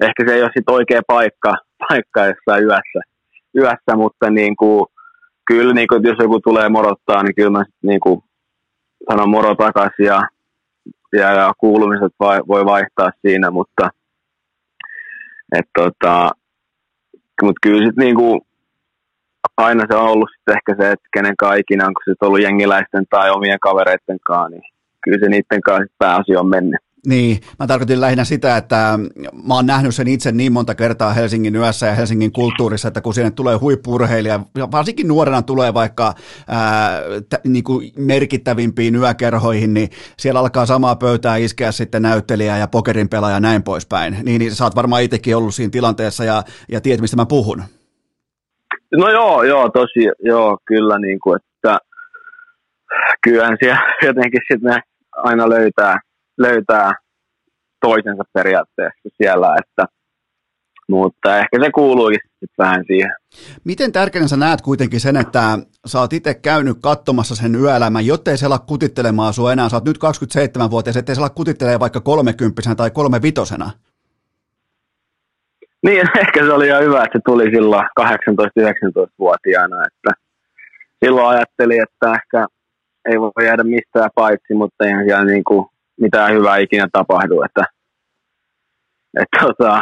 ehkä 0.00 0.24
se 0.26 0.34
ei 0.34 0.42
ole 0.42 0.50
sit 0.56 0.70
oikea 0.70 1.00
paikka, 1.06 1.52
paikka 1.88 2.26
jossain 2.26 2.64
yössä, 2.64 3.00
yössä 3.56 3.96
mutta 3.96 4.30
niinku, 4.30 4.86
kyllä 5.46 5.74
niinku, 5.74 5.94
jos 5.94 6.16
joku 6.18 6.40
tulee 6.40 6.68
morottaa, 6.68 7.22
niin 7.22 7.34
kyllä 7.34 7.50
mä 7.50 7.64
sit 7.64 7.82
niinku, 7.82 8.24
sanon 9.10 9.30
moro 9.30 9.54
takaisin 9.54 10.06
ja, 10.06 10.22
ja, 11.12 11.32
ja 11.32 11.52
kuulumiset 11.58 12.12
vai, 12.20 12.40
voi 12.48 12.64
vaihtaa 12.64 13.10
siinä, 13.26 13.50
mutta 13.50 13.90
et 15.58 15.66
tota, 15.78 16.30
mutta 17.42 17.58
kyllä 17.62 17.86
sitten 17.86 18.04
niinku, 18.04 18.46
aina 19.56 19.84
se 19.90 19.96
on 19.96 20.08
ollut 20.08 20.30
sit 20.32 20.56
ehkä 20.56 20.82
se, 20.82 20.90
että 20.92 21.08
kenen 21.12 21.34
ikinä 21.58 21.86
on, 21.86 21.94
kun 21.94 22.02
se 22.04 22.26
ollut 22.26 22.42
jengiläisten 22.42 23.04
tai 23.10 23.30
omien 23.30 23.60
kavereiden 23.60 24.18
kanssa, 24.26 24.48
niin 24.48 24.62
kyllä 25.04 25.18
se 25.20 25.28
niiden 25.28 25.60
kanssa 25.64 25.94
pääasia 25.98 26.40
on 26.40 26.48
mennyt. 26.48 26.87
Niin, 27.06 27.40
mä 27.58 27.66
tarkoitin 27.66 28.00
lähinnä 28.00 28.24
sitä, 28.24 28.56
että 28.56 28.98
mä 29.46 29.54
oon 29.54 29.66
nähnyt 29.66 29.94
sen 29.94 30.08
itse 30.08 30.32
niin 30.32 30.52
monta 30.52 30.74
kertaa 30.74 31.12
Helsingin 31.12 31.56
yössä 31.56 31.86
ja 31.86 31.94
Helsingin 31.94 32.32
kulttuurissa, 32.32 32.88
että 32.88 33.00
kun 33.00 33.14
sinne 33.14 33.30
tulee 33.30 33.56
huippurheilija, 33.56 34.40
varsinkin 34.72 35.08
nuorena 35.08 35.42
tulee 35.42 35.74
vaikka 35.74 36.14
ää, 36.48 37.00
t- 37.28 37.44
niin 37.44 37.64
kuin 37.64 37.92
merkittävimpiin 37.96 38.96
yökerhoihin, 38.96 39.74
niin 39.74 39.88
siellä 40.18 40.40
alkaa 40.40 40.66
samaa 40.66 40.96
pöytää 40.96 41.36
iskeä 41.36 41.72
sitten 41.72 42.02
näyttelijä 42.02 42.56
ja 42.56 42.68
pokerin 42.68 43.08
pelaaja 43.08 43.36
ja 43.36 43.40
näin 43.40 43.62
poispäin. 43.62 44.16
Niin, 44.22 44.38
niin 44.38 44.54
sä 44.54 44.64
oot 44.64 44.76
varmaan 44.76 45.02
itsekin 45.02 45.36
ollut 45.36 45.54
siinä 45.54 45.70
tilanteessa 45.70 46.24
ja, 46.24 46.42
ja 46.68 46.80
tiedät, 46.80 47.00
mistä 47.00 47.16
mä 47.16 47.26
puhun. 47.26 47.62
No 48.96 49.08
joo, 49.08 49.42
joo, 49.42 49.68
tosi, 49.68 50.08
joo, 50.18 50.58
kyllä 50.64 50.98
niin 50.98 51.18
kuin, 51.20 51.40
että 51.40 51.78
kyllähän 53.22 53.56
siellä 53.60 53.80
jotenkin 54.08 54.40
sitten 54.52 54.82
aina 55.16 55.48
löytää, 55.48 56.00
löytää 56.38 56.92
toisensa 57.80 58.24
periaatteessa 58.32 59.08
siellä, 59.22 59.56
että 59.58 59.98
mutta 60.88 61.38
ehkä 61.38 61.58
se 61.64 61.70
kuuluukin 61.70 62.20
sitten 62.30 62.48
vähän 62.58 62.84
siihen. 62.86 63.10
Miten 63.64 63.92
tärkeänä 63.92 64.28
sä 64.28 64.36
näet 64.36 64.60
kuitenkin 64.60 65.00
sen, 65.00 65.16
että 65.16 65.58
sä 65.86 66.00
oot 66.00 66.12
itse 66.12 66.34
käynyt 66.34 66.76
katsomassa 66.82 67.34
sen 67.34 67.54
yöelämän, 67.54 68.06
jottei 68.06 68.36
se 68.36 68.46
ala 68.46 68.58
kutittelemaan 68.58 69.32
sua 69.32 69.52
enää, 69.52 69.68
sä 69.68 69.76
oot 69.76 69.84
nyt 69.84 69.98
27-vuotias, 69.98 70.96
ettei 70.96 71.14
se 71.14 71.20
ala 71.20 71.30
kutittelemaan 71.30 71.80
vaikka 71.80 72.00
kolmekymppisenä 72.00 72.74
tai 72.74 72.90
kolmevitosena? 72.90 73.70
Niin, 75.82 76.00
ehkä 76.22 76.44
se 76.44 76.52
oli 76.52 76.66
ihan 76.66 76.82
hyvä, 76.82 77.04
että 77.04 77.18
se 77.18 77.22
tuli 77.26 77.44
silloin 77.44 77.86
18-19-vuotiaana, 78.00 79.76
että 79.86 80.22
silloin 81.04 81.28
ajattelin, 81.28 81.82
että 81.82 82.12
ehkä 82.12 82.46
ei 83.10 83.20
voi 83.20 83.44
jäädä 83.44 83.64
mistään 83.64 84.10
paitsi, 84.14 84.54
mutta 84.54 84.84
eihän 84.86 85.04
siellä 85.04 85.24
niin 85.24 85.44
kuin 85.44 85.66
mitään 86.00 86.34
hyvää 86.34 86.56
ikinä 86.56 86.88
tapahdu, 86.92 87.42
että, 87.42 87.64
että 89.20 89.38
tota, 89.40 89.80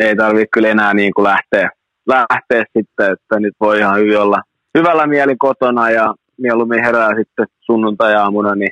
ei 0.00 0.16
tarvitse 0.16 0.46
kyllä 0.52 0.68
enää 0.68 0.94
niin 0.94 1.14
kuin 1.14 1.24
lähteä, 1.24 1.70
lähteä 2.06 2.64
sitten, 2.78 3.12
että 3.12 3.40
nyt 3.40 3.54
voi 3.60 3.78
ihan 3.78 3.98
hyvin 3.98 4.18
olla 4.18 4.42
hyvällä 4.78 5.06
mieli 5.06 5.36
kotona 5.38 5.90
ja 5.90 6.14
mieluummin 6.38 6.84
herää 6.84 7.08
sitten 7.16 7.46
sunnuntai-aamuna 7.60 8.54
niin 8.54 8.70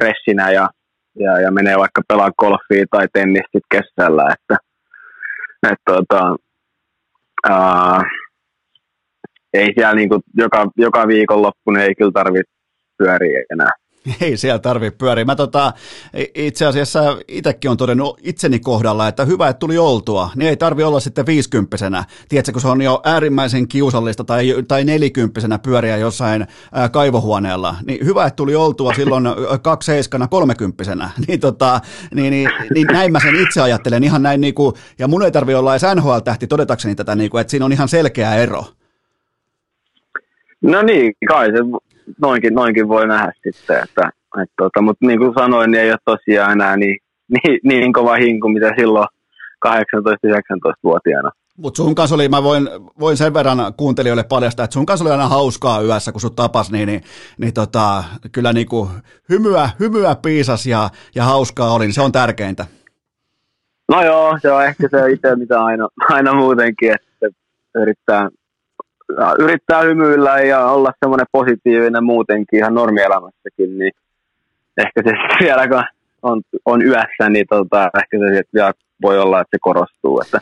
freshinä 0.00 0.50
ja, 0.50 0.68
ja, 1.18 1.40
ja 1.40 1.50
menee 1.50 1.78
vaikka 1.78 2.02
pelaa 2.08 2.30
golfia 2.38 2.84
tai 2.90 3.06
tennistä 3.12 3.58
kesällä, 3.70 4.34
että, 4.34 4.56
että 5.62 5.92
tota, 5.92 6.36
ää, 7.50 8.02
ei 9.52 9.72
siellä 9.74 9.94
niin 9.94 10.08
kuin 10.08 10.22
joka, 10.36 10.66
joka 10.76 11.08
viikonloppu 11.08 11.70
niin 11.70 11.84
ei 11.84 11.94
kyllä 11.94 12.12
tarvitse 12.14 12.52
pyöriä 12.98 13.42
enää. 13.52 13.70
Ei 14.20 14.36
siellä 14.36 14.58
tarvitse 14.58 14.98
pyöriä. 14.98 15.24
Mä 15.24 15.36
tota, 15.36 15.72
itse 16.34 16.66
asiassa 16.66 17.18
itsekin 17.28 17.70
on 17.70 17.76
todennut 17.76 18.20
itseni 18.22 18.58
kohdalla, 18.58 19.08
että 19.08 19.24
hyvä, 19.24 19.48
että 19.48 19.58
tuli 19.58 19.78
oltua. 19.78 20.30
Niin 20.34 20.48
ei 20.48 20.56
tarvi 20.56 20.82
olla 20.82 21.00
sitten 21.00 21.26
viisikymppisenä. 21.26 22.04
Tiedätkö, 22.28 22.52
kun 22.52 22.60
se 22.60 22.68
on 22.68 22.82
jo 22.82 23.00
äärimmäisen 23.04 23.68
kiusallista 23.68 24.24
tai, 24.24 24.54
tai 24.68 24.84
nelikymppisenä 24.84 25.58
pyöriä 25.58 25.96
jossain 25.96 26.46
ää, 26.72 26.88
kaivohuoneella. 26.88 27.76
Niin 27.86 28.06
hyvä, 28.06 28.26
että 28.26 28.36
tuli 28.36 28.56
oltua 28.56 28.94
silloin 28.94 29.24
seiskana 29.82 30.28
kolmekymppisenä. 30.28 31.10
Niin, 31.28 31.40
tota, 31.40 31.80
niin, 32.14 32.30
niin, 32.30 32.50
niin, 32.74 32.86
näin 32.86 33.12
mä 33.12 33.20
sen 33.20 33.34
itse 33.36 33.60
ajattelen 33.60 34.04
ihan 34.04 34.22
näin, 34.22 34.40
niin 34.40 34.54
kuin, 34.54 34.74
ja 34.98 35.08
mun 35.08 35.22
ei 35.22 35.30
tarvi 35.30 35.54
olla 35.54 35.72
edes 35.72 35.82
NHL-tähti 35.94 36.46
todetakseni 36.46 36.94
tätä, 36.94 37.14
niin 37.14 37.30
kuin, 37.30 37.40
että 37.40 37.50
siinä 37.50 37.64
on 37.64 37.72
ihan 37.72 37.88
selkeä 37.88 38.34
ero. 38.34 38.64
No 40.62 40.82
niin, 40.82 41.12
kai 41.28 41.46
se 41.46 41.58
noinkin, 42.20 42.54
noinkin 42.54 42.88
voi 42.88 43.06
nähdä 43.06 43.32
sitten, 43.42 43.76
että, 43.82 44.10
että 44.42 44.54
tota, 44.56 44.82
mutta 44.82 45.06
niin 45.06 45.18
kuin 45.18 45.34
sanoin, 45.38 45.70
niin 45.70 45.82
ei 45.82 45.90
ole 45.90 45.98
tosiaan 46.04 46.52
enää 46.52 46.76
niin, 46.76 46.96
niin, 47.34 47.60
niin 47.64 47.92
kova 47.92 48.14
hinku, 48.14 48.48
mitä 48.48 48.72
silloin 48.78 49.08
18-19-vuotiaana. 49.66 51.30
Mutta 51.56 51.76
sun 51.76 51.94
kanssa 51.94 52.14
oli, 52.14 52.28
mä 52.28 52.42
voin, 52.42 52.68
voin 53.00 53.16
sen 53.16 53.34
verran 53.34 53.58
kuuntelijoille 53.76 54.24
paljastaa, 54.24 54.64
että 54.64 54.74
sun 54.74 54.86
kanssa 54.86 55.04
oli 55.04 55.12
aina 55.12 55.28
hauskaa 55.28 55.82
yössä, 55.82 56.12
kun 56.12 56.20
sut 56.20 56.36
tapas, 56.36 56.70
niin, 56.70 56.86
niin, 56.86 57.02
niin 57.38 57.54
tota, 57.54 58.04
kyllä 58.32 58.52
niinku 58.52 58.90
hymyä, 59.28 59.70
hymyä 59.80 60.16
piisas 60.22 60.66
ja, 60.66 60.90
ja 61.14 61.24
hauskaa 61.24 61.72
oli, 61.72 61.84
niin 61.84 61.94
se 61.94 62.02
on 62.02 62.12
tärkeintä. 62.12 62.66
No 63.88 64.04
joo, 64.04 64.38
se 64.42 64.52
on 64.52 64.64
ehkä 64.64 64.88
se 64.90 65.10
itse, 65.10 65.36
mitä 65.36 65.64
aina, 65.64 65.88
aina 66.08 66.34
muutenkin, 66.34 66.92
että 66.92 67.26
yrittää 67.74 68.28
yrittää 69.38 69.82
hymyillä 69.82 70.40
ja 70.40 70.66
olla 70.66 70.92
semmoinen 71.00 71.26
positiivinen 71.32 72.04
muutenkin 72.04 72.58
ihan 72.58 72.74
normielämässäkin, 72.74 73.78
niin 73.78 73.92
ehkä 74.76 75.02
se 75.02 75.10
vielä 75.40 75.68
kun 75.68 75.84
on, 76.22 76.42
on 76.64 76.82
yössä, 76.82 77.28
niin 77.28 77.46
tota, 77.48 77.90
ehkä 77.98 78.18
se 78.18 78.44
voi 79.02 79.18
olla, 79.18 79.40
että 79.40 79.56
se 79.56 79.58
korostuu. 79.60 80.20
Että 80.20 80.40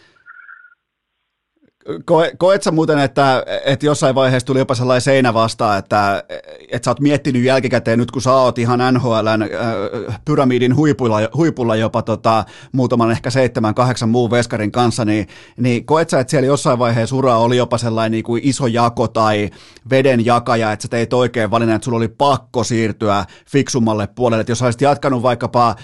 Koe, 2.04 2.32
koet 2.38 2.62
sä 2.62 2.70
muuten, 2.70 2.98
että, 2.98 3.44
että 3.64 3.86
jossain 3.86 4.14
vaiheessa 4.14 4.46
tuli 4.46 4.58
jopa 4.58 4.74
sellainen 4.74 5.00
seinä 5.00 5.34
vastaan, 5.34 5.78
että, 5.78 6.24
että 6.68 6.84
sä 6.84 6.90
oot 6.90 7.00
miettinyt 7.00 7.44
jälkikäteen, 7.44 7.98
nyt 7.98 8.10
kun 8.10 8.22
sä 8.22 8.32
oot 8.32 8.58
ihan 8.58 8.94
NHLn 8.94 9.42
äh, 9.42 10.20
pyramidin 10.24 10.76
huipulla, 10.76 11.18
huipulla 11.34 11.76
jopa 11.76 12.02
tota, 12.02 12.44
muutaman 12.72 13.10
ehkä 13.10 13.30
seitsemän, 13.30 13.74
kahdeksan 13.74 14.08
muun 14.08 14.30
veskarin 14.30 14.72
kanssa, 14.72 15.04
niin, 15.04 15.28
niin 15.56 15.86
koet 15.86 16.10
sä, 16.10 16.20
että 16.20 16.30
siellä 16.30 16.46
jossain 16.46 16.78
vaiheessa 16.78 17.16
uraa 17.16 17.38
oli 17.38 17.56
jopa 17.56 17.78
sellainen 17.78 18.12
niin 18.12 18.24
kuin 18.24 18.42
iso 18.44 18.66
jako 18.66 19.08
tai 19.08 19.50
veden 19.90 20.26
jakaja, 20.26 20.72
että 20.72 20.82
sä 20.82 20.88
teit 20.88 21.12
oikein 21.12 21.50
valinnan, 21.50 21.76
että 21.76 21.84
sulla 21.84 21.98
oli 21.98 22.08
pakko 22.08 22.64
siirtyä 22.64 23.24
fiksummalle 23.50 24.06
puolelle, 24.06 24.40
että 24.40 24.50
jos 24.50 24.62
olisit 24.62 24.80
jatkanut 24.80 25.22
vaikkapa 25.22 25.68
äh, 25.68 25.76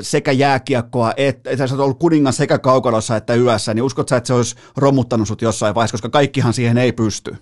sekä 0.00 0.32
jääkiekkoa, 0.32 1.12
että, 1.16 1.50
että 1.50 1.66
sä 1.66 1.74
oot 1.74 1.80
ollut 1.80 1.98
kuningas 1.98 2.36
sekä 2.36 2.58
kaukalossa 2.58 3.16
että 3.16 3.34
yössä, 3.34 3.74
niin 3.74 3.82
uskot 3.82 4.08
sä, 4.08 4.16
että 4.16 4.26
se 4.26 4.34
olisi 4.34 4.56
romuttanut 4.92 5.28
sut 5.28 5.42
jossain 5.42 5.74
vaiheessa, 5.74 5.94
koska 5.94 6.08
kaikkihan 6.08 6.52
siihen 6.52 6.78
ei 6.78 6.92
pysty? 6.92 7.36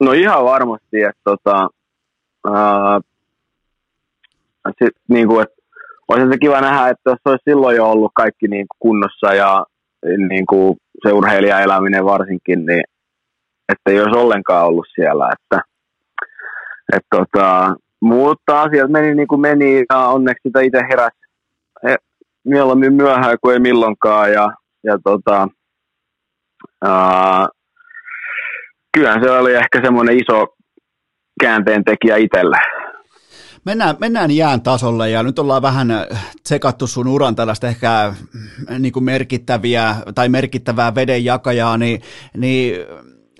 No 0.00 0.12
ihan 0.12 0.44
varmasti, 0.44 1.02
että 1.02 1.20
tota, 1.24 1.68
ää, 2.54 3.00
sit, 4.78 4.94
niin 5.08 5.28
kuin, 5.28 5.42
että 5.42 5.54
olisi 6.08 6.28
se 6.28 6.38
kiva 6.38 6.60
nähdä, 6.60 6.88
että 6.88 7.10
jos 7.10 7.18
olisi 7.24 7.42
silloin 7.44 7.76
jo 7.76 7.90
ollut 7.90 8.12
kaikki 8.14 8.48
niin 8.48 8.66
kuin 8.68 8.78
kunnossa 8.78 9.34
ja 9.34 9.64
niin 10.28 10.46
kuin 10.46 10.76
se 11.02 11.12
urheilijaeläminen 11.12 12.04
varsinkin, 12.04 12.66
niin 12.66 12.84
että 13.68 13.90
ei 13.90 14.00
olisi 14.00 14.18
ollenkaan 14.18 14.66
ollut 14.66 14.86
siellä. 14.94 15.30
Että, 15.32 15.62
että 16.92 17.16
tota, 17.16 17.76
mutta 18.00 18.62
asiat 18.62 18.90
meni 18.90 19.14
niin 19.14 19.28
kuin 19.28 19.40
meni 19.40 19.84
ja 19.90 19.98
onneksi 19.98 20.40
sitä 20.48 20.60
itse 20.60 20.80
heräsi 20.90 21.24
mieluummin 22.44 22.94
myöhään 22.94 23.36
kuin 23.40 23.52
ei 23.52 23.60
milloinkaan. 23.60 24.32
Ja 24.32 24.52
ja 24.84 24.98
tota, 25.04 25.48
ää, 26.84 27.48
kyllähän 28.96 29.24
se 29.24 29.30
oli 29.30 29.54
ehkä 29.54 29.80
semmoinen 29.84 30.16
iso, 30.16 30.46
käänteen 31.40 31.84
tekijä 31.84 32.16
itselle. 32.16 32.56
Mennään, 33.64 33.96
mennään 34.00 34.30
jään 34.30 34.62
tasolle 34.62 35.10
ja 35.10 35.22
nyt 35.22 35.38
ollaan 35.38 35.62
vähän 35.62 35.88
tsekattu 36.42 36.86
sun 36.86 37.08
uran 37.08 37.36
tällaista 37.36 37.68
ehkä 37.68 38.14
niin 38.78 38.92
kuin 38.92 39.04
merkittäviä 39.04 39.96
tai 40.14 40.28
merkittävää 40.28 40.94
vedenjakajaa, 40.94 41.78
niin, 41.78 42.02
niin 42.36 42.76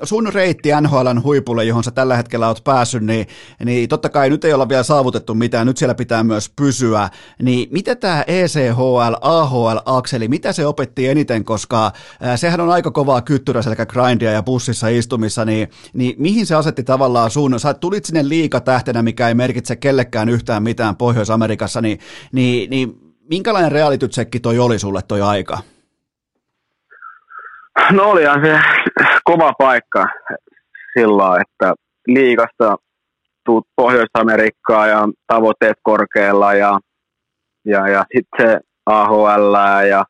sun 0.03 0.33
reitti 0.33 0.69
NHLn 0.81 1.23
huipulle, 1.23 1.65
johon 1.65 1.85
sä 1.85 1.91
tällä 1.91 2.17
hetkellä 2.17 2.49
oot 2.49 2.65
päässyt, 2.65 3.03
niin, 3.03 3.27
niin 3.65 3.89
totta 3.89 4.09
kai 4.09 4.31
nyt 4.31 4.45
ei 4.45 4.53
olla 4.53 4.69
vielä 4.69 4.83
saavutettu 4.83 5.35
mitään, 5.35 5.67
nyt 5.67 5.77
siellä 5.77 5.95
pitää 5.95 6.25
myös 6.25 6.51
pysyä. 6.57 7.11
Niin 7.43 7.69
mitä 7.71 7.97
tämä 7.97 8.25
ECHL, 8.27 9.15
AHL-akseli, 9.21 10.29
mitä 10.29 10.53
se 10.53 10.67
opetti 10.67 11.09
eniten, 11.09 11.45
koska 11.45 11.93
ää, 12.21 12.37
sehän 12.37 12.61
on 12.61 12.71
aika 12.71 12.91
kovaa 12.91 13.23
kyttyrä 13.23 13.63
selkä 13.63 13.87
grindia 13.87 14.31
ja 14.31 14.43
bussissa 14.43 14.89
istumissa, 14.89 15.45
niin, 15.45 15.69
niin 15.93 16.15
mihin 16.19 16.47
se 16.47 16.55
asetti 16.55 16.83
tavallaan 16.83 17.31
sun, 17.31 17.61
sä 17.61 17.75
tulit 17.75 18.05
sinne 18.05 18.29
liikatähtenä, 18.29 19.03
mikä 19.03 19.29
ei 19.29 19.35
merkitse 19.35 19.77
kellekään 19.77 20.29
yhtään 20.29 20.63
mitään 20.63 20.97
Pohjois-Amerikassa, 20.97 21.81
niin, 21.81 21.99
niin, 22.33 22.71
niin 22.71 23.15
minkälainen 23.31 23.73
realitytsekki 23.73 24.41
toi 24.41 24.59
oli 24.59 24.79
sulle 24.79 25.03
toi 25.03 25.23
aika? 25.23 25.74
No 27.93 28.11
olihan 28.11 28.47
se 28.47 28.61
kova 29.25 29.53
paikka 29.59 30.07
silloin, 30.99 31.41
että 31.41 31.75
liikasta 32.07 32.77
tuut 33.45 33.67
Pohjois-Amerikkaan 33.77 34.89
ja 34.89 35.09
tavoitteet 35.27 35.77
korkealla 35.83 36.55
ja, 36.55 36.79
ja, 37.65 37.89
ja 37.89 38.05
sitten 38.17 38.47
se 38.47 38.61
AHL 38.87 39.55
ja 39.89 40.05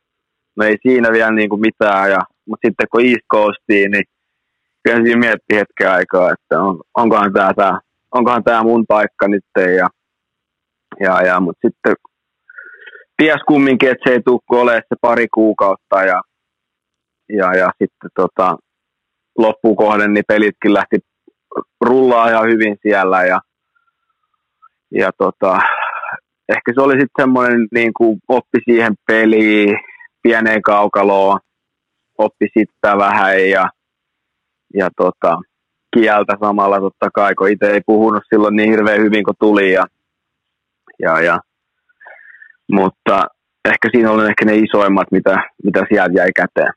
no 0.56 0.64
ei 0.64 0.76
siinä 0.82 1.12
vielä 1.12 1.30
niin 1.30 1.48
kuin 1.48 1.60
mitään. 1.60 2.10
Ja, 2.10 2.18
mutta 2.48 2.68
sitten 2.68 2.86
kun 2.92 3.04
East 3.04 3.26
Coastiin, 3.32 3.90
niin 3.90 4.04
kyllä 4.84 5.02
siinä 5.02 5.20
mietti 5.20 5.54
hetken 5.54 5.90
aikaa, 5.90 6.30
että 6.30 6.62
on, 6.62 6.80
onkohan 6.96 7.32
tämä 7.32 7.52
tää, 7.56 7.78
onkohan 8.14 8.44
tää 8.44 8.62
mun 8.62 8.84
paikka 8.88 9.28
nyt. 9.28 9.44
Ja, 9.56 9.88
ja, 11.00 11.22
ja, 11.22 11.40
mutta 11.40 11.68
sitten 11.68 11.94
ties 13.16 13.40
kumminkin, 13.48 13.90
että 13.90 14.10
se 14.10 14.14
ei 14.14 14.22
tule 14.22 14.40
olemaan 14.50 14.82
se 14.88 14.96
pari 15.00 15.26
kuukautta 15.34 16.02
ja 16.02 16.22
ja, 17.28 17.54
ja 17.54 17.70
sitten 17.78 18.10
tota, 18.14 18.56
loppukohden 19.38 20.12
niin 20.12 20.24
pelitkin 20.28 20.74
lähti 20.74 20.96
rullaa 21.80 22.28
ihan 22.28 22.46
hyvin 22.50 22.76
siellä 22.82 23.24
ja, 23.24 23.40
ja 24.90 25.10
tota, 25.18 25.58
ehkä 26.48 26.72
se 26.74 26.80
oli 26.80 26.92
sitten 26.92 27.22
semmoinen 27.22 27.68
niin 27.72 27.92
kuin 27.96 28.18
oppi 28.28 28.58
siihen 28.64 28.94
peliin, 29.06 29.76
pieneen 30.22 30.62
kaukaloon, 30.62 31.40
oppi 32.18 32.46
sitä 32.58 32.98
vähän 32.98 33.48
ja, 33.50 33.70
ja 34.74 34.88
tota, 34.96 35.40
kieltä 35.94 36.36
samalla 36.40 36.80
totta 36.80 37.10
kai, 37.14 37.34
kun 37.34 37.50
itse 37.50 37.66
ei 37.66 37.80
puhunut 37.86 38.22
silloin 38.28 38.56
niin 38.56 38.70
hirveän 38.70 39.00
hyvin 39.00 39.24
kuin 39.24 39.36
tuli 39.40 39.72
ja, 39.72 39.86
ja, 40.98 41.20
ja 41.20 41.38
mutta 42.72 43.26
ehkä 43.64 43.88
siinä 43.92 44.10
oli 44.10 44.26
ehkä 44.26 44.44
ne 44.44 44.56
isoimmat, 44.56 45.06
mitä, 45.10 45.42
mitä 45.64 45.82
sieltä 45.88 46.12
jäi 46.16 46.32
käteen. 46.36 46.72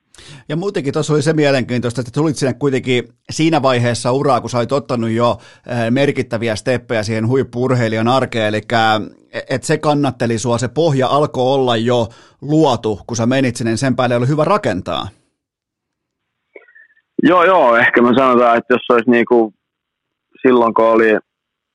Ja 0.49 0.55
muutenkin 0.55 0.93
tuossa 0.93 1.13
oli 1.13 1.21
se 1.21 1.33
mielenkiintoista, 1.33 2.01
että 2.01 2.11
tulit 2.13 2.35
sinne 2.37 2.53
kuitenkin 2.53 3.03
siinä 3.29 3.61
vaiheessa 3.61 4.11
uraa, 4.11 4.41
kun 4.41 4.49
sä 4.49 4.57
olit 4.57 4.71
ottanut 4.71 5.09
jo 5.09 5.37
eh, 5.67 5.91
merkittäviä 5.91 6.55
steppejä 6.55 7.03
siihen 7.03 7.27
huippurheilijan 7.27 8.07
arkeen, 8.07 8.47
eli 8.47 8.61
että 9.49 9.67
se 9.67 9.77
kannatteli 9.77 10.37
sua, 10.37 10.57
se 10.57 10.67
pohja 10.67 11.07
alkoi 11.07 11.53
olla 11.53 11.77
jo 11.77 12.07
luotu, 12.41 12.99
kun 13.07 13.17
sä 13.17 13.25
menit 13.25 13.55
sinne, 13.55 13.71
niin 13.71 13.77
sen 13.77 13.95
päälle 13.95 14.15
oli 14.15 14.27
hyvä 14.27 14.43
rakentaa. 14.43 15.07
Joo, 17.23 17.43
joo, 17.43 17.77
ehkä 17.77 18.01
mä 18.01 18.13
sanotaan, 18.17 18.57
että 18.57 18.73
jos 18.73 18.81
olisi 18.89 19.09
niinku, 19.09 19.53
silloin 20.41 20.73
kun 20.73 20.85
oli, 20.85 21.17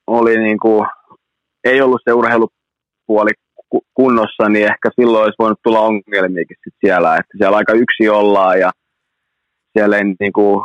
oli 0.07 0.39
niinku, 0.39 0.87
ei 1.65 1.81
ollut 1.81 2.01
se 2.05 2.13
urheilupuoli 2.13 3.31
kunnossa, 3.95 4.49
niin 4.49 4.67
ehkä 4.67 4.91
silloin 5.01 5.25
olisi 5.25 5.37
voinut 5.39 5.59
tulla 5.63 5.81
ongelmiakin 5.81 6.57
sit 6.65 6.75
siellä, 6.87 7.17
että 7.17 7.39
siellä 7.39 7.57
aika 7.57 7.73
yksi 7.73 8.09
ollaan 8.09 8.61
ja 8.61 8.71
siellä 9.79 9.97
ei, 9.97 10.05
niin 10.21 10.33
kuin, 10.33 10.65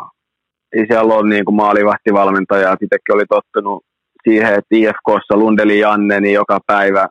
ei 0.76 0.86
siellä 0.88 1.14
ole 1.14 1.30
niin 1.30 1.46
kuin 1.46 1.56
maalivahtivalmentaja, 1.56 2.74
itsekin 2.74 3.16
oli 3.16 3.26
tottunut 3.30 3.84
siihen, 4.30 4.54
että 4.54 4.76
IFKssa 4.76 5.38
Lundeli 5.38 5.80
Janne, 5.80 6.22
niin 6.22 6.34
joka 6.34 6.60
päivä 6.68 7.08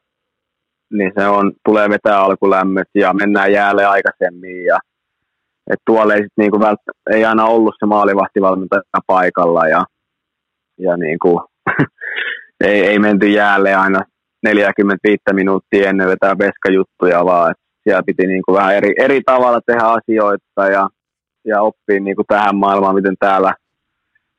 niin 0.93 1.13
se 1.19 1.27
on, 1.27 1.53
tulee 1.65 1.91
vetää 1.91 2.21
alkulämmöt 2.21 2.89
ja 2.95 3.13
mennään 3.15 3.53
jäälle 3.53 3.85
aikaisemmin 3.85 4.65
ja 4.65 4.79
et 5.71 5.79
tuolla 5.87 6.15
ei, 6.15 6.23
sit 6.23 6.33
niinku 6.37 6.59
vält- 6.59 7.15
ei 7.17 7.25
aina 7.25 7.45
ollut 7.45 7.75
se 7.79 7.87
maalivahtivalmentaja 7.87 8.83
paikalla 9.07 9.69
ja, 9.69 9.85
ja 10.79 10.97
niinku, 10.97 11.41
ei, 12.65 12.87
ei 12.87 12.99
menty 12.99 13.29
jäälle 13.29 13.75
aina 13.75 14.01
45 14.55 15.23
minuuttia 15.33 15.89
ennen 15.89 16.09
vetää 16.09 16.39
veskajuttuja, 16.39 17.25
vaan 17.25 17.51
että 17.51 17.63
siellä 17.83 18.03
piti 18.07 18.27
niin 18.27 18.43
kuin 18.47 18.57
vähän 18.57 18.75
eri, 18.75 18.93
eri 18.99 19.21
tavalla 19.27 19.61
tehdä 19.67 19.85
asioita 19.85 20.67
ja, 20.73 20.89
ja 21.45 21.63
oppia 21.63 22.01
niin 22.01 22.17
kuin 22.17 22.27
tähän 22.29 22.57
maailmaan, 22.57 22.95
miten 22.95 23.17
täällä 23.19 23.55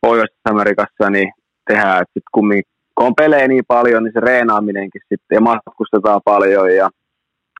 Pohjois-Amerikassa 0.01 1.09
niin 1.09 1.31
tehdään. 1.69 2.01
Että 2.01 2.13
sit 2.13 2.23
kummin, 2.31 2.63
kun 2.95 3.07
on 3.07 3.15
pelejä 3.15 3.47
niin 3.47 3.63
paljon, 3.67 4.03
niin 4.03 4.13
se 4.13 4.19
reenaaminenkin 4.19 5.01
sitten, 5.01 5.35
ja 5.35 5.41
matkustetaan 5.41 6.21
paljon, 6.25 6.75
ja, 6.75 6.89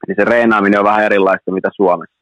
niin 0.08 0.16
se 0.20 0.26
reenaaminen 0.26 0.80
on 0.80 0.86
vähän 0.86 1.06
erilaista 1.06 1.52
mitä 1.52 1.70
Suomessa. 1.76 2.17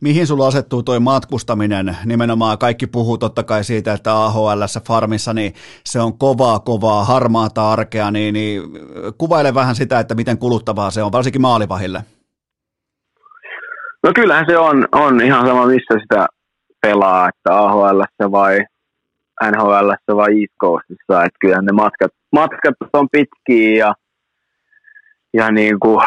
Mihin 0.00 0.26
sulla 0.26 0.46
asettuu 0.46 0.82
toi 0.82 1.00
matkustaminen? 1.00 1.96
Nimenomaan 2.04 2.58
kaikki 2.58 2.86
puhuu 2.86 3.18
totta 3.18 3.42
kai 3.42 3.64
siitä, 3.64 3.92
että 3.92 4.24
AHL 4.24 4.62
farmissa 4.86 5.34
niin 5.34 5.54
se 5.84 6.00
on 6.00 6.18
kovaa, 6.18 6.58
kovaa, 6.58 7.04
harmaata 7.04 7.72
arkea, 7.72 8.10
niin, 8.10 8.34
niin 8.34 8.62
kuvaile 9.18 9.54
vähän 9.54 9.74
sitä, 9.74 9.98
että 9.98 10.14
miten 10.14 10.38
kuluttavaa 10.38 10.90
se 10.90 11.02
on, 11.02 11.12
varsinkin 11.12 11.40
maalivahille. 11.40 12.02
No 14.02 14.12
kyllähän 14.14 14.46
se 14.48 14.58
on, 14.58 14.88
on 14.92 15.20
ihan 15.20 15.46
sama, 15.46 15.66
missä 15.66 15.94
sitä 16.02 16.26
pelaa, 16.82 17.28
että 17.28 17.60
AHL 17.60 18.00
vai 18.30 18.58
NHL 19.50 20.16
vai 20.16 20.40
East 20.40 20.54
Coastissa, 20.60 21.24
että 21.24 21.38
kyllähän 21.40 21.64
ne 21.64 21.72
matkat, 21.72 22.12
matkat 22.32 22.74
on 22.92 23.08
pitkiä 23.12 23.78
ja, 23.78 23.94
ja 25.34 25.50
niin 25.50 25.80
kuin, 25.80 26.06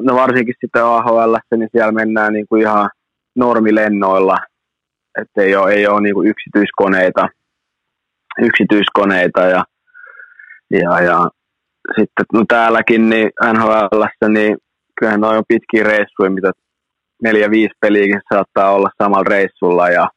no 0.00 0.14
varsinkin 0.14 0.54
sitten 0.60 0.84
AHL, 0.84 1.34
niin 1.56 1.68
siellä 1.72 1.92
mennään 1.92 2.32
niin 2.32 2.46
kuin 2.48 2.62
ihan 2.62 2.90
normilennoilla, 3.36 4.36
että 5.20 5.42
ei 5.42 5.56
ole, 5.56 5.72
ei 5.72 5.86
ole 5.86 6.00
niin 6.00 6.14
kuin 6.14 6.28
yksityiskoneita, 6.28 7.28
yksityiskoneita 8.38 9.40
ja, 9.40 9.64
ja, 10.70 11.00
ja 11.00 11.18
sitten 11.98 12.24
no 12.32 12.44
täälläkin 12.48 13.08
niin 13.10 13.30
NHL, 13.52 14.28
niin 14.28 14.56
kyllähän 14.98 15.20
noin 15.20 15.38
on 15.38 15.44
pitkiä 15.48 15.84
reissuja, 15.84 16.30
mitä 16.30 16.52
neljä-viisi 17.22 17.74
peliäkin 17.80 18.20
saattaa 18.34 18.72
olla 18.72 18.90
samalla 19.02 19.24
reissulla 19.28 19.88
ja, 19.88 20.08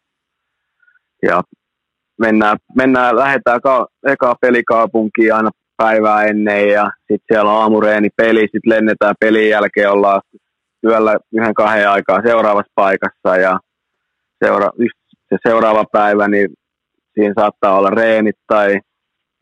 ja 1.23 1.41
mennään, 2.19 2.57
mennään 2.76 3.15
lähdetään 3.15 3.61
ka- 3.61 3.88
ekaa 4.07 4.35
pelikaupunkiin 4.41 5.34
aina 5.34 5.49
päivää 5.77 6.23
ennen 6.23 6.69
ja 6.69 6.91
sitten 6.99 7.26
siellä 7.27 7.52
on 7.52 7.61
aamureeni 7.61 8.10
peli, 8.18 8.41
sitten 8.41 8.69
lennetään 8.69 9.15
pelin 9.19 9.49
jälkeen, 9.49 9.91
ollaan 9.91 10.22
yöllä 10.84 11.18
yhden 11.34 11.53
kahden 11.53 11.89
aikaa 11.89 12.22
seuraavassa 12.22 12.72
paikassa 12.76 13.38
ja 13.38 13.60
seura- 14.43 14.72
se 15.30 15.38
seuraava 15.47 15.85
päivä, 15.91 16.27
niin 16.27 16.49
siinä 17.14 17.34
saattaa 17.39 17.77
olla 17.77 17.89
reenit 17.89 18.35
tai, 18.47 18.80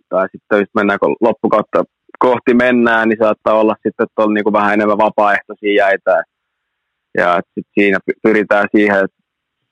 tai 0.10 0.28
sitten 0.32 0.60
jos 0.60 0.70
mennään, 0.76 1.00
kun 1.00 1.16
loppukautta 1.22 1.84
kohti 2.20 2.54
mennään, 2.54 3.10
niin 3.10 3.18
saattaa 3.22 3.54
olla 3.54 3.76
sitten, 3.76 4.04
että 4.04 4.24
on 4.24 4.34
niin 4.34 4.44
kuin 4.44 4.54
vähän 4.54 4.74
enemmän 4.74 4.98
vapaaehtoisia 4.98 5.76
jäitä. 5.76 6.24
Ja 7.18 7.36
sitten 7.36 7.74
siinä 7.74 8.00
pyritään 8.24 8.68
siihen, 8.76 9.04
että 9.04 9.18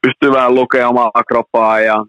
pystyy 0.01 0.31
vähän 0.31 0.55
lukemaan 0.55 0.89
omaa 0.89 1.23
kroppaa 1.27 1.79
ja 1.79 2.05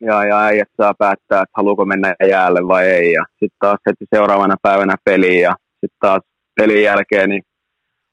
ja, 0.00 0.24
ja 0.24 0.40
äijät 0.40 0.68
saa 0.76 0.94
päättää, 0.98 1.42
että 1.42 1.52
haluuko 1.56 1.84
mennä 1.84 2.14
jäälle 2.28 2.68
vai 2.68 2.86
ei. 2.86 3.12
Ja 3.12 3.24
sitten 3.30 3.58
taas 3.58 3.78
heti 3.86 4.04
seuraavana 4.14 4.56
päivänä 4.62 4.96
peliin 5.04 5.40
ja 5.40 5.56
sitten 5.70 5.98
taas 6.00 6.22
pelin 6.56 6.82
jälkeen 6.82 7.28
niin 7.28 7.42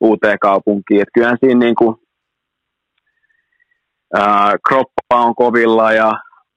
uuteen 0.01 0.39
kaupunkiin. 0.39 1.01
Et 1.01 1.07
kyllähän 1.13 1.37
siinä 1.39 1.59
niin 1.59 1.75
kuin, 1.75 1.95
ää, 4.13 4.55
kroppa 4.67 5.25
on 5.25 5.35
kovilla 5.35 5.93
ja, 5.93 6.11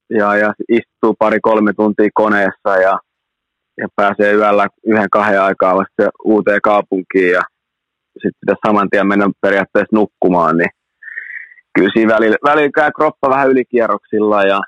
ja, 0.09 0.35
ja 0.35 0.53
istuu 0.69 1.15
pari-kolme 1.19 1.73
tuntia 1.73 2.09
koneessa 2.13 2.77
ja, 2.81 2.99
ja 3.77 3.87
pääsee 3.95 4.33
yöllä 4.33 4.67
yhden 4.85 5.09
kahden 5.11 5.41
aikaa 5.41 5.75
vasta 5.75 6.09
uuteen 6.23 6.61
kaupunkiin 6.63 7.31
ja 7.31 7.41
sitten 8.13 8.39
pitäisi 8.39 8.59
saman 8.67 8.89
tien 8.89 9.07
mennä 9.07 9.29
periaatteessa 9.41 9.95
nukkumaan, 9.95 10.57
niin 10.57 10.69
kyllä 11.73 11.89
siinä 11.93 12.13
välillä, 12.13 12.37
välillä 12.43 12.71
käy 12.75 12.91
kroppa 12.91 13.29
vähän 13.29 13.49
ylikierroksilla 13.49 14.43
ja 14.43 14.59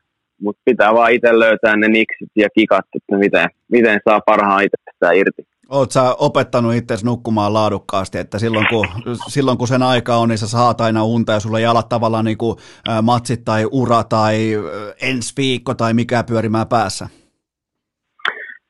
mutta 0.41 0.61
pitää 0.65 0.93
vaan 0.93 1.11
itse 1.11 1.39
löytää 1.39 1.75
ne 1.75 1.87
niksit 1.87 2.29
ja 2.35 2.49
kikat, 2.55 2.85
että 2.95 3.17
miten, 3.17 3.47
miten 3.71 3.99
saa 4.09 4.21
parhaan 4.25 4.63
itsestään 4.63 5.15
irti. 5.15 5.43
Oletko 5.69 5.91
sä 5.91 6.15
opettanut 6.19 6.73
itse 6.73 6.95
nukkumaan 7.05 7.53
laadukkaasti, 7.53 8.17
että 8.17 8.39
silloin 8.39 8.65
kun, 8.69 8.87
silloin 9.27 9.57
kun 9.57 9.67
sen 9.67 9.83
aika 9.83 10.15
on, 10.15 10.29
niin 10.29 10.37
sä 10.37 10.47
saat 10.47 10.81
aina 10.81 11.03
unta 11.03 11.31
ja 11.31 11.39
sulla 11.39 11.59
jalat 11.59 11.89
tavallaan 11.89 12.25
niin 12.25 12.37
kuin 12.37 12.57
matsit 13.01 13.45
tai 13.45 13.65
ura 13.71 14.03
tai 14.03 14.51
ensi 15.01 15.33
viikko 15.37 15.73
tai 15.73 15.93
mikä 15.93 16.23
pyörimään 16.23 16.67
päässä? 16.67 17.07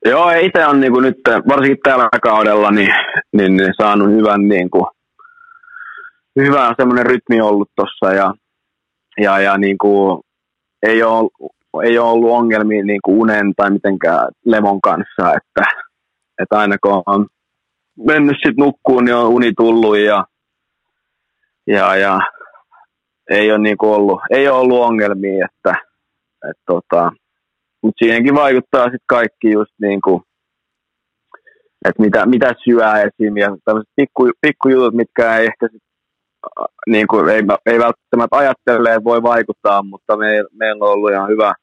Joo, 0.05 0.29
itse 0.29 0.65
on 0.65 0.79
niin 0.79 0.93
kuin 0.93 1.03
nyt, 1.03 1.17
varsinkin 1.47 1.79
tällä 1.83 2.09
kaudella, 2.23 2.71
niin, 2.71 2.93
niin, 3.33 3.57
niin 3.57 3.73
saanut 3.81 4.09
hyvän, 4.09 4.47
niin 4.47 4.69
kuin, 4.69 4.85
hyvä 6.39 6.73
semmoinen 6.77 7.05
rytmi 7.05 7.41
ollut 7.41 7.69
tuossa 7.75 8.15
ja, 8.15 8.33
ja, 9.17 9.39
ja 9.39 9.57
niin 9.57 9.77
kuin, 9.77 10.21
ei, 10.83 11.03
ole, 11.03 11.29
ei 11.83 11.99
ole 11.99 12.09
ollut 12.11 12.31
ongelmia 12.31 12.83
niin 12.83 12.99
kuin 13.05 13.21
unen 13.21 13.53
tai 13.55 13.71
mitenkään 13.71 14.27
levon 14.45 14.81
kanssa, 14.81 15.33
että, 15.37 15.63
että 16.41 16.59
aina 16.59 16.75
kun 16.83 17.03
on 17.05 17.27
mennyt 18.07 18.35
sitten 18.35 18.65
nukkuun, 18.65 19.05
niin 19.05 19.15
on 19.15 19.27
uni 19.27 19.53
tullut 19.57 19.97
ja, 19.97 20.25
ja, 21.67 21.95
ja 21.95 22.19
ei 23.29 23.51
ole, 23.51 23.59
niin 23.59 23.77
kuin 23.77 23.91
ollut, 23.91 24.21
ei 24.29 24.47
ole 24.47 24.59
ollut 24.59 24.79
ongelmia, 24.79 25.45
että, 25.45 25.73
että 26.49 26.63
tota, 26.65 27.11
mutta 27.81 27.99
siihenkin 28.05 28.35
vaikuttaa 28.35 28.83
sitten 28.83 28.99
kaikki 29.07 29.51
just 29.51 29.73
niin 29.81 30.01
kuin, 30.01 30.21
että 31.85 32.01
mitä, 32.03 32.25
mitä 32.25 32.53
syö 32.63 32.91
esim. 32.97 33.37
ja 33.37 33.57
tämmöiset 33.65 33.93
pikku, 34.41 34.71
mitkä 34.93 35.37
ei 35.37 35.45
ehkä 35.45 35.67
sit, 35.71 35.83
niin 36.87 37.07
kuin, 37.07 37.29
ei, 37.29 37.41
ei 37.65 37.79
välttämättä 37.79 38.37
ajattele, 38.37 39.03
voi 39.03 39.23
vaikuttaa, 39.23 39.83
mutta 39.83 40.17
me, 40.17 40.43
meillä 40.53 40.85
on 40.85 40.91
ollut 40.91 41.11
ihan 41.11 41.29
hyvä, 41.29 41.53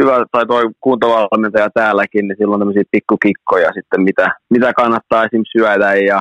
hyvä 0.00 0.26
tai 0.32 0.46
toi 0.46 0.62
kuntovalmentaja 0.80 1.68
täälläkin, 1.74 2.28
niin 2.28 2.36
silloin 2.38 2.60
tämmöisiä 2.60 2.82
pikkukikkoja 2.90 3.72
sitten, 3.72 4.02
mitä, 4.02 4.34
mitä 4.50 4.72
kannattaa 4.72 5.24
esim. 5.24 5.42
syödä 5.56 5.94
ja, 5.94 6.20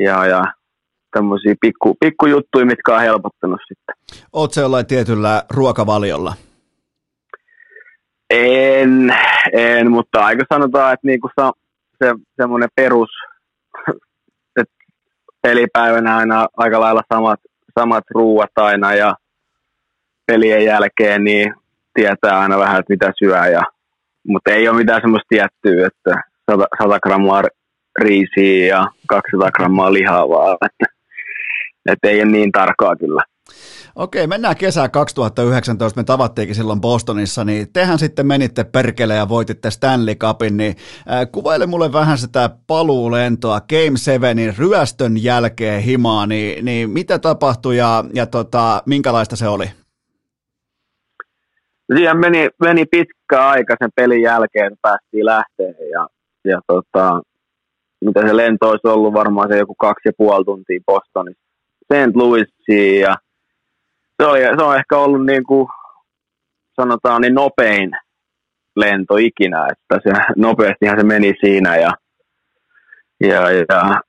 ja, 0.00 0.26
ja 0.26 0.44
tämmöisiä 1.10 1.54
pikku, 1.60 1.96
pikkujuttuja, 2.00 2.66
mitkä 2.66 2.94
on 2.94 3.00
helpottanut 3.00 3.60
sitten. 3.68 3.94
Oletko 4.32 4.60
jollain 4.60 4.86
tietyllä 4.86 5.42
ruokavaliolla? 5.50 6.34
En, 8.30 9.14
en, 9.52 9.90
mutta 9.90 10.24
aika 10.24 10.44
sanotaan, 10.54 10.92
että 10.92 11.06
niinku 11.06 11.30
se, 11.40 11.50
se 11.98 12.14
semmoinen 12.36 12.68
perus, 12.76 13.10
että 13.10 13.33
pelipäivänä 15.44 16.16
aina 16.16 16.48
aika 16.56 16.80
lailla 16.80 17.02
samat, 17.14 17.40
samat 17.78 18.04
ruuat 18.10 18.50
aina 18.56 18.94
ja 18.94 19.14
pelien 20.26 20.64
jälkeen 20.64 21.24
niin 21.24 21.54
tietää 21.94 22.40
aina 22.40 22.58
vähän, 22.58 22.80
että 22.80 22.92
mitä 22.92 23.12
syö. 23.18 23.46
Ja, 23.46 23.62
mutta 24.28 24.50
ei 24.50 24.68
ole 24.68 24.76
mitään 24.76 25.00
semmoista 25.00 25.26
tiettyä, 25.28 25.86
että 25.86 26.22
100, 26.50 26.66
100 26.82 27.00
grammaa 27.00 27.42
riisiä 28.00 28.66
ja 28.66 28.86
200 29.08 29.50
grammaa 29.50 29.92
lihaa 29.92 30.28
vaan. 30.28 30.56
Että, 30.66 30.86
että 31.92 32.08
ei 32.08 32.22
ole 32.22 32.30
niin 32.30 32.52
tarkkaa 32.52 32.96
kyllä. 32.96 33.22
Okei, 33.96 34.26
mennään 34.26 34.56
kesään 34.56 34.90
2019, 34.90 36.00
me 36.00 36.04
tavattiinkin 36.04 36.54
silloin 36.54 36.80
Bostonissa, 36.80 37.44
niin 37.44 37.72
tehän 37.72 37.98
sitten 37.98 38.26
menitte 38.26 38.64
perkele 38.64 39.14
ja 39.14 39.28
voititte 39.28 39.70
Stanley 39.70 40.14
Cupin, 40.14 40.56
niin 40.56 40.76
äh, 41.10 41.30
kuvaile 41.32 41.66
mulle 41.66 41.92
vähän 41.92 42.18
sitä 42.18 42.50
paluulentoa 42.66 43.60
Game 43.60 43.96
7 43.96 44.36
ryöstön 44.58 45.22
jälkeen 45.22 45.82
himaa, 45.82 46.26
niin, 46.26 46.64
niin 46.64 46.90
mitä 46.90 47.18
tapahtui 47.18 47.76
ja, 47.76 48.04
ja 48.14 48.26
tota, 48.26 48.82
minkälaista 48.86 49.36
se 49.36 49.48
oli? 49.48 49.64
Siihen 51.96 52.16
meni, 52.20 52.48
meni 52.60 52.84
pitkä 52.90 53.48
aika 53.48 53.76
sen 53.78 53.90
pelin 53.96 54.22
jälkeen, 54.22 54.72
päästiin 54.82 55.24
lähteen 55.24 55.74
ja, 55.92 56.08
ja 56.44 56.60
tota, 56.66 57.20
mitä 58.00 58.20
se 58.26 58.36
lento 58.36 58.68
olisi 58.68 58.88
ollut 58.88 59.14
varmaan 59.14 59.48
se 59.48 59.58
joku 59.58 59.74
kaksi 59.74 60.08
ja 60.08 60.12
puoli 60.16 60.44
tuntia 60.44 60.80
Bostonissa 60.86 61.44
St. 61.84 62.16
Louisiin 62.16 63.00
ja 63.00 63.16
se, 64.22 64.28
oli, 64.28 64.40
se 64.40 64.62
on 64.62 64.76
ehkä 64.76 64.96
ollut 64.96 65.26
niin 65.26 65.44
kuin, 65.44 65.68
sanotaan 66.80 67.20
niin 67.22 67.34
nopein 67.34 67.90
lento 68.76 69.16
ikinä, 69.16 69.66
että 69.72 70.00
se 70.02 70.32
nopeastihan 70.36 70.98
se 70.98 71.04
meni 71.04 71.32
siinä 71.40 71.76
ja, 71.76 71.90
ja, 73.20 73.50
ja 73.50 74.00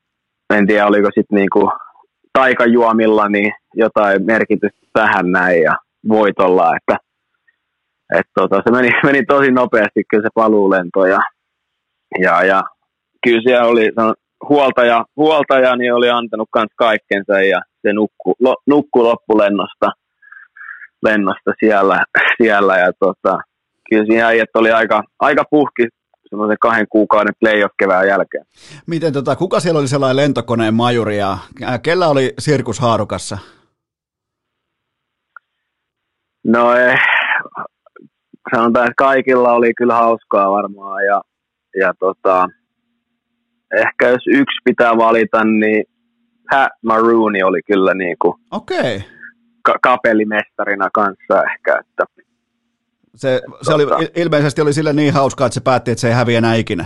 en 0.54 0.68
tiedä 0.68 0.88
oliko 0.88 1.08
sitten 1.16 1.36
niin 1.36 1.50
kuin 1.54 1.72
taikajuomilla 2.34 3.30
niin 3.30 3.54
jotain 3.74 4.26
merkitystä 4.26 4.88
tähän 4.94 5.32
näin 5.32 5.62
ja 5.62 5.76
voitolla, 6.10 6.72
että 6.78 6.98
et 8.14 8.26
tota, 8.36 8.62
se 8.66 8.72
meni, 8.72 8.90
meni 9.04 9.26
tosi 9.26 9.52
nopeasti 9.52 10.04
kyllä 10.10 10.24
se 10.24 10.30
paluulento 10.36 11.06
ja, 11.06 11.20
ja, 12.20 12.44
ja 12.44 12.64
kyllä 13.24 13.42
siellä 13.46 13.68
oli 13.68 13.92
huoltaja, 14.50 15.06
huoltaja 15.16 15.76
niin 15.76 15.94
oli 15.94 16.10
antanut 16.10 16.50
myös 16.56 16.68
kaikkensa 16.76 17.42
ja 17.42 17.62
se 17.88 17.94
nukkui, 17.94 18.34
lo, 18.40 18.56
nukkui 18.68 19.04
loppulennosta 19.04 19.92
lennosta 21.04 21.52
siellä, 21.60 22.00
siellä 22.42 22.78
ja 22.78 22.92
tota, 23.00 23.38
kyllä 23.90 24.06
siinä 24.06 24.28
äijät 24.28 24.50
oli 24.56 24.72
aika, 24.72 25.04
aika 25.20 25.44
puhki 25.50 25.88
semmoisen 26.30 26.58
kahden 26.62 26.86
kuukauden 26.90 27.34
playoff-kevään 27.40 28.08
jälkeen. 28.08 28.46
Miten 28.88 29.14
tota, 29.14 29.36
kuka 29.36 29.60
siellä 29.60 29.80
oli 29.80 29.88
sellainen 29.88 30.16
lentokoneen 30.16 30.74
majuri 30.74 31.18
ja 31.18 31.38
kellä 31.84 32.08
oli 32.08 32.34
sirkus 32.40 32.80
haarukassa? 32.80 33.38
No 36.44 36.76
eh, 36.76 37.00
sanotaan, 38.56 38.86
että 38.86 38.94
kaikilla 38.98 39.52
oli 39.52 39.74
kyllä 39.74 39.96
hauskaa 39.96 40.52
varmaan 40.52 41.06
ja, 41.06 41.22
ja 41.80 41.94
tota, 42.00 42.48
ehkä 43.76 44.10
jos 44.10 44.28
yksi 44.28 44.62
pitää 44.64 44.98
valita, 44.98 45.44
niin 45.44 45.84
Pat 46.50 46.72
Marooni 46.86 47.44
oli 47.44 47.62
kyllä 47.68 47.94
niin 47.94 48.16
kuin 48.22 48.34
okay. 48.52 49.02
ka- 49.62 49.80
kapellimestarina 49.82 50.90
kanssa 50.94 51.44
ehkä. 51.54 51.80
Että, 51.80 52.06
se, 53.16 53.42
se 53.62 53.74
oli, 53.74 53.84
ilmeisesti 54.16 54.62
oli 54.62 54.74
sille 54.74 54.94
niin 54.94 55.14
hauskaa, 55.14 55.48
että 55.48 55.54
se 55.54 55.62
päätti, 55.62 55.92
että 55.92 56.02
se 56.02 56.08
ei 56.08 56.14
häviä 56.14 56.38
enää 56.38 56.56
ikinä. 56.56 56.86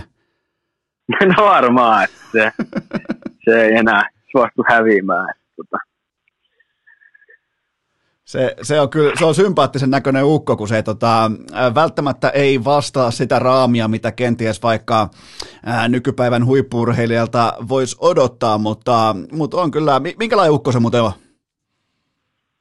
No 1.36 1.44
varmaan, 1.44 2.04
että 2.04 2.18
se, 2.32 2.52
se 3.44 3.62
ei 3.64 3.74
enää 3.74 4.08
suostu 4.30 4.64
häviämään. 4.68 5.30
Että, 5.30 5.52
tota. 5.56 5.89
Se, 8.30 8.54
se, 8.62 8.80
on 8.80 8.90
kyllä, 8.90 9.12
se 9.18 9.24
on 9.24 9.34
sympaattisen 9.34 9.90
näköinen 9.90 10.24
ukko, 10.24 10.56
kun 10.56 10.68
se 10.68 10.82
tota, 10.82 11.30
välttämättä 11.74 12.28
ei 12.28 12.64
vastaa 12.64 13.10
sitä 13.10 13.38
raamia, 13.38 13.88
mitä 13.88 14.12
kenties 14.12 14.62
vaikka 14.62 15.08
ää, 15.66 15.88
nykypäivän 15.88 16.46
huippurheilijalta 16.46 17.52
voisi 17.68 17.96
odottaa, 18.00 18.58
mutta, 18.58 19.16
mutta 19.32 19.56
on 19.56 19.70
kyllä, 19.70 20.00
minkälainen 20.18 20.52
ukko 20.52 20.72
se 20.72 20.80
muuten 20.80 21.02
on? 21.02 21.12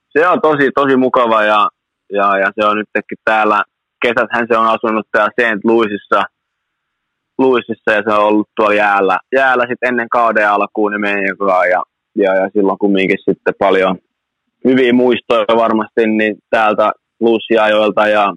Se 0.10 0.28
on 0.28 0.42
tosi, 0.42 0.72
tosi 0.76 0.96
mukava 0.96 1.44
ja, 1.44 1.68
ja, 2.12 2.38
ja 2.38 2.52
se 2.56 2.68
on 2.68 2.78
nytkin 2.78 3.18
täällä, 3.26 3.64
kesäthän 4.02 4.48
se 4.52 4.58
on 4.58 4.68
asunut 4.68 5.08
täällä 5.12 5.32
St. 5.42 5.66
Louisissa, 5.66 6.24
Louisissa 7.38 7.92
ja 7.92 8.04
se 8.08 8.14
on 8.14 8.26
ollut 8.26 8.50
tuolla 8.56 8.74
jäällä, 8.74 9.18
jäällä 9.36 9.64
sitten 9.70 9.90
ennen 9.90 10.10
kauden 10.10 10.50
alkuun 10.50 10.92
niin 10.92 11.36
ja, 11.70 11.84
ja, 12.16 12.36
ja 12.36 12.50
silloin 12.54 12.80
kumminkin 12.80 13.18
sitten 13.26 13.54
paljon, 13.60 13.98
hyviä 14.66 14.94
muistoja 14.94 15.56
varmasti 15.56 16.08
niin 16.08 16.36
täältä 16.50 16.92
Luussiajoilta 17.20 18.08
ja 18.08 18.34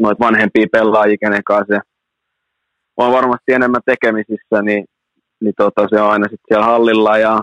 noita 0.00 0.24
vanhempia 0.24 0.66
pelaajia, 0.72 1.16
kenen 1.20 1.44
kanssa 1.44 1.80
on 2.96 3.12
varmasti 3.12 3.52
enemmän 3.52 3.80
tekemisissä, 3.86 4.62
niin, 4.62 4.84
niin 5.40 5.54
tota, 5.56 5.86
se 5.90 6.00
on 6.00 6.10
aina 6.10 6.24
sitten 6.24 6.46
siellä 6.48 6.66
hallilla 6.66 7.18
ja 7.18 7.40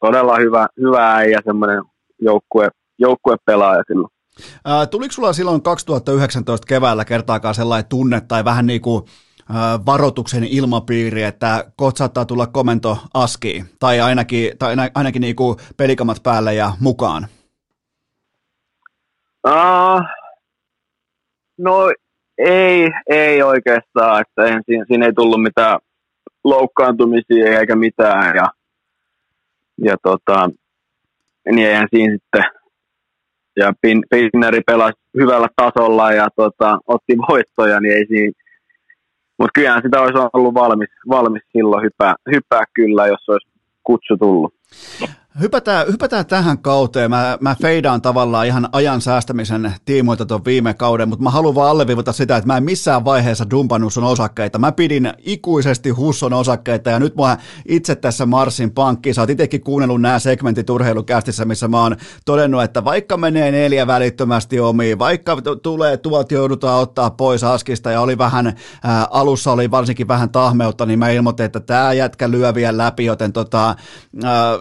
todella 0.00 0.36
hyvä, 0.36 0.66
hyvä 0.80 1.14
äijä, 1.14 1.40
semmoinen 1.44 1.82
joukkue, 2.20 2.68
joukkuepelaaja 2.98 3.82
silloin. 3.86 4.12
Ää, 4.64 4.86
tuliko 4.86 5.12
sulla 5.12 5.32
silloin 5.32 5.62
2019 5.62 6.66
keväällä 6.66 7.04
kertaakaan 7.04 7.54
sellainen 7.54 7.88
tunne 7.88 8.20
tai 8.28 8.44
vähän 8.44 8.66
niin 8.66 8.80
kuin 8.80 9.02
varoituksen 9.86 10.44
ilmapiiri, 10.44 11.22
että 11.22 11.64
kohta 11.76 11.98
saattaa 11.98 12.24
tulla 12.24 12.46
komento 12.46 12.98
askiin, 13.14 13.64
tai 13.80 14.00
ainakin, 14.00 14.58
tai 14.58 14.76
ainakin 14.94 15.20
niin 15.20 15.36
kuin 15.36 15.56
pelikamat 15.76 16.22
päälle 16.22 16.54
ja 16.54 16.72
mukaan? 16.80 17.26
Uh, 19.46 20.02
no 21.58 21.92
ei, 22.38 22.90
ei 23.06 23.42
oikeastaan, 23.42 24.20
että 24.20 24.44
en, 24.44 24.62
siinä, 24.66 24.84
siinä 24.88 25.06
ei 25.06 25.12
tullut 25.12 25.42
mitään 25.42 25.78
loukkaantumisia 26.44 27.60
eikä 27.60 27.76
mitään, 27.76 28.36
ja, 28.36 28.48
ja 29.84 29.96
tota, 30.02 30.50
niin 31.50 31.68
eihän 31.68 31.88
siinä 31.94 32.12
sitten, 32.12 32.44
ja 33.56 33.72
Pin, 33.80 34.02
Pinneri 34.10 34.60
pelasi 34.66 34.98
hyvällä 35.16 35.48
tasolla 35.56 36.12
ja 36.12 36.28
tota, 36.36 36.78
otti 36.86 37.18
voittoja, 37.28 37.80
niin 37.80 37.94
ei 37.94 38.06
siinä, 38.06 38.32
mutta 39.42 39.60
kyllähän 39.60 39.82
sitä 39.82 40.00
olisi 40.00 40.18
ollut 40.32 40.54
valmis, 40.54 40.88
valmis 41.08 41.42
silloin 41.52 41.84
hyppää, 41.84 42.14
hyppää 42.32 42.64
kyllä, 42.74 43.06
jos 43.06 43.28
olisi 43.28 43.48
kutsu 43.84 44.16
tullut. 44.16 44.54
Hypätään, 45.40 45.86
hypätään 45.92 46.26
tähän 46.26 46.58
kauteen. 46.58 47.10
Mä, 47.10 47.38
mä 47.40 47.56
feidaan 47.62 48.02
tavallaan 48.02 48.46
ihan 48.46 48.68
ajan 48.72 49.00
säästämisen 49.00 49.74
tiimoilta 49.84 50.26
tuon 50.26 50.44
viime 50.44 50.74
kauden, 50.74 51.08
mutta 51.08 51.22
mä 51.22 51.30
haluan 51.30 51.54
vaan 51.54 51.70
alleviivata 51.70 52.12
sitä, 52.12 52.36
että 52.36 52.46
mä 52.46 52.56
en 52.56 52.64
missään 52.64 53.04
vaiheessa 53.04 53.50
dumpannut 53.50 53.92
sun 53.92 54.04
osakkeita. 54.04 54.58
Mä 54.58 54.72
pidin 54.72 55.12
ikuisesti 55.18 55.90
Husson 55.90 56.32
osakkeita 56.32 56.90
ja 56.90 56.98
nyt 56.98 57.16
mä 57.16 57.38
itse 57.68 57.94
tässä 57.94 58.26
Marsin 58.26 58.70
pankkiin. 58.70 59.14
Sä 59.14 59.22
oot 59.22 59.30
itsekin 59.30 59.62
kuunnellut 59.62 60.00
nämä 60.00 60.18
segmentit 60.18 60.70
urheilukästissä, 60.70 61.44
missä 61.44 61.68
mä 61.68 61.80
oon 61.80 61.96
todennut, 62.24 62.62
että 62.62 62.84
vaikka 62.84 63.16
menee 63.16 63.50
neljä 63.50 63.86
välittömästi 63.86 64.60
omiin, 64.60 64.98
vaikka 64.98 65.36
tulee 65.62 65.96
tuot 65.96 66.32
joudutaan 66.32 66.80
ottaa 66.80 67.10
pois 67.10 67.44
askista 67.44 67.90
ja 67.90 68.00
oli 68.00 68.18
vähän, 68.18 68.56
ää, 68.84 69.06
alussa 69.10 69.52
oli 69.52 69.70
varsinkin 69.70 70.08
vähän 70.08 70.30
tahmeutta, 70.30 70.86
niin 70.86 70.98
mä 70.98 71.10
ilmoitin, 71.10 71.46
että 71.46 71.60
tämä 71.60 71.92
jätkä 71.92 72.30
lyö 72.30 72.54
vielä 72.54 72.78
läpi, 72.78 73.04
joten 73.04 73.32
tota, 73.32 73.74
ää, 74.24 74.58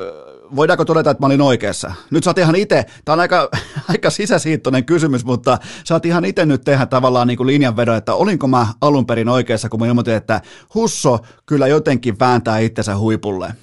voidaanko 0.56 0.86
todeta, 0.86 1.11
että 1.11 1.23
mä 1.23 1.26
olin 1.26 1.41
oikeassa? 1.41 1.94
Nyt 2.11 2.23
sä 2.23 2.30
oot 2.30 2.38
ihan 2.38 2.56
itse, 2.56 2.86
tämä 3.06 3.14
on 3.14 3.19
aika, 3.19 3.49
aika 3.91 4.10
sisäsiittoinen 4.10 4.86
kysymys, 4.86 5.26
mutta 5.26 5.57
sä 5.84 5.95
oot 5.95 6.06
ihan 6.06 6.26
itse 6.26 6.45
nyt 6.45 6.61
tehdä 6.61 6.86
tavallaan 6.86 7.28
niin 7.28 7.38
kuin 7.38 7.48
linjanvedon, 7.48 7.98
että 7.98 8.14
olinko 8.14 8.48
mä 8.48 8.68
alun 8.82 9.06
perin 9.06 9.30
oikeassa, 9.30 9.69
kun 9.69 9.80
mä 9.80 9.88
ilmoitin, 9.88 10.14
että 10.14 10.41
Husso 10.76 11.19
kyllä 11.45 11.68
jotenkin 11.68 12.19
vääntää 12.19 12.60
itsensä 12.60 12.98
huipulle. 12.98 13.48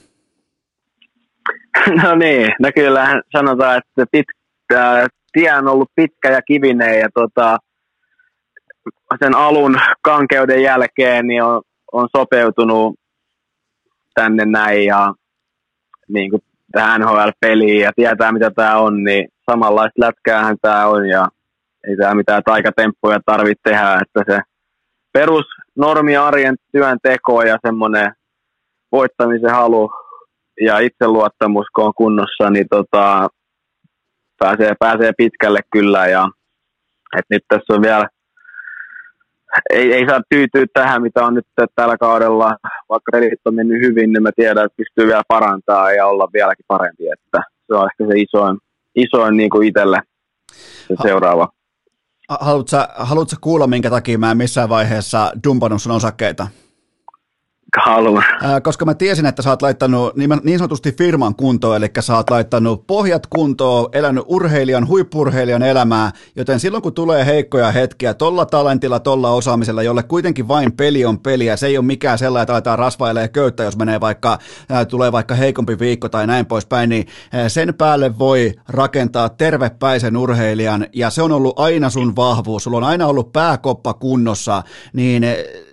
No 2.03 2.15
niin, 2.15 2.55
no 2.61 2.71
kyllähän 2.75 3.23
sanotaan, 3.37 3.79
että 3.79 4.07
pitkä, 4.11 5.07
tie 5.33 5.55
on 5.55 5.69
ollut 5.69 5.91
pitkä 5.95 6.31
ja 6.31 6.43
kivinen 6.43 6.99
ja 6.99 7.09
tota, 7.15 7.59
sen 9.19 9.35
alun 9.35 9.77
kankeuden 10.03 10.63
jälkeen 10.63 11.27
niin 11.27 11.43
on, 11.43 11.63
on 11.93 12.09
sopeutunut 12.17 12.95
tänne 14.15 14.45
näin 14.45 14.85
ja 14.85 15.15
niin 16.09 16.31
kuin 16.31 16.43
tähän 16.73 17.01
NHL-peliin 17.01 17.81
ja 17.81 17.91
tietää 17.97 18.33
mitä 18.33 18.51
tämä 18.51 18.77
on, 18.77 19.05
niin 19.05 19.29
samanlaista 19.51 20.01
lätkäähän 20.01 20.57
tämä 20.63 20.87
on 20.87 21.09
ja 21.09 21.29
ei 21.89 21.97
tämä 21.97 22.15
mitään 22.15 22.43
taikatemppuja 22.45 23.21
tarvitse 23.27 23.61
tehdä, 23.65 24.01
että 24.03 24.35
se 24.35 24.41
perus 25.13 25.47
normi 25.77 26.17
arjen 26.17 26.57
työnteko 26.73 27.43
ja 27.43 27.59
semmoinen 27.67 28.13
voittamisen 28.93 29.51
halu 29.51 29.91
ja 30.61 30.79
itseluottamus, 30.79 31.67
kun 31.75 31.85
on 31.85 31.95
kunnossa, 31.97 32.51
niin 32.51 32.67
tota, 32.71 33.29
pääsee, 34.39 34.75
pääsee 34.79 35.13
pitkälle 35.17 35.61
kyllä 35.73 36.07
ja 36.07 36.29
et 37.19 37.25
nyt 37.31 37.43
tässä 37.49 37.75
on 37.75 37.83
vielä 37.83 38.09
ei, 39.71 39.93
ei 39.93 40.07
saa 40.07 40.21
tyytyä 40.31 40.67
tähän, 40.73 41.03
mitä 41.03 41.25
on 41.25 41.35
nyt 41.35 41.47
tällä 41.75 41.97
kaudella. 41.99 42.57
Vaikka 42.89 43.13
pelit 43.13 43.41
on 43.45 43.55
mennyt 43.55 43.81
hyvin, 43.81 44.13
niin 44.13 44.23
mä 44.23 44.31
tiedän, 44.37 44.65
että 44.65 44.77
pystyy 44.77 45.07
vielä 45.07 45.23
parantaa 45.29 45.93
ja 45.93 46.07
olla 46.07 46.29
vieläkin 46.33 46.65
parempi. 46.69 47.05
Että 47.09 47.43
se 47.67 47.75
on 47.75 47.89
ehkä 47.91 48.13
se 48.13 48.21
isoin, 48.21 48.59
isoin 48.95 49.37
niin 49.37 49.51
kuin 49.51 49.69
itselle 49.69 49.99
se 50.89 50.95
seuraava. 51.03 51.49
Haluatko, 52.41 52.77
haluatko 52.97 53.37
kuulla, 53.41 53.67
minkä 53.67 53.91
takia 53.91 54.19
mä 54.19 54.31
en 54.31 54.37
missään 54.37 54.69
vaiheessa 54.69 55.33
dumpannut 55.45 55.83
sun 55.83 55.93
osakkeita? 55.93 56.47
Haluan. 57.77 58.25
Koska 58.63 58.85
mä 58.85 58.95
tiesin, 58.95 59.27
että 59.27 59.43
sä 59.43 59.51
oot 59.51 59.63
laittanut 59.63 60.17
niin 60.17 60.59
sanotusti 60.59 60.93
firman 60.93 61.35
kuntoon, 61.35 61.77
eli 61.77 61.87
sä 62.01 62.17
oot 62.17 62.31
laittanut 62.31 62.87
pohjat 62.87 63.27
kuntoon, 63.27 63.89
elänyt 63.93 64.25
urheilijan, 64.27 64.89
huippurheilijan 64.89 65.63
elämää, 65.63 66.13
joten 66.37 66.61
silloin 66.61 66.83
kun 66.83 66.95
tulee 66.95 67.27
heikkoja 67.27 67.71
hetkiä, 67.71 68.15
tolla 68.15 68.47
talentilla, 68.47 69.01
tolla 69.01 69.31
osaamisella, 69.31 69.83
jolle 69.83 70.03
kuitenkin 70.03 70.49
vain 70.49 70.73
peli 70.73 71.05
on 71.05 71.19
peliä, 71.19 71.57
se 71.57 71.67
ei 71.67 71.79
ole 71.79 71.87
mikään 71.87 72.19
sellainen, 72.19 72.43
että 72.43 72.53
aletaan 72.53 72.79
rasvailee 72.79 73.29
köyttä, 73.29 73.63
jos 73.63 73.77
menee 73.77 74.01
vaikka, 74.01 74.39
tulee 74.89 75.13
vaikka 75.13 75.35
heikompi 75.35 75.79
viikko 75.79 76.09
tai 76.09 76.27
näin 76.27 76.47
poispäin, 76.47 76.91
niin 76.91 77.07
sen 77.49 77.75
päälle 77.75 78.19
voi 78.19 78.55
rakentaa 78.69 79.29
tervepäisen 79.29 80.17
urheilijan, 80.17 80.87
ja 80.93 81.11
se 81.11 81.23
on 81.23 81.33
ollut 81.33 81.59
aina 81.59 81.91
sun 81.91 82.17
vahvuus, 82.17 82.65
sulla 82.65 82.77
on 82.77 82.85
aina 82.85 83.07
ollut 83.07 83.33
pääkoppa 83.33 83.95
kunnossa, 83.95 84.63
niin 84.93 85.25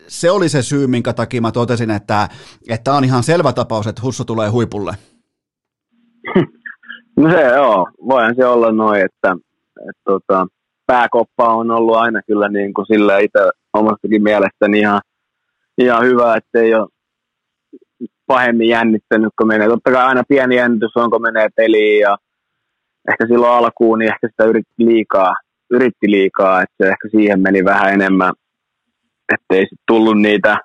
se 0.07 0.31
oli 0.31 0.49
se 0.49 0.61
syy, 0.61 0.87
minkä 0.87 1.13
takia 1.13 1.41
mä 1.41 1.51
totesin, 1.51 1.91
että 1.91 2.29
että 2.69 2.93
on 2.93 3.03
ihan 3.03 3.23
selvä 3.23 3.53
tapaus, 3.53 3.87
että 3.87 4.01
Husso 4.01 4.23
tulee 4.23 4.49
huipulle. 4.49 4.93
No 7.17 7.31
se 7.31 7.41
joo, 7.41 7.87
voihan 8.07 8.35
se 8.35 8.45
olla 8.45 8.71
noin, 8.71 9.01
että, 9.05 9.35
että 9.89 10.01
tota, 10.05 10.47
pääkoppa 10.87 11.55
on 11.55 11.71
ollut 11.71 11.95
aina 11.95 12.21
kyllä 12.27 12.49
niin 12.49 12.73
kuin 12.73 12.85
sillä 12.85 13.17
itse 13.17 13.39
omastakin 13.73 14.23
mielestäni 14.23 14.79
ihan, 14.79 15.01
ihan 15.77 16.03
hyvä, 16.03 16.35
että 16.35 16.59
ei 16.59 16.75
ole 16.75 16.87
pahemmin 18.27 18.69
jännittänyt, 18.69 19.33
kun 19.37 19.47
menee. 19.47 19.67
Totta 19.67 19.91
kai 19.91 20.05
aina 20.05 20.23
pieni 20.27 20.55
jännitys 20.55 20.91
on, 20.95 21.11
kun 21.11 21.21
menee 21.21 21.47
peliin 21.55 21.99
ja 21.99 22.17
ehkä 23.11 23.27
silloin 23.27 23.53
alkuun, 23.53 23.99
niin 23.99 24.11
ehkä 24.13 24.27
sitä 24.27 24.43
yritti 24.43 24.85
liikaa, 24.85 25.33
yritti 25.71 26.11
liikaa, 26.11 26.61
että 26.61 26.75
se 26.77 26.89
ehkä 26.89 27.09
siihen 27.11 27.39
meni 27.39 27.65
vähän 27.65 27.93
enemmän, 27.93 28.33
ettei 29.33 29.61
sitten 29.61 29.77
tullut 29.87 30.17
niitä, 30.17 30.57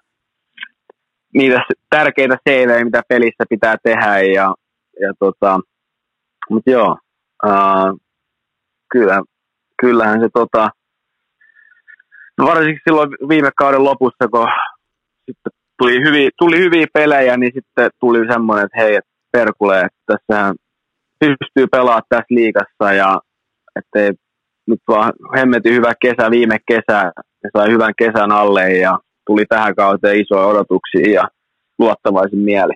niitä 1.34 1.60
tärkeitä 1.90 2.36
seivejä, 2.48 2.84
mitä 2.84 3.02
pelissä 3.08 3.44
pitää 3.50 3.76
tehdä. 3.82 4.18
Ja, 4.18 4.54
ja 5.00 5.12
tota, 5.18 5.60
mutta 6.50 6.70
joo, 6.70 6.98
ää, 7.44 7.92
kyllä, 8.92 9.22
kyllähän 9.80 10.20
se 10.20 10.28
tota, 10.34 10.70
no 12.38 12.46
varsinkin 12.46 12.80
silloin 12.88 13.10
viime 13.28 13.50
kauden 13.56 13.84
lopussa, 13.84 14.28
kun 14.30 14.48
sitten 15.26 15.52
tuli, 15.78 16.00
hyviä, 16.04 16.30
tuli 16.38 16.58
hyviä 16.58 16.86
pelejä, 16.92 17.36
niin 17.36 17.52
sitten 17.54 17.90
tuli 18.00 18.18
semmoinen, 18.32 18.64
että 18.64 18.80
hei, 18.80 18.98
perkule, 19.32 19.80
että 19.80 20.00
tässähän 20.06 20.54
pystyy 21.20 21.66
pelaamaan 21.66 22.02
tässä 22.08 22.24
liigassa 22.30 22.92
ja 22.92 23.20
ettei 23.76 24.12
nyt 24.66 24.80
vaan 24.88 25.12
hemmetin 25.36 25.74
hyvä 25.74 25.92
kesä 26.02 26.30
viime 26.30 26.56
kesä. 26.68 27.12
Ja 27.44 27.50
sai 27.56 27.70
hyvän 27.70 27.92
kesän 27.98 28.32
alle 28.32 28.72
ja 28.72 28.98
tuli 29.26 29.44
tähän 29.48 29.74
kauteen 29.74 30.20
isoja 30.20 30.46
odotuksia 30.46 31.12
ja 31.12 31.28
luottavaisin 31.78 32.38
mieli. 32.38 32.72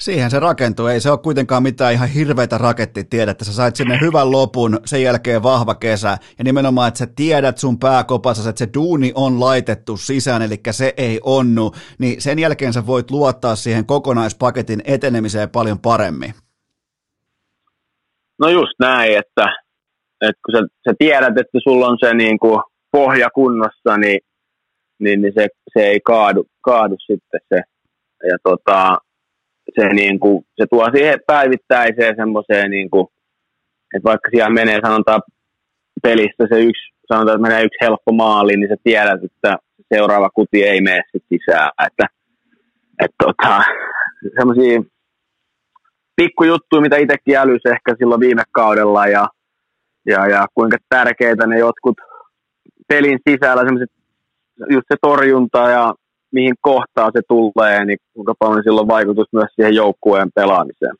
Siihen 0.00 0.30
se 0.30 0.38
rakentuu, 0.38 0.86
ei 0.86 1.00
se 1.00 1.10
ole 1.10 1.18
kuitenkaan 1.18 1.62
mitään 1.62 1.92
ihan 1.92 2.08
hirveitä 2.08 2.58
raketti 2.58 3.04
tiedä, 3.04 3.30
että 3.30 3.44
sä 3.44 3.52
sait 3.52 3.76
sinne 3.76 3.98
hyvän 4.00 4.30
lopun, 4.30 4.78
sen 4.84 5.02
jälkeen 5.02 5.42
vahva 5.42 5.74
kesä, 5.74 6.18
ja 6.38 6.44
nimenomaan, 6.44 6.88
että 6.88 6.98
sä 6.98 7.06
tiedät 7.16 7.58
sun 7.58 7.78
pääkopassa, 7.78 8.50
että 8.50 8.58
se 8.58 8.68
duuni 8.74 9.12
on 9.14 9.40
laitettu 9.40 9.96
sisään, 9.96 10.42
eli 10.42 10.60
se 10.70 10.94
ei 10.96 11.20
onnu, 11.22 11.72
niin 11.98 12.20
sen 12.20 12.38
jälkeen 12.38 12.72
sä 12.72 12.86
voit 12.86 13.10
luottaa 13.10 13.56
siihen 13.56 13.86
kokonaispaketin 13.86 14.82
etenemiseen 14.84 15.50
paljon 15.50 15.78
paremmin. 15.78 16.34
No 18.38 18.48
just 18.48 18.72
näin, 18.78 19.18
että, 19.18 19.46
että 20.20 20.40
kun 20.44 20.54
sä, 20.54 20.66
sä 20.88 20.94
tiedät, 20.98 21.38
että 21.38 21.58
sulla 21.62 21.86
on 21.86 21.98
se 22.00 22.14
niin 22.14 22.38
kuin 22.38 22.60
pohja 22.92 23.28
kunnossa, 23.34 23.96
niin, 23.96 24.20
niin, 24.98 25.22
niin 25.22 25.32
se, 25.34 25.48
se 25.72 25.86
ei 25.86 26.00
kaadu, 26.00 26.46
kaadu 26.60 26.96
sitten 26.98 27.40
se. 27.48 27.60
Ja 28.28 28.36
tota, 28.42 28.98
se, 29.74 29.88
niin 29.88 30.20
kuin, 30.20 30.44
se 30.60 30.66
tuo 30.70 30.88
siihen 30.94 31.20
päivittäiseen 31.26 32.16
semmoiseen, 32.16 32.70
niin 32.70 32.90
kuin, 32.90 33.06
että 33.94 34.08
vaikka 34.08 34.28
siellä 34.30 34.50
menee 34.50 34.80
sanotaan 34.84 35.22
pelistä 36.02 36.46
se 36.48 36.60
yksi, 36.60 36.92
sanotaan, 37.08 37.36
että 37.36 37.48
menee 37.48 37.64
yksi 37.64 37.78
helppo 37.80 38.12
maali, 38.12 38.56
niin 38.56 38.68
sä 38.68 38.76
tiedät, 38.84 39.24
että 39.24 39.56
seuraava 39.94 40.30
kuti 40.30 40.62
ei 40.64 40.80
mene 40.80 41.02
sit 41.12 41.24
sisään. 41.28 41.70
Että, 41.86 42.06
että 43.04 43.16
tota, 43.24 43.62
semmoisia 44.38 44.80
pikkujuttuja, 46.16 46.82
mitä 46.82 46.96
itsekin 46.96 47.36
älysi 47.36 47.68
ehkä 47.68 47.94
silloin 47.98 48.20
viime 48.20 48.42
kaudella 48.52 49.06
ja, 49.06 49.28
ja, 50.06 50.28
ja 50.28 50.46
kuinka 50.54 50.76
tärkeitä 50.88 51.46
ne 51.46 51.58
jotkut 51.58 51.96
pelin 52.88 53.18
sisällä 53.28 53.62
just 54.70 54.86
se 54.88 54.96
torjunta 55.02 55.58
ja 55.58 55.94
mihin 56.32 56.54
kohtaa 56.60 57.10
se 57.12 57.20
tulee, 57.28 57.84
niin 57.84 57.98
kuinka 58.14 58.34
paljon 58.38 58.62
sillä 58.62 58.80
on 58.80 58.88
vaikutus 58.88 59.26
myös 59.32 59.48
siihen 59.54 59.74
joukkueen 59.74 60.30
pelaamiseen. 60.34 60.96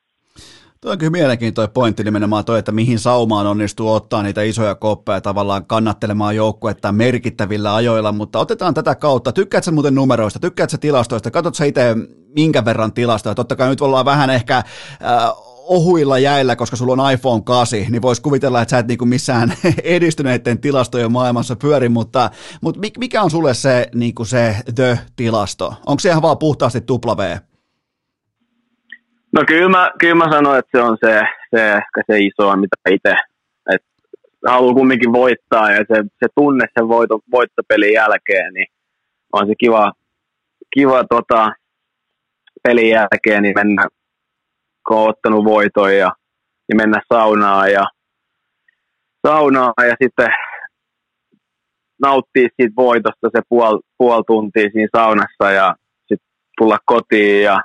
Tuo 0.81 0.93
on 0.93 0.99
kyllä 0.99 1.11
mielenkiintoinen 1.11 1.73
pointti 1.73 2.05
nimenomaan 2.05 2.45
toi, 2.45 2.59
että 2.59 2.73
mihin 2.73 2.99
saumaan 2.99 3.47
onnistuu 3.47 3.93
ottaa 3.93 4.23
niitä 4.23 4.43
isoja 4.43 4.75
koppeja 4.75 5.21
tavallaan 5.21 5.67
kannattelemaan 5.67 6.37
joukkuetta 6.37 6.93
merkittävillä 6.93 7.75
ajoilla, 7.75 8.13
mutta 8.13 8.39
otetaan 8.39 8.75
tätä 8.75 8.95
kautta. 8.95 9.33
Tykkäätkö 9.33 9.71
muuten 9.71 9.95
numeroista, 9.95 10.39
tykkäätkö 10.39 10.79
tilastoista, 10.79 11.31
katsotko 11.31 11.65
itse 11.65 11.97
minkä 12.35 12.65
verran 12.65 12.93
tilastoja? 12.93 13.35
Totta 13.35 13.57
kai 13.57 13.69
nyt 13.69 13.81
ollaan 13.81 14.05
vähän 14.05 14.31
ehkä 14.31 14.57
äh, 14.57 14.65
ohuilla 15.71 16.19
jäillä, 16.19 16.57
koska 16.57 16.77
sulla 16.77 17.03
on 17.03 17.13
iPhone 17.13 17.43
8, 17.45 17.79
niin 17.91 18.03
voisi 18.03 18.23
kuvitella, 18.23 18.63
että 18.63 18.71
sä 18.71 18.79
et 18.79 18.87
niinku 18.87 19.05
missään 19.05 19.53
edistyneiden 19.85 20.61
tilastojen 20.61 21.13
maailmassa 21.13 21.57
pyöri, 21.57 21.89
mutta, 21.89 22.31
mutta 22.63 22.81
mikä 22.99 23.23
on 23.23 23.31
sulle 23.31 23.55
se, 23.55 23.87
niinku 23.95 24.25
se 24.25 24.57
the-tilasto? 24.75 25.75
Onko 25.87 26.01
se 26.01 26.09
ihan 26.09 26.23
vaan 26.23 26.39
puhtaasti 26.39 26.81
tupla 26.81 27.17
V? 27.17 27.37
No 29.33 29.45
kyllä 29.47 29.69
mä, 29.69 29.91
kyllä 29.99 30.15
mä 30.15 30.31
sanoin, 30.31 30.59
että 30.59 30.79
se 30.79 30.85
on 30.85 30.97
se, 31.05 31.21
se 31.51 31.73
ehkä 31.73 32.03
se 32.07 32.19
iso, 32.19 32.57
mitä 32.57 32.77
itse 32.91 33.15
haluaa 34.47 34.75
kumminkin 34.75 35.13
voittaa 35.13 35.71
ja 35.71 35.79
se, 35.79 36.03
se 36.03 36.27
tunne 36.35 36.67
sen 36.79 36.89
voito, 36.89 37.21
voittopelin 37.33 37.93
jälkeen, 37.93 38.55
niin 38.55 38.67
on 39.33 39.47
se 39.47 39.55
kiva, 39.59 39.93
kiva 40.75 41.05
tota, 41.05 41.53
pelin 42.63 42.89
jälkeen 42.89 43.43
niin 43.43 43.55
mennä 43.55 43.89
kun 44.89 44.97
on 44.97 45.09
ottanut 45.09 45.45
voiton 45.45 45.97
ja 45.97 46.11
ja 46.71 46.77
mennä 46.77 47.03
saunaan 47.13 47.73
ja, 47.73 47.85
saunaan 49.27 49.89
ja 49.89 49.97
sitten 50.03 50.29
nauttia 52.03 52.49
siitä 52.57 52.77
voitosta 52.77 53.29
se 53.37 53.41
puoli 53.49 53.81
puol 53.99 54.23
tuntia 54.27 54.71
siinä 54.73 54.89
saunassa 54.97 55.51
ja 55.51 55.75
sitten 56.09 56.29
tulla 56.59 56.79
kotiin 56.85 57.43
ja 57.43 57.61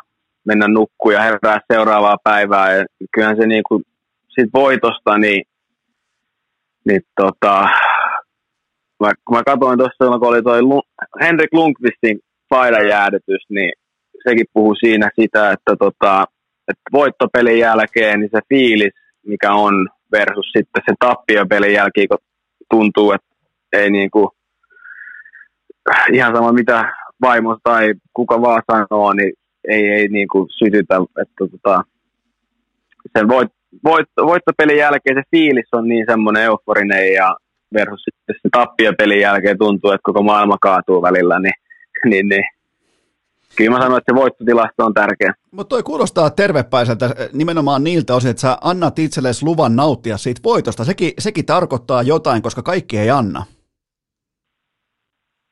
mennä 0.45 0.67
nukkuun 0.67 1.13
ja 1.13 1.21
herää 1.21 1.59
seuraavaa 1.73 2.17
päivää. 2.23 2.75
Ja 2.75 2.85
kyllähän 3.13 3.37
se 3.37 3.47
niinku, 3.47 3.81
siitä 4.29 4.49
voitosta, 4.53 5.17
niin, 5.17 5.43
niin 6.85 7.01
tota, 7.21 7.61
mä, 8.99 9.11
kun 9.25 9.37
mä 9.37 9.43
katsoin 9.43 9.77
tuossa, 9.77 10.19
kun 10.19 10.27
oli 10.27 10.41
toi 10.41 10.59
Henrik 11.21 11.53
Lundqvistin 11.53 12.19
paidan 12.49 12.87
jäädytys, 12.87 13.45
niin 13.49 13.73
sekin 14.27 14.45
puhuu 14.53 14.75
siinä 14.75 15.09
sitä, 15.21 15.51
että, 15.51 15.75
tota, 15.79 16.25
että 16.67 16.83
voittopelin 16.91 17.59
jälkeen 17.59 18.19
niin 18.19 18.29
se 18.33 18.39
fiilis, 18.49 18.93
mikä 19.25 19.53
on 19.53 19.89
versus 20.11 20.51
sitten 20.57 20.83
se 20.89 20.95
tappiopelin 20.99 21.73
jälkeen, 21.73 22.07
kun 22.07 22.17
tuntuu, 22.69 23.11
että 23.11 23.27
ei 23.73 23.89
niinku, 23.91 24.31
ihan 26.13 26.35
sama 26.35 26.51
mitä 26.51 26.93
vaimo 27.21 27.57
tai 27.63 27.93
kuka 28.13 28.41
vaan 28.41 28.63
sanoo, 28.71 29.13
niin 29.13 29.33
ei, 29.67 29.87
ei 29.87 30.07
niinku 30.07 30.47
sytytä, 30.49 30.95
että 31.21 31.47
tota, 31.51 31.83
sen 33.17 33.27
voit, 33.27 33.49
voit, 33.83 34.07
voittopelin 34.17 34.77
jälkeen 34.77 35.17
se 35.17 35.23
fiilis 35.31 35.69
on 35.71 35.87
niin 35.87 36.05
semmoinen 36.09 36.43
euforinen 36.43 37.13
ja 37.13 37.35
versus 37.73 38.03
sitten 38.03 38.35
se 38.35 38.49
tappiopelin 38.51 39.19
jälkeen 39.19 39.57
tuntuu, 39.57 39.91
että 39.91 40.03
koko 40.03 40.23
maailma 40.23 40.57
kaatuu 40.61 41.01
välillä, 41.01 41.39
niin, 41.39 41.53
niin, 42.05 42.29
niin 42.29 42.43
kyllä 43.55 43.71
mä 43.71 43.83
sanoin, 43.83 43.97
että 43.97 44.13
se 44.13 44.21
voittotilasto 44.21 44.85
on 44.85 44.93
tärkeä. 44.93 45.33
Mutta 45.51 45.69
toi 45.69 45.83
kuulostaa 45.83 46.29
tervepäiseltä 46.29 47.15
nimenomaan 47.33 47.83
niiltä 47.83 48.15
osin, 48.15 48.31
että 48.31 48.41
sä 48.41 48.57
annat 48.61 48.99
itsellesi 48.99 49.45
luvan 49.45 49.75
nauttia 49.75 50.17
siitä 50.17 50.41
voitosta. 50.43 50.83
Sekin, 50.83 51.11
sekin 51.19 51.45
tarkoittaa 51.45 52.03
jotain, 52.03 52.41
koska 52.41 52.61
kaikki 52.61 52.97
ei 52.97 53.09
anna. 53.09 53.45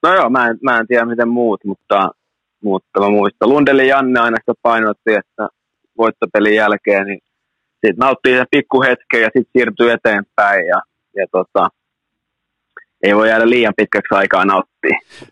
No 0.04 0.14
joo, 0.16 0.30
mä 0.30 0.48
en, 0.48 0.58
mä 0.62 0.80
en 0.80 0.88
tiedä 0.88 1.06
miten 1.06 1.30
muut, 1.30 1.60
mutta, 1.66 2.10
mutta 2.64 3.00
mä 3.00 3.10
muistan. 3.10 3.50
Lundeli 3.50 3.88
Janne 3.88 4.20
aina 4.20 4.38
sitä 4.40 4.54
painotti, 4.62 5.14
että 5.14 5.48
voittopelin 5.98 6.56
jälkeen, 6.56 7.06
niin 7.08 7.20
siitä 7.86 8.06
nauttii 8.06 8.36
sen 8.36 8.46
pikkuhetken 8.52 9.22
ja 9.22 9.30
sitten 9.38 9.52
siirtyy 9.54 9.92
eteenpäin. 9.92 10.68
Ja, 10.68 10.82
ja 11.16 11.28
tota, 11.32 11.70
ei 13.04 13.16
voi 13.16 13.30
jäädä 13.30 13.50
liian 13.50 13.74
pitkäksi 13.78 14.16
aikaa 14.16 14.46
nauttia. 14.46 14.74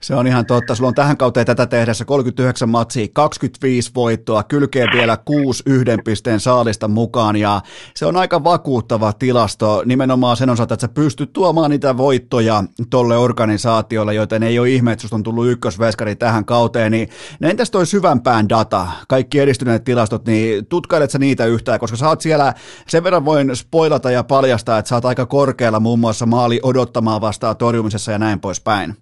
Se 0.02 0.16
on 0.16 0.28
ihan 0.28 0.46
totta. 0.46 0.76
Sulla 0.76 0.88
on 0.88 0.96
tähän 0.96 1.18
kauteen 1.18 1.46
tätä 1.46 1.66
tehdessä 1.66 2.06
39 2.06 2.70
matsia, 2.70 3.08
25 3.14 3.92
voittoa, 3.96 4.44
kylkee 4.44 4.88
vielä 4.94 5.18
6 5.26 5.64
yhden 5.66 6.00
pisteen 6.06 6.40
saalista 6.40 6.88
mukaan. 6.88 7.36
Ja 7.36 7.62
se 7.96 8.06
on 8.06 8.18
aika 8.18 8.44
vakuuttava 8.44 9.14
tilasto. 9.14 9.84
Nimenomaan 9.86 10.38
sen 10.38 10.50
osalta, 10.50 10.74
että 10.74 10.88
sä 10.88 10.94
pystyt 10.94 11.34
tuomaan 11.34 11.72
niitä 11.72 11.98
voittoja 11.98 12.64
tolle 12.90 13.18
organisaatiolle, 13.18 14.14
joten 14.14 14.44
ei 14.44 14.60
ole 14.60 14.70
ihme, 14.70 14.92
että 14.92 15.02
susta 15.02 15.16
on 15.16 15.24
tullut 15.24 15.48
ykkösveskari 15.48 16.16
tähän 16.16 16.46
kauteen, 16.46 16.92
niin 16.92 17.10
entäs 17.42 17.72
toi 17.72 17.86
syvämpään 17.86 18.50
data, 18.50 18.88
kaikki 19.08 19.40
edistyneet 19.40 19.84
tilastot, 19.84 20.28
niin 20.28 20.66
tutkailet 20.66 21.12
sä 21.12 21.20
niitä 21.20 21.46
yhtään, 21.46 21.80
koska 21.80 21.98
sä 21.98 22.08
oot 22.08 22.22
siellä, 22.22 22.54
sen 22.88 23.04
verran 23.04 23.26
voin 23.26 23.56
spoilata 23.56 24.12
ja 24.12 24.24
paljastaa, 24.24 24.78
että 24.78 24.90
sä 24.90 24.96
oot 24.96 25.06
aika 25.06 25.26
korkealla 25.26 25.80
muun 25.80 26.00
muassa 26.00 26.26
maali 26.26 26.60
odottamaan 26.64 27.22
vastaan 27.22 27.58
torjumisessa 27.62 28.12
ja 28.12 28.20
näin 28.20 28.40
poispäin. 28.40 28.94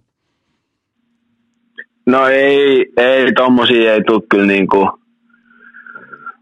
No 2.06 2.27
ei, 2.27 2.86
ei 2.98 3.34
tommosia 3.34 3.94
ei 3.94 4.03
tule 4.03 4.22
kyllä 4.30 4.45
niinku 4.45 4.90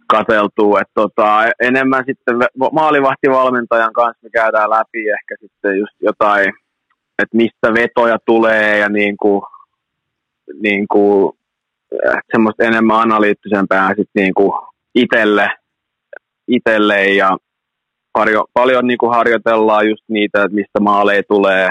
kateltua. 0.07 0.81
Et 0.81 0.87
tota, 0.93 1.43
enemmän 1.59 2.03
sitten 2.05 2.35
maalivahtivalmentajan 2.71 3.93
kanssa 3.93 4.23
me 4.23 4.29
käydään 4.29 4.69
läpi 4.69 5.09
ehkä 5.09 5.35
sitten 5.41 5.79
just 5.79 5.95
jotain, 6.01 6.45
että 7.19 7.37
mistä 7.37 7.73
vetoja 7.73 8.17
tulee 8.25 8.77
ja 8.77 8.89
niinku, 8.89 9.43
niinku, 10.61 11.33
semmoista 12.31 12.63
enemmän 12.63 12.97
analyyttisempää 12.97 13.87
sitten 13.87 14.23
niinku 14.23 14.59
itelle, 14.95 15.49
itelle 16.47 17.05
ja 17.05 17.37
harjo, 18.17 18.45
paljon 18.53 18.87
niinku 18.87 19.09
harjoitellaan 19.09 19.89
just 19.89 20.03
niitä, 20.07 20.43
että 20.43 20.55
mistä 20.55 20.79
maaleja 20.79 21.23
tulee 21.27 21.69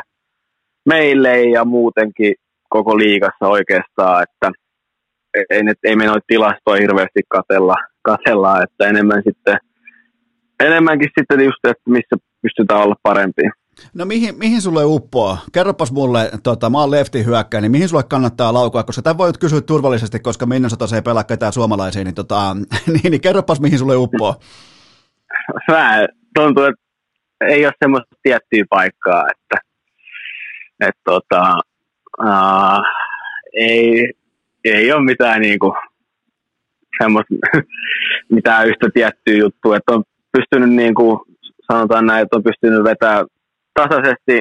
meille 0.87 1.43
ja 1.43 1.65
muutenkin 1.65 2.35
koko 2.69 2.99
liigassa 2.99 3.49
oikeastaan, 3.49 4.23
että 4.23 4.51
ei, 5.35 5.45
ei, 5.51 5.63
ei 5.85 5.97
me 5.97 6.07
noita 6.07 6.25
tilastoja 6.27 6.81
hirveästi 6.81 7.21
katella, 7.29 7.75
katella, 8.03 8.63
että 8.63 8.87
enemmän 8.87 9.23
sitten, 9.29 9.57
enemmänkin 10.61 11.11
sitten 11.19 11.45
just, 11.45 11.65
että 11.65 11.91
missä 11.91 12.17
pystytään 12.43 12.83
olla 12.83 12.97
parempi. 13.03 13.43
No 13.95 14.05
mihin, 14.05 14.39
mihin 14.39 14.63
sulle 14.63 14.85
uppoaa? 14.85 15.39
Kerropas 15.53 15.93
mulle, 15.93 16.31
tota, 16.43 16.71
mä 16.71 16.81
oon 16.81 16.91
lefti 16.91 17.25
hyökkäin, 17.25 17.63
niin 17.63 17.73
mihin 17.73 17.89
sulle 17.89 18.03
kannattaa 18.03 18.55
laukua, 18.55 18.83
koska 18.83 19.03
tämä 19.03 19.19
voit 19.19 19.39
kysyä 19.39 19.61
turvallisesti, 19.61 20.21
koska 20.21 20.47
Minnesota 20.47 20.85
ei 20.95 21.03
pelaa 21.03 21.25
ketään 21.25 21.53
suomalaisia, 21.53 22.05
niin, 22.05 22.15
tota, 22.15 22.57
niin, 22.93 23.11
niin 23.11 23.21
kerropas 23.21 23.61
mihin 23.61 23.79
sulle 23.79 23.97
uppoaa. 23.97 24.35
Mä 25.69 26.07
tuntuu, 26.35 26.65
että 26.65 26.81
ei 27.49 27.67
ole 27.67 27.73
semmoista 27.83 28.17
tiettyä 28.23 28.65
paikkaa, 28.71 29.23
että, 29.31 29.66
että 30.81 31.01
tota, 31.05 31.55
uh, 32.23 32.85
ei, 33.55 34.13
ei 34.65 34.93
ole 34.93 35.05
mitään 35.05 35.41
niinku, 35.41 35.77
semmoista, 37.03 37.35
mitään 38.37 38.69
yhtä 38.69 38.89
tiettyä 38.95 39.35
juttua, 39.35 39.77
että 39.77 39.93
on 39.93 40.05
pystynyt 40.33 40.71
niinku, 40.71 41.27
sanotaan 41.73 42.07
näin, 42.07 42.23
että 42.23 42.37
on 42.37 42.43
pystynyt 42.43 42.85
vetämään 42.85 43.27
tasaisesti 43.75 44.41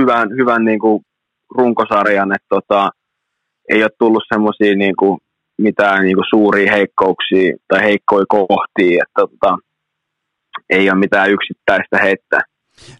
hyvän, 0.00 0.30
hyvän 0.30 0.64
niinku 0.64 1.02
runkosarjan, 1.56 2.34
että 2.34 2.46
tota, 2.48 2.90
ei 3.68 3.82
ole 3.82 3.90
tullut 3.98 4.22
semmoisia 4.34 4.76
niinku, 4.76 5.18
mitään 5.58 6.04
niinku 6.04 6.22
suuria 6.30 6.72
heikkouksia 6.72 7.56
tai 7.68 7.80
heikkoja 7.82 8.26
kohtia, 8.28 9.02
että 9.02 9.20
tota, 9.20 9.56
ei 10.70 10.90
ole 10.90 10.98
mitään 10.98 11.30
yksittäistä 11.30 11.98
heittää. 12.02 12.40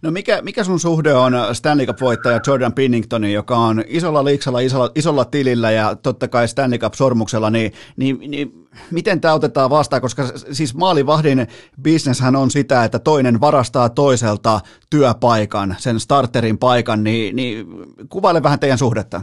No 0.02 0.10
mikä, 0.10 0.42
mikä 0.42 0.64
sun 0.64 0.80
suhde 0.80 1.14
on 1.14 1.32
Stanley 1.52 1.86
Cup-voittaja 1.86 2.40
Jordan 2.46 2.72
Pinningtonin, 2.72 3.32
joka 3.32 3.56
on 3.56 3.84
isolla 3.86 4.24
liiksalla, 4.24 4.60
isolla, 4.60 4.90
isolla 4.94 5.24
tilillä 5.24 5.70
ja 5.70 5.96
totta 5.96 6.28
kai 6.28 6.48
Stanley 6.48 6.78
Cup-sormuksella, 6.78 7.50
niin, 7.50 7.72
niin, 7.96 8.30
niin 8.30 8.68
miten 8.90 9.20
tämä 9.20 9.34
otetaan 9.34 9.70
vastaan, 9.70 10.02
koska 10.02 10.22
siis 10.52 10.74
maalivahdin 10.74 11.46
bisneshän 11.82 12.36
on 12.36 12.50
sitä, 12.50 12.84
että 12.84 12.98
toinen 12.98 13.40
varastaa 13.40 13.88
toiselta 13.88 14.60
työpaikan, 14.90 15.74
sen 15.78 16.00
starterin 16.00 16.58
paikan, 16.58 17.04
niin, 17.04 17.36
niin 17.36 17.66
kuvaile 18.08 18.42
vähän 18.42 18.60
teidän 18.60 18.78
suhdetta. 18.78 19.20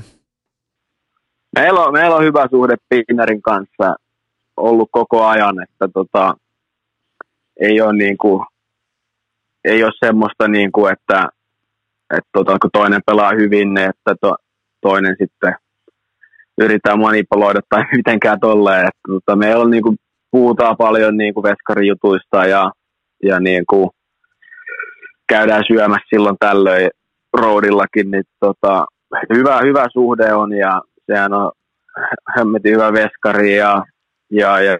Meillä 1.55 1.79
on, 1.79 1.93
meillä 1.93 2.15
on 2.15 2.23
hyvä 2.23 2.47
suhde 2.49 2.75
Pinnerin 2.89 3.41
kanssa 3.41 3.95
ollut 4.57 4.89
koko 4.91 5.25
ajan, 5.25 5.63
että 5.63 5.87
tota, 5.93 6.37
ei 7.59 7.81
ole 7.81 7.93
niin 7.93 8.17
kuin 8.17 8.45
ei 9.65 9.83
ole 9.83 9.91
semmoista, 10.05 10.47
niin 10.47 10.71
kuin, 10.71 10.93
että, 10.93 11.27
että 12.17 12.29
tota, 12.33 12.57
kun 12.61 12.69
toinen 12.73 13.01
pelaa 13.05 13.31
hyvin, 13.39 13.73
niin 13.73 13.89
että 13.89 14.15
to, 14.21 14.35
toinen 14.81 15.15
sitten 15.19 15.55
yrittää 16.61 16.95
manipuloida 16.95 17.59
tai 17.69 17.83
mitenkään 17.97 18.39
tolleen. 18.39 18.79
Että, 18.87 19.01
tota, 19.07 19.35
meillä 19.35 19.63
on, 19.63 19.71
niin 19.71 19.83
kuin, 19.83 19.97
puhutaan 20.31 20.77
paljon 20.77 21.17
niin 21.17 21.33
kuin 21.33 21.43
veskarijutuista 21.43 22.45
ja, 22.45 22.71
ja 23.23 23.39
niin 23.39 23.63
kuin, 23.69 23.89
käydään 25.27 25.63
syömässä 25.67 26.07
silloin 26.09 26.37
tällöin 26.39 26.89
roadillakin, 27.33 28.11
niin 28.11 28.23
tota, 28.39 28.85
hyvä, 29.33 29.59
hyvä 29.63 29.85
suhde 29.93 30.33
on 30.33 30.53
ja 30.53 30.81
sehän 31.05 31.33
on 31.33 31.51
hemmetin 32.37 32.73
hyvä 32.73 32.93
veskari 32.93 33.55
ja, 33.57 33.83
ja, 34.31 34.59
ja 34.59 34.77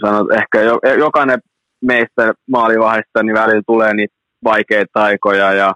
sanot, 0.00 0.32
ehkä 0.32 0.60
jo, 0.60 0.78
jokainen 0.98 1.40
meistä 1.82 2.34
maalivahdista 2.50 3.22
niin 3.22 3.34
välillä 3.34 3.62
tulee 3.66 3.94
niitä 3.94 4.14
vaikeita 4.44 5.02
aikoja 5.02 5.52
ja, 5.52 5.74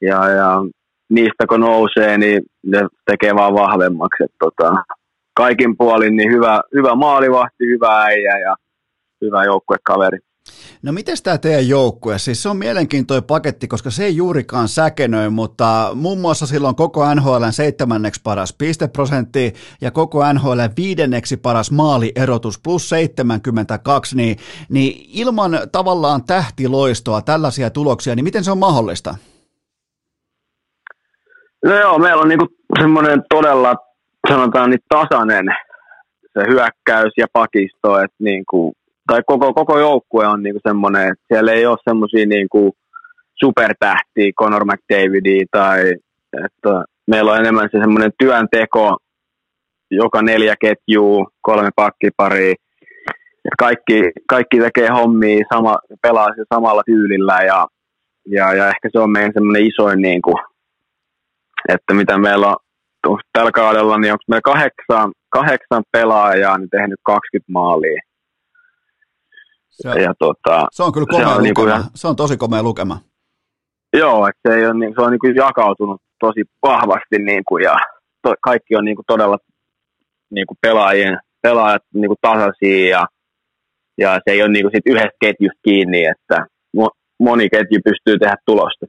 ja, 0.00 0.28
ja 0.28 0.62
niistä 1.10 1.46
kun 1.48 1.60
nousee, 1.60 2.18
niin 2.18 2.42
ne 2.66 2.78
tekee 3.10 3.34
vaan 3.34 3.54
vahvemmaksi. 3.54 4.24
Et 4.24 4.32
tota, 4.38 4.72
kaikin 5.36 5.76
puolin 5.76 6.16
niin 6.16 6.32
hyvä, 6.32 6.60
hyvä 6.74 6.94
maalivahti, 6.94 7.64
hyvä 7.74 8.02
äijä 8.02 8.38
ja 8.38 8.56
hyvä 9.24 9.44
joukkuekaveri. 9.44 10.18
No 10.82 10.92
miten 10.92 11.16
tämä 11.22 11.38
teidän 11.38 11.68
joukkue? 11.68 12.18
Siis 12.18 12.42
se 12.42 12.48
on 12.48 12.56
mielenkiintoinen 12.56 13.24
paketti, 13.24 13.68
koska 13.68 13.90
se 13.90 14.04
ei 14.04 14.16
juurikaan 14.16 14.68
säkenöi, 14.68 15.30
mutta 15.30 15.90
muun 15.94 16.18
muassa 16.18 16.46
silloin 16.46 16.76
koko 16.76 17.14
NHL 17.14 17.44
seitsemänneksi 17.50 18.20
paras 18.24 18.52
pisteprosentti 18.58 19.54
ja 19.80 19.90
koko 19.90 20.32
NHL 20.32 20.60
viidenneksi 20.76 21.36
paras 21.36 21.70
maalierotus 21.70 22.60
plus 22.64 22.88
72, 22.88 24.16
niin, 24.16 24.36
niin 24.68 25.06
ilman 25.08 25.58
tavallaan 25.72 26.24
tähtiloistoa 26.24 27.22
tällaisia 27.22 27.70
tuloksia, 27.70 28.14
niin 28.14 28.24
miten 28.24 28.44
se 28.44 28.50
on 28.50 28.58
mahdollista? 28.58 29.14
No 31.64 31.74
joo, 31.74 31.98
meillä 31.98 32.22
on 32.22 32.28
niinku 32.28 32.46
semmoinen 32.80 33.22
todella, 33.30 33.74
sanotaan 34.28 34.70
niin 34.70 34.80
tasainen 34.88 35.46
se 36.32 36.46
hyökkäys 36.48 37.12
ja 37.16 37.26
pakisto, 37.32 37.98
että 37.98 38.16
niinku 38.18 38.72
tai 39.08 39.20
koko, 39.26 39.54
koko 39.54 39.78
joukkue 39.78 40.26
on 40.26 40.42
niinku 40.42 40.60
semmoinen, 40.68 41.02
että 41.02 41.24
siellä 41.28 41.52
ei 41.52 41.66
ole 41.66 41.78
semmoisia 41.88 42.26
niinku 42.26 42.72
supertähtiä, 43.44 44.32
Conor 44.40 44.64
McDavidia 44.64 45.44
tai 45.50 45.92
että 46.44 46.84
meillä 47.06 47.32
on 47.32 47.40
enemmän 47.40 47.68
se 47.72 47.78
semmoinen 47.78 48.12
työnteko, 48.18 48.96
joka 49.90 50.22
neljä 50.22 50.54
ketjuu, 50.60 51.28
kolme 51.40 51.70
pakkiparia, 51.76 52.54
kaikki, 53.58 54.02
kaikki 54.28 54.58
tekee 54.58 54.88
hommia, 54.88 55.44
sama, 55.54 55.78
pelaa 56.02 56.28
samalla 56.54 56.82
tyylillä 56.86 57.38
ja, 57.46 57.66
ja, 58.26 58.54
ja, 58.54 58.68
ehkä 58.68 58.88
se 58.92 58.98
on 58.98 59.10
meidän 59.10 59.32
semmoinen 59.34 59.66
isoin, 59.66 60.02
niin 60.02 60.22
kuin, 60.22 60.36
että 61.68 61.94
mitä 61.94 62.18
meillä 62.18 62.46
on 63.06 63.18
tällä 63.32 63.50
kaudella, 63.52 63.98
niin 63.98 64.12
onko 64.12 64.24
meillä 64.28 64.52
kahdeksan, 64.52 65.12
kahdeksan 65.28 65.82
pelaajaa 65.92 66.58
niin 66.58 66.70
tehnyt 66.70 67.00
20 67.02 67.52
maalia. 67.52 68.07
Se 69.82 69.88
on, 69.88 70.02
ja, 70.02 70.14
tota, 70.18 70.66
se 70.72 70.82
on 70.82 70.92
kyllä 70.92 71.06
komea 71.10 71.28
se 71.28 71.34
on, 71.34 71.42
niin 71.42 71.54
kuin, 71.54 71.72
se 71.94 72.08
on 72.08 72.16
tosi 72.16 72.36
komea 72.36 72.62
lukema. 72.62 73.00
Joo, 73.96 74.28
että 74.28 74.40
se, 74.48 74.54
ei 74.56 74.66
ole, 74.66 74.74
niin, 74.74 74.94
se 74.96 75.02
on 75.02 75.10
niin 75.10 75.20
kuin 75.20 75.36
jakautunut 75.36 76.02
tosi 76.20 76.40
vahvasti 76.62 77.18
niin 77.18 77.42
kuin, 77.48 77.64
ja 77.64 77.76
to, 78.22 78.34
kaikki 78.42 78.76
on 78.76 78.84
niin 78.84 78.96
kuin 78.96 79.06
todella 79.06 79.38
niin 80.30 80.46
kuin 80.46 80.58
pelaajien, 80.60 81.18
pelaajat 81.42 81.82
niin 81.94 82.08
kuin 82.08 82.18
tasaisia 82.20 82.88
ja, 82.88 83.06
ja 83.98 84.14
se 84.14 84.30
ei 84.32 84.42
ole 84.42 84.52
niin 84.52 84.64
kuin 84.64 84.72
sit 84.74 84.86
yhdestä 84.86 85.16
ketjusta 85.20 85.60
kiinni, 85.62 86.04
että 86.04 86.46
moni 87.20 87.48
ketju 87.50 87.78
pystyy 87.84 88.18
tehdä 88.18 88.36
tulosta. 88.46 88.86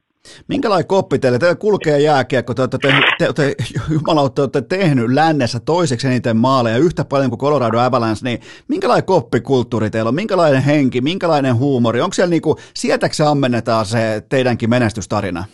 Minkälainen 0.48 0.86
koppi 0.86 1.18
teille? 1.18 1.38
Teillä 1.38 1.54
kulkee 1.54 2.00
jääkiekko, 2.00 2.54
te 2.54 2.62
olette, 2.62 2.78
te, 3.18 3.32
te, 3.32 3.54
jumala, 3.90 4.28
te 4.28 4.40
olette 4.40 4.62
tehnyt 4.62 5.10
lännessä 5.10 5.60
toiseksi 5.60 6.06
eniten 6.06 6.36
maaleja 6.36 6.78
yhtä 6.78 7.04
paljon 7.04 7.30
kuin 7.30 7.38
Colorado 7.38 7.78
Avalanche, 7.78 8.24
niin 8.24 8.40
minkälainen 8.68 9.06
koppikulttuuri 9.06 9.90
teillä 9.90 10.08
on? 10.08 10.14
Minkälainen 10.14 10.62
henki, 10.62 11.00
minkälainen 11.00 11.56
huumori? 11.56 12.00
Onko 12.00 12.14
siellä 12.14 12.30
niinku, 12.30 12.56
sietäkö 12.74 13.14
se 13.14 13.24
ammennetaan 13.24 13.86
se 13.86 14.22
teidänkin 14.28 14.70
menestystarina? 14.70 15.44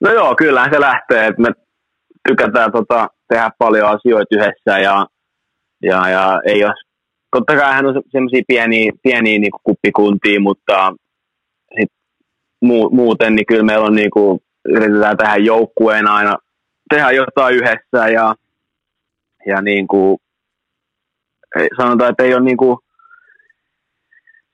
No 0.00 0.12
joo, 0.12 0.34
kyllähän 0.34 0.70
se 0.72 0.80
lähtee, 0.80 1.34
me 1.38 1.48
tykätään 2.28 2.72
tota, 2.72 3.08
tehdä 3.28 3.50
paljon 3.58 3.88
asioita 3.88 4.36
yhdessä 4.36 4.78
ja, 4.78 5.06
ja, 5.82 6.10
ja 6.10 6.40
ei 6.46 6.64
ole, 6.64 6.74
totta 7.36 7.56
kai 7.56 7.72
hän 7.72 7.86
on 7.86 8.02
semmoisia 8.12 8.42
pieniä, 8.48 8.92
pieniä 9.02 9.38
niin 9.38 9.52
kuppikuntia, 9.64 10.40
mutta 10.40 10.92
muuten 12.90 13.34
niin 13.34 13.46
kyllä 13.46 13.62
meillä 13.62 13.86
on 13.86 13.94
niin 13.94 14.10
kuin, 14.10 14.40
yritetään 14.68 15.16
tehdä 15.16 15.36
joukkueen 15.36 16.08
aina, 16.08 16.36
tehdä 16.94 17.10
jotain 17.10 17.54
yhdessä 17.54 18.08
ja, 18.12 18.34
ja 19.46 19.62
niin 19.62 19.88
kuin, 19.88 20.18
sanotaan, 21.76 22.10
että 22.10 22.22
ei 22.22 22.34
ole 22.34 22.44
niin 22.44 22.56
kuin, 22.56 22.78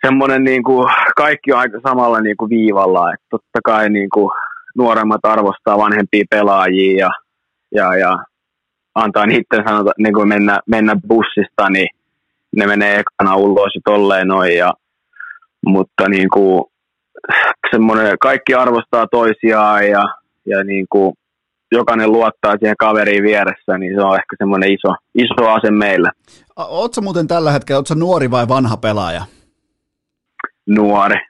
semmoinen 0.06 0.44
niin 0.44 0.62
kuin, 0.62 0.88
kaikki 1.16 1.52
on 1.52 1.58
aika 1.58 1.80
samalla 1.88 2.20
niin 2.20 2.36
kuin 2.36 2.50
viivalla, 2.50 3.12
että 3.12 3.26
totta 3.30 3.60
kai 3.64 3.90
niin 3.90 4.10
kuin, 4.14 4.30
nuoremmat 4.76 5.20
arvostaa 5.22 5.78
vanhempia 5.78 6.24
pelaajia 6.30 6.98
ja, 6.98 7.10
ja, 7.74 7.96
ja 7.96 8.18
antaa 8.94 9.26
niiden 9.26 9.64
sanota, 9.68 9.90
niin 9.98 10.14
kuin 10.14 10.28
mennä, 10.28 10.58
mennä 10.66 10.96
bussista, 11.08 11.70
niin 11.70 11.88
ne 12.56 12.66
menee 12.66 13.00
ekana 13.00 13.36
ulos 13.36 13.74
ja 13.74 13.80
tolleen 13.84 14.28
noin. 14.28 14.56
Ja, 14.56 14.72
mutta 15.66 16.08
niin 16.08 16.28
kuin, 16.30 16.64
semmoinen, 17.70 18.18
kaikki 18.20 18.54
arvostaa 18.54 19.06
toisiaan 19.06 19.88
ja, 19.88 20.02
ja 20.46 20.64
niin 20.64 20.86
kuin, 20.90 21.14
jokainen 21.72 22.12
luottaa 22.12 22.54
siihen 22.58 22.76
kaveriin 22.78 23.22
vieressä, 23.22 23.78
niin 23.78 23.94
se 23.94 24.00
on 24.00 24.14
ehkä 24.14 24.36
semmoinen 24.38 24.72
iso, 24.72 24.94
iso 25.14 25.50
ase 25.50 25.70
meillä. 25.70 26.10
Oletko 26.56 27.00
muuten 27.00 27.28
tällä 27.28 27.52
hetkellä, 27.52 27.78
oletko 27.78 27.94
nuori 27.94 28.30
vai 28.30 28.48
vanha 28.48 28.76
pelaaja? 28.76 29.22
Nuori. 30.66 31.16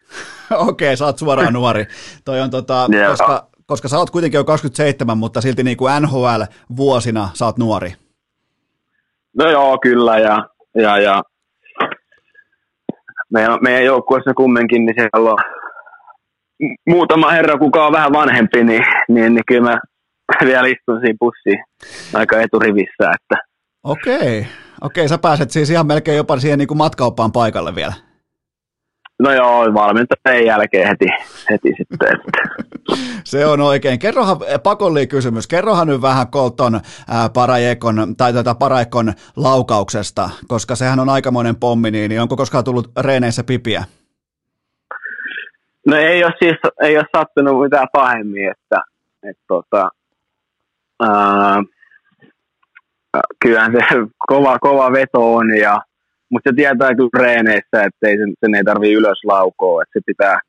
Okei, 0.51 0.89
okay, 0.89 0.97
sä 0.97 1.05
oot 1.05 1.19
suoraan 1.19 1.52
nuori. 1.60 1.86
Toi 2.24 2.40
on 2.40 2.51
tota, 2.51 2.89
yeah. 2.94 3.10
koska, 3.10 3.47
koska 3.66 3.89
sä 3.89 3.98
oot 3.98 4.10
kuitenkin 4.10 4.39
jo 4.39 4.44
27, 4.44 5.19
mutta 5.19 5.40
silti 5.40 5.62
niin 5.62 5.77
kuin 5.77 5.93
NHL-vuosina 6.02 7.28
sä 7.35 7.44
oot 7.44 7.59
nuori. 7.59 7.93
No 9.36 9.51
joo, 9.51 9.78
kyllä, 9.82 10.19
ja, 10.19 10.48
ja, 10.74 10.98
ja 10.98 11.23
meidän, 13.32 13.59
meidän 13.62 13.85
joukkueessa 13.85 14.35
kumminkin, 14.35 14.86
niin 14.86 14.94
siellä 14.94 15.31
on 15.31 15.39
muutama 16.89 17.30
herra, 17.30 17.59
kuka 17.59 17.86
on 17.86 17.93
vähän 17.93 18.12
vanhempi, 18.12 18.64
niin, 18.64 18.85
niin, 19.09 19.35
niin 19.35 19.44
kyllä 19.47 19.70
mä 19.70 19.78
vielä 20.48 20.68
istun 20.68 21.01
siinä 21.01 21.18
bussiin 21.20 21.64
aika 22.14 22.40
eturivissä. 22.40 23.10
Että. 23.14 23.36
Okei, 23.85 24.47
okei, 24.80 25.09
sä 25.09 25.18
pääset 25.18 25.51
siis 25.51 25.70
ihan 25.70 25.86
melkein 25.86 26.16
jopa 26.16 26.39
siihen 26.39 26.59
niin 26.59 26.68
kuin 26.68 26.78
matkaoppaan 26.78 27.32
paikalle 27.32 27.74
vielä. 27.74 27.93
No 29.22 29.32
joo, 29.32 29.74
valmentajien 29.74 30.47
jälkeen 30.47 30.89
heti, 30.89 31.06
heti 31.51 31.68
sitten. 31.76 32.09
Se 33.24 33.47
on 33.47 33.60
oikein. 33.60 33.98
Kerrohan, 33.98 34.36
pakollinen 34.62 35.09
kysymys, 35.09 35.47
kerrohan 35.47 35.86
nyt 35.86 36.02
vähän 36.02 36.28
Colton 36.28 36.74
ää, 36.74 37.24
äh, 37.24 37.32
Parajekon, 37.32 38.16
tai 38.16 38.32
tätä 38.32 38.55
Paraekon 38.55 39.12
laukauksesta, 39.36 40.30
koska 40.48 40.76
sehän 40.76 41.01
on 41.01 41.09
aikamoinen 41.09 41.56
pommi, 41.56 41.90
niin, 41.90 42.09
niin 42.09 42.20
onko 42.20 42.36
koskaan 42.36 42.64
tullut 42.64 42.90
reeneissä 43.01 43.44
pipiä? 43.44 43.85
No 45.87 45.97
ei 45.97 46.25
ole 46.25 46.33
siis, 46.39 46.57
ei 46.83 46.97
ole 46.97 47.07
sattunut 47.17 47.63
mitään 47.63 47.89
pahemmin, 47.93 48.51
että, 48.51 48.81
että 49.23 49.43
tota, 49.49 49.89
ää, 51.03 51.63
kyllähän 53.43 53.73
se 53.73 53.79
kova, 54.29 54.59
kova 54.59 54.93
veto 54.93 55.35
on 55.35 55.57
ja 55.59 55.81
mutta 56.31 56.51
se 56.51 56.57
tietää 56.57 56.95
kyllä 56.95 57.19
reeneissä, 57.19 57.83
että 57.85 58.09
ei 58.09 58.17
sen, 58.17 58.35
sen 58.41 58.55
ei 58.55 58.65
tarvitse 58.65 58.93
ylös 58.93 59.25
laukoa, 59.25 59.83
että 59.83 59.99
se 59.99 60.03
pitää, 60.07 60.41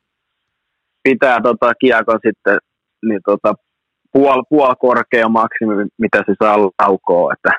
pitää 1.02 1.40
tota 1.42 1.72
kiekon 1.80 2.18
sitten 2.26 2.58
niin 3.02 3.20
tota, 3.24 3.54
puol, 4.12 4.42
puol 4.48 4.74
korkea 4.74 5.28
maksimi, 5.28 5.74
mitä 5.98 6.18
se 6.26 6.34
saa 6.42 6.58
laukoa, 6.58 7.32
että 7.32 7.50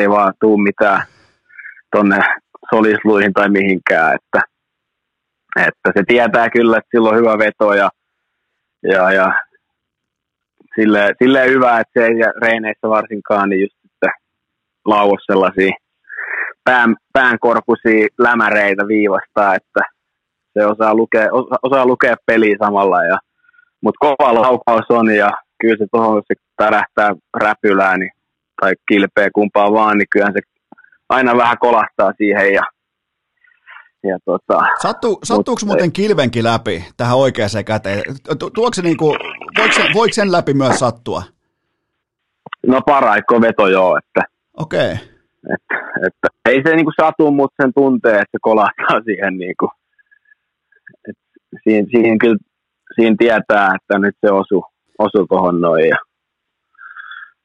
ei 0.00 0.10
vaan 0.10 0.34
tuu 0.40 0.56
mitään 0.56 1.02
tonne 1.96 2.18
solisluihin 2.74 3.32
tai 3.32 3.48
mihinkään, 3.48 4.14
että, 4.14 4.51
että 5.56 5.92
se 5.96 6.02
tietää 6.06 6.50
kyllä, 6.50 6.76
että 6.78 6.88
sillä 6.90 7.08
on 7.08 7.16
hyvä 7.16 7.38
veto 7.38 7.74
ja, 7.74 7.90
ja, 8.82 9.12
ja 9.12 9.32
silleen, 10.74 11.14
silleen 11.22 11.50
hyvä, 11.50 11.80
että 11.80 12.00
se 12.00 12.06
ei 12.06 12.14
reeneissä 12.42 12.88
varsinkaan 12.88 13.48
niin 13.48 13.60
just 13.60 13.76
sitten 13.82 14.10
lauo 14.84 15.16
sellaisia 15.26 15.72
pään, 16.64 16.96
päänkorkuisia 17.12 18.06
lämäreitä 18.18 18.88
viivasta, 18.88 19.54
että 19.54 19.80
se 20.52 20.66
osaa 20.66 20.94
lukea, 20.94 21.28
osa, 21.32 21.56
osaa 21.62 21.86
lukea 21.86 22.14
peliä 22.26 22.56
samalla. 22.64 23.04
Ja, 23.04 23.18
mutta 23.80 23.98
kova 24.06 24.34
laukaus 24.34 24.86
on 24.88 25.14
ja 25.14 25.30
kyllä 25.60 25.76
se 25.78 25.86
tuohon 25.92 26.22
se 26.28 26.34
tärähtää 26.56 27.10
räpylää 27.36 27.96
niin, 27.98 28.10
tai 28.60 28.72
kilpeä 28.88 29.28
kumpaa 29.34 29.72
vaan, 29.72 29.98
niin 29.98 30.08
kyllä 30.10 30.30
se 30.32 30.40
aina 31.08 31.36
vähän 31.36 31.58
kolahtaa 31.60 32.12
siihen 32.18 32.52
ja 32.52 32.62
ja 34.04 34.18
tota, 34.24 34.58
Sattu, 34.82 35.18
sattuuko 35.24 35.50
mutta, 35.50 35.66
muuten 35.66 35.92
kilvenkin 35.92 36.44
läpi 36.44 36.84
tähän 36.96 37.16
oikeaan 37.18 37.64
käteen? 37.66 38.02
Tuoko 38.54 38.74
se 38.74 38.82
niinku, 38.82 39.16
voiko, 39.58 39.74
sen, 39.74 39.94
voiko 39.94 40.12
sen 40.12 40.32
läpi 40.32 40.54
myös 40.54 40.78
sattua? 40.78 41.22
No 42.66 42.80
paraikko 42.86 43.40
veto 43.40 43.68
joo, 43.68 43.98
että 43.98 44.32
Okei. 44.56 44.92
Okay. 44.92 45.06
Että, 45.54 45.74
että 46.06 46.28
ei 46.48 46.62
se 46.66 46.76
niinku 46.76 46.92
satu, 47.00 47.30
mutta 47.30 47.62
sen 47.62 47.72
tuntee, 47.74 48.12
että 48.12 48.32
se 48.32 48.38
kolahtaa 48.40 49.00
siihen. 49.06 49.38
Niinku, 49.38 49.68
että 51.08 51.22
siihen, 51.64 51.86
siihen, 51.90 52.18
kyllä, 52.18 52.38
siihen 52.94 53.16
tietää, 53.16 53.68
että 53.74 53.98
nyt 53.98 54.16
se 54.26 54.32
osuu 54.32 54.64
osu 54.98 55.26
tuohon 55.26 55.60
noin 55.60 55.88
ja 55.88 55.96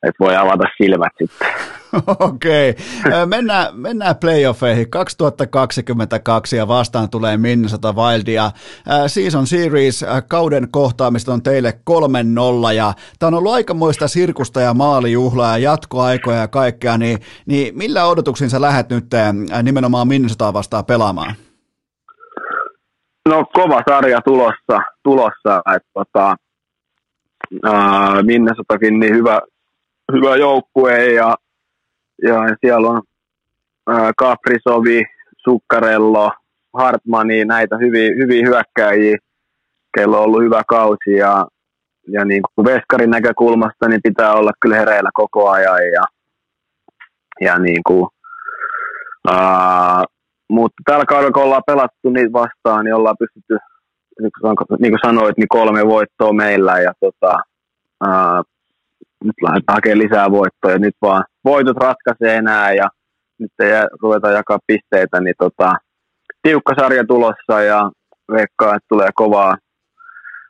että 0.04 0.24
voi 0.24 0.36
avata 0.36 0.64
silmät 0.78 1.14
sitten. 1.18 1.48
Okei, 2.20 2.70
okay. 2.70 3.26
mennään, 3.26 3.80
mennään 3.80 4.16
playoffeihin. 4.16 4.90
2022 4.90 6.56
ja 6.56 6.68
vastaan 6.68 7.10
tulee 7.10 7.38
Minnesota 7.38 7.94
Wildia. 7.94 8.52
Season 9.08 9.48
Series 9.48 10.06
kauden 10.28 10.68
kohtaamista 10.72 11.34
on 11.34 11.44
teille 11.44 11.74
3-0 12.70 12.74
ja 12.74 12.94
tämä 13.20 13.28
on 13.28 13.34
ollut 13.34 13.54
aikamoista 13.54 14.08
sirkusta 14.08 14.62
ja 14.62 14.74
maalijuhlaa 14.74 15.58
ja 15.58 15.72
jatkoaikoja 15.72 16.38
ja 16.38 16.48
kaikkea, 16.48 16.98
niin, 16.98 17.18
niin 17.46 17.78
millä 17.78 18.06
odotuksin 18.06 18.50
sä 18.50 18.62
lähdet 18.62 18.90
nyt 18.90 19.06
nimenomaan 19.64 20.08
Minnesotaa 20.08 20.54
vastaan 20.54 20.86
pelaamaan? 20.86 21.36
No 23.30 23.46
kova 23.54 23.84
sarja 23.90 24.22
tulossa, 24.22 24.82
tulossa 25.04 25.62
että 25.76 25.90
tota, 25.94 26.36
uh, 27.66 28.24
Minnesotakin 28.24 29.00
niin 29.00 29.16
hyvä, 29.16 29.40
hyvä 30.14 30.36
joukkue 30.36 31.06
ja 31.06 31.36
ja 32.24 32.56
siellä 32.62 32.88
on 32.88 33.02
äh, 33.92 34.12
Caprisovi, 34.22 35.04
Sukkarello, 35.38 36.32
Hartmani, 36.74 37.46
näitä 37.46 37.78
hyviä, 37.78 38.16
hyviä 38.16 38.46
hyökkäjiä, 38.48 39.18
kello 39.98 40.18
on 40.18 40.24
ollut 40.24 40.44
hyvä 40.44 40.62
kausi 40.68 41.12
ja, 41.18 41.46
ja 42.08 42.26
niin 42.26 42.42
kuin 42.56 42.66
Veskarin 42.66 43.10
näkökulmasta 43.10 43.88
niin 43.88 44.02
pitää 44.04 44.34
olla 44.34 44.52
kyllä 44.60 44.76
hereillä 44.76 45.10
koko 45.14 45.50
ajan 45.50 45.88
ja, 45.94 46.04
ja 47.42 47.60
niin 47.60 47.82
kuin, 47.88 48.08
ää, 49.32 50.04
mutta 50.50 50.82
tällä 50.86 51.06
kaudella, 51.06 51.32
kun 51.32 51.44
ollaan 51.44 51.64
pelattu 51.68 52.10
niitä 52.10 52.34
vastaan, 52.34 52.86
niin 52.86 52.96
ollaan 52.96 53.18
pystytty, 53.20 53.58
niin 54.80 54.92
kuin 54.92 55.00
sanoit, 55.06 55.38
niin 55.38 55.48
kolme 55.50 55.86
voittoa 55.88 56.34
meillä 56.34 56.80
ja 56.80 56.94
tota, 57.00 57.40
ää, 58.02 58.42
nyt 59.24 59.36
lähdetään 59.42 59.76
hakemaan 59.76 60.00
lisää 60.00 60.32
voittoja. 60.32 60.80
Nyt 60.80 60.96
vaan 61.02 61.24
voitot 61.46 61.78
ratkaisee 61.78 62.36
enää 62.36 62.74
ja 62.74 62.88
nyt 63.40 63.52
ei 63.60 63.72
ruveta 64.02 64.32
jakaa 64.32 64.60
pisteitä, 64.68 65.20
niin 65.20 65.36
tota, 65.38 65.74
tiukka 66.42 66.74
sarja 66.80 67.06
tulossa 67.06 67.62
ja 67.62 67.92
veikkaa, 68.32 68.76
että 68.76 68.88
tulee 68.90 69.10
kovaa, 69.16 69.56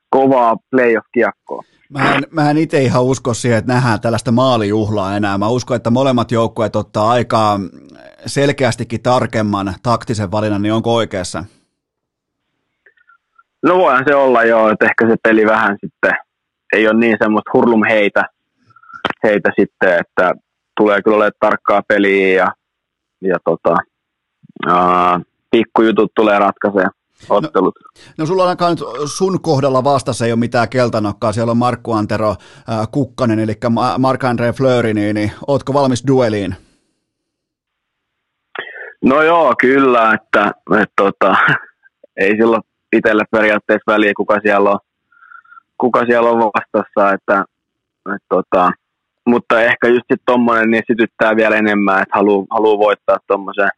kovaa 0.09 0.55
playoff-kiekkoa. 0.71 1.63
Mä 1.89 2.15
en, 2.15 2.23
mä 2.31 2.49
en 2.49 2.57
itse 2.57 2.81
ihan 2.81 3.03
usko 3.03 3.33
siihen, 3.33 3.59
että 3.59 3.73
nähdään 3.73 4.01
tällaista 4.01 4.31
maalijuhlaa 4.31 5.15
enää. 5.15 5.37
Mä 5.37 5.47
uskon, 5.47 5.77
että 5.77 5.89
molemmat 5.89 6.31
joukkueet 6.31 6.75
ottaa 6.75 7.11
aikaa 7.11 7.59
selkeästikin 8.25 9.01
tarkemman 9.01 9.73
taktisen 9.83 10.31
valinnan, 10.31 10.61
niin 10.61 10.73
onko 10.73 10.95
oikeassa? 10.95 11.43
No 13.63 13.77
voihan 13.77 14.03
se 14.07 14.15
olla 14.15 14.43
joo, 14.43 14.69
että 14.69 14.85
ehkä 14.85 15.07
se 15.07 15.15
peli 15.23 15.45
vähän 15.45 15.77
sitten 15.81 16.13
ei 16.73 16.87
ole 16.87 16.99
niin 16.99 17.17
semmoista 17.19 17.51
hurlum 17.53 17.81
heitä, 19.23 19.49
sitten, 19.59 19.99
että 19.99 20.33
tulee 20.77 21.01
kyllä 21.01 21.15
olemaan 21.15 21.31
tarkkaa 21.39 21.81
peliä 21.87 22.43
ja, 22.43 22.47
ja 23.21 23.37
tota, 23.45 23.75
ää, 24.67 25.19
pikkujutut 25.51 26.11
tulee 26.15 26.39
ratkaisemaan 26.39 26.91
ottelut. 27.29 27.75
No, 27.79 28.01
no 28.17 28.25
sulla 28.25 28.43
on 28.43 28.49
ainakaan 28.49 28.71
nyt 28.71 28.83
sun 29.05 29.41
kohdalla 29.41 29.83
vastassa 29.83 30.25
ei 30.25 30.31
ole 30.31 30.39
mitään 30.39 30.69
keltanokkaa, 30.69 31.31
siellä 31.31 31.51
on 31.51 31.57
Markku 31.57 31.93
Antero 31.93 32.29
äh, 32.29 32.87
Kukkanen, 32.91 33.39
eli 33.39 33.53
Mark-André 33.97 34.53
Fleury, 34.57 34.93
niin, 34.93 35.15
niin 35.15 35.31
ootko 35.47 35.73
valmis 35.73 36.03
dueliin? 36.07 36.55
No 39.05 39.21
joo, 39.21 39.53
kyllä, 39.61 40.13
että, 40.13 40.51
että 40.81 40.93
tota, 40.95 41.35
ei 42.17 42.31
silloin 42.31 42.61
itselle 42.93 43.23
periaatteessa 43.31 43.91
väliä, 43.91 44.13
kuka 44.17 44.39
siellä 44.41 44.69
on, 44.69 44.79
kuka 45.77 46.05
siellä 46.05 46.29
on 46.29 46.39
vastassa, 46.39 47.13
että, 47.13 47.45
että 48.15 48.27
tota, 48.29 48.71
mutta 49.27 49.61
ehkä 49.61 49.87
just 49.87 49.97
sitten 49.97 50.25
tommonen 50.25 50.69
niin 50.69 50.83
sytyttää 50.87 51.35
vielä 51.35 51.55
enemmän, 51.55 52.01
että 52.01 52.17
haluaa 52.17 52.45
haluu 52.49 52.79
voittaa 52.79 53.17
tommosen 53.27 53.69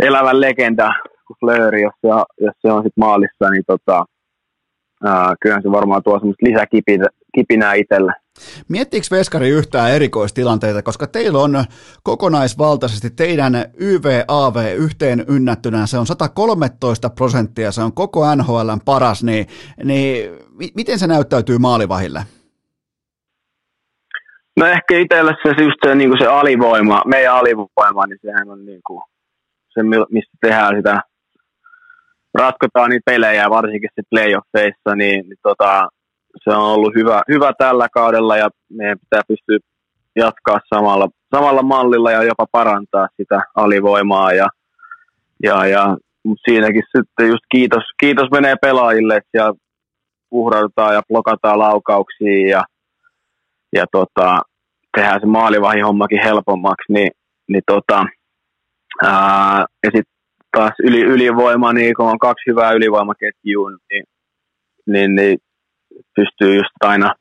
elävän 0.00 0.40
legenda 0.40 0.90
kuin 1.26 1.36
Flööri, 1.40 1.82
jos 1.82 1.94
se, 2.00 2.08
jos 2.40 2.54
se 2.62 2.72
on 2.72 2.82
sitten 2.82 3.04
maalissa, 3.04 3.50
niin 3.50 3.64
tota, 3.66 4.04
ää, 5.04 5.34
kyllähän 5.40 5.62
se 5.62 5.70
varmaan 5.70 6.02
tuo 6.02 6.18
semmoista 6.18 6.46
lisäkipinää 6.46 7.74
itselle. 7.74 8.12
Miettiikö 8.68 9.06
Veskari 9.10 9.48
yhtään 9.48 9.92
erikoistilanteita, 9.92 10.82
koska 10.82 11.06
teillä 11.06 11.38
on 11.38 11.64
kokonaisvaltaisesti 12.02 13.10
teidän 13.10 13.54
YVAV 13.78 14.56
yhteen 14.76 15.24
ynnättynä, 15.28 15.86
se 15.86 15.98
on 15.98 16.06
113 16.06 17.10
prosenttia, 17.10 17.72
se 17.72 17.82
on 17.82 17.92
koko 17.92 18.34
NHLn 18.34 18.80
paras, 18.84 19.24
niin, 19.24 19.46
niin 19.84 20.30
miten 20.74 20.98
se 20.98 21.06
näyttäytyy 21.06 21.58
maalivahille? 21.58 22.22
No 24.56 24.66
ehkä 24.66 24.98
itselle 24.98 25.36
se 25.42 25.62
just 25.62 25.76
se, 25.86 25.94
niin 25.94 26.18
se 26.18 26.26
alivoima, 26.26 27.02
meidän 27.06 27.34
alivoima, 27.34 28.06
niin 28.06 28.18
sehän 28.22 28.50
on 28.50 28.66
niin 28.66 28.80
kuin 28.86 29.02
se, 29.68 29.82
mistä 30.10 30.32
tehdään 30.40 30.76
sitä, 30.76 31.00
ratkotaan 32.34 32.90
niitä 32.90 33.10
pelejä, 33.10 33.50
varsinkin 33.50 33.90
sitten 33.90 34.04
playoffeissa, 34.10 34.94
niin, 34.94 35.28
niin 35.28 35.38
tota, 35.42 35.88
se 36.44 36.50
on 36.50 36.62
ollut 36.62 36.94
hyvä, 36.94 37.22
hyvä 37.28 37.52
tällä 37.58 37.88
kaudella 37.88 38.36
ja 38.36 38.48
meidän 38.70 38.98
pitää 38.98 39.22
pystyä 39.28 39.58
jatkaa 40.16 40.60
samalla, 40.74 41.08
samalla 41.34 41.62
mallilla 41.62 42.12
ja 42.12 42.22
jopa 42.22 42.46
parantaa 42.52 43.08
sitä 43.16 43.40
alivoimaa 43.54 44.32
ja, 44.32 44.46
ja, 45.42 45.66
ja 45.66 45.96
mutta 46.24 46.42
siinäkin 46.50 46.82
sitten 46.96 47.28
just 47.28 47.44
kiitos, 47.50 47.82
kiitos 48.00 48.30
menee 48.30 48.56
pelaajille, 48.60 49.16
että 49.16 49.28
siellä 49.30 49.54
uhraudutaan 50.30 50.94
ja 50.94 51.02
blokataan 51.08 51.58
laukauksia 51.58 52.48
ja, 52.48 52.62
ja 53.76 53.86
tota, 53.92 54.40
tehdään 54.96 55.20
se 55.20 55.26
maalivahin 55.26 55.84
hommakin 55.84 56.22
helpommaksi, 56.24 56.92
niin, 56.92 57.10
niin 57.48 57.62
tota, 57.66 58.04
ää, 59.02 59.64
ja 59.84 59.90
sitten 59.94 60.16
taas 60.56 60.72
yli, 60.82 61.00
ylivoima, 61.00 61.72
niin 61.72 61.94
kun 61.94 62.10
on 62.10 62.18
kaksi 62.18 62.50
hyvää 62.50 62.72
ylivoimaketjua, 62.72 63.70
niin, 63.90 64.04
niin, 64.86 65.14
niin 65.14 65.38
pystyy 66.16 66.56
just 66.56 66.70
aina, 66.80 67.14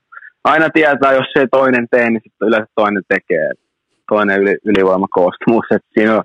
aina 0.44 0.70
tietää, 0.70 1.14
jos 1.14 1.28
se 1.34 1.48
toinen 1.52 1.88
tee, 1.92 2.10
niin 2.10 2.22
sitten 2.24 2.48
yleensä 2.48 2.72
toinen 2.76 3.04
tekee. 3.08 3.50
Toinen 4.10 4.42
yli, 4.42 4.58
ylivoimakoostumus, 4.66 5.66
että 5.72 5.88
siinä 5.94 6.16
on 6.16 6.24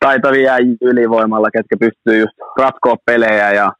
taitavia 0.00 0.54
ylivoimalla, 0.80 1.50
ketkä 1.50 1.76
pystyy 1.80 2.20
just 2.20 2.32
ratkoa 2.58 2.96
pelejä 3.06 3.52
ja, 3.52 3.72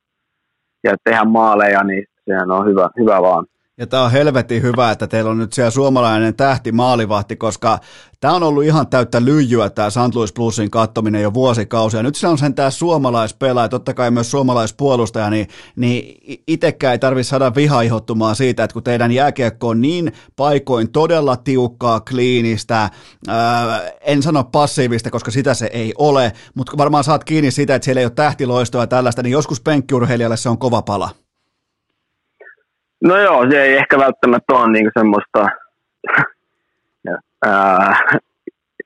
ja 0.84 0.94
tehdä 1.04 1.24
maaleja, 1.24 1.84
niin 1.84 2.04
sehän 2.24 2.50
on 2.50 2.66
hyvä, 2.66 2.88
hyvä 2.98 3.22
vaan. 3.22 3.46
Ja 3.80 3.86
tämä 3.86 4.04
on 4.04 4.12
helvetin 4.12 4.62
hyvä, 4.62 4.90
että 4.90 5.06
teillä 5.06 5.30
on 5.30 5.38
nyt 5.38 5.52
siellä 5.52 5.70
suomalainen 5.70 6.36
tähti 6.36 6.72
maalivahti, 6.72 7.36
koska 7.36 7.78
tämä 8.20 8.34
on 8.34 8.42
ollut 8.42 8.64
ihan 8.64 8.86
täyttä 8.86 9.24
lyijyä 9.24 9.70
tämä 9.70 9.90
St. 9.90 10.14
Louis 10.14 10.32
Plusin 10.32 10.70
kattominen 10.70 11.22
jo 11.22 11.34
vuosikausia. 11.34 12.02
Nyt 12.02 12.14
se 12.14 12.28
on 12.28 12.38
sen 12.38 12.54
tämä 12.54 12.70
suomalaispelaaja, 12.70 13.68
totta 13.68 13.94
kai 13.94 14.10
myös 14.10 14.30
suomalaispuolustaja, 14.30 15.30
niin, 15.30 15.48
niin 15.76 16.16
itsekään 16.46 16.92
ei 16.92 16.98
tarvitse 16.98 17.30
saada 17.30 17.54
vihaihottumaan 17.54 18.36
siitä, 18.36 18.64
että 18.64 18.74
kun 18.74 18.82
teidän 18.82 19.12
jääkiekko 19.12 19.68
on 19.68 19.80
niin 19.80 20.12
paikoin 20.36 20.92
todella 20.92 21.36
tiukkaa, 21.36 22.00
kliinistä, 22.00 22.90
ää, 23.28 23.80
en 24.00 24.22
sano 24.22 24.44
passiivista, 24.44 25.10
koska 25.10 25.30
sitä 25.30 25.54
se 25.54 25.70
ei 25.72 25.94
ole, 25.98 26.32
mutta 26.54 26.72
varmaan 26.78 27.04
saat 27.04 27.24
kiinni 27.24 27.50
siitä, 27.50 27.74
että 27.74 27.84
siellä 27.84 28.00
ei 28.00 28.06
ole 28.06 28.12
tähtiloistoa 28.14 28.82
ja 28.82 28.86
tällaista, 28.86 29.22
niin 29.22 29.32
joskus 29.32 29.60
penkkiurheilijalle 29.60 30.36
se 30.36 30.48
on 30.48 30.58
kova 30.58 30.82
pala. 30.82 31.19
No 33.04 33.16
joo, 33.16 33.50
se 33.50 33.62
ei 33.62 33.76
ehkä 33.76 33.98
välttämättä 33.98 34.54
ole 34.54 34.72
niin 34.72 34.90
semmoista 34.98 35.46
ää, 37.46 38.00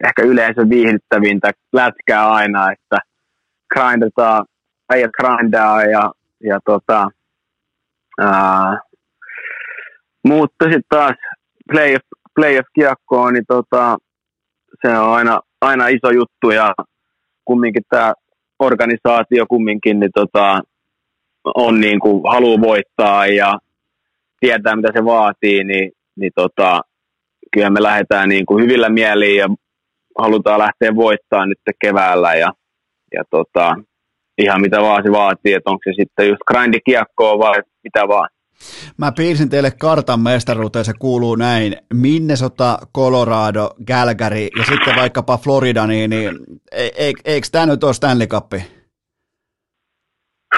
ehkä 0.05 0.23
yleensä 0.23 0.69
viihdyttävintä 0.71 1.51
lätkää 1.73 2.33
aina, 2.33 2.73
että 2.73 2.97
grindataan, 3.75 4.45
äijät 4.93 5.11
grindaa 5.11 5.83
ja, 5.83 6.13
ja 6.45 6.61
tota, 6.65 7.11
ää, 8.21 8.81
mutta 10.25 10.65
sitten 10.65 10.83
taas 10.89 11.15
playoff, 11.73 12.07
playoff-kiekkoon, 12.35 13.35
niin 13.35 13.45
tota, 13.49 13.97
se 14.87 14.99
on 14.99 15.15
aina, 15.15 15.41
aina 15.61 15.89
iso 15.89 16.11
juttu 16.11 16.51
ja 16.51 16.75
kumminkin 17.45 17.83
tämä 17.89 18.13
organisaatio 18.59 19.47
kumminkin 19.49 20.01
niin 20.01 20.11
tota, 20.15 20.61
on 21.45 21.81
niin 21.81 22.01
kuin, 22.01 22.23
haluaa 22.31 22.61
voittaa 22.61 23.27
ja 23.27 23.59
tietää, 24.41 24.77
mitä 24.77 24.89
se 24.97 25.05
vaatii, 25.05 25.65
niin, 25.65 25.93
niin 26.17 26.33
tota, 26.35 26.81
kyllä 27.53 27.71
me 27.71 27.83
lähdetään 27.83 28.29
niin 28.29 28.47
kuin 28.47 28.65
hyvillä 28.65 28.89
mieliin 28.89 29.37
ja 29.37 29.49
halutaan 30.19 30.59
lähteä 30.59 30.97
voittaa 30.97 31.47
nyt 31.47 31.59
keväällä 31.81 32.35
ja, 32.35 32.53
ja 33.15 33.23
tota, 33.31 33.75
ihan 34.39 34.61
mitä 34.61 34.81
vaan 34.81 35.03
se 35.03 35.13
vaatii, 35.13 35.53
että 35.53 35.71
onko 35.71 35.83
se 35.85 35.93
sitten 36.03 36.29
just 36.29 36.43
grindikiekkoa 36.47 37.39
vai 37.39 37.63
mitä 37.85 38.09
vaan. 38.09 38.29
Mä 38.99 39.13
piirsin 39.13 39.49
teille 39.49 39.71
kartan 39.71 40.21
mestaruuteen, 40.21 40.85
se 40.85 40.93
kuuluu 40.99 41.37
näin. 41.37 41.77
Minnesota, 41.95 42.79
Colorado, 42.97 43.71
Calgary 43.89 44.49
ja 44.59 44.65
sitten 44.65 44.97
vaikkapa 44.97 45.39
Florida, 45.39 45.87
niin, 45.87 46.11
niin 46.11 46.39
e, 46.73 46.87
e, 46.87 47.13
eikö 47.25 47.49
tämä 47.53 47.67
nyt 47.67 47.85
ole 47.85 47.93
Stanley 47.95 48.27
Cup? 48.27 48.53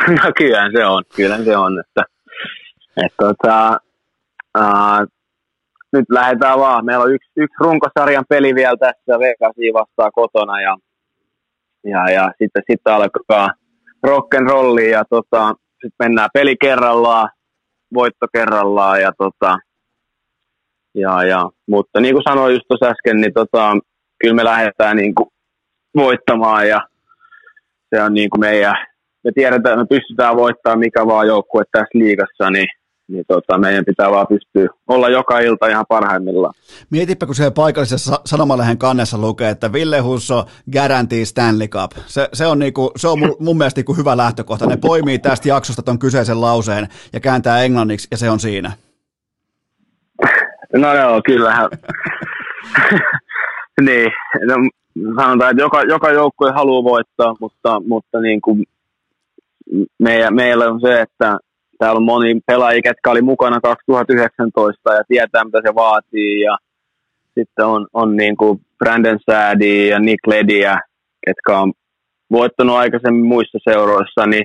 No 0.08 0.32
kyllä 0.38 0.70
se 0.76 0.86
on, 0.86 1.02
kyllä 1.16 1.44
se 1.44 1.56
on, 1.56 1.80
että 1.80 2.15
et 2.96 3.12
tota, 3.18 3.78
ää, 4.54 5.06
nyt 5.92 6.04
lähdetään 6.10 6.58
vaan. 6.58 6.84
Meillä 6.84 7.04
on 7.04 7.14
yksi, 7.14 7.30
yksi 7.36 7.56
runkosarjan 7.60 8.24
peli 8.28 8.54
vielä 8.54 8.76
tässä 8.76 9.18
Vegasiin 9.18 9.74
vastaan 9.74 10.12
kotona 10.14 10.60
ja, 10.60 10.76
ja, 11.84 12.10
ja 12.10 12.32
sitten, 12.38 12.62
sitten 12.70 12.92
alkaa 12.92 13.48
rock 14.02 14.34
and 14.34 14.48
rolli 14.48 14.90
ja 14.90 15.04
tota, 15.10 15.54
sitten 15.70 15.96
mennään 15.98 16.30
peli 16.34 16.56
kerrallaan, 16.60 17.30
voitto 17.94 18.26
kerrallaan 18.32 19.00
ja, 19.00 19.12
tota, 19.18 19.58
ja, 20.94 21.24
ja, 21.24 21.50
mutta 21.68 22.00
niin 22.00 22.14
kuin 22.14 22.24
sanoin 22.28 22.54
just 22.54 22.64
tuossa 22.68 22.86
äsken, 22.86 23.20
niin 23.20 23.32
tota, 23.34 23.76
kyllä 24.20 24.34
me 24.34 24.44
lähdetään 24.44 24.96
niin 24.96 25.14
kuin 25.14 25.28
voittamaan 25.96 26.68
ja 26.68 26.80
se 27.94 28.02
on 28.02 28.14
niin 28.14 28.30
kuin 28.30 28.40
meidän, 28.40 28.74
me 29.24 29.30
tiedetään, 29.34 29.80
että 29.80 29.94
me 29.94 29.98
pystytään 29.98 30.36
voittamaan 30.36 30.78
mikä 30.78 31.06
vaan 31.06 31.26
joukkue 31.26 31.62
tässä 31.72 31.98
liigassa, 31.98 32.50
niin 32.50 32.66
niin 33.08 33.24
tota, 33.28 33.58
meidän 33.58 33.84
pitää 33.84 34.10
vaan 34.10 34.26
pystyä 34.26 34.68
olla 34.88 35.08
joka 35.08 35.38
ilta 35.38 35.66
ihan 35.66 35.84
parhaimmillaan. 35.88 36.54
Mietipä, 36.90 37.26
kun 37.26 37.34
siellä 37.34 37.50
paikallisessa 37.50 38.20
sanomalehen 38.24 38.78
kannessa 38.78 39.18
lukee, 39.18 39.50
että 39.50 39.72
Ville 39.72 40.00
Husso 40.00 40.46
guarantee 40.72 41.24
Stanley 41.24 41.68
Cup. 41.68 41.90
Se, 42.06 42.28
se 42.32 42.46
on, 42.46 42.58
niinku, 42.58 42.90
se 42.96 43.08
on 43.08 43.18
mun, 43.18 43.36
mun 43.46 43.58
mielestä 43.58 43.78
niinku 43.78 43.94
hyvä 43.94 44.16
lähtökohta. 44.16 44.66
Ne 44.66 44.76
poimii 44.76 45.18
tästä 45.18 45.48
jaksosta 45.48 45.82
ton 45.82 45.98
kyseisen 45.98 46.40
lauseen 46.40 46.88
ja 47.12 47.20
kääntää 47.20 47.62
englanniksi, 47.62 48.08
ja 48.10 48.16
se 48.16 48.30
on 48.30 48.40
siinä. 48.40 48.72
No 50.72 50.94
joo, 50.94 51.22
kyllähän. 51.26 51.68
niin, 53.86 54.12
no, 54.46 54.54
sanotaan, 55.22 55.50
että 55.50 55.62
joka, 55.62 55.82
joka 55.82 56.12
joukkue 56.12 56.52
haluaa 56.52 56.84
voittaa, 56.84 57.34
mutta, 57.40 57.80
mutta 57.88 58.20
niin 58.20 58.40
kuin 58.40 58.64
meillä, 59.98 60.30
meillä 60.30 60.64
on 60.64 60.80
se, 60.80 61.00
että 61.00 61.38
täällä 61.78 61.98
on 61.98 62.04
moni 62.04 62.40
pelaajia, 62.46 62.82
ketkä 62.82 63.10
oli 63.10 63.22
mukana 63.22 63.60
2019 63.60 64.94
ja 64.94 65.02
tietää, 65.08 65.44
mitä 65.44 65.60
se 65.66 65.74
vaatii. 65.74 66.40
Ja 66.40 66.56
sitten 67.34 67.66
on, 67.66 67.86
on 67.92 68.16
niin 68.16 68.36
kuin 68.36 68.60
Brandon 68.78 69.18
Sadi 69.30 69.88
ja 69.88 69.98
Nick 69.98 70.26
Lediä, 70.26 70.80
ketkä 71.26 71.58
on 71.58 71.72
voittanut 72.32 72.76
aikaisemmin 72.76 73.24
muissa 73.24 73.58
seuroissa, 73.64 74.26
niin 74.26 74.44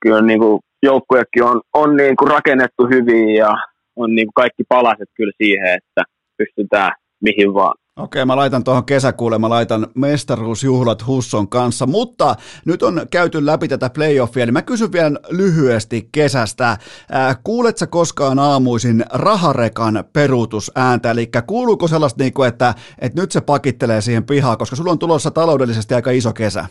kyllä 0.00 0.22
niin 0.22 0.40
kuin 0.40 0.60
joukkuekin 0.82 1.44
on, 1.44 1.60
on 1.74 1.96
niin 1.96 2.16
kuin 2.16 2.30
rakennettu 2.30 2.86
hyvin 2.86 3.34
ja 3.34 3.50
on 3.96 4.14
niin 4.14 4.26
kuin 4.26 4.34
kaikki 4.34 4.62
palaset 4.68 5.08
kyllä 5.14 5.32
siihen, 5.36 5.66
että 5.66 6.02
pystytään 6.36 6.92
mihin 7.20 7.54
vaan. 7.54 7.79
Okei, 8.02 8.24
mä 8.24 8.36
laitan 8.36 8.64
tuohon 8.64 8.84
kesäkuulle, 8.84 9.38
mä 9.38 9.48
laitan 9.48 9.86
mestaruusjuhlat 9.94 11.06
Husson 11.06 11.48
kanssa, 11.48 11.86
mutta 11.86 12.34
nyt 12.66 12.82
on 12.82 13.00
käyty 13.10 13.46
läpi 13.46 13.68
tätä 13.68 13.90
playoffia, 13.90 14.46
niin 14.46 14.52
mä 14.52 14.62
kysyn 14.62 14.92
vielä 14.92 15.18
lyhyesti 15.30 16.08
kesästä. 16.12 16.68
Äh, 16.70 17.38
kuuletko 17.44 17.86
koskaan 17.90 18.38
aamuisin 18.38 19.04
raharekan 19.12 20.04
peruutusääntä, 20.12 21.10
eli 21.10 21.30
kuuluuko 21.46 21.88
sellaista, 21.88 22.22
niin 22.22 22.32
kuin, 22.32 22.48
että, 22.48 22.74
että 22.98 23.20
nyt 23.20 23.32
se 23.32 23.40
pakittelee 23.40 24.00
siihen 24.00 24.24
pihaan, 24.24 24.58
koska 24.58 24.76
sulla 24.76 24.90
on 24.90 24.98
tulossa 24.98 25.30
taloudellisesti 25.30 25.94
aika 25.94 26.10
iso 26.10 26.32
kesä? 26.32 26.64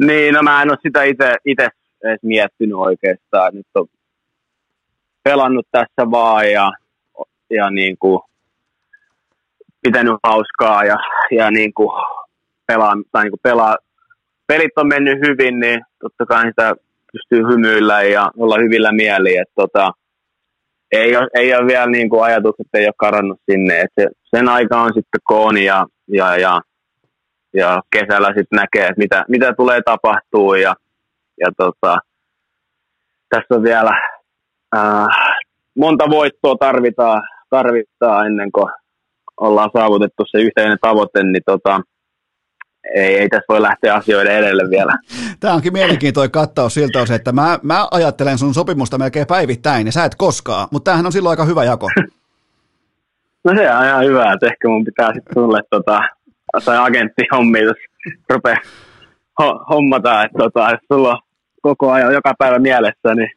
Niin, 0.00 0.34
no 0.34 0.42
mä 0.42 0.62
en 0.62 0.70
ole 0.70 0.78
sitä 0.82 1.02
itse 1.02 1.68
edes 2.04 2.18
miettinyt 2.22 2.76
oikeastaan. 2.76 3.54
Nyt 3.54 3.66
on 3.74 3.86
pelannut 5.22 5.66
tässä 5.70 6.10
vaan 6.10 6.50
ja, 6.52 6.72
ja 7.50 7.70
niin 7.70 7.96
kuin 7.98 8.20
pitänyt 9.84 10.14
hauskaa 10.24 10.84
ja, 10.84 10.96
ja 11.30 11.50
niin 11.50 11.74
kuin 11.74 11.90
pelaa, 12.66 12.94
tai 13.12 13.24
niin 13.24 13.32
kuin 13.32 13.40
pelaa. 13.42 13.76
Pelit 14.46 14.72
on 14.76 14.88
mennyt 14.88 15.18
hyvin, 15.28 15.60
niin 15.60 15.80
totta 16.00 16.26
kai 16.26 16.46
sitä 16.46 16.74
pystyy 17.12 17.42
hymyillä 17.52 18.02
ja 18.02 18.30
olla 18.36 18.56
hyvillä 18.58 18.92
mieli. 18.92 19.36
Että 19.36 19.52
tota, 19.54 19.92
ei, 20.92 21.16
ole, 21.16 21.28
ei 21.34 21.54
ole 21.54 21.66
vielä 21.66 21.86
niin 21.86 22.08
kuin 22.08 22.24
ajatukset, 22.24 22.66
ei 22.74 22.86
ole 22.86 22.94
karannut 22.96 23.40
sinne. 23.50 23.80
Et 23.80 23.90
se, 24.00 24.08
sen 24.36 24.48
aika 24.48 24.80
on 24.80 24.90
sitten 24.94 25.20
kooni 25.24 25.64
ja, 25.64 25.86
ja, 26.08 26.36
ja, 26.36 26.60
ja 27.54 27.82
kesällä 27.90 28.28
sitten 28.28 28.56
näkee, 28.56 28.82
että 28.82 28.98
mitä, 28.98 29.24
mitä 29.28 29.52
tulee 29.52 29.80
tapahtuu. 29.84 30.54
Ja, 30.54 30.74
ja 31.40 31.46
tota, 31.56 31.98
tässä 33.28 33.54
on 33.54 33.62
vielä 33.62 34.00
äh, 34.76 35.06
monta 35.76 36.10
voittoa 36.10 36.56
tarvitaan, 36.60 37.22
tarvitaan 37.50 38.26
ennen 38.26 38.52
kuin 38.52 38.70
ollaan 39.40 39.70
saavutettu 39.76 40.24
se 40.26 40.38
yhteinen 40.38 40.78
tavoite, 40.80 41.22
niin 41.22 41.42
tota, 41.46 41.80
ei, 42.94 43.18
ei 43.18 43.28
tässä 43.28 43.44
voi 43.48 43.62
lähteä 43.62 43.94
asioiden 43.94 44.36
edelle 44.36 44.70
vielä. 44.70 44.92
Tämä 45.40 45.54
onkin 45.54 45.72
mielenkiintoinen 45.72 46.30
kattaus 46.30 46.74
siltä 46.74 47.00
osin, 47.00 47.16
että 47.16 47.32
mä, 47.32 47.58
mä 47.62 47.88
ajattelen 47.90 48.38
sun 48.38 48.54
sopimusta 48.54 48.98
melkein 48.98 49.26
päivittäin 49.26 49.86
ja 49.86 49.92
sä 49.92 50.04
et 50.04 50.14
koskaan, 50.14 50.68
mutta 50.70 50.90
tämähän 50.90 51.06
on 51.06 51.12
silloin 51.12 51.30
aika 51.30 51.44
hyvä 51.44 51.64
jako. 51.64 51.88
No 53.44 53.54
se 53.56 53.70
on 53.74 53.84
ihan 53.86 54.04
hyvä, 54.04 54.32
että 54.32 54.46
ehkä 54.46 54.68
mun 54.68 54.84
pitää 54.84 55.14
sitten 55.14 55.34
sulle 55.34 55.60
tota, 55.70 56.00
tai 56.64 56.78
agenttihommi, 56.78 57.60
jos 57.60 57.76
rupeaa 58.28 58.56
ho- 59.42 59.64
hommata, 59.70 60.24
että 60.24 60.38
tota, 60.38 60.70
jos 60.70 60.80
sulla 60.92 61.10
on 61.12 61.18
koko 61.62 61.90
ajan 61.90 62.12
joka 62.12 62.34
päivä 62.38 62.58
mielessä, 62.58 63.14
niin 63.14 63.30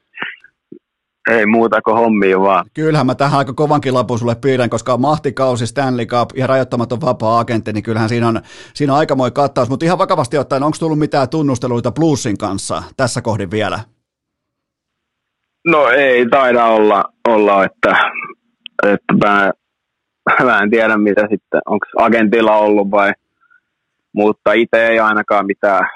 ei 1.27 1.45
muuta 1.45 1.81
kuin 1.81 1.97
hommia 1.97 2.39
vaan. 2.39 2.65
Kyllähän 2.73 3.05
mä 3.05 3.15
tähän 3.15 3.37
aika 3.37 3.53
kovankin 3.53 3.93
lapun 3.93 4.19
sulle 4.19 4.35
piirrän, 4.35 4.69
koska 4.69 4.97
mahtikausi, 4.97 5.67
Stanley 5.67 6.05
Cup 6.05 6.29
ja 6.35 6.47
rajoittamaton 6.47 7.01
vapaa-agentti, 7.01 7.73
niin 7.73 7.83
kyllähän 7.83 8.09
siinä 8.09 8.27
on, 8.27 8.41
siinä 8.73 8.93
on 8.93 8.99
aikamoinen 8.99 9.33
kattaus. 9.33 9.69
Mutta 9.69 9.85
ihan 9.85 9.97
vakavasti 9.97 10.37
ottaen, 10.37 10.63
onko 10.63 10.77
tullut 10.79 10.99
mitään 10.99 11.29
tunnusteluita 11.29 11.91
Bluesin 11.91 12.37
kanssa 12.37 12.83
tässä 12.97 13.21
kohdin 13.21 13.51
vielä? 13.51 13.79
No 15.67 15.89
ei 15.89 16.25
taida 16.29 16.65
olla, 16.65 17.03
olla 17.27 17.65
että, 17.65 18.11
että 18.83 19.13
mä, 19.25 19.51
mä 20.43 20.59
en 20.59 20.69
tiedä 20.69 20.97
mitä 20.97 21.21
sitten, 21.21 21.61
onko 21.65 21.85
agentilla 21.97 22.55
ollut 22.55 22.91
vai, 22.91 23.13
mutta 24.13 24.53
itse 24.53 24.87
ei 24.87 24.99
ainakaan 24.99 25.45
mitään, 25.45 25.89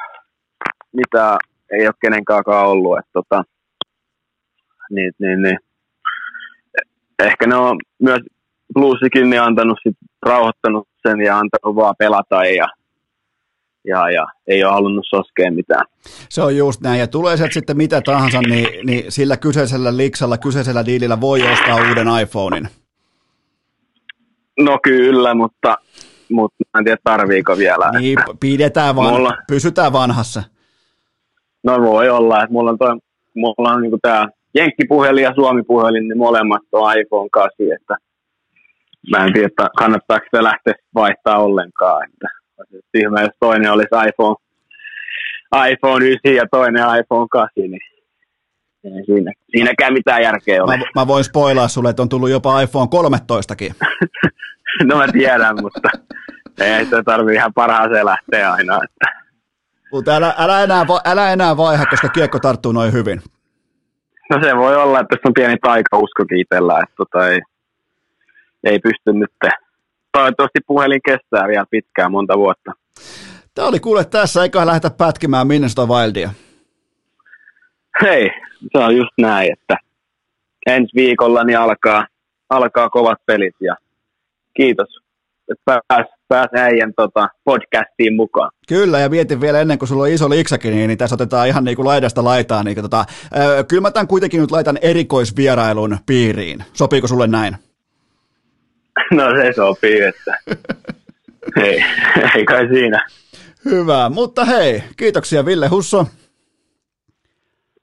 mitään 0.93 1.37
ei 1.71 1.87
ole 1.87 1.93
kenenkään 2.01 2.43
ollut. 2.47 2.97
Että 2.97 3.09
tota, 3.13 3.43
niin, 4.91 5.11
niin, 5.19 5.41
niin. 5.41 5.57
ehkä 7.19 7.47
ne 7.47 7.55
on 7.55 7.77
myös 7.99 8.19
bluesikin 8.73 9.29
niin 9.29 9.41
antanut 9.41 9.79
sit, 9.83 9.97
rauhoittanut 10.21 10.87
sen 11.07 11.21
ja 11.21 11.37
antanut 11.37 11.75
vaan 11.75 11.95
pelata 11.97 12.45
ja, 12.45 12.67
ja, 13.85 14.11
ja 14.11 14.27
ei 14.47 14.63
ole 14.63 14.73
halunnut 14.73 15.05
soskea 15.09 15.51
mitään. 15.51 15.85
Se 16.29 16.41
on 16.41 16.57
just 16.57 16.81
näin, 16.81 16.99
ja 16.99 17.07
tulee 17.07 17.37
sieltä 17.37 17.53
sitten 17.53 17.77
mitä 17.77 18.01
tahansa, 18.01 18.41
niin, 18.41 18.85
niin 18.85 19.11
sillä 19.11 19.37
kyseisellä 19.37 19.97
liksalla, 19.97 20.37
kyseisellä 20.37 20.85
diilillä 20.85 21.21
voi 21.21 21.41
ostaa 21.51 21.75
uuden 21.75 22.07
iPhonein. 22.21 22.67
No 24.59 24.79
kyllä, 24.83 25.33
mutta, 25.33 25.77
mutta 26.31 26.63
en 26.77 26.83
tiedä 26.83 26.97
tarviiko 27.03 27.57
vielä. 27.57 27.91
Niin, 27.99 28.17
pidetään 28.39 28.95
vaan, 28.95 29.13
mulla, 29.13 29.37
pysytään 29.47 29.93
vanhassa. 29.93 30.43
No 31.63 31.81
voi 31.81 32.09
olla, 32.09 32.43
että 32.43 32.53
mulla 32.53 32.71
on, 32.71 32.77
toi, 32.77 32.97
mulla 33.35 33.71
on 33.71 33.81
niin 33.81 34.01
tämä 34.01 34.27
Jenkkipuhelin 34.53 35.23
ja 35.23 35.33
Suomi-puhelin, 35.35 36.07
niin 36.07 36.17
molemmat 36.17 36.61
on 36.71 36.97
iPhone 36.99 37.29
8, 37.31 37.65
että 37.81 37.95
mä 39.11 39.25
en 39.25 39.33
tiedä, 39.33 39.47
että 39.47 39.69
kannattaako 39.77 40.25
sitä 40.25 40.43
lähteä 40.43 40.73
vaihtaa 40.95 41.37
ollenkaan. 41.37 42.03
Että 42.05 42.27
tyhmä, 42.91 43.21
jos 43.21 43.35
toinen 43.39 43.71
olisi 43.71 43.89
iPhone, 44.07 44.35
iPhone 45.71 46.05
9 46.05 46.35
ja 46.35 46.45
toinen 46.51 46.83
iPhone 46.99 47.27
8, 47.31 47.63
niin 47.63 47.79
ei 48.83 49.05
siinä, 49.05 49.31
siinäkään 49.51 49.93
mitään 49.93 50.21
järkeä 50.21 50.63
ole. 50.63 50.77
Mä, 50.77 50.83
mä 50.95 51.07
voin 51.07 51.23
spoilaa 51.23 51.67
sulle, 51.67 51.89
että 51.89 52.01
on 52.01 52.09
tullut 52.09 52.29
jopa 52.29 52.61
iPhone 52.61 52.87
13kin. 52.95 53.73
no 54.87 54.97
mä 54.97 55.07
tiedän, 55.07 55.55
mutta 55.61 55.89
ei 56.61 56.85
sitä 56.85 57.03
tarvii 57.03 57.35
ihan 57.35 57.53
parhaaseen 57.53 58.05
lähteä 58.05 58.53
aina. 58.53 58.79
Että. 58.83 59.21
Mutta 59.91 60.15
älä, 60.15 60.33
älä, 60.37 60.63
enää, 60.63 60.85
älä 61.05 61.33
enää 61.33 61.57
vaiha, 61.57 61.85
koska 61.85 62.09
kiekko 62.09 62.39
tarttuu 62.39 62.71
noin 62.71 62.93
hyvin. 62.93 63.21
No 64.31 64.39
se 64.43 64.57
voi 64.57 64.75
olla, 64.75 64.99
että 64.99 65.15
tässä 65.15 65.27
on 65.27 65.33
pieni 65.33 65.57
taikausko 65.61 66.23
itsellä, 66.35 66.79
että 66.83 66.95
tota 66.97 67.27
ei, 67.27 67.39
ei 68.63 68.79
pysty 68.79 69.13
nyt. 69.13 69.31
Toivottavasti 70.11 70.59
puhelin 70.67 71.01
kestää 71.05 71.47
vielä 71.47 71.65
pitkään, 71.71 72.11
monta 72.11 72.37
vuotta. 72.37 72.71
Tämä 73.55 73.67
oli 73.67 73.79
kuule 73.79 74.05
tässä, 74.05 74.43
eiköhän 74.43 74.67
lähdetä 74.67 74.89
pätkimään 74.97 75.47
Minnesota 75.47 75.93
Wildia. 75.93 76.29
Hei, 78.01 78.29
se 78.71 78.77
on 78.77 78.97
just 78.97 79.11
näin, 79.17 79.53
että 79.53 79.77
ensi 80.67 80.95
viikolla 80.95 81.43
niin 81.43 81.59
alkaa, 81.59 82.07
alkaa 82.49 82.89
kovat 82.89 83.19
pelit 83.25 83.55
ja 83.61 83.75
kiitos 84.53 85.01
että 85.51 85.81
pääs, 85.87 86.07
pääs 86.31 86.49
äijän 86.53 86.93
tota, 86.95 87.29
podcastiin 87.43 88.15
mukaan. 88.15 88.51
Kyllä, 88.67 88.99
ja 88.99 89.09
mietin 89.09 89.41
vielä 89.41 89.59
ennen 89.59 89.79
kuin 89.79 89.89
sulla 89.89 90.03
on 90.03 90.09
iso 90.09 90.29
liksakin, 90.29 90.71
niin, 90.71 90.87
niin 90.87 90.97
tässä 90.97 91.15
otetaan 91.15 91.47
ihan 91.47 91.63
niin 91.63 91.75
kuin 91.75 91.85
laidasta 91.85 92.23
laitaan. 92.23 92.65
Niin 92.65 92.81
tota, 92.81 92.99
äh, 92.99 93.05
kyllä 93.67 93.81
mä 93.81 93.91
tämän 93.91 94.07
kuitenkin 94.07 94.41
nyt 94.41 94.51
laitan 94.51 94.79
erikoisvierailun 94.81 95.97
piiriin. 96.05 96.63
Sopiiko 96.73 97.07
sulle 97.07 97.27
näin? 97.27 97.55
No 99.11 99.23
se 99.41 99.53
sopii, 99.55 100.01
että 100.01 100.37
ei, 101.65 101.83
ei 102.35 102.45
kai 102.45 102.67
siinä. 102.67 103.07
Hyvä, 103.65 104.09
mutta 104.09 104.45
hei, 104.45 104.83
kiitoksia 104.97 105.45
Ville 105.45 105.67
Husso. 105.67 106.07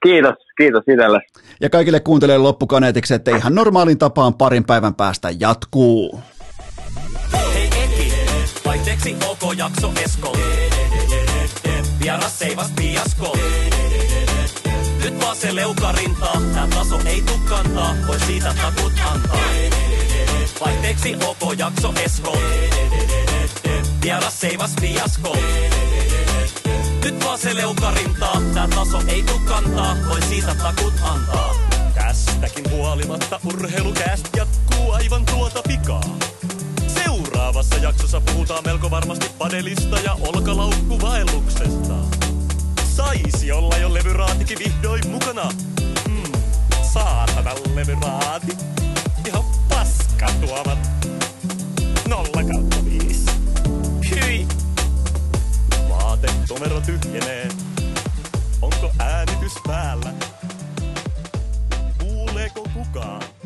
Kiitos, 0.03 0.35
kiitos 0.57 0.83
itselle. 0.87 1.19
Ja 1.61 1.69
kaikille 1.69 1.99
kuuntelijoille 1.99 2.43
loppukaneetiksi, 2.43 3.13
että 3.13 3.37
ihan 3.37 3.55
normaalin 3.55 3.97
tapaan 3.97 4.33
parin 4.33 4.65
päivän 4.65 4.95
päästä 4.95 5.29
jatkuu. 5.39 6.19
Vaihteeksi 8.79 9.15
OK 9.27 9.57
jakso 9.57 9.93
Esko. 10.03 10.37
Vieras 11.99 12.39
seivas 12.39 12.71
piasko. 12.75 13.37
Nyt 15.03 15.21
vaan 15.21 15.37
se 15.37 15.55
leukarintaa, 15.55 16.41
tää 16.53 16.67
taso 16.67 16.99
ei 17.05 17.21
tuu 17.21 17.37
kantaa, 17.49 17.95
voi 18.07 18.19
siitä 18.19 18.53
takut 18.61 18.93
antaa. 19.05 19.39
Vaihteeksi 20.65 21.15
OK 21.15 21.53
jakso 21.57 21.93
Esko. 22.05 22.37
Vieras 24.03 24.39
seivas 24.39 24.71
piasko. 24.81 25.37
Nyt 27.03 27.25
vaan 27.25 27.39
se 27.39 27.55
leukarintaa, 27.55 28.41
tää 28.53 28.67
taso 28.67 29.01
ei 29.07 29.23
tuu 29.23 29.39
kantaa, 29.39 29.95
voi 30.09 30.21
siitä 30.21 30.55
takut 30.55 30.93
antaa. 31.03 31.55
Tästäkin 31.95 32.71
huolimatta 32.71 33.39
urheilukääst 33.45 34.27
jatkuu 34.37 34.91
aivan 34.91 35.25
tuota 35.25 35.61
pikaa. 35.67 36.01
Seuraavassa 37.49 37.75
jaksossa 37.75 38.21
puhutaan 38.21 38.63
melko 38.65 38.91
varmasti 38.91 39.25
padelista 39.37 39.99
ja 39.99 40.13
olkalaukkuvaelluksesta. 40.13 41.93
Saisi 42.95 43.51
olla 43.51 43.77
jo 43.77 43.93
levyraatikin 43.93 44.59
vihdoin 44.59 45.07
mukana. 45.07 45.51
Mm, 46.07 46.31
saatana 46.93 47.51
levyraati. 47.75 48.57
Ihan 49.27 49.43
paska 49.69 50.27
tuomat. 50.45 50.79
nolla 52.07 52.43
kautta 52.53 52.85
viisi. 52.85 53.31
Hyi! 54.09 54.47
Vaatekomero 55.89 56.81
tyhjenee. 56.81 57.47
Onko 58.61 58.91
äänitys 58.99 59.53
päällä? 59.67 60.13
Kuuleeko 61.99 62.63
kukaan? 62.73 63.38